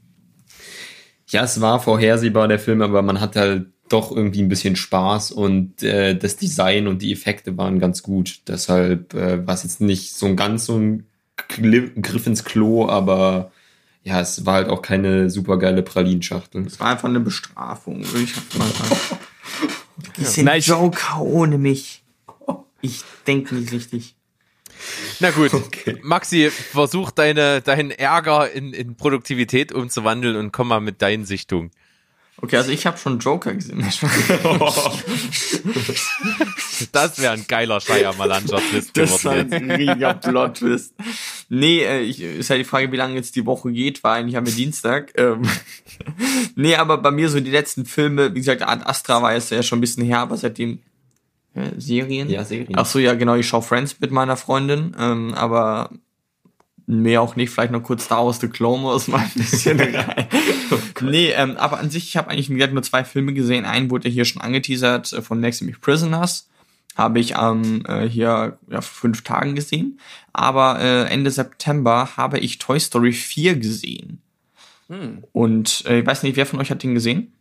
Ja, 1.30 1.44
es 1.44 1.60
war 1.60 1.80
vorhersehbar, 1.82 2.48
der 2.48 2.60
Film, 2.60 2.82
aber 2.82 3.02
man 3.02 3.20
hat 3.20 3.36
halt 3.36 3.68
doch 3.90 4.12
irgendwie 4.12 4.42
ein 4.42 4.50
bisschen 4.50 4.76
Spaß 4.76 5.32
und 5.32 5.82
äh, 5.82 6.18
das 6.18 6.36
Design 6.38 6.88
und 6.88 7.02
die 7.02 7.14
Effekte 7.14 7.58
waren 7.58 7.80
ganz 7.80 8.04
gut. 8.04 8.42
Deshalb 8.48 9.14
äh, 9.14 9.46
war 9.46 9.54
es 9.54 9.64
jetzt 9.64 9.82
nicht 9.82 10.14
so 10.14 10.26
ein 10.26 10.36
ganz 10.36 10.66
so 10.66 10.78
ein 10.78 11.06
Griff 11.48 12.28
ins 12.28 12.44
Klo, 12.44 12.90
aber 12.90 13.52
ja, 14.04 14.20
es 14.22 14.46
war 14.46 14.56
halt 14.56 14.70
auch 14.70 14.82
keine 14.82 15.30
supergeile 15.30 15.84
Pralinschachtel. 15.84 16.64
Das 16.64 16.80
war 16.80 16.88
einfach 16.88 17.08
eine 17.10 17.20
Bestrafung, 17.20 18.06
würde 18.06 18.24
ich 18.24 18.36
jetzt 18.36 18.58
mal 18.58 18.68
sagen. 18.70 18.96
Die 20.18 20.26
sind 20.26 20.50
ich- 20.54 20.68
Joker 20.68 21.22
ohne 21.22 21.58
mich. 21.58 22.04
Ich 22.82 23.02
denke 23.26 23.56
nicht 23.56 23.72
richtig. 23.72 24.16
Na 25.20 25.32
gut, 25.32 25.54
Okay. 25.54 25.98
Maxi, 26.04 26.50
versuch 26.50 27.12
deine, 27.12 27.62
deinen 27.62 27.92
Ärger 27.92 28.52
in, 28.52 28.74
in 28.74 28.96
Produktivität 28.96 29.72
umzuwandeln 29.72 30.36
und 30.36 30.52
komm 30.52 30.70
mal 30.70 30.80
mit 30.80 31.02
deinen 31.02 31.26
Sichtungen. 31.26 31.72
Okay, 32.40 32.58
also 32.58 32.70
ich 32.70 32.86
habe 32.86 32.98
schon 32.98 33.18
Joker 33.20 33.54
gesehen. 33.54 33.84
Das 36.92 37.20
wäre 37.20 37.34
ein 37.34 37.46
geiler 37.48 37.82
Scheier-Malanscher-Twist 37.82 38.96
Das 38.96 39.26
war 39.26 39.34
ein 39.34 39.52
riesiger 39.52 40.14
Plot-Twist. 40.14 40.94
Nee, 41.50 41.84
äh, 41.84 42.02
ich, 42.02 42.22
ist 42.22 42.52
halt 42.52 42.60
die 42.60 42.66
Frage, 42.66 42.92
wie 42.92 42.98
lange 42.98 43.16
jetzt 43.16 43.36
die 43.36 43.48
Woche 43.48 43.72
geht, 43.72 44.04
weil 44.04 44.20
eigentlich 44.20 44.36
haben 44.36 44.46
wir 44.46 44.54
Dienstag. 44.54 45.12
Ähm, 45.18 45.42
nee, 46.56 46.76
aber 46.76 47.00
bei 47.00 47.10
mir 47.10 47.30
so 47.30 47.40
die 47.40 47.50
letzten 47.50 47.86
Filme, 47.86 48.36
wie 48.36 48.40
gesagt, 48.40 48.62
Ad 48.62 48.84
Astra 48.86 49.24
war 49.24 49.34
jetzt 49.34 49.50
ja 49.50 49.64
schon 49.64 49.80
ein 49.80 49.82
bisschen 49.82 50.06
her, 50.06 50.20
aber 50.20 50.38
seitdem 50.38 50.80
äh, 51.54 51.72
Serien? 51.78 52.30
Ja, 52.30 52.44
Serien. 52.44 52.74
Ach 52.76 52.86
so, 52.86 53.00
ja, 53.00 53.14
genau, 53.14 53.36
ich 53.36 53.48
schaue 53.48 53.62
Friends 53.62 54.00
mit 54.00 54.12
meiner 54.12 54.38
Freundin, 54.38 54.96
ähm, 55.00 55.34
aber 55.34 55.92
mehr 56.86 57.22
auch 57.22 57.36
nicht, 57.36 57.50
vielleicht 57.50 57.72
noch 57.72 57.84
kurz 57.84 58.06
Star 58.06 58.26
Wars 58.26 58.40
The 58.40 58.48
Clone 58.48 58.84
Wars 58.84 59.08
mal 59.10 59.20
ein 59.20 59.32
bisschen 59.36 59.80
rein. 59.96 60.28
nee, 61.02 61.32
ähm, 61.32 61.58
aber 61.58 61.80
an 61.80 61.90
sich, 61.90 62.08
ich 62.08 62.18
habe 62.18 62.30
eigentlich 62.30 62.50
gesagt, 62.50 62.74
nur 62.74 62.84
zwei 62.84 63.04
Filme 63.04 63.34
gesehen. 63.34 63.66
Einen 63.66 63.92
wurde 63.92 64.10
hier 64.10 64.26
schon 64.26 64.42
angeteasert 64.42 65.14
äh, 65.14 65.22
von 65.22 65.40
Next 65.40 65.62
nämlich 65.62 65.82
Prisoners. 65.82 66.50
Habe 66.96 67.20
ich 67.20 67.36
am 67.36 67.86
äh, 67.86 68.10
hier 68.10 68.58
ja, 68.70 68.82
vor 68.82 69.02
fünf 69.02 69.24
Tagen 69.24 69.54
gesehen. 69.54 70.00
Aber 70.34 70.80
äh, 70.80 71.04
Ende 71.04 71.30
September 71.30 72.18
habe 72.18 72.40
ich 72.40 72.58
Toy 72.58 72.80
Story 72.80 73.12
4 73.12 73.58
gesehen. 73.58 74.22
Und 75.34 75.84
äh, 75.86 76.00
ich 76.00 76.06
weiß 76.06 76.24
nicht, 76.24 76.38
wer 76.38 76.46
von 76.46 76.60
euch 76.60 76.72
hat 76.72 76.84
den 76.84 76.94
gesehen? 76.94 77.34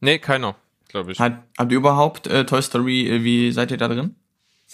Nee, 0.00 0.18
keiner, 0.18 0.56
glaube 0.92 1.10
ich. 1.12 1.18
Hat, 1.18 1.42
habt 1.58 1.72
ihr 1.72 1.78
überhaupt 1.78 2.26
äh, 2.28 2.46
Toy 2.46 2.62
Story, 2.62 3.08
äh, 3.08 3.24
wie 3.24 3.50
seid 3.52 3.70
ihr 3.72 3.76
da 3.78 3.88
drin? 3.88 4.14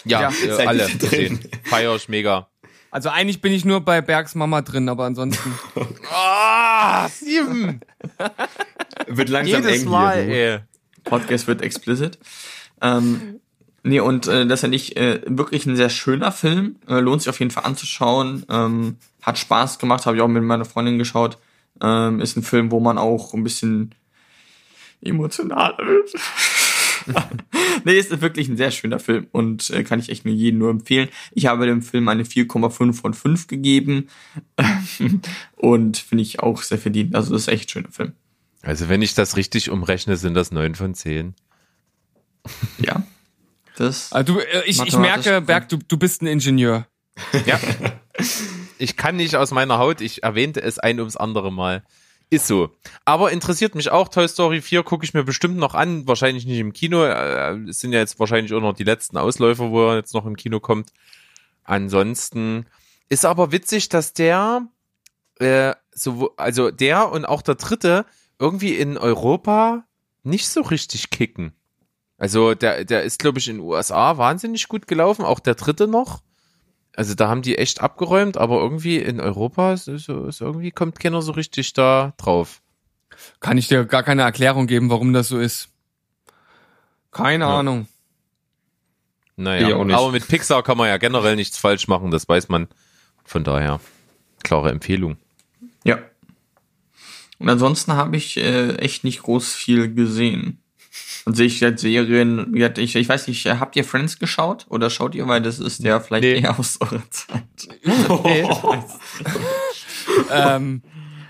Ja, 0.05 0.21
Ja. 0.23 0.29
äh, 0.29 0.55
Seid 0.55 0.69
alle 0.69 0.83
ihr 0.83 0.89
drin? 0.99 0.99
gesehen. 0.99 1.41
Feier 1.65 1.97
ich 1.97 2.09
mega. 2.09 2.49
Also 2.91 3.09
eigentlich 3.11 3.41
bin 3.41 3.53
ich 3.53 3.65
nur 3.65 3.81
bei 3.81 4.01
Bergs 4.01 4.35
Mama 4.35 4.63
drin, 4.63 4.89
aber 4.89 5.05
ansonsten. 5.05 5.55
Ah, 6.11 7.09
Steven! 7.09 7.81
Wird 9.07 9.29
langsam 9.29 9.63
Jedes 9.63 9.83
eng 9.83 9.89
Mal, 9.91 10.25
hier. 10.25 10.35
ey. 10.55 10.59
Podcast 11.05 11.47
wird 11.47 11.63
explicit. 11.63 12.19
Ähm, 12.81 13.41
nee, 13.83 14.01
und 14.01 14.27
äh, 14.27 14.47
das 14.47 14.61
ist 14.61 14.63
ja 14.63 14.69
nicht 14.69 14.97
äh, 14.97 15.21
wirklich 15.27 15.67
ein 15.67 15.77
sehr 15.77 15.91
schöner 15.91 16.33
Film. 16.33 16.77
Äh, 16.89 17.01
lohnt 17.01 17.23
sich 17.23 17.29
auf 17.31 17.39
jeden 17.41 17.51
Fall 17.51 17.65
anzuschauen. 17.65 18.45
Ähm, 18.49 18.97
hat 19.23 19.39
Spaß 19.39 19.79
gemacht, 19.79 20.07
habe 20.07 20.17
ich 20.17 20.23
auch 20.23 20.29
mit 20.29 20.43
meiner 20.43 20.65
Freundin 20.65 20.99
geschaut. 20.99 21.39
Ähm, 21.83 22.21
ist 22.21 22.37
ein 22.37 22.43
Film, 22.43 22.71
wo 22.71 22.81
man 22.81 22.99
auch 22.99 23.35
ein 23.35 23.45
bisschen 23.45 23.95
emotionaler 25.03 25.79
wird. 25.79 26.15
nee, 27.85 27.99
ist 27.99 28.21
wirklich 28.21 28.49
ein 28.49 28.57
sehr 28.57 28.71
schöner 28.71 28.99
Film 28.99 29.29
und 29.33 29.71
äh, 29.71 29.83
kann 29.85 30.01
ich 30.01 30.09
echt 30.09 30.25
nur 30.25 30.35
jedem 30.35 30.59
nur 30.59 30.71
empfehlen. 30.71 31.09
Ich 31.33 31.47
habe 31.47 31.67
dem 31.67 31.83
Film 31.83 32.09
eine 32.09 32.25
4,5 32.25 32.93
von 32.93 33.15
5 33.15 33.47
gegeben 33.47 34.09
und 35.57 35.97
finde 35.97 36.23
ich 36.23 36.41
auch 36.41 36.63
sehr 36.63 36.79
verdient. 36.79 37.15
Also 37.15 37.33
das 37.33 37.43
ist 37.43 37.49
echt 37.49 37.69
ein 37.69 37.71
schöner 37.71 37.93
Film. 37.93 38.13
Also 38.63 38.89
wenn 38.89 39.03
ich 39.03 39.15
das 39.15 39.37
richtig 39.37 39.71
umrechne, 39.71 40.17
sind 40.17 40.35
das 40.35 40.51
neun 40.51 40.75
von 40.75 40.95
zehn. 40.95 41.35
Ja. 42.79 43.03
Das 43.77 44.13
Also 44.13 44.35
du, 44.35 44.41
äh, 44.41 44.65
ich, 44.67 44.83
ich 44.83 44.97
merke, 44.97 45.41
Berg, 45.41 45.69
du, 45.69 45.79
du 45.87 45.97
bist 45.97 46.23
ein 46.23 46.27
Ingenieur. 46.27 46.87
Ja. 47.47 47.61
ich 48.79 48.97
kann 48.97 49.17
nicht 49.17 49.37
aus 49.37 49.53
meiner 49.53 49.79
Haut, 49.79 50.01
ich 50.01 50.23
erwähnte 50.23 50.61
es 50.61 50.79
ein 50.79 50.99
ums 50.99 51.17
andere 51.17 51.53
Mal. 51.53 51.85
Ist 52.31 52.47
so. 52.47 52.71
Aber 53.07 53.33
interessiert 53.33 53.75
mich 53.75 53.91
auch, 53.91 54.09
Toy 54.09 54.29
Story 54.29 54.61
4 54.61 54.83
gucke 54.83 55.05
ich 55.05 55.15
mir 55.15 55.25
bestimmt 55.25 55.57
noch 55.57 55.75
an, 55.75 56.07
wahrscheinlich 56.07 56.45
nicht 56.45 56.59
im 56.59 56.75
Kino. 56.75 57.03
Äh, 57.05 57.55
Es 57.69 57.81
sind 57.81 57.93
ja 57.93 58.01
jetzt 58.01 58.21
wahrscheinlich 58.21 58.53
auch 58.53 58.61
noch 58.61 58.75
die 58.75 58.85
letzten 58.85 59.17
Ausläufer, 59.17 59.71
wo 59.71 59.89
er 59.89 59.97
jetzt 59.97 60.13
noch 60.13 60.27
im 60.27 60.37
Kino 60.37 60.61
kommt. 60.61 60.93
Ansonsten 61.65 62.67
ist 63.09 63.25
aber 63.25 63.51
witzig, 63.51 63.89
dass 63.89 64.13
der, 64.13 64.67
äh, 65.39 65.75
so, 65.93 66.35
also 66.37 66.71
der 66.71 67.11
und 67.11 67.25
auch 67.25 67.41
der 67.41 67.55
dritte 67.55 68.05
irgendwie 68.39 68.75
in 68.75 68.99
Europa 68.99 69.85
nicht 70.23 70.49
so 70.49 70.61
richtig 70.61 71.11
kicken. 71.11 71.53
Also 72.19 72.55
der, 72.55 72.85
der 72.85 73.05
ist, 73.05 73.19
glaube 73.19 73.39
ich, 73.39 73.49
in 73.49 73.57
den 73.57 73.65
USA 73.65 74.19
wahnsinnig 74.19 74.69
gut 74.69 74.87
gelaufen, 74.87 75.25
auch 75.25 75.41
der 75.41 75.55
dritte 75.55 75.89
noch. 75.89 76.21
Also 76.99 77.15
da 77.15 77.29
haben 77.29 77.43
die 77.43 77.57
echt 77.57 77.81
abgeräumt, 77.81 78.37
aber 78.39 78.57
irgendwie 78.61 78.97
in 78.97 79.21
Europa 79.21 79.73
ist, 79.73 79.87
ist, 79.87 80.09
ist 80.09 80.41
irgendwie 80.41 80.73
kommt 80.73 80.99
keiner 80.99 81.23
so 81.23 81.31
richtig 81.31 81.73
da 81.73 82.13
drauf. 82.17 82.61
Kann 83.39 83.57
ich 83.57 83.69
dir 83.69 83.85
gar 83.85 84.03
keine 84.03 84.23
Erklärung 84.23 84.67
geben, 84.67 84.91
warum 84.91 85.13
das 85.13 85.29
so 85.29 85.39
ist. 85.39 85.69
Keine 87.13 87.45
Ja. 87.45 87.59
Ahnung. 87.61 87.87
Naja, 89.37 89.69
Ich 89.69 89.75
auch 89.75 89.85
nicht. 89.85 89.95
aber 89.97 90.11
mit 90.11 90.27
Pixar 90.27 90.65
kann 90.65 90.77
man 90.77 90.89
ja 90.89 90.97
generell 90.97 91.37
nichts 91.37 91.57
falsch 91.57 91.87
machen, 91.87 92.11
das 92.11 92.29
weiß 92.29 92.49
man. 92.49 92.67
Von 93.25 93.45
daher, 93.45 93.79
klare 94.43 94.71
Empfehlung. 94.73 95.19
Ja. 95.85 95.99
Und 97.39 97.49
ansonsten 97.49 97.93
habe 97.93 98.17
ich 98.17 98.39
äh, 98.39 98.75
echt 98.79 99.05
nicht 99.05 99.23
groß 99.23 99.55
viel 99.55 99.95
gesehen. 99.95 100.61
Und 101.25 101.37
sehe 101.37 101.47
ich 101.47 101.61
jetzt 101.61 101.83
Serien, 101.83 102.55
ich, 102.77 102.97
ich 102.97 103.09
weiß 103.09 103.29
nicht, 103.29 103.45
äh, 103.45 103.57
habt 103.57 103.77
ihr 103.77 103.85
Friends 103.85 104.19
geschaut 104.19 104.67
oder 104.71 104.89
schaut 104.89 105.15
ihr, 105.15 105.29
weil 105.29 105.43
das 105.43 105.59
ist 105.59 105.83
ja 105.83 106.01
vielleicht 106.01 106.23
Nee. 106.23 106.41
eher 106.41 106.59
aus 106.59 106.81
eurer 106.81 107.03
Zeit. 107.11 107.45
ähm, 110.31 110.83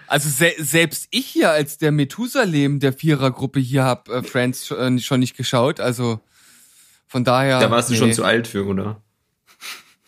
also 0.07 0.29
se 0.29 0.53
selbst 0.59 1.09
ich 1.11 1.27
hier 1.27 1.51
als 1.51 1.79
der 1.79 1.93
Methusalem 1.93 2.81
der 2.81 2.93
Vierergruppe 2.93 3.61
hier 3.61 3.85
hab 3.85 4.09
äh, 4.09 4.23
Friends 4.23 4.71
äh, 4.71 4.99
schon 5.01 5.21
nicht 5.21 5.37
geschaut. 5.37 5.81
Also 5.81 6.21
von 7.09 7.25
daher. 7.25 7.59
Da 7.61 7.71
warst 7.71 7.89
du 7.89 7.95
nee. 7.95 7.99
schon 7.99 8.13
zu 8.13 8.25
alt 8.25 8.47
für, 8.47 8.67
oder? 8.67 9.03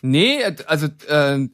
Nee, 0.01 0.43
also 0.65 0.87
äh, 1.07 1.47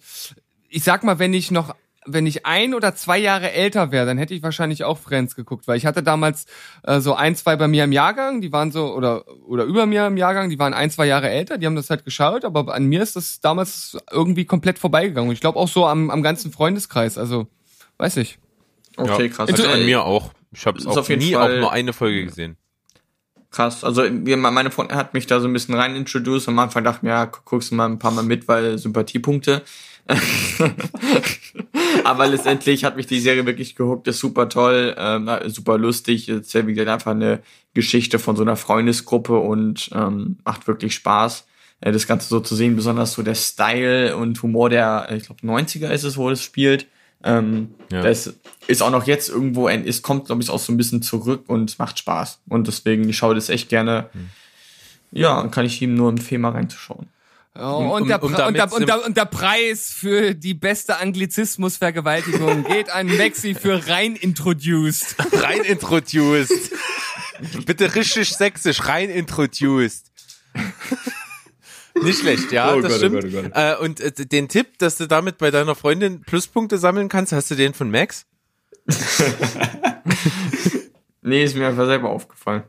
ich 0.70 0.84
sag 0.84 1.04
mal, 1.04 1.20
wenn 1.20 1.34
ich 1.34 1.52
noch, 1.52 1.76
wenn 2.10 2.26
ich 2.26 2.46
ein 2.46 2.74
oder 2.74 2.96
zwei 2.96 3.18
Jahre 3.18 3.52
älter 3.52 3.92
wäre, 3.92 4.06
dann 4.06 4.18
hätte 4.18 4.34
ich 4.34 4.42
wahrscheinlich 4.42 4.84
auch 4.86 4.98
Friends 4.98 5.36
geguckt, 5.36 5.68
weil 5.68 5.78
ich 5.78 5.86
hatte 5.86 6.02
damals 6.02 6.46
äh, 6.84 7.00
so 7.02 7.14
ein, 7.14 7.36
zwei 7.36 7.56
bei 7.58 7.68
mir 7.68 7.84
im 7.84 7.92
Jahrgang, 7.92 8.42
die 8.42 8.52
waren 8.52 8.72
so 8.72 8.94
oder 8.96 9.26
oder 9.46 9.66
über 9.66 9.86
mir 9.86 10.08
im 10.08 10.18
Jahrgang, 10.18 10.50
die 10.50 10.58
waren 10.58 10.74
ein, 10.74 10.90
zwei 10.90 11.06
Jahre 11.06 11.30
älter, 11.30 11.58
die 11.58 11.66
haben 11.66 11.76
das 11.76 11.90
halt 11.90 12.06
geschaut, 12.06 12.46
aber 12.46 12.74
an 12.74 12.86
mir 12.86 13.02
ist 13.04 13.16
das 13.16 13.42
damals 13.42 13.98
irgendwie 14.12 14.46
komplett 14.46 14.80
vorbeigegangen. 14.80 15.30
Und 15.30 15.34
ich 15.34 15.42
glaube 15.42 15.60
auch 15.60 15.68
so 15.68 15.86
am, 15.86 16.10
am 16.10 16.24
ganzen 16.24 16.52
Freundeskreis, 16.52 17.18
also 17.18 17.48
weiß 17.98 18.18
ich. 18.18 18.40
Okay, 18.96 19.24
ja, 19.28 19.30
krass. 19.30 19.50
Also 19.52 19.64
Also, 19.64 19.76
an 19.76 19.86
mir 19.86 20.04
auch. 20.04 20.32
Ich 20.52 20.66
habe 20.66 20.78
es 20.78 20.86
ist 20.86 20.90
auch 20.92 20.98
auf 20.98 21.10
jeden 21.10 21.22
nie 21.24 21.34
Fall- 21.34 21.58
auch 21.58 21.60
nur 21.60 21.72
eine 21.72 21.94
Folge 21.94 22.24
gesehen. 22.26 22.58
Krass. 23.50 23.84
Also 23.84 24.04
meine 24.12 24.72
Freundin 24.72 24.98
hat 24.98 25.14
mich 25.14 25.26
da 25.26 25.40
so 25.40 25.48
ein 25.48 25.54
bisschen 25.54 25.74
rein 25.76 25.96
introduced. 25.96 26.48
Am 26.50 26.60
Anfang 26.60 26.84
dachte 26.84 26.98
ich 26.98 27.04
mir, 27.04 27.10
ja, 27.10 27.26
gu- 27.26 27.40
guckst 27.46 27.72
du 27.72 27.76
mal 27.76 27.86
ein 27.86 27.98
paar 27.98 28.12
Mal 28.12 28.24
mit, 28.24 28.48
weil 28.48 28.78
Sympathiepunkte. 28.78 29.62
Aber 32.04 32.28
letztendlich 32.28 32.84
hat 32.84 32.96
mich 32.96 33.08
die 33.08 33.20
Serie 33.20 33.46
wirklich 33.46 33.76
gehuckt, 33.76 34.08
ist 34.08 34.20
super 34.20 34.50
toll, 34.50 34.96
ähm, 34.98 35.30
super 35.48 35.78
lustig. 35.78 36.30
Ist 36.30 36.54
ja 36.54 36.66
wie 36.68 36.80
einfach 36.88 37.12
eine 37.12 37.40
Geschichte 37.74 38.20
von 38.20 38.36
so 38.36 38.44
einer 38.44 38.56
Freundesgruppe 38.56 39.38
und 39.38 39.90
ähm, 39.94 40.38
macht 40.46 40.68
wirklich 40.68 40.94
Spaß, 40.96 41.46
äh, 41.82 41.92
das 41.92 42.08
Ganze 42.08 42.30
so 42.30 42.40
zu 42.40 42.56
sehen. 42.56 42.76
Besonders 42.76 43.14
so 43.14 43.24
der 43.24 43.36
Style 43.36 44.16
und 44.16 44.42
Humor 44.42 44.70
der, 44.70 45.10
ich 45.12 45.24
glaube 45.24 45.46
90er 45.46 45.90
ist 45.90 46.04
es, 46.04 46.18
wo 46.18 46.30
es 46.30 46.42
spielt. 46.44 46.88
Ähm, 47.24 47.70
Ja. 47.92 48.02
Das 48.02 48.34
ist 48.68 48.82
auch 48.82 48.92
noch 48.92 49.08
jetzt 49.08 49.30
irgendwo, 49.30 49.68
ein, 49.68 49.88
es 49.88 50.02
kommt 50.02 50.26
glaube 50.26 50.42
ich 50.42 50.50
auch 50.50 50.60
so 50.60 50.72
ein 50.72 50.78
bisschen 50.78 51.02
zurück 51.02 51.44
und 51.48 51.78
macht 51.80 52.00
Spaß. 52.00 52.40
Und 52.48 52.68
deswegen, 52.68 53.10
ich 53.10 53.18
schaue 53.18 53.36
das 53.36 53.50
echt 53.50 53.70
gerne. 53.70 54.10
Ja, 55.12 55.48
kann 55.48 55.66
ich 55.66 55.82
ihm 55.82 55.96
nur 55.96 56.10
empfehlen, 56.10 56.42
mal 56.42 56.52
reinzuschauen. 56.52 57.08
Und, 57.58 58.08
der, 58.08 58.22
um 58.22 58.32
Pre- 58.32 58.46
und, 58.46 58.54
der, 58.56 58.68
damit- 58.68 58.74
und, 58.80 58.88
der, 58.88 59.06
und 59.06 59.18
der 59.18 59.26
Preis 59.26 59.92
für 59.92 60.34
die 60.36 60.54
beste 60.54 60.98
Anglizismusvergewaltigung 61.00 62.64
geht 62.68 62.90
an 62.90 63.08
Maxi 63.18 63.56
für 63.56 63.88
rein 63.88 64.16
introduced. 64.16 65.16
rein 65.34 65.62
introduced. 65.64 66.72
Bitte 67.66 67.96
richtig 67.96 68.30
sächsisch, 68.36 68.88
rein 68.88 69.10
introduced. 69.10 70.12
Nicht 72.02 72.20
schlecht, 72.20 72.52
ja, 72.52 72.74
Oh 72.76 72.82
das 72.82 72.92
Gott, 73.00 73.12
oh 73.12 73.20
stimmt. 73.20 73.34
Gott, 73.34 73.44
oh 73.46 73.50
Gott. 73.50 73.52
Äh, 73.56 73.84
und 73.84 74.00
äh, 74.00 74.26
den 74.26 74.48
Tipp, 74.50 74.78
dass 74.78 74.98
du 74.98 75.08
damit 75.08 75.38
bei 75.40 75.50
deiner 75.52 75.74
Freundin 75.76 76.22
Pluspunkte 76.22 76.78
sammeln 76.78 77.10
kannst, 77.10 77.32
hast 77.32 77.50
du 77.52 77.56
den 77.56 77.74
von 77.74 77.90
Max? 77.92 78.26
Nee, 81.28 81.44
ist 81.44 81.58
mir 81.58 81.68
einfach 81.68 81.88
selber 81.88 82.10
aufgefallen. 82.10 82.64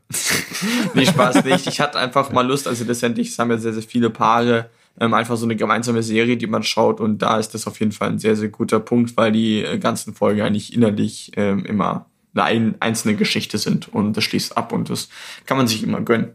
nee, 0.94 1.06
Spaß 1.06 1.44
nicht. 1.44 1.68
Ich 1.68 1.80
hatte 1.80 1.96
einfach 1.96 2.32
mal 2.32 2.44
Lust, 2.44 2.66
also 2.66 2.82
letztendlich 2.82 3.38
haben 3.38 3.52
ja 3.52 3.58
sehr, 3.58 3.72
sehr 3.72 3.84
viele 3.84 4.10
Paare 4.10 4.68
ähm, 5.00 5.14
einfach 5.14 5.36
so 5.36 5.44
eine 5.46 5.56
gemeinsame 5.56 6.02
Serie, 6.02 6.36
die 6.36 6.46
man 6.46 6.62
schaut 6.62 7.00
und 7.00 7.18
da 7.18 7.38
ist 7.38 7.50
das 7.54 7.66
auf 7.66 7.78
jeden 7.80 7.92
Fall 7.92 8.10
ein 8.10 8.18
sehr, 8.18 8.36
sehr 8.36 8.48
guter 8.48 8.80
Punkt, 8.80 9.16
weil 9.16 9.32
die 9.32 9.62
äh, 9.64 9.78
ganzen 9.78 10.14
Folgen 10.14 10.40
eigentlich 10.40 10.72
innerlich 10.74 11.32
ähm, 11.36 11.64
immer 11.64 12.06
eine 12.34 12.44
ein, 12.44 12.74
einzelne 12.80 13.16
Geschichte 13.16 13.58
sind 13.58 13.92
und 13.92 14.16
das 14.16 14.24
schließt 14.24 14.56
ab 14.56 14.72
und 14.72 14.90
das 14.90 15.08
kann 15.46 15.56
man 15.56 15.66
sich 15.66 15.82
immer 15.82 16.00
gönnen. 16.00 16.32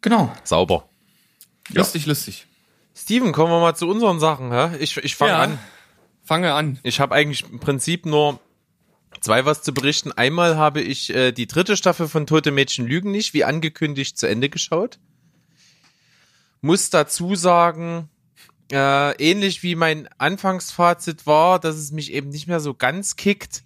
Genau. 0.00 0.32
Sauber. 0.44 0.88
Ja. 1.70 1.80
Lustig, 1.80 2.06
lustig. 2.06 2.46
Steven, 2.94 3.32
kommen 3.32 3.52
wir 3.52 3.60
mal 3.60 3.74
zu 3.74 3.88
unseren 3.88 4.20
Sachen. 4.20 4.52
Hä? 4.52 4.76
Ich, 4.78 4.96
ich 4.96 5.16
fange 5.16 5.32
Ja. 5.32 5.42
an. 5.42 5.58
Fange 6.24 6.52
an. 6.52 6.78
Ich 6.82 7.00
habe 7.00 7.14
eigentlich 7.14 7.44
im 7.50 7.58
Prinzip 7.58 8.06
nur 8.06 8.38
zwei 9.20 9.44
was 9.44 9.62
zu 9.62 9.72
berichten. 9.72 10.12
Einmal 10.12 10.56
habe 10.56 10.80
ich 10.80 11.14
äh, 11.14 11.32
die 11.32 11.46
dritte 11.46 11.76
Staffel 11.76 12.08
von 12.08 12.26
Tote 12.26 12.50
Mädchen 12.50 12.86
lügen 12.86 13.10
nicht, 13.10 13.34
wie 13.34 13.44
angekündigt, 13.44 14.18
zu 14.18 14.28
Ende 14.28 14.48
geschaut. 14.48 14.98
Muss 16.60 16.90
dazu 16.90 17.34
sagen, 17.34 18.08
äh, 18.70 19.12
ähnlich 19.16 19.62
wie 19.62 19.74
mein 19.74 20.08
Anfangsfazit 20.18 21.26
war, 21.26 21.58
dass 21.58 21.76
es 21.76 21.92
mich 21.92 22.12
eben 22.12 22.28
nicht 22.28 22.48
mehr 22.48 22.60
so 22.60 22.74
ganz 22.74 23.16
kickt. 23.16 23.62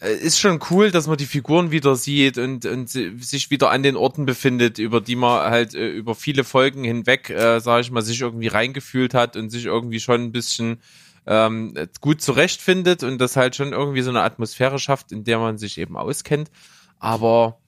Äh, 0.00 0.14
ist 0.14 0.38
schon 0.38 0.60
cool, 0.70 0.90
dass 0.90 1.06
man 1.06 1.16
die 1.16 1.26
Figuren 1.26 1.70
wieder 1.70 1.96
sieht 1.96 2.36
und, 2.36 2.66
und 2.66 2.90
si- 2.90 3.16
sich 3.18 3.50
wieder 3.50 3.70
an 3.70 3.82
den 3.82 3.96
Orten 3.96 4.26
befindet, 4.26 4.78
über 4.78 5.00
die 5.00 5.16
man 5.16 5.50
halt 5.50 5.74
äh, 5.74 5.88
über 5.88 6.14
viele 6.14 6.44
Folgen 6.44 6.84
hinweg, 6.84 7.30
äh, 7.30 7.60
sage 7.60 7.82
ich 7.82 7.90
mal, 7.90 8.02
sich 8.02 8.20
irgendwie 8.20 8.48
reingefühlt 8.48 9.14
hat 9.14 9.36
und 9.36 9.50
sich 9.50 9.66
irgendwie 9.66 10.00
schon 10.00 10.20
ein 10.22 10.32
bisschen 10.32 10.78
ähm, 11.26 11.72
gut 12.00 12.20
zurechtfindet 12.20 13.02
und 13.02 13.18
das 13.18 13.36
halt 13.36 13.56
schon 13.56 13.72
irgendwie 13.72 14.02
so 14.02 14.10
eine 14.10 14.22
Atmosphäre 14.22 14.78
schafft, 14.78 15.12
in 15.12 15.24
der 15.24 15.38
man 15.38 15.56
sich 15.56 15.78
eben 15.78 15.96
auskennt. 15.96 16.50
Aber 16.98 17.60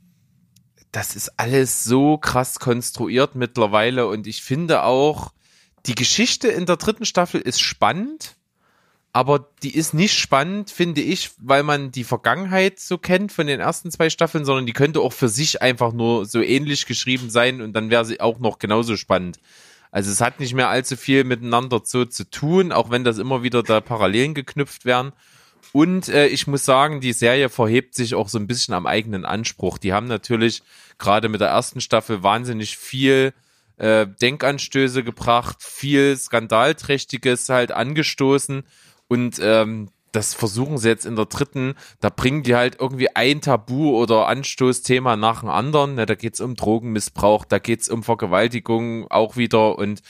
das 0.96 1.14
ist 1.14 1.38
alles 1.38 1.84
so 1.84 2.16
krass 2.16 2.58
konstruiert 2.58 3.34
mittlerweile 3.34 4.06
und 4.06 4.26
ich 4.26 4.42
finde 4.42 4.82
auch, 4.82 5.30
die 5.84 5.94
Geschichte 5.94 6.48
in 6.48 6.64
der 6.64 6.78
dritten 6.78 7.04
Staffel 7.04 7.38
ist 7.38 7.60
spannend, 7.60 8.34
aber 9.12 9.46
die 9.62 9.76
ist 9.76 9.92
nicht 9.92 10.18
spannend, 10.18 10.70
finde 10.70 11.02
ich, 11.02 11.32
weil 11.36 11.64
man 11.64 11.92
die 11.92 12.02
Vergangenheit 12.02 12.80
so 12.80 12.96
kennt 12.96 13.30
von 13.30 13.46
den 13.46 13.60
ersten 13.60 13.90
zwei 13.90 14.08
Staffeln, 14.08 14.46
sondern 14.46 14.64
die 14.64 14.72
könnte 14.72 15.02
auch 15.02 15.12
für 15.12 15.28
sich 15.28 15.60
einfach 15.60 15.92
nur 15.92 16.24
so 16.24 16.40
ähnlich 16.40 16.86
geschrieben 16.86 17.28
sein 17.28 17.60
und 17.60 17.74
dann 17.74 17.90
wäre 17.90 18.06
sie 18.06 18.20
auch 18.22 18.38
noch 18.38 18.58
genauso 18.58 18.96
spannend. 18.96 19.38
Also 19.90 20.10
es 20.10 20.22
hat 20.22 20.40
nicht 20.40 20.54
mehr 20.54 20.70
allzu 20.70 20.96
viel 20.96 21.24
miteinander 21.24 21.82
so 21.84 22.06
zu 22.06 22.24
tun, 22.30 22.72
auch 22.72 22.88
wenn 22.88 23.04
das 23.04 23.18
immer 23.18 23.42
wieder 23.42 23.62
da 23.62 23.82
Parallelen 23.82 24.32
geknüpft 24.32 24.86
werden. 24.86 25.12
Und 25.76 26.08
äh, 26.08 26.28
ich 26.28 26.46
muss 26.46 26.64
sagen, 26.64 27.02
die 27.02 27.12
Serie 27.12 27.50
verhebt 27.50 27.94
sich 27.94 28.14
auch 28.14 28.30
so 28.30 28.38
ein 28.38 28.46
bisschen 28.46 28.72
am 28.72 28.86
eigenen 28.86 29.26
Anspruch. 29.26 29.76
Die 29.76 29.92
haben 29.92 30.06
natürlich 30.06 30.62
gerade 30.96 31.28
mit 31.28 31.42
der 31.42 31.48
ersten 31.48 31.82
Staffel 31.82 32.22
wahnsinnig 32.22 32.78
viel 32.78 33.34
äh, 33.76 34.06
Denkanstöße 34.06 35.04
gebracht, 35.04 35.58
viel 35.62 36.16
Skandalträchtiges 36.16 37.50
halt 37.50 37.72
angestoßen 37.72 38.62
und 39.08 39.38
ähm, 39.42 39.90
das 40.12 40.32
versuchen 40.32 40.78
sie 40.78 40.88
jetzt 40.88 41.04
in 41.04 41.14
der 41.14 41.26
dritten, 41.26 41.74
da 42.00 42.08
bringen 42.08 42.42
die 42.42 42.54
halt 42.54 42.78
irgendwie 42.80 43.14
ein 43.14 43.42
Tabu 43.42 44.00
oder 44.00 44.28
Anstoßthema 44.28 45.16
nach 45.16 45.40
dem 45.40 45.50
anderen. 45.50 45.96
Ne, 45.96 46.06
da 46.06 46.14
geht's 46.14 46.40
um 46.40 46.56
Drogenmissbrauch, 46.56 47.44
da 47.44 47.58
geht's 47.58 47.90
um 47.90 48.02
Vergewaltigung 48.02 49.10
auch 49.10 49.36
wieder 49.36 49.76
und 49.76 50.00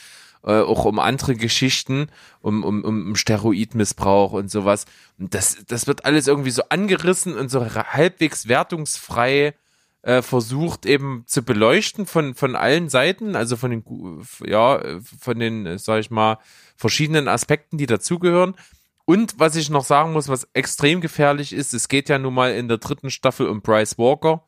äh, 0.47 0.61
auch 0.61 0.85
um 0.85 0.97
andere 0.97 1.35
Geschichten, 1.35 2.07
um, 2.39 2.63
um, 2.63 2.83
um 2.83 3.15
Steroidmissbrauch 3.17 4.31
und 4.31 4.49
sowas. 4.49 4.85
Und 5.19 5.33
das, 5.33 5.57
das 5.67 5.87
wird 5.87 6.05
alles 6.05 6.27
irgendwie 6.27 6.51
so 6.51 6.63
angerissen 6.69 7.35
und 7.35 7.49
so 7.51 7.65
halbwegs 7.65 8.47
wertungsfrei 8.47 9.55
äh, 10.03 10.21
versucht 10.21 10.85
eben 10.85 11.23
zu 11.27 11.43
beleuchten 11.43 12.05
von, 12.05 12.33
von 12.33 12.55
allen 12.55 12.87
Seiten, 12.87 13.35
also 13.35 13.57
von 13.57 13.71
den, 13.71 13.83
ja, 14.45 14.81
von 15.19 15.37
den, 15.37 15.65
äh, 15.65 15.77
sag 15.77 15.99
ich 15.99 16.11
mal, 16.11 16.37
verschiedenen 16.77 17.27
Aspekten, 17.27 17.77
die 17.77 17.85
dazugehören. 17.85 18.55
Und 19.03 19.37
was 19.39 19.57
ich 19.57 19.69
noch 19.69 19.83
sagen 19.83 20.13
muss, 20.13 20.29
was 20.29 20.47
extrem 20.53 21.01
gefährlich 21.01 21.51
ist, 21.51 21.73
es 21.73 21.89
geht 21.89 22.07
ja 22.07 22.19
nun 22.19 22.33
mal 22.33 22.53
in 22.53 22.69
der 22.69 22.77
dritten 22.77 23.09
Staffel 23.09 23.47
um 23.47 23.61
Bryce 23.61 23.97
Walker, 23.97 24.43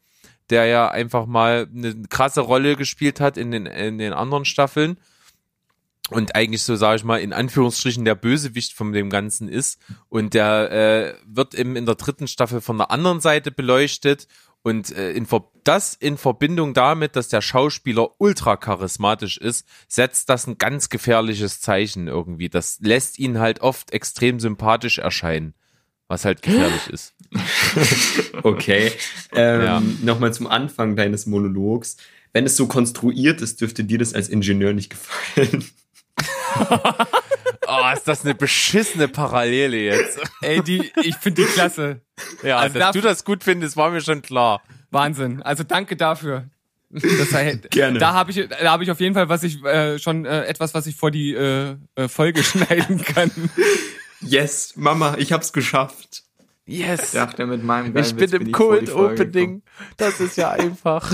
der 0.49 0.65
ja 0.65 0.87
einfach 0.89 1.25
mal 1.25 1.67
eine 1.75 2.03
krasse 2.09 2.39
Rolle 2.39 2.77
gespielt 2.77 3.19
hat 3.19 3.37
in 3.37 3.51
den, 3.51 3.65
in 3.65 3.97
den 3.97 4.13
anderen 4.13 4.45
Staffeln 4.45 4.97
und 6.11 6.35
eigentlich 6.35 6.63
so, 6.63 6.75
sage 6.75 6.97
ich 6.97 7.03
mal, 7.03 7.19
in 7.19 7.33
Anführungsstrichen 7.33 8.05
der 8.05 8.15
Bösewicht 8.15 8.73
von 8.73 8.91
dem 8.91 9.09
Ganzen 9.09 9.47
ist. 9.47 9.79
Und 10.09 10.33
der 10.33 10.71
äh, 10.71 11.13
wird 11.25 11.55
eben 11.55 11.75
in 11.75 11.85
der 11.85 11.95
dritten 11.95 12.27
Staffel 12.27 12.61
von 12.61 12.77
der 12.77 12.91
anderen 12.91 13.21
Seite 13.21 13.51
beleuchtet. 13.51 14.27
Und 14.61 14.91
äh, 14.91 15.11
in 15.11 15.25
Ver 15.25 15.43
das 15.63 15.93
in 15.93 16.17
Verbindung 16.17 16.73
damit, 16.73 17.15
dass 17.15 17.27
der 17.27 17.41
Schauspieler 17.41 18.09
ultra 18.17 18.57
charismatisch 18.57 19.37
ist, 19.37 19.67
setzt 19.87 20.29
das 20.29 20.47
ein 20.47 20.57
ganz 20.57 20.89
gefährliches 20.89 21.61
Zeichen 21.61 22.07
irgendwie. 22.07 22.49
Das 22.49 22.79
lässt 22.81 23.19
ihn 23.19 23.39
halt 23.39 23.61
oft 23.61 23.91
extrem 23.91 24.39
sympathisch 24.39 24.97
erscheinen, 24.97 25.53
was 26.07 26.25
halt 26.25 26.41
gefährlich 26.41 26.87
ist. 26.89 27.13
Okay. 28.41 28.91
Ähm, 29.33 29.61
Ja. 29.61 29.83
Nochmal 30.01 30.33
zum 30.33 30.47
Anfang 30.47 30.95
deines 30.95 31.27
Monologs. 31.27 31.97
Wenn 32.33 32.45
es 32.45 32.55
so 32.55 32.67
konstruiert 32.67 33.41
ist, 33.41 33.61
dürfte 33.61 33.83
dir 33.83 33.97
das 33.97 34.13
als 34.13 34.29
Ingenieur 34.29 34.73
nicht 34.73 34.89
gefallen. 34.89 35.65
Oh, 37.71 37.93
ist 37.93 38.07
das 38.07 38.25
eine 38.25 38.33
beschissene 38.33 39.07
Parallele 39.07 39.77
jetzt. 39.77 40.19
Ey, 40.41 40.63
die, 40.63 40.91
ich 41.03 41.15
finde 41.17 41.43
die 41.43 41.47
klasse. 41.47 42.01
Ja, 42.41 42.57
Also 42.57 42.79
dass 42.79 42.87
dafür- 42.87 43.01
du 43.03 43.07
das 43.07 43.23
gut 43.23 43.43
findest, 43.43 43.77
war 43.77 43.91
mir 43.91 44.01
schon 44.01 44.23
klar. 44.23 44.63
Wahnsinn. 44.89 45.43
Also 45.43 45.63
danke 45.63 45.95
dafür. 45.95 46.45
Das 46.89 47.31
heißt, 47.31 47.69
Gerne. 47.69 47.99
Da 47.99 48.13
habe 48.13 48.31
ich, 48.31 48.49
da 48.49 48.71
habe 48.71 48.83
ich 48.83 48.89
auf 48.89 48.99
jeden 48.99 49.13
Fall, 49.13 49.29
was 49.29 49.43
ich 49.43 49.63
äh, 49.63 49.99
schon 49.99 50.25
äh, 50.25 50.45
etwas, 50.45 50.73
was 50.73 50.87
ich 50.87 50.95
vor 50.95 51.11
die 51.11 51.35
äh, 51.35 51.75
äh, 51.93 52.07
Folge 52.07 52.43
schneiden 52.43 53.03
kann. 53.03 53.29
Yes, 54.21 54.73
Mama, 54.75 55.15
ich 55.19 55.31
hab's 55.31 55.53
geschafft. 55.53 56.23
Yes. 56.65 57.11
dachte 57.11 57.45
mit 57.45 57.63
meinem 57.63 57.95
Ich 57.95 58.15
bin 58.15 58.31
im 58.31 58.51
Cold 58.51 58.89
Opening. 58.91 59.61
Das 59.97 60.19
ist 60.19 60.37
ja 60.37 60.49
einfach. 60.49 61.11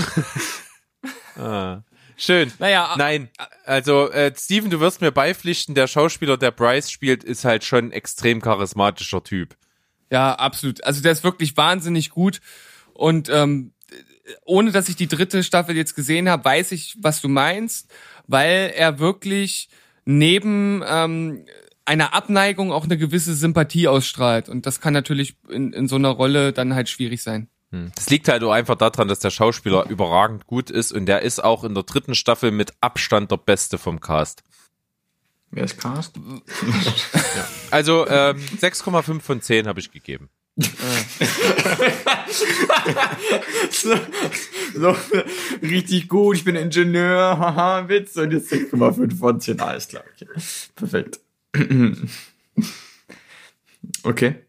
ah. 1.38 1.80
Schön. 2.16 2.50
Naja, 2.58 2.94
Nein, 2.96 3.28
also 3.64 4.10
äh, 4.10 4.32
Steven, 4.36 4.70
du 4.70 4.80
wirst 4.80 5.00
mir 5.00 5.12
beipflichten, 5.12 5.74
der 5.74 5.86
Schauspieler, 5.86 6.36
der 6.36 6.50
Bryce 6.50 6.90
spielt, 6.90 7.22
ist 7.22 7.44
halt 7.44 7.62
schon 7.62 7.86
ein 7.86 7.92
extrem 7.92 8.40
charismatischer 8.40 9.22
Typ. 9.22 9.56
Ja, 10.10 10.34
absolut. 10.34 10.82
Also 10.84 11.02
der 11.02 11.12
ist 11.12 11.24
wirklich 11.24 11.56
wahnsinnig 11.56 12.10
gut 12.10 12.40
und 12.94 13.28
ähm, 13.28 13.72
ohne 14.44 14.72
dass 14.72 14.88
ich 14.88 14.96
die 14.96 15.08
dritte 15.08 15.42
Staffel 15.42 15.76
jetzt 15.76 15.94
gesehen 15.94 16.28
habe, 16.28 16.44
weiß 16.44 16.72
ich, 16.72 16.96
was 17.00 17.20
du 17.20 17.28
meinst, 17.28 17.90
weil 18.26 18.72
er 18.74 18.98
wirklich 18.98 19.68
neben 20.04 20.82
ähm, 20.86 21.44
einer 21.84 22.14
Abneigung 22.14 22.72
auch 22.72 22.84
eine 22.84 22.98
gewisse 22.98 23.34
Sympathie 23.34 23.88
ausstrahlt 23.88 24.48
und 24.48 24.66
das 24.66 24.80
kann 24.80 24.92
natürlich 24.92 25.36
in, 25.48 25.72
in 25.72 25.86
so 25.86 25.96
einer 25.96 26.08
Rolle 26.08 26.52
dann 26.52 26.74
halt 26.74 26.88
schwierig 26.88 27.22
sein. 27.22 27.48
Das 27.94 28.10
liegt 28.10 28.28
halt 28.28 28.42
auch 28.42 28.52
einfach 28.52 28.76
daran, 28.76 29.08
dass 29.08 29.20
der 29.20 29.30
Schauspieler 29.30 29.88
überragend 29.88 30.46
gut 30.46 30.70
ist 30.70 30.92
und 30.92 31.06
der 31.06 31.22
ist 31.22 31.42
auch 31.42 31.64
in 31.64 31.74
der 31.74 31.84
dritten 31.84 32.14
Staffel 32.14 32.50
mit 32.50 32.72
Abstand 32.80 33.30
der 33.30 33.36
Beste 33.38 33.78
vom 33.78 34.00
Cast. 34.00 34.42
Wer 35.50 35.64
ist 35.64 35.78
Cast? 35.78 36.18
Also 37.70 38.06
ähm, 38.08 38.38
6,5 38.60 39.20
von 39.20 39.40
10 39.40 39.66
habe 39.66 39.80
ich 39.80 39.90
gegeben. 39.90 40.28
so, 43.70 43.94
so, 44.74 44.96
richtig 45.62 46.08
gut, 46.08 46.36
ich 46.36 46.44
bin 46.44 46.56
Ingenieur, 46.56 47.38
haha, 47.38 47.88
Witz. 47.88 48.16
Und 48.16 48.32
jetzt 48.32 48.52
6,5 48.52 49.18
von 49.18 49.40
10, 49.40 49.60
alles 49.60 49.88
klar. 49.88 50.04
Okay. 50.14 50.28
Perfekt. 50.74 51.20
Okay. 54.02 54.45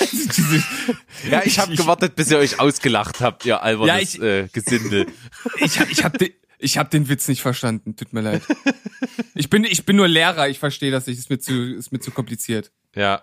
Ja, 1.30 1.42
ich 1.44 1.58
habe 1.58 1.74
gewartet, 1.74 2.14
bis 2.16 2.30
ihr 2.30 2.38
euch 2.38 2.60
ausgelacht 2.60 3.20
habt, 3.20 3.44
ihr 3.44 3.62
albernes 3.62 3.88
Ja, 3.88 3.98
ich- 3.98 4.20
äh, 4.22 4.48
Gesindel. 4.52 5.06
Ich, 5.60 5.78
hab- 5.80 5.90
ich 5.90 6.04
habe 6.04 6.18
den, 6.18 6.30
ich 6.58 6.78
hab 6.78 6.90
den 6.90 7.08
Witz 7.08 7.28
nicht 7.28 7.42
verstanden, 7.42 7.96
tut 7.96 8.12
mir 8.12 8.20
leid. 8.20 8.42
Ich 9.34 9.50
bin, 9.50 9.64
ich 9.64 9.84
bin 9.84 9.96
nur 9.96 10.08
Lehrer, 10.08 10.48
ich 10.48 10.58
verstehe 10.58 10.90
das 10.90 11.06
nicht, 11.06 11.18
ist 11.18 11.30
mir 11.30 11.38
zu, 11.38 11.74
ist 11.74 11.92
mir 11.92 12.00
zu 12.00 12.10
kompliziert. 12.10 12.70
Ja, 12.94 13.22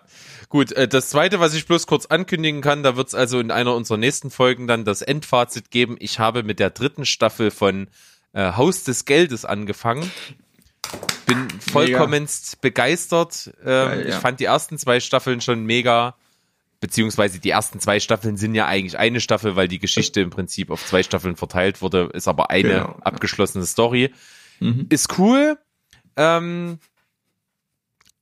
gut. 0.49 0.71
Äh, 0.73 0.87
das 0.87 1.09
Zweite, 1.09 1.39
was 1.39 1.53
ich 1.53 1.65
bloß 1.65 1.87
kurz 1.87 2.05
ankündigen 2.05 2.61
kann, 2.61 2.83
da 2.83 2.95
wird 2.95 3.07
es 3.09 3.15
also 3.15 3.39
in 3.39 3.51
einer 3.51 3.75
unserer 3.75 3.97
nächsten 3.97 4.29
Folgen 4.31 4.67
dann 4.67 4.85
das 4.85 5.01
Endfazit 5.01 5.71
geben. 5.71 5.95
Ich 5.99 6.19
habe 6.19 6.43
mit 6.43 6.59
der 6.59 6.69
dritten 6.69 7.05
Staffel 7.05 7.51
von 7.51 7.87
äh, 8.33 8.53
Haus 8.53 8.83
des 8.83 9.05
Geldes 9.05 9.43
angefangen. 9.45 10.09
Bin 11.25 11.47
vollkommenst 11.71 12.61
begeistert. 12.61 13.51
Ähm, 13.61 13.65
Geil, 13.65 14.01
ja. 14.03 14.07
Ich 14.09 14.15
fand 14.21 14.39
die 14.39 14.45
ersten 14.45 14.77
zwei 14.77 14.99
Staffeln 14.99 15.41
schon 15.41 15.65
mega. 15.65 16.15
Beziehungsweise 16.79 17.39
die 17.39 17.49
ersten 17.49 17.79
zwei 17.79 17.99
Staffeln 17.99 18.37
sind 18.37 18.53
ja 18.55 18.67
eigentlich 18.67 18.97
eine 18.97 19.19
Staffel, 19.19 19.55
weil 19.55 19.67
die 19.67 19.79
Geschichte 19.79 20.21
im 20.21 20.29
Prinzip 20.29 20.69
auf 20.69 20.85
zwei 20.85 21.03
Staffeln 21.03 21.35
verteilt 21.35 21.81
wurde, 21.81 22.09
ist 22.13 22.27
aber 22.27 22.49
eine 22.49 22.69
Genau, 22.69 22.95
abgeschlossene 23.01 23.65
Story. 23.65 24.13
Mhm. 24.59 24.87
Ist 24.89 25.17
cool. 25.17 25.57
Ähm, 26.17 26.79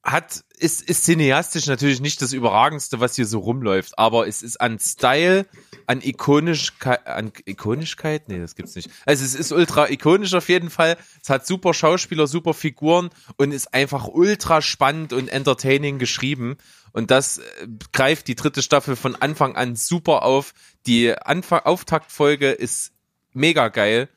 hat, 0.04 0.44
ist, 0.60 0.82
ist 0.82 1.06
cineastisch 1.06 1.68
natürlich 1.68 2.02
nicht 2.02 2.22
das 2.22 2.34
Überragendste, 2.34 3.00
was 3.00 3.16
hier 3.16 3.26
so 3.26 3.40
rumläuft, 3.40 3.98
aber 3.98 4.28
es 4.28 4.44
ist 4.44 4.60
an 4.60 4.78
Style, 4.78 5.46
an 5.88 6.02
Ikonischkeit, 6.02 7.08
an 7.08 7.32
Ikonischkeit? 7.46 8.28
Nee, 8.28 8.40
das 8.40 8.56
gibt's 8.56 8.76
nicht. 8.76 8.90
Also 9.06 9.24
es 9.24 9.34
ist 9.34 9.54
ultra 9.54 9.90
ikonisch 9.90 10.34
auf 10.34 10.50
jeden 10.50 10.70
Fall. 10.70 10.98
Es 11.22 11.30
hat 11.30 11.48
super 11.48 11.74
Schauspieler, 11.74 12.28
super 12.28 12.54
Figuren 12.54 13.12
und 13.38 13.54
ist 13.54 13.74
einfach 13.74 14.08
ultra 14.10 14.62
spannend 14.62 15.14
und 15.14 15.30
entertaining 15.30 16.00
geschrieben. 16.00 16.58
Und 16.92 17.10
das 17.10 17.38
äh, 17.38 17.68
greift 17.94 18.28
die 18.28 18.36
dritte 18.36 18.62
Staffel 18.62 18.98
von 18.98 19.16
Anfang 19.16 19.56
an 19.56 19.78
super 19.78 20.24
auf. 20.24 20.54
Die 20.86 21.18
Anfang 21.18 21.62
Auftaktfolge 21.62 22.52
ist 22.52 22.92
mega 23.32 23.70
geil 23.70 24.10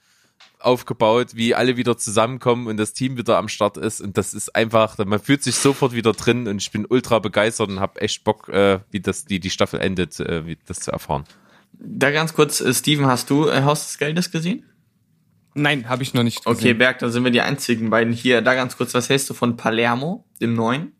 aufgebaut, 0.58 1.28
wie 1.34 1.54
alle 1.54 1.76
wieder 1.76 1.96
zusammenkommen 1.96 2.66
und 2.66 2.76
das 2.76 2.92
Team 2.92 3.16
wieder 3.16 3.38
am 3.38 3.48
Start 3.48 3.76
ist 3.76 4.00
und 4.00 4.16
das 4.16 4.34
ist 4.34 4.54
einfach, 4.54 4.98
man 5.04 5.20
fühlt 5.20 5.42
sich 5.42 5.56
sofort 5.56 5.92
wieder 5.92 6.12
drin 6.12 6.48
und 6.48 6.62
ich 6.62 6.70
bin 6.70 6.86
ultra 6.88 7.18
begeistert 7.18 7.68
und 7.68 7.80
habe 7.80 8.00
echt 8.00 8.24
Bock, 8.24 8.48
äh, 8.48 8.80
wie 8.90 9.00
das 9.00 9.24
die 9.24 9.40
die 9.40 9.50
Staffel 9.50 9.80
endet, 9.80 10.18
äh, 10.20 10.46
wie 10.46 10.58
das 10.66 10.80
zu 10.80 10.92
erfahren. 10.92 11.24
Da 11.72 12.10
ganz 12.10 12.34
kurz, 12.34 12.60
äh, 12.60 12.72
Steven, 12.72 13.06
hast 13.06 13.30
du 13.30 13.48
äh, 13.48 13.62
Haus 13.62 13.86
des 13.86 13.98
Geldes 13.98 14.30
gesehen? 14.30 14.64
Nein, 15.54 15.88
habe 15.88 16.02
ich 16.02 16.12
noch 16.14 16.22
nicht. 16.22 16.46
Okay, 16.46 16.54
gesehen. 16.56 16.78
Berg, 16.78 16.98
da 16.98 17.08
sind 17.08 17.24
wir 17.24 17.30
die 17.30 17.40
einzigen 17.40 17.90
beiden 17.90 18.12
hier. 18.12 18.42
Da 18.42 18.54
ganz 18.54 18.76
kurz, 18.76 18.92
was 18.94 19.08
hältst 19.08 19.30
du 19.30 19.34
von 19.34 19.56
Palermo, 19.56 20.24
dem 20.40 20.54
neuen? 20.54 20.92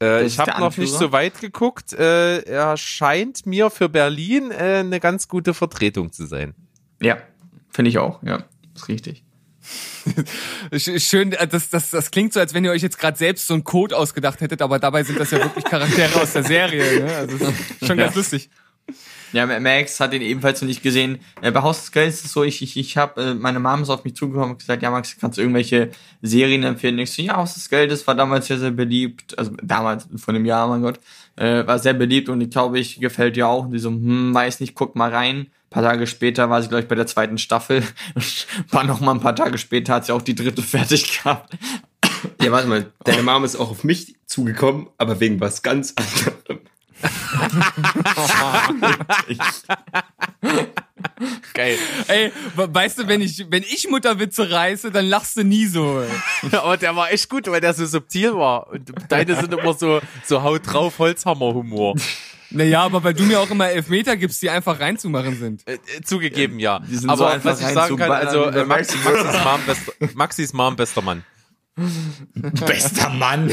Äh, 0.00 0.24
ich 0.24 0.38
habe 0.38 0.60
noch 0.60 0.76
nicht 0.76 0.92
so 0.92 1.12
weit 1.12 1.40
geguckt. 1.40 1.92
Äh, 1.92 2.40
er 2.40 2.76
scheint 2.76 3.46
mir 3.46 3.70
für 3.70 3.88
Berlin 3.88 4.50
äh, 4.50 4.78
eine 4.80 5.00
ganz 5.00 5.28
gute 5.28 5.54
Vertretung 5.54 6.12
zu 6.12 6.26
sein. 6.26 6.54
Ja, 7.00 7.18
finde 7.70 7.90
ich 7.90 7.98
auch, 7.98 8.22
ja. 8.22 8.44
Ist 8.74 8.88
richtig. 8.88 9.24
Sch- 10.72 11.00
Schön, 11.00 11.32
äh, 11.32 11.46
das, 11.46 11.68
das, 11.70 11.90
das 11.90 12.10
klingt 12.10 12.32
so, 12.32 12.40
als 12.40 12.54
wenn 12.54 12.64
ihr 12.64 12.70
euch 12.70 12.82
jetzt 12.82 12.98
gerade 12.98 13.16
selbst 13.18 13.46
so 13.46 13.54
einen 13.54 13.64
Code 13.64 13.96
ausgedacht 13.96 14.40
hättet, 14.40 14.62
aber 14.62 14.78
dabei 14.78 15.02
sind 15.04 15.18
das 15.20 15.30
ja 15.30 15.38
wirklich 15.38 15.64
Charaktere 15.64 16.20
aus 16.22 16.32
der 16.32 16.44
Serie. 16.44 17.04
Ne? 17.04 17.14
Also 17.14 17.36
das 17.38 17.48
ist 17.50 17.86
schon 17.86 17.96
ganz 17.98 18.14
Ja. 18.14 18.18
lustig. 18.18 18.50
Ja, 19.34 19.44
Max 19.44 20.00
hat 20.00 20.14
ihn 20.14 20.22
ebenfalls 20.22 20.62
noch 20.62 20.68
nicht 20.68 20.82
gesehen. 20.82 21.18
Äh, 21.42 21.50
bei 21.50 21.60
Haus 21.60 21.80
des 21.80 21.92
Geldes 21.92 22.14
ist 22.20 22.24
es 22.26 22.32
so, 22.32 22.44
ich, 22.44 22.62
ich, 22.62 22.78
ich 22.78 22.96
habe, 22.96 23.20
äh, 23.22 23.34
meine 23.34 23.60
Mom 23.60 23.82
ist 23.82 23.90
auf 23.90 24.02
mich 24.04 24.16
zugekommen 24.16 24.52
und 24.52 24.58
gesagt, 24.60 24.82
ja 24.82 24.90
Max, 24.90 25.18
kannst 25.20 25.36
du 25.36 25.42
irgendwelche 25.42 25.90
Serien 26.22 26.62
empfehlen? 26.62 26.98
Ich 26.98 27.12
so, 27.12 27.20
ja, 27.20 27.36
Haus 27.36 27.52
des 27.52 27.68
Geldes 27.68 28.06
war 28.06 28.14
damals 28.14 28.46
sehr, 28.46 28.58
sehr 28.58 28.70
beliebt. 28.70 29.38
Also 29.38 29.52
damals, 29.62 30.08
vor 30.16 30.32
einem 30.32 30.46
Jahr, 30.46 30.66
mein 30.68 30.80
Gott. 30.80 30.98
Äh, 31.36 31.66
war 31.66 31.78
sehr 31.78 31.92
beliebt 31.92 32.30
und 32.30 32.40
ich 32.40 32.48
glaube, 32.48 32.78
ich 32.78 32.98
gefällt 33.00 33.36
dir 33.36 33.46
auch. 33.48 33.66
Und 33.66 33.72
die 33.72 33.78
so, 33.78 33.90
hm, 33.90 34.32
weiß 34.32 34.60
nicht, 34.60 34.74
guck 34.74 34.96
mal 34.96 35.12
rein. 35.14 35.48
Ein 35.68 35.70
paar 35.70 35.82
Tage 35.82 36.06
später 36.06 36.48
war 36.48 36.62
sie, 36.62 36.68
glaube 36.68 36.82
ich, 36.82 36.88
bei 36.88 36.94
der 36.94 37.06
zweiten 37.06 37.36
Staffel. 37.38 37.82
war 38.70 38.84
noch 38.84 39.00
mal 39.00 39.12
ein 39.12 39.20
paar 39.20 39.36
Tage 39.36 39.58
später, 39.58 39.94
hat 39.94 40.06
sie 40.06 40.12
auch 40.12 40.22
die 40.22 40.34
dritte 40.34 40.62
fertig 40.74 41.18
gehabt. 41.22 41.54
Ja, 42.42 42.50
warte 42.50 42.68
mal, 42.68 42.90
deine 43.04 43.22
Mom 43.22 43.44
ist 43.44 43.54
auch 43.56 43.70
auf 43.70 43.84
mich 43.84 44.16
zugekommen, 44.26 44.88
aber 44.96 45.20
wegen 45.20 45.40
was 45.40 45.62
ganz 45.62 45.94
anderem. 45.96 46.60
Geil. 51.54 51.78
Ey, 52.08 52.32
we- 52.56 52.74
weißt 52.74 52.98
du, 53.00 53.08
wenn 53.08 53.20
ich, 53.20 53.44
wenn 53.50 53.62
ich 53.62 53.88
Mutterwitze 53.88 54.50
reiße, 54.50 54.90
dann 54.90 55.06
lachst 55.06 55.36
du 55.36 55.44
nie 55.44 55.66
so. 55.66 56.02
Aber 56.52 56.76
der 56.76 56.94
war 56.96 57.10
echt 57.12 57.28
gut, 57.28 57.46
weil 57.48 57.60
der 57.60 57.74
so 57.74 57.86
subtil 57.86 58.34
war. 58.34 58.68
Und 58.68 58.90
deine 59.08 59.34
sind 59.36 59.52
immer 59.52 59.74
so, 59.74 60.00
so 60.24 60.42
haut 60.42 60.62
drauf 60.64 60.98
Holzhammer-Humor. 60.98 61.94
Naja, 62.50 62.82
aber 62.82 63.04
weil 63.04 63.14
du 63.14 63.24
mir 63.24 63.40
auch 63.40 63.50
immer 63.50 63.68
Elfmeter 63.68 64.16
gibst, 64.16 64.40
die 64.42 64.48
einfach 64.50 64.80
reinzumachen 64.80 65.38
sind. 65.38 65.66
Äh, 65.68 65.74
äh, 65.74 66.00
zugegeben, 66.02 66.58
ja. 66.58 66.78
Die 66.80 66.96
sind 66.96 67.10
Aber 67.10 67.18
so 67.18 67.24
einfach 67.26 67.50
was 67.50 67.60
ich 67.60 67.66
sagen 67.66 67.96
kann, 67.96 68.10
also 68.10 68.44
reinzuballern, 68.44 68.64
äh, 68.64 68.68
Maxi, 68.68 68.96
Maxis, 69.04 69.44
Mom, 69.44 69.60
bester, 69.66 69.92
Maxis 70.14 70.52
Mom, 70.52 70.76
bester 70.76 71.02
Mann. 71.02 71.24
Bester 72.66 73.10
Mann. 73.10 73.50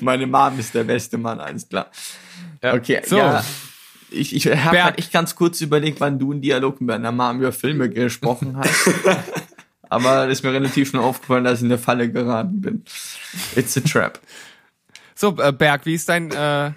Meine 0.00 0.26
Mom 0.26 0.58
ist 0.58 0.74
der 0.74 0.84
beste 0.84 1.18
Mann, 1.18 1.40
alles 1.40 1.68
klar. 1.68 1.90
Ja. 2.62 2.74
Okay, 2.74 3.02
So. 3.04 3.16
ja. 3.16 3.44
Ich, 4.10 4.34
ich 4.34 4.46
habe 4.46 4.84
halt 4.84 4.98
echt 4.98 5.12
ganz 5.12 5.34
kurz 5.34 5.60
überlegt, 5.60 6.00
wann 6.00 6.18
du 6.20 6.30
einen 6.30 6.40
Dialog 6.40 6.80
mit 6.80 6.90
deiner 6.90 7.10
Mom 7.10 7.38
über 7.38 7.50
Filme 7.52 7.88
gesprochen 7.88 8.56
hast. 8.56 8.90
Aber 9.88 10.28
ist 10.28 10.44
mir 10.44 10.52
relativ 10.52 10.88
schnell 10.90 11.02
aufgefallen, 11.02 11.44
dass 11.44 11.58
ich 11.58 11.62
in 11.64 11.68
der 11.68 11.78
Falle 11.78 12.10
geraten 12.10 12.60
bin. 12.60 12.84
It's 13.56 13.76
a 13.76 13.80
trap. 13.80 14.20
So, 15.14 15.36
äh, 15.38 15.52
Berg, 15.52 15.86
wie 15.86 15.94
ist 15.94 16.08
dein 16.08 16.30
äh, 16.30 16.72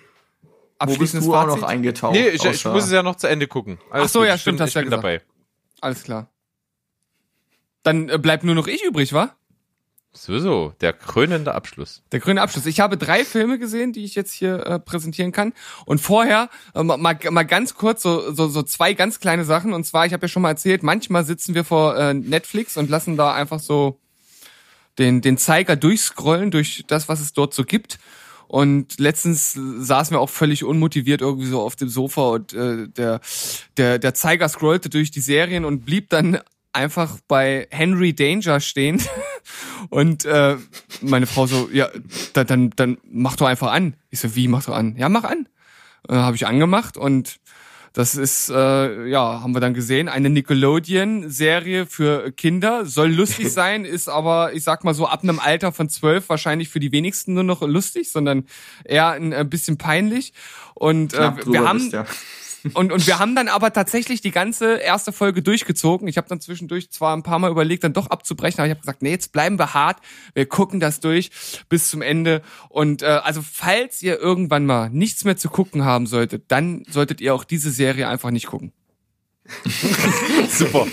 Wo 0.80 0.86
bist 0.86 1.16
abschließendes 1.16 1.26
du 1.26 1.36
auch 1.36 1.46
Fazit? 1.46 1.62
noch 1.62 1.68
eingetaucht? 1.68 2.14
Nee, 2.14 2.30
ich, 2.30 2.46
ich 2.46 2.66
muss 2.66 2.86
es 2.86 2.92
ja 2.92 3.04
noch 3.04 3.16
zu 3.16 3.28
Ende 3.28 3.48
gucken. 3.48 3.80
Alles 3.90 4.08
Ach 4.08 4.14
so, 4.14 4.20
gut, 4.20 4.28
ja, 4.28 4.38
stimmt, 4.38 4.62
hast 4.62 4.70
ich 4.70 4.74
du 4.74 4.80
ja 4.80 4.84
bin 4.84 4.90
gesagt. 4.92 5.04
dabei. 5.04 5.22
Alles 5.82 6.04
klar. 6.04 6.30
Dann 7.84 8.10
äh, 8.10 8.18
bleibt 8.18 8.44
nur 8.44 8.56
noch 8.56 8.68
ich 8.68 8.84
übrig, 8.84 9.14
wa? 9.14 9.36
Sowieso, 10.14 10.74
der 10.82 10.94
krönende 10.94 11.54
Abschluss. 11.54 12.02
Der 12.12 12.20
grüne 12.20 12.42
Abschluss. 12.42 12.66
Ich 12.66 12.80
habe 12.80 12.98
drei 12.98 13.24
Filme 13.24 13.60
gesehen, 13.60 13.94
die 13.94 14.04
ich 14.04 14.16
jetzt 14.16 14.34
hier 14.34 14.66
äh, 14.66 14.80
präsentieren 14.80 15.32
kann. 15.32 15.54
Und 15.86 16.00
vorher 16.02 16.50
äh, 16.74 16.82
mal, 16.82 16.98
mal 16.98 17.44
ganz 17.46 17.76
kurz 17.76 18.02
so, 18.02 18.34
so, 18.34 18.48
so 18.48 18.64
zwei 18.64 18.94
ganz 18.94 19.20
kleine 19.20 19.46
Sachen. 19.46 19.74
Und 19.74 19.84
zwar, 19.86 20.06
ich 20.06 20.14
habe 20.14 20.24
ja 20.26 20.28
schon 20.28 20.42
mal 20.42 20.50
erzählt, 20.50 20.82
manchmal 20.82 21.24
sitzen 21.24 21.54
wir 21.54 21.64
vor 21.64 21.96
äh, 21.98 22.14
Netflix 22.14 22.78
und 22.78 22.90
lassen 22.90 23.16
da 23.16 23.34
einfach 23.34 23.60
so 23.60 24.00
den, 24.98 25.22
den 25.22 25.38
Zeiger 25.38 25.76
durchscrollen 25.76 26.50
durch 26.50 26.84
das, 26.88 27.08
was 27.08 27.20
es 27.20 27.34
dort 27.34 27.54
so 27.54 27.64
gibt. 27.64 28.00
Und 28.48 29.00
letztens 29.00 29.54
saßen 29.54 30.16
wir 30.16 30.22
auch 30.22 30.30
völlig 30.30 30.64
unmotiviert 30.64 31.22
irgendwie 31.22 31.48
so 31.48 31.62
auf 31.62 31.76
dem 31.76 31.90
Sofa 31.90 32.30
und 32.30 32.54
äh, 32.54 32.88
der, 32.88 33.20
der, 33.76 34.00
der 34.00 34.14
Zeiger 34.14 34.48
scrollte 34.48 34.90
durch 34.90 35.12
die 35.12 35.20
Serien 35.20 35.66
und 35.66 35.86
blieb 35.86 36.10
dann 36.10 36.40
einfach 36.74 37.18
bei 37.28 37.68
Henry 37.72 38.14
Danger 38.14 38.60
stehen. 38.60 39.02
Und 39.90 40.26
äh, 40.26 40.58
meine 41.02 41.28
Frau 41.28 41.48
so, 41.48 41.70
ja, 41.72 41.90
dann, 42.34 42.48
dann, 42.48 42.70
dann 42.76 42.98
mach 43.10 43.36
doch 43.36 43.48
einfach 43.48 43.72
an. 43.72 43.96
Ich 44.10 44.20
so, 44.20 44.36
wie 44.36 44.48
mach 44.48 44.66
doch 44.66 44.76
an? 44.76 44.96
Ja, 44.98 45.08
mach 45.08 45.24
an. 45.24 45.48
Äh, 46.10 46.14
Habe 46.14 46.36
ich 46.36 46.46
angemacht 46.46 46.98
und 46.98 47.40
das 47.98 48.14
ist, 48.14 48.52
äh, 48.52 49.08
ja, 49.08 49.42
haben 49.42 49.56
wir 49.56 49.60
dann 49.60 49.74
gesehen, 49.74 50.08
eine 50.08 50.30
Nickelodeon-Serie 50.30 51.88
für 51.88 52.32
Kinder. 52.32 52.86
Soll 52.86 53.12
lustig 53.12 53.52
sein, 53.52 53.86
ist 53.86 54.08
aber, 54.08 54.54
ich 54.54 54.64
sag 54.64 54.84
mal 54.84 54.94
so, 54.94 55.08
ab 55.08 55.24
einem 55.24 55.40
Alter 55.40 55.72
von 55.72 55.90
zwölf 55.90 56.30
wahrscheinlich 56.30 56.70
für 56.70 56.80
die 56.80 56.92
wenigsten 56.92 57.34
nur 57.34 57.44
noch 57.44 57.64
lustig, 57.64 58.12
sondern 58.12 58.46
eher 58.84 59.10
ein, 59.10 59.34
ein 59.34 59.50
bisschen 59.50 59.80
peinlich. 59.80 60.34
Und 60.76 61.16
äh, 61.16 61.32
wir 61.48 61.68
haben 61.68 61.80
bist, 61.80 61.94
ja. 61.94 62.06
Und, 62.74 62.92
und 62.92 63.08
wir 63.08 63.20
haben 63.20 63.36
dann 63.36 63.48
aber 63.48 63.74
tatsächlich 63.74 64.22
die 64.22 64.32
ganze 64.32 64.76
erste 64.78 65.12
Folge 65.12 65.42
durchgezogen. 65.42 66.08
Ich 66.08 66.18
habe 66.18 66.28
dann 66.28 66.42
zwischendurch 66.42 66.92
zwar 66.92 67.16
ein 67.16 67.24
paar 67.24 67.40
Mal 67.40 67.52
überlegt, 67.52 67.84
dann 67.84 67.94
doch 67.94 68.08
abzubrechen, 68.08 68.60
aber 68.60 68.68
ich 68.68 68.72
habe 68.72 68.82
gesagt, 68.82 69.02
nee, 69.02 69.12
jetzt 69.12 69.32
bleiben 69.32 69.60
wir 69.60 69.74
hart. 69.74 70.00
Wir 70.34 70.46
gucken 70.46 70.80
das 70.80 71.00
durch 71.00 71.32
bis 71.70 71.90
zum 71.90 72.02
Ende. 72.02 72.42
Und 72.70 73.02
äh, 73.02 73.06
also 73.06 73.42
falls 73.42 74.02
ihr 74.02 74.20
irgendwann 74.20 74.66
mal 74.66 74.90
nichts 74.90 75.24
mehr 75.24 75.38
zu 75.38 75.50
gucken 75.50 75.86
haben 75.86 76.08
solltet, 76.08 76.46
dann 76.50 76.84
solltet 76.90 77.22
ihr 77.22 77.34
auch 77.34 77.44
diese 77.44 77.72
Serie 77.72 78.08
einfach 78.08 78.32
nicht 78.32 78.48
gucken. 78.48 78.74
Super. 80.50 80.88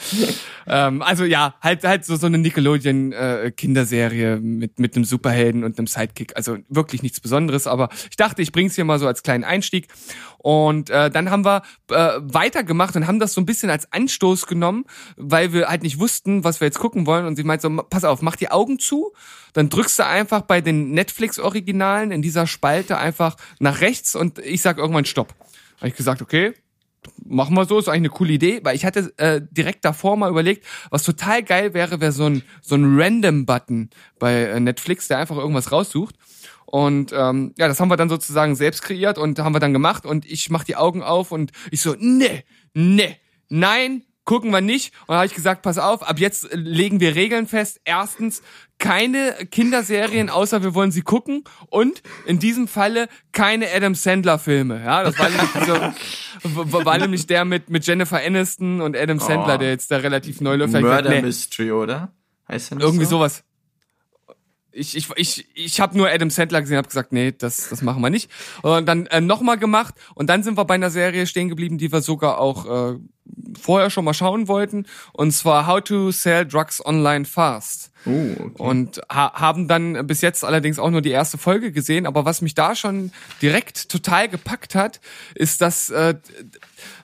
Ähm, 0.68 1.00
also 1.00 1.24
ja, 1.24 1.54
halt 1.60 1.84
halt 1.84 2.04
so 2.04 2.16
so 2.16 2.26
eine 2.26 2.38
Nickelodeon 2.38 3.12
äh, 3.12 3.52
Kinderserie 3.56 4.38
mit 4.40 4.80
mit 4.80 4.96
einem 4.96 5.04
Superhelden 5.04 5.62
und 5.62 5.78
einem 5.78 5.86
Sidekick. 5.86 6.36
Also 6.36 6.58
wirklich 6.68 7.04
nichts 7.04 7.20
Besonderes, 7.20 7.68
aber 7.68 7.88
ich 8.10 8.16
dachte, 8.16 8.42
ich 8.42 8.50
bring's 8.50 8.74
hier 8.74 8.84
mal 8.84 8.98
so 8.98 9.06
als 9.06 9.22
kleinen 9.22 9.44
Einstieg. 9.44 9.86
Und 10.38 10.90
äh, 10.90 11.10
dann 11.10 11.30
haben 11.30 11.44
wir 11.44 11.62
äh, 11.90 12.20
weitergemacht 12.20 12.94
und 12.96 13.06
haben 13.06 13.18
das 13.18 13.32
so 13.32 13.40
ein 13.40 13.46
bisschen 13.46 13.70
als 13.70 13.92
Anstoß 13.92 14.46
genommen, 14.46 14.84
weil 15.16 15.52
wir 15.52 15.68
halt 15.68 15.82
nicht 15.82 15.98
wussten, 15.98 16.44
was 16.44 16.60
wir 16.60 16.66
jetzt 16.66 16.78
gucken 16.78 17.06
wollen. 17.06 17.26
Und 17.26 17.36
sie 17.36 17.44
meint 17.44 17.62
so, 17.62 17.68
pass 17.68 18.04
auf, 18.04 18.22
mach 18.22 18.36
die 18.36 18.50
Augen 18.50 18.78
zu, 18.78 19.12
dann 19.54 19.68
drückst 19.68 19.98
du 19.98 20.06
einfach 20.06 20.42
bei 20.42 20.60
den 20.60 20.92
Netflix-Originalen 20.92 22.12
in 22.12 22.22
dieser 22.22 22.46
Spalte 22.46 22.98
einfach 22.98 23.36
nach 23.58 23.80
rechts 23.80 24.14
und 24.14 24.38
ich 24.38 24.62
sag 24.62 24.78
irgendwann 24.78 25.04
Stopp. 25.04 25.34
Habe 25.78 25.88
ich 25.88 25.96
gesagt, 25.96 26.22
okay, 26.22 26.54
machen 27.24 27.54
wir 27.56 27.64
so, 27.64 27.78
ist 27.78 27.88
eigentlich 27.88 27.96
eine 27.96 28.08
coole 28.10 28.32
Idee, 28.32 28.60
weil 28.62 28.76
ich 28.76 28.84
hatte 28.84 29.12
äh, 29.18 29.40
direkt 29.50 29.84
davor 29.84 30.16
mal 30.16 30.30
überlegt, 30.30 30.64
was 30.90 31.02
total 31.02 31.42
geil 31.42 31.74
wäre, 31.74 32.00
wäre 32.00 32.12
so 32.12 32.26
ein 32.26 32.42
so 32.62 32.74
ein 32.74 32.98
Random-Button 32.98 33.90
bei 34.18 34.34
äh, 34.44 34.60
Netflix, 34.60 35.08
der 35.08 35.18
einfach 35.18 35.36
irgendwas 35.36 35.72
raussucht. 35.72 36.16
Und 36.66 37.12
ähm, 37.12 37.54
ja, 37.56 37.68
das 37.68 37.78
haben 37.78 37.88
wir 37.88 37.96
dann 37.96 38.08
sozusagen 38.08 38.56
selbst 38.56 38.82
kreiert 38.82 39.18
und 39.18 39.38
haben 39.38 39.54
wir 39.54 39.60
dann 39.60 39.72
gemacht 39.72 40.04
und 40.04 40.26
ich 40.26 40.50
mach 40.50 40.64
die 40.64 40.76
Augen 40.76 41.02
auf 41.02 41.30
und 41.30 41.52
ich 41.70 41.80
so, 41.80 41.94
ne, 41.98 42.42
ne, 42.74 43.16
nein, 43.48 44.02
gucken 44.26 44.50
wir 44.50 44.60
nicht. 44.60 44.92
Und 45.06 45.14
da 45.14 45.16
habe 45.16 45.26
ich 45.26 45.34
gesagt, 45.34 45.62
pass 45.62 45.78
auf, 45.78 46.02
ab 46.06 46.18
jetzt 46.18 46.48
legen 46.52 47.00
wir 47.00 47.14
Regeln 47.14 47.46
fest. 47.46 47.80
Erstens, 47.86 48.42
keine 48.78 49.32
Kinderserien, 49.50 50.28
außer 50.28 50.62
wir 50.62 50.74
wollen 50.74 50.90
sie 50.90 51.00
gucken. 51.00 51.44
Und 51.70 52.02
in 52.26 52.38
diesem 52.38 52.68
Falle 52.68 53.08
keine 53.32 53.72
Adam 53.74 53.94
Sandler-Filme. 53.94 54.82
Ja, 54.84 55.02
das 55.02 55.18
war 55.18 55.30
nämlich, 55.30 55.94
so, 56.44 56.84
war 56.84 56.98
nämlich 56.98 57.26
der 57.26 57.46
mit, 57.46 57.70
mit 57.70 57.86
Jennifer 57.86 58.20
Aniston 58.22 58.82
und 58.82 58.94
Adam 58.96 59.18
Sandler, 59.18 59.54
Oh. 59.54 59.58
der 59.58 59.70
jetzt 59.70 59.90
da 59.90 59.96
relativ 59.96 60.42
neu 60.42 60.56
läuft. 60.56 60.74
Murder 60.74 61.08
nee. 61.08 61.22
Mystery, 61.22 61.72
oder? 61.72 62.12
Heißt 62.48 62.70
der 62.70 62.76
nicht 62.76 62.84
Irgendwie 62.84 63.04
so? 63.06 63.16
sowas. 63.18 63.42
Ich, 64.76 64.94
ich, 64.94 65.08
ich, 65.16 65.48
ich 65.54 65.80
habe 65.80 65.96
nur 65.96 66.08
Adam 66.08 66.28
Sandler 66.28 66.60
gesehen, 66.60 66.76
habe 66.76 66.88
gesagt, 66.88 67.12
nee, 67.12 67.32
das, 67.32 67.70
das 67.70 67.80
machen 67.80 68.02
wir 68.02 68.10
nicht. 68.10 68.30
Und 68.62 68.86
dann 68.86 69.06
äh, 69.06 69.22
nochmal 69.22 69.56
gemacht 69.56 69.94
und 70.14 70.28
dann 70.28 70.42
sind 70.42 70.58
wir 70.58 70.66
bei 70.66 70.74
einer 70.74 70.90
Serie 70.90 71.26
stehen 71.26 71.48
geblieben, 71.48 71.78
die 71.78 71.90
wir 71.90 72.02
sogar 72.02 72.38
auch 72.38 72.94
äh, 72.94 72.98
vorher 73.58 73.90
schon 73.90 74.04
mal 74.04 74.14
schauen 74.14 74.48
wollten. 74.48 74.86
Und 75.12 75.32
zwar 75.32 75.66
How 75.66 75.80
to 75.82 76.10
Sell 76.10 76.46
Drugs 76.46 76.84
Online 76.84 77.24
Fast. 77.24 77.90
Oh, 78.04 78.10
okay. 78.10 78.62
Und 78.62 79.00
ha 79.10 79.32
haben 79.32 79.66
dann 79.66 80.06
bis 80.06 80.20
jetzt 80.20 80.44
allerdings 80.44 80.78
auch 80.78 80.90
nur 80.90 81.02
die 81.02 81.10
erste 81.10 81.38
Folge 81.38 81.72
gesehen. 81.72 82.06
Aber 82.06 82.24
was 82.24 82.42
mich 82.42 82.54
da 82.54 82.74
schon 82.74 83.12
direkt 83.42 83.88
total 83.88 84.28
gepackt 84.28 84.74
hat, 84.74 85.00
ist, 85.34 85.60
dass, 85.60 85.90
äh, 85.90 86.14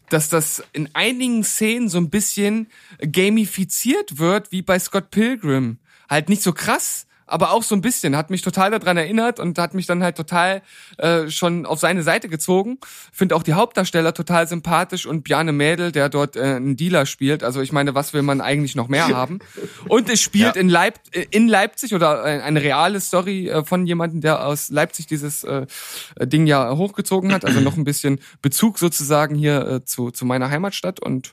dass 0.08 0.28
das 0.28 0.62
in 0.72 0.88
einigen 0.94 1.42
Szenen 1.42 1.88
so 1.88 1.98
ein 1.98 2.10
bisschen 2.10 2.68
gamifiziert 3.00 4.18
wird, 4.18 4.52
wie 4.52 4.62
bei 4.62 4.78
Scott 4.78 5.10
Pilgrim. 5.10 5.78
Halt 6.08 6.28
nicht 6.28 6.42
so 6.42 6.52
krass, 6.52 7.06
aber 7.32 7.50
auch 7.52 7.62
so 7.62 7.74
ein 7.74 7.80
bisschen. 7.80 8.16
Hat 8.16 8.30
mich 8.30 8.42
total 8.42 8.70
daran 8.70 8.96
erinnert 8.96 9.40
und 9.40 9.58
hat 9.58 9.74
mich 9.74 9.86
dann 9.86 10.02
halt 10.02 10.16
total 10.16 10.62
äh, 10.98 11.28
schon 11.30 11.66
auf 11.66 11.80
seine 11.80 12.02
Seite 12.02 12.28
gezogen. 12.28 12.78
Finde 13.12 13.34
auch 13.34 13.42
die 13.42 13.54
Hauptdarsteller 13.54 14.12
total 14.14 14.46
sympathisch 14.46 15.06
und 15.06 15.22
Bjarne 15.24 15.52
Mädel, 15.52 15.92
der 15.92 16.08
dort 16.08 16.36
äh, 16.36 16.42
einen 16.42 16.76
Dealer 16.76 17.06
spielt. 17.06 17.42
Also 17.42 17.60
ich 17.60 17.72
meine, 17.72 17.94
was 17.94 18.12
will 18.12 18.22
man 18.22 18.40
eigentlich 18.40 18.74
noch 18.74 18.88
mehr 18.88 19.08
haben? 19.08 19.38
Und 19.88 20.10
es 20.10 20.20
spielt 20.20 20.56
Ja. 20.56 20.60
in, 20.60 20.68
Leip 20.68 21.00
in 21.30 21.48
Leipzig 21.48 21.94
oder 21.94 22.22
eine 22.22 22.62
reale 22.62 23.00
Story 23.00 23.48
äh, 23.48 23.64
von 23.64 23.86
jemandem, 23.86 24.20
der 24.20 24.46
aus 24.46 24.68
Leipzig 24.70 25.06
dieses 25.06 25.42
äh, 25.44 25.66
Ding 26.20 26.46
ja 26.46 26.76
hochgezogen 26.76 27.32
hat. 27.32 27.44
Also 27.44 27.60
noch 27.60 27.76
ein 27.76 27.84
bisschen 27.84 28.20
Bezug 28.42 28.78
sozusagen 28.78 29.34
hier 29.36 29.66
äh, 29.66 29.84
zu, 29.84 30.10
zu 30.10 30.24
meiner 30.26 30.50
Heimatstadt 30.50 31.00
und 31.00 31.32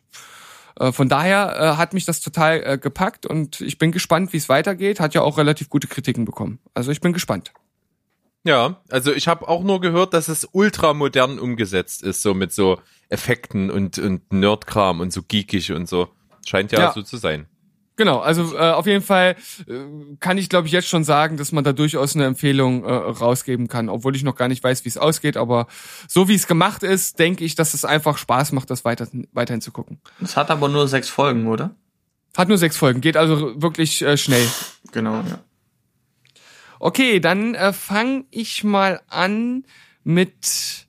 von 0.92 1.10
daher 1.10 1.56
äh, 1.58 1.78
hat 1.78 1.94
mich 1.94 2.06
das 2.06 2.22
total 2.22 2.64
äh, 2.64 2.78
gepackt 2.78 3.26
und 3.26 3.62
ich 3.62 3.78
bin 3.78 3.92
gespannt, 3.92 4.34
wie 4.34 4.38
es 4.38 4.50
weitergeht. 4.50 5.00
Hat 5.00 5.14
ja 5.14 5.22
auch 5.22 5.38
relativ 5.38 5.70
gute 5.70 5.88
Kritiken 5.88 6.26
bekommen. 6.26 6.60
Also 6.74 6.92
ich 6.92 7.02
bin 7.02 7.14
gespannt. 7.14 7.52
Ja, 8.46 8.82
also 8.90 9.14
ich 9.14 9.28
habe 9.28 9.48
auch 9.48 9.64
nur 9.64 9.82
gehört, 9.82 10.14
dass 10.14 10.30
es 10.30 10.48
ultramodern 10.52 11.40
umgesetzt 11.40 12.02
ist, 12.04 12.22
so 12.22 12.34
mit 12.34 12.54
so 12.54 12.80
Effekten 13.10 13.70
und, 13.70 14.00
und 14.00 14.32
Nerdkram 14.32 15.02
und 15.02 15.12
so 15.12 15.22
geekig 15.28 15.74
und 15.74 15.90
so. 15.90 16.08
Scheint 16.46 16.72
ja, 16.72 16.80
Ja. 16.80 16.92
so 16.94 17.02
zu 17.02 17.18
sein. 17.18 17.48
Genau, 18.00 18.20
also 18.20 18.56
äh, 18.56 18.72
auf 18.72 18.88
jeden 18.88 19.04
Fall 19.04 19.36
äh, 19.68 19.74
kann 20.22 20.38
ich 20.38 20.48
glaube 20.48 20.68
ich 20.68 20.72
jetzt 20.72 20.88
schon 20.88 21.04
sagen, 21.04 21.36
dass 21.36 21.52
man 21.52 21.66
da 21.66 21.74
durchaus 21.74 22.16
eine 22.16 22.24
Empfehlung 22.24 22.86
äh, 22.86 22.94
rausgeben 22.94 23.68
kann, 23.68 23.90
obwohl 23.90 24.16
ich 24.16 24.24
noch 24.24 24.38
gar 24.38 24.48
nicht 24.48 24.64
weiß, 24.64 24.86
wie 24.86 24.90
es 24.90 24.98
ausgeht, 24.98 25.36
aber 25.36 25.68
so 26.08 26.30
wie 26.30 26.34
es 26.34 26.48
gemacht 26.48 26.82
ist, 26.82 27.20
denke 27.20 27.44
ich, 27.44 27.56
dass 27.56 27.74
es 27.74 27.84
einfach 27.84 28.18
Spaß 28.18 28.54
macht, 28.54 28.70
das 28.70 28.86
weiter, 28.86 29.10
weiterhin 29.34 29.60
zu 29.60 29.74
gucken. 29.74 30.00
Das 30.22 30.38
hat 30.38 30.50
aber 30.50 30.70
nur 30.70 30.88
sechs 30.88 31.10
Folgen, 31.10 31.48
oder? 31.48 31.76
Hat 32.38 32.48
nur 32.48 32.58
sechs 32.58 32.78
Folgen, 32.78 33.02
geht 33.02 33.18
also 33.18 33.62
wirklich 33.62 34.02
äh, 34.02 34.16
schnell. 34.16 34.48
Genau, 34.94 35.16
ja. 35.16 35.40
Okay, 36.80 37.20
dann 37.20 37.54
äh, 37.54 37.74
fange 37.74 38.24
ich 38.32 38.64
mal 38.64 39.02
an 39.10 39.66
mit 40.06 40.88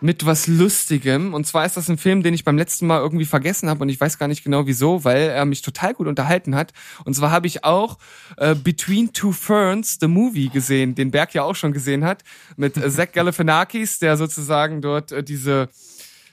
mit 0.00 0.26
was 0.26 0.46
Lustigem. 0.46 1.32
Und 1.32 1.46
zwar 1.46 1.64
ist 1.64 1.76
das 1.76 1.88
ein 1.88 1.98
Film, 1.98 2.22
den 2.22 2.34
ich 2.34 2.44
beim 2.44 2.58
letzten 2.58 2.86
Mal 2.86 3.00
irgendwie 3.00 3.24
vergessen 3.24 3.68
habe 3.68 3.82
und 3.82 3.88
ich 3.88 4.00
weiß 4.00 4.18
gar 4.18 4.28
nicht 4.28 4.44
genau 4.44 4.66
wieso, 4.66 5.04
weil 5.04 5.30
er 5.30 5.44
mich 5.44 5.62
total 5.62 5.94
gut 5.94 6.06
unterhalten 6.06 6.54
hat. 6.54 6.72
Und 7.04 7.14
zwar 7.14 7.30
habe 7.30 7.46
ich 7.46 7.64
auch 7.64 7.98
äh, 8.36 8.54
Between 8.54 9.12
Two 9.12 9.32
Ferns, 9.32 9.98
the 10.00 10.08
Movie, 10.08 10.48
gesehen, 10.48 10.94
den 10.94 11.10
Berg 11.10 11.34
ja 11.34 11.42
auch 11.42 11.56
schon 11.56 11.72
gesehen 11.72 12.04
hat, 12.04 12.22
mit 12.56 12.76
äh, 12.76 12.90
Zach 12.90 13.12
Galifianakis, 13.12 13.98
der 13.98 14.16
sozusagen 14.16 14.82
dort 14.82 15.12
äh, 15.12 15.22
diese 15.22 15.68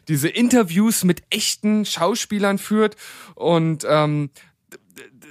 diese 0.10 0.28
Interviews 0.28 1.06
mit 1.06 1.24
echten 1.30 1.86
Schauspielern 1.86 2.58
führt 2.58 2.98
und 3.36 3.86
ähm, 3.90 4.32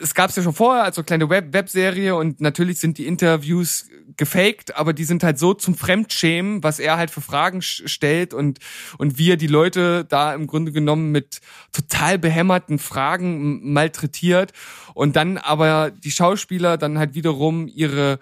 es 0.03 0.15
gab 0.15 0.31
es 0.31 0.37
ja 0.37 0.43
schon 0.43 0.55
vorher 0.55 0.85
als 0.85 0.97
so 0.97 1.03
kleine 1.03 1.29
Web 1.31 1.53
Webserie 1.53 2.17
und 2.17 2.41
natürlich 2.41 2.79
sind 2.79 2.99
die 2.99 3.07
Interviews 3.07 3.87
gefaked, 4.17 4.77
aber 4.77 4.93
die 4.93 5.05
sind 5.05 5.23
halt 5.23 5.39
so 5.39 5.55
zum 5.55 5.75
Fremdschämen, 5.75 6.63
was 6.63 6.79
er 6.79 6.97
halt 6.97 7.11
für 7.11 7.21
Fragen 7.21 7.63
stellt 7.63 8.35
und 8.35 8.59
und 8.99 9.19
wie 9.19 9.31
er 9.31 9.37
die 9.37 9.47
Leute 9.47 10.05
da 10.05 10.35
im 10.35 10.47
Grunde 10.47 10.73
genommen 10.73 11.13
mit 11.13 11.41
total 11.73 12.19
behämmerten 12.19 12.79
Fragen 12.79 13.73
malträtiert 13.73 14.53
und 14.95 15.17
dann 15.17 15.39
aber 15.39 15.91
die 15.91 16.11
Schauspieler 16.11 16.77
dann 16.77 16.99
halt 16.99 17.15
wiederum 17.15 17.69
ihre 17.69 18.19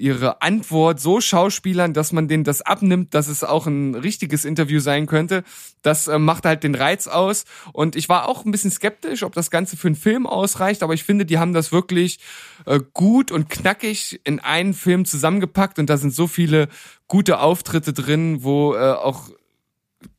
ihre 0.00 0.40
Antwort 0.42 0.98
so 0.98 1.20
schauspielern, 1.20 1.92
dass 1.92 2.12
man 2.12 2.26
denen 2.26 2.44
das 2.44 2.62
abnimmt, 2.62 3.14
dass 3.14 3.28
es 3.28 3.44
auch 3.44 3.66
ein 3.66 3.94
richtiges 3.94 4.44
Interview 4.44 4.80
sein 4.80 5.06
könnte. 5.06 5.44
Das 5.82 6.08
äh, 6.08 6.18
macht 6.18 6.46
halt 6.46 6.64
den 6.64 6.74
Reiz 6.74 7.06
aus. 7.06 7.44
Und 7.72 7.96
ich 7.96 8.08
war 8.08 8.26
auch 8.26 8.44
ein 8.44 8.50
bisschen 8.50 8.70
skeptisch, 8.70 9.22
ob 9.22 9.34
das 9.34 9.50
Ganze 9.50 9.76
für 9.76 9.88
einen 9.88 9.96
Film 9.96 10.26
ausreicht, 10.26 10.82
aber 10.82 10.94
ich 10.94 11.04
finde, 11.04 11.26
die 11.26 11.38
haben 11.38 11.52
das 11.52 11.70
wirklich 11.70 12.18
äh, 12.66 12.80
gut 12.94 13.30
und 13.30 13.50
knackig 13.50 14.20
in 14.24 14.40
einen 14.40 14.74
Film 14.74 15.04
zusammengepackt 15.04 15.78
und 15.78 15.90
da 15.90 15.96
sind 15.96 16.14
so 16.14 16.26
viele 16.26 16.68
gute 17.06 17.40
Auftritte 17.40 17.92
drin, 17.92 18.42
wo 18.42 18.74
äh, 18.74 18.92
auch 18.92 19.30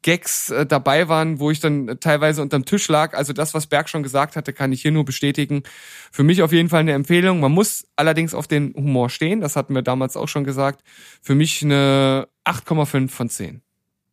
Gags 0.02 0.49
äh, 0.49 0.66
dabei 0.66 1.08
waren, 1.08 1.40
wo 1.40 1.52
ich 1.52 1.60
dann 1.60 1.88
äh, 1.88 1.95
teilweise 1.98 2.41
unterm 2.41 2.66
Tisch 2.66 2.88
lag. 2.88 3.14
Also 3.16 3.34
das, 3.34 3.53
was 3.53 3.68
Berg 3.68 3.90
schon 3.90 4.03
gesagt 4.03 4.36
hatte, 4.36 4.53
kann 4.53 4.72
ich 4.72 4.82
hier 4.82 4.91
nur 4.91 5.06
bestätigen. 5.06 5.64
Für 6.12 6.24
mich 6.24 6.41
auf 6.41 6.52
jeden 6.52 6.70
Fall 6.70 6.82
eine 6.82 6.94
Empfehlung. 6.94 7.40
Man 7.40 7.52
muss 7.52 7.88
allerdings 7.95 8.34
auf 8.34 8.48
den 8.48 8.74
Humor 8.76 9.10
stehen. 9.10 9.41
Das 9.41 9.56
hatten 9.56 9.74
wir 9.74 9.82
damals 9.82 10.18
auch 10.18 10.28
schon 10.28 10.44
gesagt. 10.44 10.84
Für 11.22 11.36
mich 11.36 11.64
eine 11.64 12.28
8,5 12.45 13.10
von 13.10 13.30
10. 13.30 13.62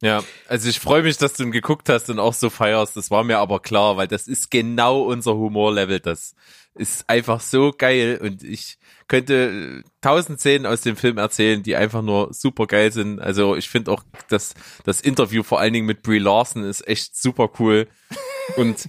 Ja, 0.00 0.22
also 0.46 0.68
ich 0.68 0.78
freue 0.78 1.02
mich, 1.02 1.18
dass 1.18 1.34
du 1.34 1.42
ihn 1.42 1.50
geguckt 1.50 1.88
hast 1.88 2.08
und 2.08 2.20
auch 2.20 2.34
so 2.34 2.50
feierst. 2.50 2.96
Das 2.96 3.10
war 3.10 3.24
mir 3.24 3.38
aber 3.38 3.60
klar, 3.60 3.96
weil 3.96 4.06
das 4.06 4.28
ist 4.28 4.50
genau 4.50 5.02
unser 5.02 5.34
Humorlevel. 5.34 5.98
Das 5.98 6.34
ist 6.78 7.08
einfach 7.08 7.40
so 7.40 7.72
geil 7.76 8.18
und 8.22 8.42
ich 8.42 8.78
könnte 9.08 9.82
äh, 9.84 9.88
tausend 10.00 10.38
Szenen 10.38 10.66
aus 10.66 10.82
dem 10.82 10.96
Film 10.96 11.18
erzählen, 11.18 11.62
die 11.62 11.76
einfach 11.76 12.02
nur 12.02 12.32
super 12.32 12.66
geil 12.66 12.92
sind. 12.92 13.20
Also 13.20 13.56
ich 13.56 13.68
finde 13.68 13.90
auch, 13.90 14.04
dass 14.28 14.54
das 14.84 15.00
Interview 15.00 15.42
vor 15.42 15.60
allen 15.60 15.72
Dingen 15.72 15.86
mit 15.86 16.02
Brie 16.02 16.18
Larson 16.18 16.64
ist 16.64 16.86
echt 16.86 17.16
super 17.16 17.50
cool. 17.58 17.88
Und, 18.56 18.88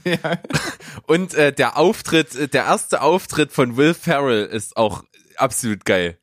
und 1.07 1.33
äh, 1.33 1.51
der 1.51 1.77
Auftritt, 1.77 2.35
äh, 2.35 2.47
der 2.47 2.65
erste 2.65 3.01
Auftritt 3.01 3.51
von 3.51 3.77
Will 3.77 3.93
Ferrell 3.93 4.45
ist 4.45 4.77
auch 4.77 5.03
absolut 5.37 5.85
geil. 5.85 6.18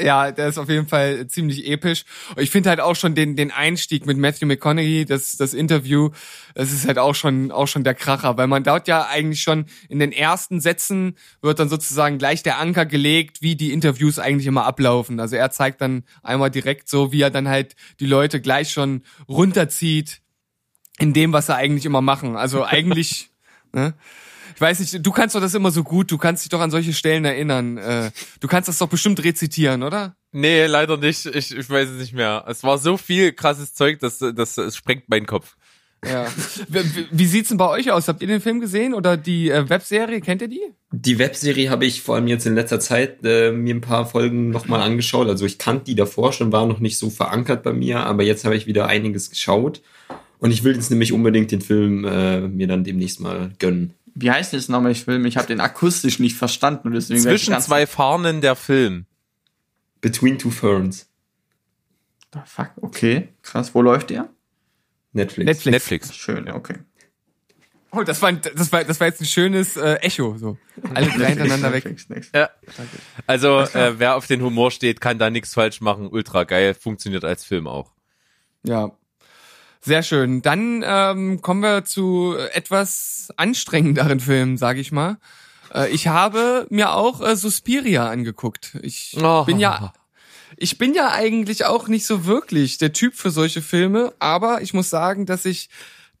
Ja, 0.00 0.32
der 0.32 0.48
ist 0.48 0.56
auf 0.56 0.70
jeden 0.70 0.88
Fall 0.88 1.26
ziemlich 1.26 1.66
episch. 1.68 2.04
Und 2.34 2.42
ich 2.42 2.50
finde 2.50 2.70
halt 2.70 2.80
auch 2.80 2.96
schon 2.96 3.14
den, 3.14 3.36
den 3.36 3.50
Einstieg 3.50 4.06
mit 4.06 4.16
Matthew 4.16 4.46
McConaughey, 4.46 5.04
das, 5.04 5.36
das 5.36 5.52
Interview, 5.52 6.10
das 6.54 6.72
ist 6.72 6.86
halt 6.86 6.98
auch 6.98 7.14
schon, 7.14 7.50
auch 7.50 7.68
schon 7.68 7.84
der 7.84 7.94
Kracher, 7.94 8.38
weil 8.38 8.46
man 8.46 8.64
dort 8.64 8.88
ja 8.88 9.06
eigentlich 9.06 9.42
schon 9.42 9.66
in 9.90 9.98
den 9.98 10.10
ersten 10.10 10.60
Sätzen 10.60 11.16
wird 11.42 11.58
dann 11.58 11.68
sozusagen 11.68 12.16
gleich 12.16 12.42
der 12.42 12.58
Anker 12.58 12.86
gelegt, 12.86 13.42
wie 13.42 13.54
die 13.54 13.72
Interviews 13.72 14.18
eigentlich 14.18 14.46
immer 14.46 14.64
ablaufen. 14.64 15.20
Also 15.20 15.36
er 15.36 15.50
zeigt 15.50 15.82
dann 15.82 16.04
einmal 16.22 16.50
direkt 16.50 16.88
so, 16.88 17.12
wie 17.12 17.20
er 17.20 17.30
dann 17.30 17.48
halt 17.48 17.76
die 18.00 18.06
Leute 18.06 18.40
gleich 18.40 18.72
schon 18.72 19.02
runterzieht 19.28 20.22
in 20.98 21.12
dem, 21.12 21.34
was 21.34 21.50
er 21.50 21.56
eigentlich 21.56 21.84
immer 21.84 22.00
machen. 22.00 22.36
Also 22.36 22.64
eigentlich, 22.64 23.30
ne? 23.72 23.94
Ich 24.62 24.68
weiß 24.68 24.78
nicht, 24.78 25.04
du 25.04 25.10
kannst 25.10 25.34
doch 25.34 25.40
das 25.40 25.54
immer 25.54 25.72
so 25.72 25.82
gut, 25.82 26.12
du 26.12 26.18
kannst 26.18 26.44
dich 26.44 26.48
doch 26.48 26.60
an 26.60 26.70
solche 26.70 26.92
Stellen 26.92 27.24
erinnern. 27.24 27.78
Äh, 27.78 28.12
du 28.38 28.46
kannst 28.46 28.68
das 28.68 28.78
doch 28.78 28.86
bestimmt 28.88 29.24
rezitieren, 29.24 29.82
oder? 29.82 30.14
Nee, 30.30 30.66
leider 30.66 30.96
nicht. 30.98 31.26
Ich, 31.26 31.50
ich 31.50 31.68
weiß 31.68 31.88
es 31.88 31.98
nicht 32.00 32.12
mehr. 32.12 32.44
Es 32.46 32.62
war 32.62 32.78
so 32.78 32.96
viel 32.96 33.32
krasses 33.32 33.74
Zeug, 33.74 33.98
dass 33.98 34.18
das, 34.18 34.76
sprengt 34.76 35.08
meinen 35.08 35.26
Kopf. 35.26 35.56
Ja. 36.08 36.26
wie, 36.68 36.78
wie- 36.94 37.06
wie 37.10 37.26
sieht's 37.26 37.48
denn 37.48 37.58
bei 37.58 37.68
euch 37.70 37.90
aus? 37.90 38.06
Habt 38.06 38.22
ihr 38.22 38.28
den 38.28 38.40
Film 38.40 38.60
gesehen 38.60 38.94
oder 38.94 39.16
die 39.16 39.50
äh, 39.50 39.68
Webserie? 39.68 40.20
Kennt 40.20 40.42
ihr 40.42 40.48
die? 40.48 40.62
Die 40.92 41.18
Webserie 41.18 41.68
habe 41.68 41.84
ich 41.84 42.00
vor 42.00 42.14
allem 42.14 42.28
jetzt 42.28 42.46
in 42.46 42.54
letzter 42.54 42.78
Zeit 42.78 43.18
äh, 43.24 43.50
mir 43.50 43.74
ein 43.74 43.80
paar 43.80 44.06
Folgen 44.06 44.50
nochmal 44.50 44.80
angeschaut. 44.82 45.26
Also 45.26 45.44
ich 45.44 45.58
kannte 45.58 45.86
die 45.86 45.96
davor 45.96 46.32
schon, 46.32 46.52
war 46.52 46.66
noch 46.66 46.78
nicht 46.78 46.98
so 46.98 47.10
verankert 47.10 47.64
bei 47.64 47.72
mir, 47.72 47.98
aber 48.06 48.22
jetzt 48.22 48.44
habe 48.44 48.54
ich 48.54 48.68
wieder 48.68 48.86
einiges 48.86 49.28
geschaut. 49.28 49.82
Und 50.38 50.52
ich 50.52 50.62
will 50.62 50.74
jetzt 50.74 50.90
nämlich 50.90 51.12
unbedingt 51.12 51.50
den 51.50 51.60
Film 51.60 52.04
äh, 52.04 52.40
mir 52.42 52.68
dann 52.68 52.84
demnächst 52.84 53.18
mal 53.20 53.50
gönnen. 53.58 53.94
Wie 54.14 54.30
heißt 54.30 54.52
jetzt 54.52 54.68
nochmal 54.68 54.92
der 54.94 55.02
Film? 55.04 55.24
Ich 55.26 55.36
habe 55.36 55.46
den 55.46 55.60
akustisch 55.60 56.18
nicht 56.18 56.36
verstanden 56.36 56.88
und 56.88 56.94
deswegen 56.94 57.20
Zwischen 57.22 57.52
ganz- 57.52 57.66
zwei 57.66 57.86
Fahnen 57.86 58.40
der 58.40 58.56
Film. 58.56 59.06
Between 60.00 60.38
Two 60.38 60.50
Ferns. 60.50 61.08
Ah, 62.34 62.44
Fuck, 62.46 62.70
okay. 62.80 63.28
Krass, 63.42 63.74
wo 63.74 63.82
läuft 63.82 64.10
der? 64.10 64.28
Netflix. 65.12 65.46
Netflix. 65.46 65.72
Netflix. 65.72 66.14
Schön, 66.14 66.46
ja, 66.46 66.54
okay. 66.54 66.76
Oh, 67.94 68.02
das 68.02 68.22
war, 68.22 68.30
ein- 68.30 68.40
das 68.54 68.72
war, 68.72 68.84
das 68.84 68.98
war 69.00 69.06
jetzt 69.08 69.20
ein 69.20 69.26
schönes 69.26 69.76
äh, 69.76 69.96
Echo. 69.96 70.38
So. 70.38 70.56
Alle 70.94 71.08
drei 71.10 71.26
hintereinander 71.28 71.72
weg. 71.72 71.84
Netflix, 71.84 72.08
Netflix. 72.08 72.30
Ja. 72.34 72.48
Also, 73.26 73.60
äh, 73.60 73.98
wer 73.98 74.16
auf 74.16 74.26
den 74.26 74.40
Humor 74.42 74.70
steht, 74.70 75.02
kann 75.02 75.18
da 75.18 75.28
nichts 75.28 75.52
falsch 75.52 75.82
machen. 75.82 76.08
Ultra 76.08 76.44
geil. 76.44 76.72
Funktioniert 76.74 77.24
als 77.24 77.44
Film 77.44 77.66
auch. 77.66 77.92
Ja. 78.62 78.96
Sehr 79.84 80.02
schön. 80.02 80.42
Dann 80.42 80.84
ähm, 80.86 81.42
kommen 81.42 81.60
wir 81.62 81.84
zu 81.84 82.36
etwas 82.52 83.28
anstrengenderen 83.36 84.20
Filmen, 84.20 84.56
sage 84.56 84.80
ich 84.80 84.92
mal. 84.92 85.18
Äh, 85.74 85.90
ich 85.90 86.06
habe 86.08 86.66
mir 86.70 86.92
auch 86.92 87.20
äh, 87.20 87.34
Suspiria 87.36 88.08
angeguckt. 88.08 88.78
Ich 88.82 89.16
Oh. 89.20 89.44
bin 89.44 89.58
ja 89.58 89.92
ich 90.56 90.76
bin 90.78 90.94
ja 90.94 91.10
eigentlich 91.10 91.64
auch 91.64 91.88
nicht 91.88 92.06
so 92.06 92.26
wirklich 92.26 92.78
der 92.78 92.92
Typ 92.92 93.14
für 93.14 93.30
solche 93.30 93.62
Filme, 93.62 94.12
aber 94.18 94.60
ich 94.60 94.74
muss 94.74 94.90
sagen, 94.90 95.24
dass 95.26 95.46
ich 95.46 95.70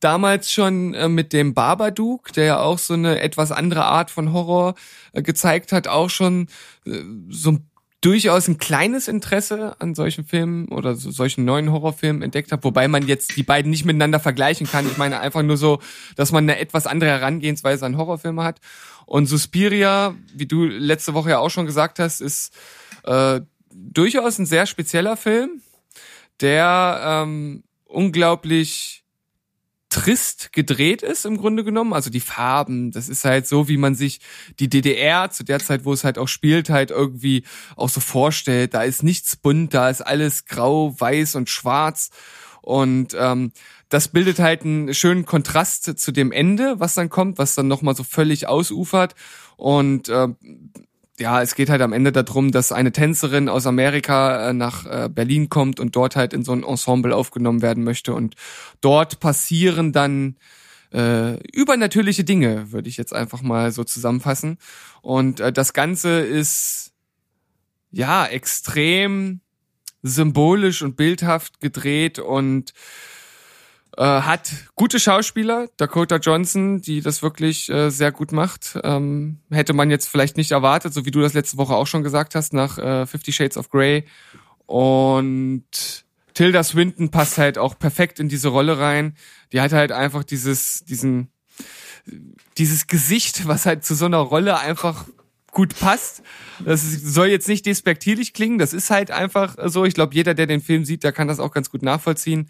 damals 0.00 0.50
schon 0.50 0.94
äh, 0.94 1.08
mit 1.08 1.32
dem 1.32 1.54
Babadook, 1.54 2.32
der 2.32 2.44
ja 2.44 2.58
auch 2.60 2.78
so 2.78 2.94
eine 2.94 3.20
etwas 3.20 3.52
andere 3.52 3.84
Art 3.84 4.10
von 4.10 4.32
Horror 4.32 4.74
äh, 5.12 5.22
gezeigt 5.22 5.70
hat, 5.70 5.86
auch 5.86 6.10
schon 6.10 6.48
äh, 6.86 7.02
so 7.28 7.52
ein 7.52 7.70
durchaus 8.02 8.48
ein 8.48 8.58
kleines 8.58 9.08
Interesse 9.08 9.76
an 9.80 9.94
solchen 9.94 10.24
Filmen 10.24 10.68
oder 10.68 10.96
so, 10.96 11.10
solchen 11.10 11.44
neuen 11.44 11.70
Horrorfilmen 11.72 12.20
entdeckt 12.20 12.52
habe, 12.52 12.64
wobei 12.64 12.88
man 12.88 13.06
jetzt 13.06 13.36
die 13.36 13.44
beiden 13.44 13.70
nicht 13.70 13.84
miteinander 13.84 14.20
vergleichen 14.20 14.66
kann. 14.66 14.86
Ich 14.86 14.98
meine 14.98 15.20
einfach 15.20 15.42
nur 15.42 15.56
so, 15.56 15.80
dass 16.16 16.32
man 16.32 16.44
eine 16.44 16.58
etwas 16.58 16.86
andere 16.86 17.10
Herangehensweise 17.10 17.86
an 17.86 17.96
Horrorfilme 17.96 18.42
hat. 18.42 18.60
Und 19.06 19.26
Suspiria, 19.26 20.16
wie 20.34 20.46
du 20.46 20.64
letzte 20.64 21.14
Woche 21.14 21.30
ja 21.30 21.38
auch 21.38 21.50
schon 21.50 21.64
gesagt 21.64 22.00
hast, 22.00 22.20
ist 22.20 22.52
äh, 23.04 23.40
durchaus 23.70 24.38
ein 24.38 24.46
sehr 24.46 24.66
spezieller 24.66 25.16
Film, 25.16 25.62
der 26.40 27.00
ähm, 27.04 27.62
unglaublich 27.86 29.01
trist 29.92 30.54
gedreht 30.54 31.02
ist 31.02 31.26
im 31.26 31.36
Grunde 31.36 31.64
genommen. 31.64 31.92
Also 31.92 32.08
die 32.08 32.20
Farben, 32.20 32.92
das 32.92 33.10
ist 33.10 33.26
halt 33.26 33.46
so, 33.46 33.68
wie 33.68 33.76
man 33.76 33.94
sich 33.94 34.20
die 34.58 34.70
DDR 34.70 35.30
zu 35.30 35.44
der 35.44 35.60
Zeit, 35.60 35.84
wo 35.84 35.92
es 35.92 36.02
halt 36.02 36.16
auch 36.16 36.28
spielt, 36.28 36.70
halt 36.70 36.90
irgendwie 36.90 37.44
auch 37.76 37.90
so 37.90 38.00
vorstellt. 38.00 38.72
Da 38.72 38.84
ist 38.84 39.02
nichts 39.02 39.36
bunt, 39.36 39.74
da 39.74 39.90
ist 39.90 40.00
alles 40.00 40.46
grau, 40.46 40.98
weiß 40.98 41.34
und 41.34 41.50
schwarz. 41.50 42.08
Und 42.62 43.14
ähm, 43.18 43.52
das 43.90 44.08
bildet 44.08 44.38
halt 44.38 44.62
einen 44.62 44.94
schönen 44.94 45.26
Kontrast 45.26 45.98
zu 45.98 46.10
dem 46.10 46.32
Ende, 46.32 46.80
was 46.80 46.94
dann 46.94 47.10
kommt, 47.10 47.36
was 47.36 47.54
dann 47.54 47.68
nochmal 47.68 47.94
so 47.94 48.02
völlig 48.02 48.48
ausufert. 48.48 49.14
Und 49.56 50.08
ähm, 50.08 50.36
ja, 51.18 51.42
es 51.42 51.54
geht 51.54 51.68
halt 51.68 51.82
am 51.82 51.92
Ende 51.92 52.10
darum, 52.12 52.52
dass 52.52 52.72
eine 52.72 52.92
Tänzerin 52.92 53.48
aus 53.48 53.66
Amerika 53.66 54.50
äh, 54.50 54.52
nach 54.52 54.86
äh, 54.86 55.08
Berlin 55.08 55.48
kommt 55.48 55.78
und 55.78 55.94
dort 55.94 56.16
halt 56.16 56.32
in 56.32 56.42
so 56.42 56.52
ein 56.52 56.64
Ensemble 56.64 57.14
aufgenommen 57.14 57.62
werden 57.62 57.84
möchte. 57.84 58.14
Und 58.14 58.34
dort 58.80 59.20
passieren 59.20 59.92
dann 59.92 60.36
äh, 60.92 61.36
übernatürliche 61.50 62.24
Dinge, 62.24 62.72
würde 62.72 62.88
ich 62.88 62.96
jetzt 62.96 63.14
einfach 63.14 63.42
mal 63.42 63.72
so 63.72 63.84
zusammenfassen. 63.84 64.58
Und 65.02 65.40
äh, 65.40 65.52
das 65.52 65.72
Ganze 65.72 66.20
ist 66.20 66.92
ja 67.90 68.26
extrem 68.26 69.40
symbolisch 70.02 70.82
und 70.82 70.96
bildhaft 70.96 71.60
gedreht 71.60 72.18
und 72.18 72.72
äh, 73.96 74.02
hat 74.02 74.52
gute 74.74 74.98
Schauspieler, 74.98 75.68
Dakota 75.76 76.16
Johnson, 76.16 76.80
die 76.80 77.00
das 77.00 77.22
wirklich 77.22 77.68
äh, 77.68 77.90
sehr 77.90 78.12
gut 78.12 78.32
macht. 78.32 78.78
Ähm, 78.82 79.38
hätte 79.50 79.74
man 79.74 79.90
jetzt 79.90 80.08
vielleicht 80.08 80.36
nicht 80.36 80.52
erwartet, 80.52 80.94
so 80.94 81.04
wie 81.04 81.10
du 81.10 81.20
das 81.20 81.34
letzte 81.34 81.58
Woche 81.58 81.74
auch 81.74 81.86
schon 81.86 82.02
gesagt 82.02 82.34
hast, 82.34 82.52
nach 82.52 82.78
äh, 82.78 83.06
Fifty 83.06 83.32
Shades 83.32 83.56
of 83.56 83.70
Grey. 83.70 84.04
Und 84.66 86.04
Tilda 86.34 86.62
Swinton 86.64 87.10
passt 87.10 87.38
halt 87.38 87.58
auch 87.58 87.78
perfekt 87.78 88.18
in 88.18 88.28
diese 88.28 88.48
Rolle 88.48 88.78
rein. 88.78 89.14
Die 89.52 89.60
hat 89.60 89.72
halt 89.72 89.92
einfach 89.92 90.24
dieses, 90.24 90.84
diesen, 90.84 91.28
dieses 92.56 92.86
Gesicht, 92.86 93.46
was 93.46 93.66
halt 93.66 93.84
zu 93.84 93.94
so 93.94 94.06
einer 94.06 94.18
Rolle 94.18 94.58
einfach 94.58 95.04
gut 95.50 95.78
passt. 95.78 96.22
Das 96.64 96.82
soll 96.82 97.28
jetzt 97.28 97.48
nicht 97.48 97.66
despektierlich 97.66 98.32
klingen, 98.32 98.58
das 98.58 98.72
ist 98.72 98.90
halt 98.90 99.10
einfach 99.10 99.56
so. 99.66 99.84
Ich 99.84 99.92
glaube, 99.92 100.14
jeder, 100.14 100.32
der 100.32 100.46
den 100.46 100.62
Film 100.62 100.86
sieht, 100.86 101.04
der 101.04 101.12
kann 101.12 101.28
das 101.28 101.40
auch 101.40 101.52
ganz 101.52 101.70
gut 101.70 101.82
nachvollziehen. 101.82 102.48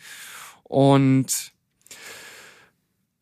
Und 0.72 1.52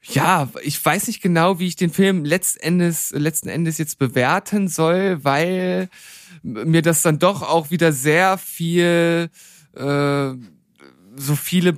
ja, 0.03 0.49
ich 0.63 0.85
weiß 0.85 1.09
nicht 1.09 1.21
genau, 1.21 1.59
wie 1.59 1.67
ich 1.67 1.75
den 1.75 1.91
Film 1.91 2.25
letzten 2.25 2.61
Endes, 2.61 3.11
letzten 3.11 3.49
Endes 3.49 3.77
jetzt 3.77 3.99
bewerten 3.99 4.69
soll, 4.69 5.25
weil 5.25 5.89
mir 6.45 6.81
das 6.81 7.03
dann 7.03 7.19
doch 7.19 7.43
auch 7.43 7.73
wieder 7.73 7.91
sehr 7.91 8.39
viel, 8.39 9.31
äh, 9.75 10.31
so 11.17 11.35
viele 11.35 11.77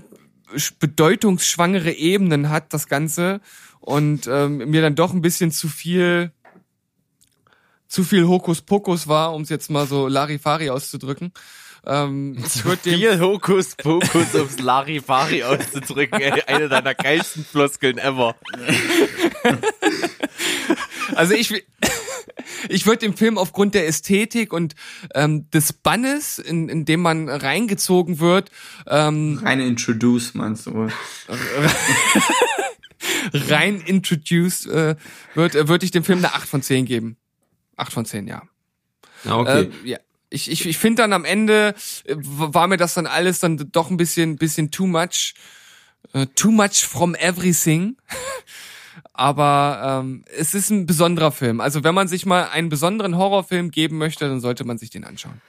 bedeutungsschwangere 0.79 1.93
Ebenen 1.93 2.51
hat, 2.51 2.75
das 2.75 2.87
Ganze. 2.87 3.41
Und 3.81 4.27
ähm, 4.27 4.59
mir 4.71 4.83
dann 4.83 4.95
doch 4.95 5.15
ein 5.15 5.23
bisschen 5.23 5.53
zu 5.53 5.69
viel, 5.69 6.33
zu 7.89 8.05
viel 8.05 8.29
Hokuspokus 8.29 9.09
war, 9.09 9.33
um 9.33 9.41
es 9.41 9.49
jetzt 9.49 9.71
mal 9.71 9.87
so 9.87 10.07
Larifari 10.07 10.69
auszudrücken. 10.69 11.33
Ähm, 11.85 12.37
dem, 12.85 12.99
Viel 12.99 13.21
Hokuspokus, 13.21 14.35
ums 14.35 14.61
Larifari 14.61 15.43
auszudrücken, 15.43 16.21
ey. 16.21 16.43
Eine 16.47 16.69
deiner 16.69 16.95
geilsten 16.95 17.45
Floskeln 17.45 17.99
ever. 17.99 18.37
Also 21.15 21.35
ich, 21.35 21.65
ich 22.69 22.87
würde 22.87 22.99
dem 22.99 23.17
Film 23.17 23.39
aufgrund 23.39 23.75
der 23.75 23.87
Ästhetik 23.87 24.53
und 24.53 24.75
ähm, 25.15 25.49
des 25.51 25.73
Bannes, 25.73 26.39
in, 26.39 26.69
in 26.69 26.85
dem 26.85 27.01
man 27.01 27.29
reingezogen 27.29 28.19
wird, 28.19 28.51
ähm, 28.87 29.41
Rein 29.43 29.61
introduce, 29.61 30.35
meinst 30.35 30.67
du? 30.67 30.73
rein 33.33 33.81
introduced 33.81 34.67
äh, 34.67 34.97
wird, 35.35 35.55
äh, 35.55 35.69
würde 35.69 35.85
ich 35.85 35.91
dem 35.91 36.05
Film 36.05 36.19
eine 36.19 36.35
8 36.35 36.49
von 36.49 36.63
10 36.63 36.87
geben. 36.87 37.17
8 37.77 37.93
von 37.93 38.05
10, 38.05 38.27
ja. 38.27 38.43
Ah, 39.25 39.39
okay. 39.39 39.71
Äh, 39.85 39.89
ja. 39.89 39.99
Ich, 40.33 40.51
ich, 40.51 40.67
ich 40.67 40.79
finde 40.79 41.03
dann 41.03 41.13
am 41.13 41.25
Ende 41.25 41.75
äh, 42.05 42.17
war 42.17 42.67
mir 42.67 42.77
das 42.77 42.95
dann 42.95 43.07
alles 43.07 43.39
dann 43.41 43.71
doch 43.71 43.91
ein 43.91 43.97
bisschen, 43.97 44.37
bisschen 44.37 44.71
too 44.71 44.87
much, 44.87 45.35
äh, 46.13 46.27
too 46.35 46.51
much 46.51 46.87
from 46.87 47.15
everything. 47.15 47.97
Aber 49.15 50.03
ähm, 50.03 50.25
es 50.37 50.55
ist 50.55 50.71
ein 50.71 50.87
besonderer 50.87 51.33
Film. 51.33 51.61
Also 51.61 51.85
wenn 51.85 51.95
man 51.95 52.09
sich 52.09 52.27
mal 52.27 52.49
einen 52.49 52.69
besonderen 52.69 53.17
Horrorfilm 53.17 53.71
geben 53.71 53.99
möchte, 53.99 54.27
dann 54.27 54.41
sollte 54.41 54.65
man 54.65 54.79
sich 54.79 54.91
den 54.91 55.05
anschauen. 55.05 55.41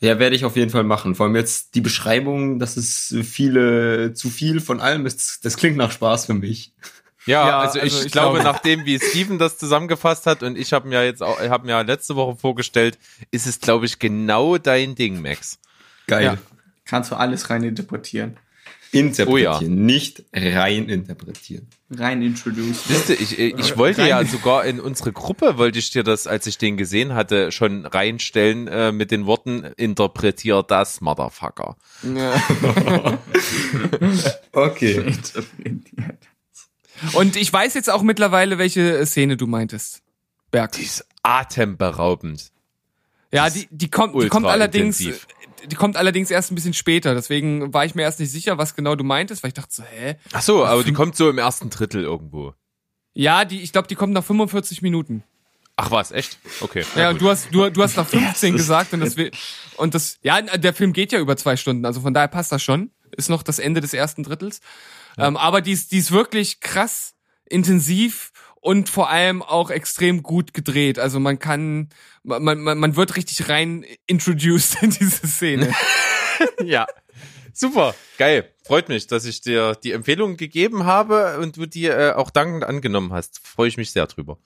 Ja, 0.00 0.18
werde 0.18 0.36
ich 0.36 0.44
auf 0.44 0.56
jeden 0.56 0.70
Fall 0.70 0.84
machen. 0.84 1.14
Vor 1.14 1.26
allem 1.26 1.36
jetzt 1.36 1.74
die 1.74 1.80
Beschreibung, 1.80 2.58
dass 2.58 2.76
es 2.76 3.14
viele 3.22 4.12
zu 4.12 4.28
viel 4.28 4.60
von 4.60 4.80
allem 4.80 5.06
ist, 5.06 5.44
das 5.44 5.56
klingt 5.56 5.76
nach 5.76 5.90
Spaß 5.90 6.26
für 6.26 6.34
mich. 6.34 6.74
Ja, 7.26 7.46
Ja, 7.48 7.58
also, 7.60 7.80
also 7.80 7.98
ich, 7.98 8.06
ich 8.06 8.12
glaube, 8.12 8.40
glaube- 8.40 8.44
nachdem 8.52 8.84
wie 8.84 8.98
Steven 8.98 9.38
das 9.38 9.58
zusammengefasst 9.58 10.26
hat 10.26 10.42
und 10.42 10.56
ich 10.56 10.72
habe 10.72 10.88
mir 10.88 11.04
jetzt 11.04 11.22
auch, 11.22 11.40
habe 11.40 11.66
mir 11.66 11.82
letzte 11.84 12.16
Woche 12.16 12.36
vorgestellt, 12.36 12.98
ist 13.30 13.46
es 13.46 13.60
glaube 13.60 13.86
ich 13.86 13.98
genau 13.98 14.58
dein 14.58 14.94
Ding, 14.94 15.20
Max. 15.20 15.58
Geil. 16.06 16.24
Ja. 16.24 16.38
Kannst 16.84 17.10
du 17.10 17.16
alles 17.16 17.50
rein 17.50 17.64
interpretieren. 17.64 18.36
Interpretieren, 18.92 19.28
Oh 19.28 19.36
ja. 19.36 19.60
nicht 19.68 20.22
rein 20.32 20.88
interpretieren. 20.88 21.66
Rein 21.90 22.22
introduce. 22.22 22.88
Wisst 22.88 23.10
ihr, 23.10 23.20
ich, 23.20 23.38
ich 23.38 23.76
wollte 23.76 24.06
ja 24.06 24.24
sogar 24.24 24.64
in 24.64 24.80
unsere 24.80 25.12
Gruppe, 25.12 25.58
wollte 25.58 25.78
ich 25.80 25.90
dir 25.90 26.04
das, 26.04 26.26
als 26.28 26.46
ich 26.46 26.56
den 26.58 26.76
gesehen 26.76 27.14
hatte, 27.14 27.50
schon 27.52 27.84
reinstellen 27.84 28.68
äh, 28.68 28.92
mit 28.92 29.10
den 29.10 29.26
Worten, 29.26 29.64
interpretier 29.76 30.62
das, 30.62 31.00
Motherfucker. 31.00 31.76
Okay. 34.52 35.12
Und 37.12 37.36
ich 37.36 37.52
weiß 37.52 37.74
jetzt 37.74 37.90
auch 37.90 38.02
mittlerweile, 38.02 38.58
welche 38.58 39.04
Szene 39.06 39.36
du 39.36 39.46
meintest. 39.46 40.02
Berg. 40.50 40.72
Die 40.72 40.82
ist 40.82 41.06
atemberaubend. 41.22 42.50
Ja, 43.32 43.50
die, 43.50 43.68
die 43.70 43.90
kommt, 43.90 44.22
die 44.22 44.28
kommt 44.28 44.46
allerdings, 44.46 45.00
intensiv. 45.00 45.26
die 45.66 45.76
kommt 45.76 45.96
allerdings 45.96 46.30
erst 46.30 46.52
ein 46.52 46.54
bisschen 46.54 46.74
später. 46.74 47.14
Deswegen 47.14 47.74
war 47.74 47.84
ich 47.84 47.94
mir 47.94 48.02
erst 48.02 48.20
nicht 48.20 48.30
sicher, 48.30 48.56
was 48.56 48.74
genau 48.74 48.94
du 48.94 49.04
meintest, 49.04 49.42
weil 49.42 49.48
ich 49.48 49.54
dachte 49.54 49.74
so, 49.74 49.82
hä? 49.82 50.16
Ach 50.32 50.42
so, 50.42 50.64
aber 50.64 50.84
die 50.84 50.92
kommt 50.92 51.16
so 51.16 51.28
im 51.28 51.38
ersten 51.38 51.70
Drittel 51.70 52.02
irgendwo. 52.02 52.54
Ja, 53.12 53.44
die, 53.44 53.62
ich 53.62 53.72
glaube, 53.72 53.88
die 53.88 53.94
kommt 53.94 54.12
nach 54.12 54.24
45 54.24 54.82
Minuten. 54.82 55.24
Ach 55.76 55.90
was, 55.90 56.10
echt? 56.10 56.38
Okay. 56.60 56.84
Ja, 56.94 57.10
und 57.10 57.20
du 57.20 57.28
hast, 57.28 57.48
du, 57.52 57.68
du 57.68 57.82
hast 57.82 57.96
nach 57.96 58.06
15 58.08 58.56
gesagt 58.56 58.92
und 58.94 59.00
das, 59.00 59.14
und 59.76 59.94
das, 59.94 60.18
ja, 60.22 60.40
der 60.40 60.72
Film 60.72 60.92
geht 60.92 61.12
ja 61.12 61.18
über 61.18 61.36
zwei 61.36 61.56
Stunden, 61.56 61.84
also 61.84 62.00
von 62.00 62.14
daher 62.14 62.28
passt 62.28 62.52
das 62.52 62.62
schon. 62.62 62.90
Ist 63.16 63.28
noch 63.28 63.42
das 63.42 63.58
Ende 63.58 63.80
des 63.80 63.92
ersten 63.94 64.22
Drittels. 64.22 64.60
Ähm, 65.18 65.36
aber 65.36 65.60
die 65.60 65.72
ist, 65.72 65.92
die 65.92 65.98
ist 65.98 66.12
wirklich 66.12 66.60
krass 66.60 67.14
intensiv 67.48 68.32
und 68.60 68.88
vor 68.88 69.10
allem 69.10 69.42
auch 69.42 69.70
extrem 69.70 70.22
gut 70.22 70.52
gedreht. 70.52 70.98
Also 70.98 71.20
man 71.20 71.38
kann, 71.38 71.88
man, 72.24 72.42
man, 72.42 72.78
man 72.78 72.96
wird 72.96 73.16
richtig 73.16 73.48
rein 73.48 73.84
introduced 74.06 74.76
in 74.82 74.90
diese 74.90 75.26
Szene. 75.26 75.74
Ja. 76.62 76.86
Super, 77.54 77.94
geil. 78.18 78.52
Freut 78.62 78.90
mich, 78.90 79.06
dass 79.06 79.24
ich 79.24 79.40
dir 79.40 79.74
die 79.76 79.92
Empfehlung 79.92 80.36
gegeben 80.36 80.84
habe 80.84 81.38
und 81.38 81.56
du 81.56 81.64
die 81.64 81.86
äh, 81.86 82.12
auch 82.12 82.28
dankend 82.28 82.64
angenommen 82.64 83.14
hast. 83.14 83.40
Freue 83.42 83.68
ich 83.68 83.78
mich 83.78 83.90
sehr 83.90 84.06
drüber. 84.06 84.36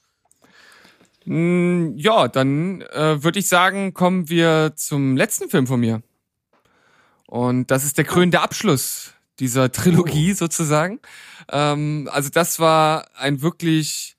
Mm, 1.24 1.96
Ja, 1.96 2.28
dann 2.28 2.82
äh, 2.82 3.24
würde 3.24 3.40
ich 3.40 3.48
sagen, 3.48 3.92
kommen 3.92 4.28
wir 4.28 4.74
zum 4.76 5.16
letzten 5.16 5.50
Film 5.50 5.66
von 5.66 5.80
mir. 5.80 6.02
Und 7.26 7.72
das 7.72 7.84
ist 7.84 7.98
der 7.98 8.04
krönende 8.04 8.40
Abschluss 8.40 9.14
dieser 9.40 9.72
Trilogie 9.72 10.32
sozusagen. 10.34 11.00
Ähm, 11.50 12.08
also 12.12 12.30
das 12.30 12.60
war 12.60 13.06
ein 13.16 13.42
wirklich, 13.42 14.16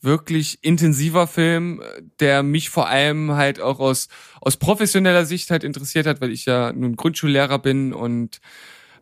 wirklich 0.00 0.58
intensiver 0.62 1.26
Film, 1.26 1.82
der 2.20 2.42
mich 2.42 2.70
vor 2.70 2.88
allem 2.88 3.32
halt 3.32 3.60
auch 3.60 3.80
aus, 3.80 4.08
aus 4.40 4.56
professioneller 4.56 5.24
Sicht 5.24 5.50
halt 5.50 5.64
interessiert 5.64 6.06
hat, 6.06 6.20
weil 6.20 6.32
ich 6.32 6.44
ja 6.44 6.72
nun 6.72 6.96
Grundschullehrer 6.96 7.58
bin 7.58 7.92
und 7.92 8.40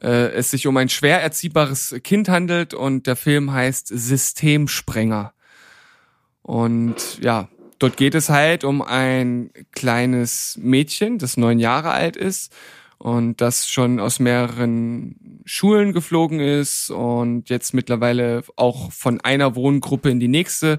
äh, 0.03 0.33
es 0.33 0.51
sich 0.51 0.67
um 0.67 0.77
ein 0.77 0.89
schwer 0.89 1.23
erziehbares 1.23 1.97
Kind 2.05 2.29
handelt 2.29 2.75
und 2.75 3.07
der 3.07 3.17
Film 3.17 3.53
heißt 3.53 3.89
Systemsprenger. 3.89 5.33
Und 6.43 7.19
ja, 7.23 7.49
dort 7.79 7.97
geht 7.97 8.15
es 8.15 8.29
halt 8.29 8.65
um 8.65 8.83
ein 8.83 9.51
kleines 9.73 10.59
Mädchen, 10.61 11.19
das 11.19 11.37
neun 11.37 11.59
Jahre 11.59 11.91
alt 11.91 12.17
ist 12.17 12.53
und 13.05 13.43
das 13.43 13.69
schon 13.69 14.01
aus 14.01 14.19
mehreren 14.19 15.43
Schulen 15.45 15.93
geflogen 15.93 16.41
ist 16.41 16.89
und 16.89 17.51
jetzt 17.51 17.75
mittlerweile 17.75 18.43
auch 18.57 18.93
von 18.93 19.21
einer 19.21 19.55
Wohngruppe 19.55 20.09
in 20.09 20.21
die 20.21 20.29
nächste 20.29 20.79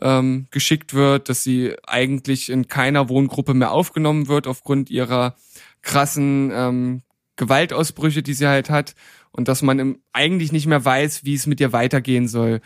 ähm, 0.00 0.46
geschickt 0.52 0.94
wird, 0.94 1.28
dass 1.28 1.42
sie 1.42 1.74
eigentlich 1.84 2.48
in 2.50 2.68
keiner 2.68 3.08
Wohngruppe 3.08 3.54
mehr 3.54 3.72
aufgenommen 3.72 4.28
wird 4.28 4.46
aufgrund 4.46 4.88
ihrer 4.88 5.34
krassen 5.82 6.52
ähm, 6.54 7.02
Gewaltausbrüche, 7.34 8.22
die 8.22 8.34
sie 8.34 8.46
halt 8.46 8.70
hat 8.70 8.94
und 9.32 9.48
dass 9.48 9.60
man 9.60 9.80
im, 9.80 9.98
eigentlich 10.12 10.52
nicht 10.52 10.68
mehr 10.68 10.84
weiß, 10.84 11.24
wie 11.24 11.34
es 11.34 11.48
mit 11.48 11.58
ihr 11.58 11.72
weitergehen 11.72 12.28
soll. 12.28 12.60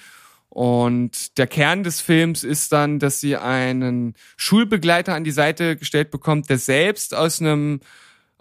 Und 0.51 1.39
der 1.39 1.47
Kern 1.47 1.83
des 1.83 2.03
Films 2.03 2.45
ist 2.45 2.73
dann, 2.73 2.99
dass 2.99 3.21
sie 3.21 3.39
einen 3.39 4.13
Schulbegleiter 4.37 5.15
an 5.15 5.25
die 5.25 5.31
Seite 5.31 5.77
gestellt 5.79 6.11
bekommt, 6.11 6.51
der 6.51 6.59
selbst 6.59 7.15
aus 7.15 7.41
einem 7.41 7.81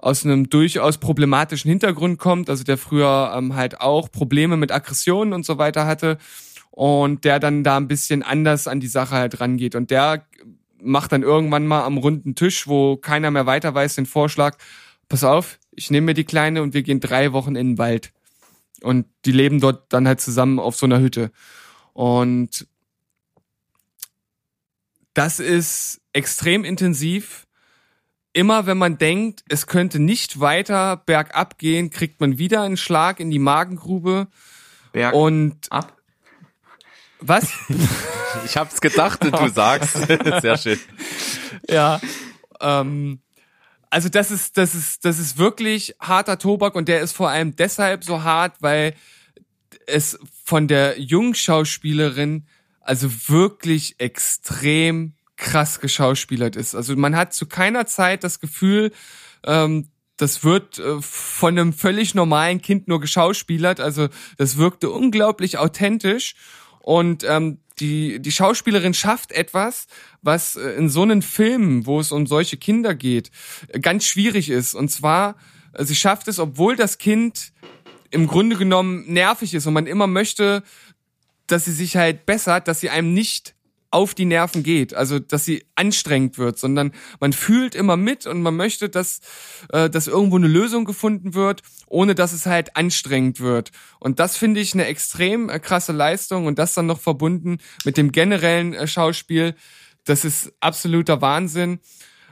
aus 0.02 0.26
einem 0.26 0.50
durchaus 0.50 0.98
problematischen 0.98 1.70
Hintergrund 1.70 2.18
kommt, 2.18 2.50
also 2.50 2.64
der 2.64 2.78
früher 2.78 3.34
ähm, 3.36 3.56
halt 3.56 3.80
auch 3.82 4.12
Probleme 4.12 4.58
mit 4.58 4.72
Aggressionen 4.72 5.34
und 5.34 5.46
so 5.46 5.58
weiter 5.58 5.86
hatte 5.86 6.18
und 6.72 7.24
der 7.24 7.40
dann 7.40 7.64
da 7.64 7.78
ein 7.78 7.88
bisschen 7.88 8.24
anders 8.24 8.68
an 8.68 8.80
die 8.80 8.88
Sache 8.88 9.16
halt 9.16 9.40
rangeht 9.40 9.76
und 9.76 9.92
der 9.92 10.26
macht 10.82 11.12
dann 11.12 11.22
irgendwann 11.22 11.68
mal 11.68 11.84
am 11.84 11.98
runden 11.98 12.36
Tisch, 12.36 12.68
wo 12.68 12.98
keiner 12.98 13.32
mehr 13.32 13.46
weiter 13.46 13.74
weiß, 13.74 13.96
den 13.96 14.08
Vorschlag, 14.08 14.58
pass 15.08 15.24
auf, 15.24 15.60
ich 15.72 15.92
nehme 15.92 16.06
mir 16.06 16.14
die 16.14 16.24
Kleine 16.24 16.64
und 16.64 16.74
wir 16.74 16.84
gehen 16.84 17.00
drei 17.00 17.34
Wochen 17.34 17.56
in 17.56 17.72
den 17.72 17.78
Wald. 17.78 18.12
Und 18.82 19.06
die 19.26 19.32
leben 19.32 19.60
dort 19.60 19.94
dann 19.94 20.08
halt 20.08 20.22
zusammen 20.22 20.60
auf 20.60 20.76
so 20.76 20.88
einer 20.88 21.00
Hütte. 21.00 21.32
Und 21.94 22.68
das 25.14 25.40
ist 25.40 26.02
extrem 26.14 26.64
intensiv. 26.64 27.48
Immer 28.34 28.66
wenn 28.66 28.78
man 28.78 28.98
denkt, 28.98 29.44
es 29.50 29.68
könnte 29.68 30.00
nicht 30.00 30.40
weiter 30.40 30.98
bergab 30.98 31.58
gehen, 31.58 31.90
kriegt 31.90 32.22
man 32.22 32.38
wieder 32.38 32.62
einen 32.64 32.78
Schlag 32.78 33.20
in 33.20 33.30
die 33.30 33.40
Magengrube. 33.40 34.28
Berg 34.94 35.14
Und 35.14 35.58
ab. 35.70 35.98
was? 37.20 37.52
Ich 38.46 38.56
hab's 38.56 38.80
gedacht 38.80 39.26
und 39.26 39.38
du 39.38 39.50
sagst. 39.50 39.98
Sehr 40.42 40.58
schön. 40.58 40.80
ja. 41.70 42.00
Ähm, 42.62 43.20
also 43.90 44.08
das 44.08 44.32
ist, 44.32 44.58
das 44.58 44.74
ist, 44.74 45.04
das 45.04 45.20
ist 45.20 45.38
wirklich 45.38 45.96
harter 46.00 46.40
Tobak 46.40 46.76
und 46.76 46.88
der 46.88 47.02
ist 47.02 47.12
vor 47.12 47.30
allem 47.30 47.58
deshalb 47.58 48.06
so 48.06 48.24
hart, 48.24 48.56
weil 48.62 48.96
es 49.86 50.18
von 50.46 50.70
der 50.70 50.98
jungen 51.00 51.36
Schauspielerin 51.36 52.48
also 52.80 53.10
wirklich 53.28 54.00
extrem 54.00 55.14
krass 55.42 55.80
geschauspielert 55.82 56.56
ist. 56.56 56.76
Also 56.76 56.96
man 56.96 57.16
hat 57.16 57.34
zu 57.34 57.48
keiner 57.48 57.86
Zeit 57.88 58.24
das 58.24 58.40
Gefühl, 58.40 58.92
ähm, 59.44 59.90
das 60.16 60.44
wird 60.44 60.78
äh, 60.78 61.02
von 61.02 61.58
einem 61.58 61.74
völlig 61.74 62.14
normalen 62.14 62.62
Kind 62.62 62.88
nur 62.88 63.02
geschauspielert. 63.02 63.80
Also 63.80 64.08
das 64.38 64.58
wirkte 64.58 64.92
unglaublich 64.92 65.58
authentisch 65.58 66.36
und 66.80 67.24
ähm, 67.24 67.58
die, 67.80 68.22
die 68.22 68.32
Schauspielerin 68.32 68.94
schafft 68.94 69.32
etwas, 69.32 69.88
was 70.22 70.56
äh, 70.56 70.70
in 70.74 70.90
so 70.90 71.02
einem 71.02 71.24
Film, 71.24 71.88
wo 71.88 72.00
es 72.00 72.12
um 72.12 72.28
solche 72.28 72.58
Kinder 72.58 72.94
geht, 72.94 73.32
ganz 73.82 74.06
schwierig 74.06 74.50
ist. 74.50 74.76
Und 74.76 74.90
zwar, 74.90 75.36
äh, 75.74 75.84
sie 75.84 75.96
schafft 75.96 76.28
es, 76.28 76.38
obwohl 76.38 76.76
das 76.76 77.00
Kind 77.00 77.52
im 78.12 78.28
Grunde 78.28 78.58
genommen 78.58 79.12
nervig 79.12 79.56
ist 79.56 79.66
und 79.66 79.74
man 79.74 79.88
immer 79.88 80.06
möchte, 80.06 80.62
dass 81.48 81.66
sie 81.66 81.74
sich 81.74 81.98
halt 81.98 82.28
bessert, 82.28 82.68
dass 82.68 82.80
sie 82.80 82.92
einem 82.92 83.14
nicht 83.14 83.56
auf 83.92 84.16
die 84.16 84.26
Nerven 84.26 84.64
geht, 84.64 84.94
also 84.94 85.20
dass 85.20 85.46
sie 85.46 85.66
anstrengend 85.76 86.38
wird, 86.38 86.58
sondern 86.58 86.94
man 87.20 87.34
fühlt 87.34 87.76
immer 87.76 87.98
mit 87.98 88.26
und 88.26 88.42
man 88.42 88.56
möchte, 88.56 88.90
dass, 88.90 89.20
äh, 89.72 89.90
dass 89.90 90.08
irgendwo 90.08 90.38
eine 90.38 90.48
Lösung 90.48 90.86
gefunden 90.86 91.34
wird, 91.34 91.62
ohne 91.88 92.16
dass 92.16 92.32
es 92.32 92.46
halt 92.46 92.76
anstrengend 92.78 93.42
wird. 93.42 93.72
Und 94.00 94.20
das 94.20 94.38
finde 94.38 94.62
ich 94.62 94.74
eine 94.74 94.86
extrem 94.86 95.50
äh, 95.50 95.60
krasse 95.60 95.92
Leistung 95.92 96.46
und 96.46 96.58
das 96.58 96.74
dann 96.74 96.86
noch 96.86 97.02
verbunden 97.02 97.60
mit 97.84 97.98
dem 97.98 98.12
generellen 98.12 98.74
äh, 98.74 98.88
Schauspiel, 98.88 99.56
das 100.06 100.26
ist 100.26 100.54
absoluter 100.62 101.22
Wahnsinn. 101.22 101.80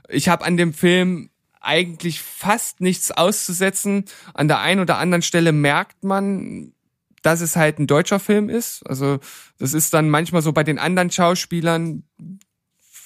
Ich 0.08 0.28
habe 0.30 0.46
an 0.46 0.58
dem 0.58 0.74
Film 0.74 1.30
eigentlich 1.62 2.22
fast 2.22 2.82
nichts 2.82 3.12
auszusetzen. 3.12 4.06
An 4.34 4.48
der 4.48 4.60
einen 4.60 4.82
oder 4.82 4.98
anderen 4.98 5.22
Stelle 5.22 5.52
merkt 5.52 6.04
man, 6.04 6.74
dass 7.22 7.42
es 7.42 7.56
halt 7.56 7.80
ein 7.80 7.88
deutscher 7.88 8.20
Film 8.20 8.50
ist. 8.50 8.88
Also 8.88 9.20
das 9.58 9.74
ist 9.74 9.94
dann 9.94 10.10
manchmal 10.10 10.42
so 10.42 10.54
bei 10.54 10.64
den 10.64 10.80
anderen 10.80 11.12
Schauspielern, 11.12 12.04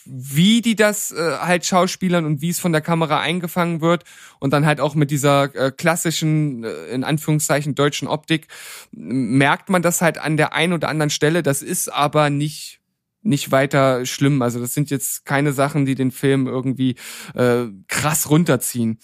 wie 0.06 0.62
die 0.62 0.76
das 0.76 1.12
äh, 1.12 1.38
halt 1.40 1.66
schauspielern 1.66 2.26
und 2.26 2.42
wie 2.42 2.50
es 2.50 2.60
von 2.60 2.72
der 2.72 2.82
Kamera 2.82 3.20
eingefangen 3.20 3.82
wird 3.82 4.04
und 4.40 4.52
dann 4.52 4.66
halt 4.66 4.82
auch 4.82 4.96
mit 4.96 5.12
dieser 5.12 5.56
äh, 5.56 5.72
klassischen, 5.72 6.64
äh, 6.64 6.88
in 6.88 7.04
Anführungszeichen, 7.04 7.76
deutschen 7.76 8.08
Optik, 8.08 8.48
merkt 8.92 9.70
man 9.70 9.82
das 9.82 10.02
halt 10.02 10.18
an 10.18 10.38
der 10.38 10.54
einen 10.54 10.74
oder 10.74 10.90
anderen 10.90 11.10
Stelle. 11.10 11.44
Das 11.44 11.62
ist 11.62 11.92
aber 11.92 12.30
nicht 12.30 12.80
nicht 13.26 13.52
weiter 13.52 14.06
schlimm. 14.06 14.42
Also 14.42 14.60
das 14.60 14.74
sind 14.74 14.90
jetzt 14.90 15.26
keine 15.26 15.54
Sachen, 15.54 15.86
die 15.86 15.96
den 15.96 16.12
Film 16.12 16.46
irgendwie 16.46 16.96
äh, 17.36 17.68
krass 17.88 18.30
runterziehen. 18.30 19.00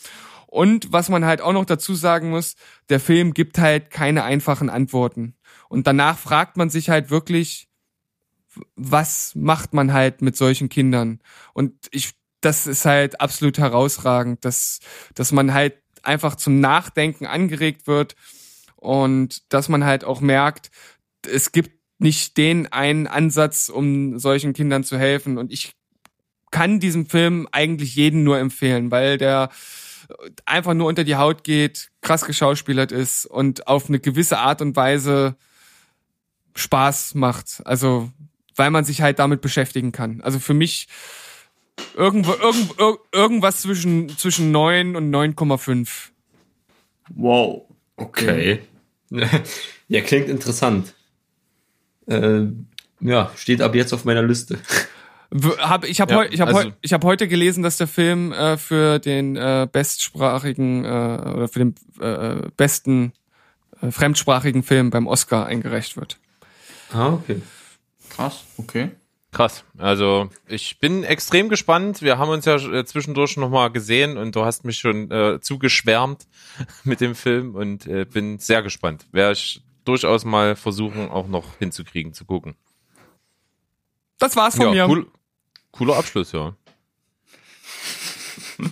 Und 0.52 0.92
was 0.92 1.10
man 1.10 1.26
halt 1.26 1.42
auch 1.42 1.54
noch 1.54 1.66
dazu 1.66 1.94
sagen 1.94 2.32
muss, 2.32 2.56
der 2.90 3.00
Film 3.00 3.36
gibt 3.36 3.60
halt 3.60 3.92
keine 3.92 4.24
einfachen 4.24 4.72
Antworten. 4.72 5.36
Und 5.68 5.86
danach 5.86 6.18
fragt 6.18 6.58
man 6.58 6.72
sich 6.72 6.90
halt 6.90 7.12
wirklich, 7.12 7.68
was 8.76 9.36
macht 9.36 9.76
man 9.76 9.94
halt 9.94 10.24
mit 10.24 10.36
solchen 10.36 10.68
Kindern? 10.68 11.20
Und 11.54 11.74
ich, 11.92 12.14
das 12.42 12.66
ist 12.66 12.86
halt 12.86 13.22
absolut 13.22 13.60
herausragend, 13.60 14.44
dass, 14.44 14.80
dass 15.14 15.32
man 15.32 15.54
halt 15.54 15.76
einfach 16.02 16.34
zum 16.34 16.60
Nachdenken 16.60 17.28
angeregt 17.28 17.86
wird 17.86 18.16
und 18.76 19.54
dass 19.54 19.70
man 19.70 19.86
halt 19.86 20.04
auch 20.04 20.20
merkt, 20.20 20.72
es 21.28 21.52
gibt 21.52 21.78
nicht 22.00 22.38
den 22.38 22.66
einen 22.72 23.06
Ansatz, 23.06 23.70
um 23.70 24.18
solchen 24.18 24.54
Kindern 24.54 24.84
zu 24.84 24.98
helfen. 24.98 25.38
Und 25.38 25.54
ich 25.54 25.74
kann 26.50 26.80
diesem 26.80 27.06
Film 27.06 27.48
eigentlich 27.52 27.96
jeden 27.96 28.24
nur 28.24 28.40
empfehlen, 28.40 28.90
weil 28.90 29.20
der 29.20 29.50
einfach 30.45 30.73
nur 30.73 30.88
unter 30.88 31.03
die 31.03 31.15
Haut 31.15 31.44
geht, 31.44 31.90
krass 32.02 32.26
geschauspielert 32.26 32.91
ist 32.91 33.26
und 33.26 33.68
auf 33.68 33.90
eine 33.90 33.99
gewisse 33.99 34.40
Art 34.40 34.61
und 34.61 34.76
Weise 34.76 35.36
Spaß 36.56 37.15
macht. 37.15 37.61
Also, 37.65 38.11
weil 38.56 38.72
man 38.72 38.86
sich 38.86 39.02
halt 39.02 39.19
damit 39.19 39.41
beschäftigen 39.41 39.91
kann. 39.91 40.22
Also 40.22 40.40
für 40.40 40.53
mich 40.53 40.88
irgendwo, 41.95 42.34
irgend, 42.34 42.72
ir- 42.73 42.98
irgendwas 43.11 43.61
zwischen, 43.61 44.10
zwischen 44.18 44.52
9 44.52 44.95
und 44.95 45.11
9,5. 45.14 46.10
Wow. 47.15 47.65
Okay. 47.95 48.60
ja, 49.88 50.02
klingt 50.02 50.30
interessant. 50.30 50.94
Äh, 52.07 52.48
ja, 53.02 53.31
steht 53.36 53.61
ab 53.61 53.76
jetzt 53.76 53.94
auf 53.94 54.06
meiner 54.06 54.23
Liste. 54.23 54.60
Hab, 55.60 55.86
ich 55.86 56.02
habe 56.02 56.12
Ja, 56.12 56.18
heu, 56.20 56.28
ich 56.32 56.42
hab 56.42 56.48
also- 56.48 56.60
heu, 56.62 56.72
ich 56.82 56.94
hab 56.94 57.04
heute 57.04 57.28
gelesen, 57.28 57.62
dass 57.62 57.78
der 57.78 57.88
Film 57.88 58.32
äh, 58.32 58.58
für 58.58 59.00
den 59.00 59.36
äh, 59.36 59.68
bestsprachigen 59.72 60.86
äh, 60.86 60.88
oder 60.88 61.48
für 61.48 61.60
den 61.60 61.76
äh, 62.00 62.50
besten 62.58 63.14
äh, 63.82 63.92
fremdsprachigen 63.92 64.64
Film 64.64 64.90
beim 64.90 65.06
Oscar 65.08 65.46
eingereicht 65.46 65.98
wird. 65.98 66.18
Ah, 66.92 67.10
okay. 67.14 67.42
Krass, 68.10 68.44
okay. 68.58 68.90
Krass. 69.32 69.64
Also 69.78 70.30
ich 70.48 70.80
bin 70.80 71.04
extrem 71.04 71.50
gespannt. 71.50 72.02
Wir 72.02 72.18
haben 72.18 72.30
uns 72.30 72.46
ja 72.46 72.56
äh, 72.56 72.84
zwischendurch 72.86 73.38
noch 73.38 73.52
mal 73.52 73.70
gesehen 73.70 74.18
und 74.18 74.36
du 74.36 74.44
hast 74.44 74.66
mich 74.66 74.80
schon 74.80 75.12
äh, 75.12 75.40
zugeschwärmt 75.40 76.26
mit 76.84 77.00
dem 77.02 77.14
Film 77.14 77.54
und 77.54 77.86
äh, 77.86 78.06
bin 78.06 78.40
sehr 78.40 78.64
gespannt. 78.64 79.06
Werde 79.12 79.34
ich 79.34 79.62
durchaus 79.86 80.26
mal 80.26 80.56
versuchen, 80.56 81.10
auch 81.10 81.28
noch 81.28 81.58
hinzukriegen, 81.60 82.14
zu 82.14 82.26
gucken. 82.26 82.56
Das 84.18 84.36
war's 84.36 84.56
von 84.56 84.74
ja, 84.74 84.88
mir. 84.88 84.92
cool, 84.92 85.08
cooler 85.72 85.98
Abschluss, 85.98 86.32
ja. 86.32 86.56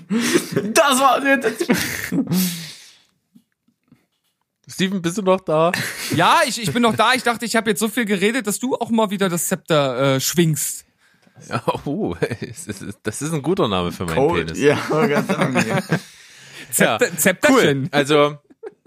Das 0.73 0.99
war 0.99 1.25
jetzt. 1.25 1.65
Steven, 4.67 5.01
bist 5.01 5.17
du 5.17 5.21
noch 5.21 5.39
da? 5.39 5.71
Ja, 6.13 6.41
ich, 6.45 6.61
ich 6.61 6.73
bin 6.73 6.81
noch 6.81 6.95
da. 6.95 7.13
Ich 7.13 7.23
dachte, 7.23 7.45
ich 7.45 7.55
habe 7.55 7.69
jetzt 7.69 7.79
so 7.79 7.87
viel 7.87 8.03
geredet, 8.05 8.47
dass 8.47 8.59
du 8.59 8.75
auch 8.75 8.89
mal 8.89 9.09
wieder 9.09 9.29
das 9.29 9.47
Zepter 9.47 10.15
äh, 10.15 10.19
schwingst. 10.19 10.85
Ja, 11.47 11.63
oh, 11.85 12.15
das 13.03 13.21
ist 13.21 13.33
ein 13.33 13.41
guter 13.41 13.67
Name 13.67 13.91
für 13.91 14.05
meinen 14.05 14.15
Cold. 14.15 14.47
Penis. 14.47 14.61
Ja, 14.61 14.77
ganz 15.07 15.29
angenehm. 15.29 15.67
Ja, 15.67 16.99
Zepter, 16.99 17.17
Zepterchen. 17.17 17.83
cool. 17.83 17.89
Also 17.91 18.37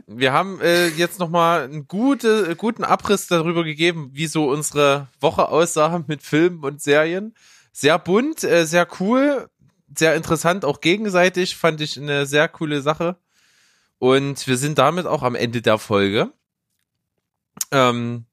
wir 0.06 0.32
haben 0.32 0.60
äh, 0.60 0.88
jetzt 0.88 1.18
noch 1.20 1.30
mal 1.30 1.62
einen 1.62 1.86
gute, 1.86 2.56
guten 2.56 2.84
Abriss 2.84 3.28
darüber 3.28 3.64
gegeben, 3.64 4.10
wie 4.12 4.26
so 4.26 4.50
unsere 4.50 5.08
Woche 5.20 5.48
aussah 5.48 6.02
mit 6.06 6.22
Filmen 6.22 6.64
und 6.64 6.82
Serien. 6.82 7.34
Sehr 7.72 7.98
bunt, 7.98 8.44
äh, 8.44 8.66
sehr 8.66 8.88
cool, 9.00 9.48
sehr 9.96 10.14
interessant, 10.14 10.64
auch 10.64 10.80
gegenseitig 10.80 11.56
fand 11.56 11.80
ich 11.80 11.98
eine 11.98 12.26
sehr 12.26 12.48
coole 12.48 12.80
Sache. 12.80 13.16
Und 13.98 14.46
wir 14.46 14.56
sind 14.56 14.78
damit 14.78 15.06
auch 15.06 15.22
am 15.22 15.34
Ende 15.34 15.62
der 15.62 15.78
Folge. 15.78 16.32
Ähm, 17.70 18.26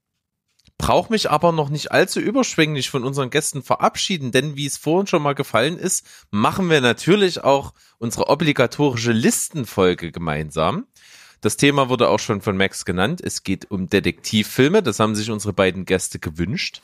brauche 0.77 1.11
mich 1.11 1.29
aber 1.29 1.51
noch 1.51 1.69
nicht 1.69 1.91
allzu 1.91 2.19
überschwänglich 2.19 2.89
von 2.89 3.03
unseren 3.03 3.29
Gästen 3.29 3.63
verabschieden, 3.63 4.31
denn 4.31 4.55
wie 4.55 4.67
es 4.67 4.77
vorhin 4.77 5.07
schon 5.07 5.23
mal 5.23 5.35
gefallen 5.35 5.77
ist, 5.77 6.05
machen 6.29 6.69
wir 6.69 6.81
natürlich 6.81 7.43
auch 7.43 7.73
unsere 7.97 8.29
obligatorische 8.29 9.11
Listenfolge 9.11 10.11
gemeinsam. 10.11 10.85
Das 11.41 11.57
Thema 11.57 11.89
wurde 11.89 12.09
auch 12.09 12.19
schon 12.19 12.41
von 12.41 12.57
Max 12.57 12.85
genannt. 12.85 13.21
Es 13.23 13.43
geht 13.43 13.69
um 13.69 13.89
Detektivfilme. 13.89 14.81
Das 14.81 14.99
haben 14.99 15.15
sich 15.15 15.29
unsere 15.29 15.53
beiden 15.53 15.85
Gäste 15.85 16.19
gewünscht. 16.19 16.81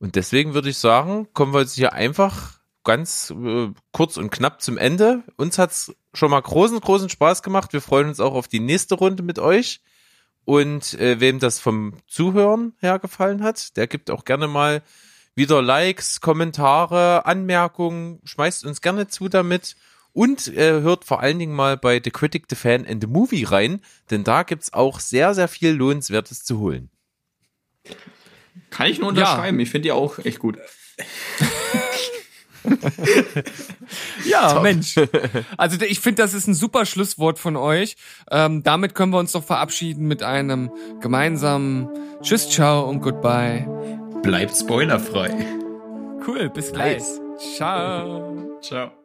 Und 0.00 0.16
deswegen 0.16 0.54
würde 0.54 0.70
ich 0.70 0.78
sagen, 0.78 1.28
kommen 1.34 1.54
wir 1.54 1.60
jetzt 1.60 1.74
hier 1.74 1.92
einfach 1.92 2.58
ganz 2.84 3.30
äh, 3.30 3.68
kurz 3.92 4.16
und 4.16 4.30
knapp 4.30 4.62
zum 4.62 4.78
Ende. 4.78 5.22
Uns 5.36 5.58
hat's 5.58 5.94
schon 6.14 6.30
mal 6.30 6.40
großen, 6.40 6.80
großen 6.80 7.10
Spaß 7.10 7.42
gemacht. 7.42 7.72
Wir 7.72 7.82
freuen 7.82 8.08
uns 8.08 8.18
auch 8.18 8.34
auf 8.34 8.48
die 8.48 8.60
nächste 8.60 8.94
Runde 8.96 9.22
mit 9.22 9.38
euch. 9.38 9.80
Und 10.46 10.94
äh, 10.94 11.20
wem 11.20 11.38
das 11.38 11.60
vom 11.60 11.94
Zuhören 12.08 12.72
her 12.80 12.98
gefallen 12.98 13.42
hat, 13.42 13.76
der 13.76 13.86
gibt 13.86 14.10
auch 14.10 14.24
gerne 14.24 14.48
mal 14.48 14.82
wieder 15.34 15.62
Likes, 15.62 16.20
Kommentare, 16.20 17.26
Anmerkungen, 17.26 18.20
schmeißt 18.24 18.64
uns 18.64 18.80
gerne 18.80 19.06
zu 19.06 19.28
damit 19.28 19.76
und 20.12 20.48
äh, 20.48 20.80
hört 20.80 21.04
vor 21.04 21.20
allen 21.20 21.38
Dingen 21.38 21.54
mal 21.54 21.76
bei 21.76 22.00
The 22.02 22.10
Critic, 22.10 22.46
The 22.48 22.56
Fan 22.56 22.86
and 22.86 23.02
The 23.02 23.06
Movie 23.06 23.44
rein, 23.44 23.80
denn 24.10 24.24
da 24.24 24.42
gibt's 24.42 24.72
auch 24.72 24.98
sehr, 24.98 25.34
sehr 25.34 25.46
viel 25.46 25.70
Lohnenswertes 25.70 26.42
zu 26.42 26.58
holen. 26.58 26.90
Kann 28.70 28.86
ich 28.86 28.98
nur 28.98 29.08
unterschreiben. 29.08 29.58
Ich 29.60 29.70
finde 29.70 29.84
die 29.84 29.92
auch 29.92 30.18
echt 30.18 30.38
gut. 30.38 30.58
Ja, 34.24 34.60
Mensch. 34.62 34.96
Also 35.56 35.80
ich 35.82 36.00
finde, 36.00 36.22
das 36.22 36.34
ist 36.34 36.46
ein 36.46 36.54
super 36.54 36.86
Schlusswort 36.86 37.38
von 37.38 37.56
euch. 37.56 37.96
Ähm, 38.30 38.62
damit 38.62 38.94
können 38.94 39.12
wir 39.12 39.18
uns 39.18 39.32
doch 39.32 39.44
verabschieden 39.44 40.06
mit 40.06 40.22
einem 40.22 40.70
gemeinsamen 41.00 41.88
Tschüss, 42.22 42.48
ciao 42.50 42.88
und 42.88 43.00
goodbye. 43.00 43.66
Bleibt 44.22 44.56
spoilerfrei. 44.56 45.30
Cool, 46.26 46.50
bis 46.50 46.72
gleich. 46.72 47.02
Ciao. 47.56 48.58
Ciao. 48.60 48.99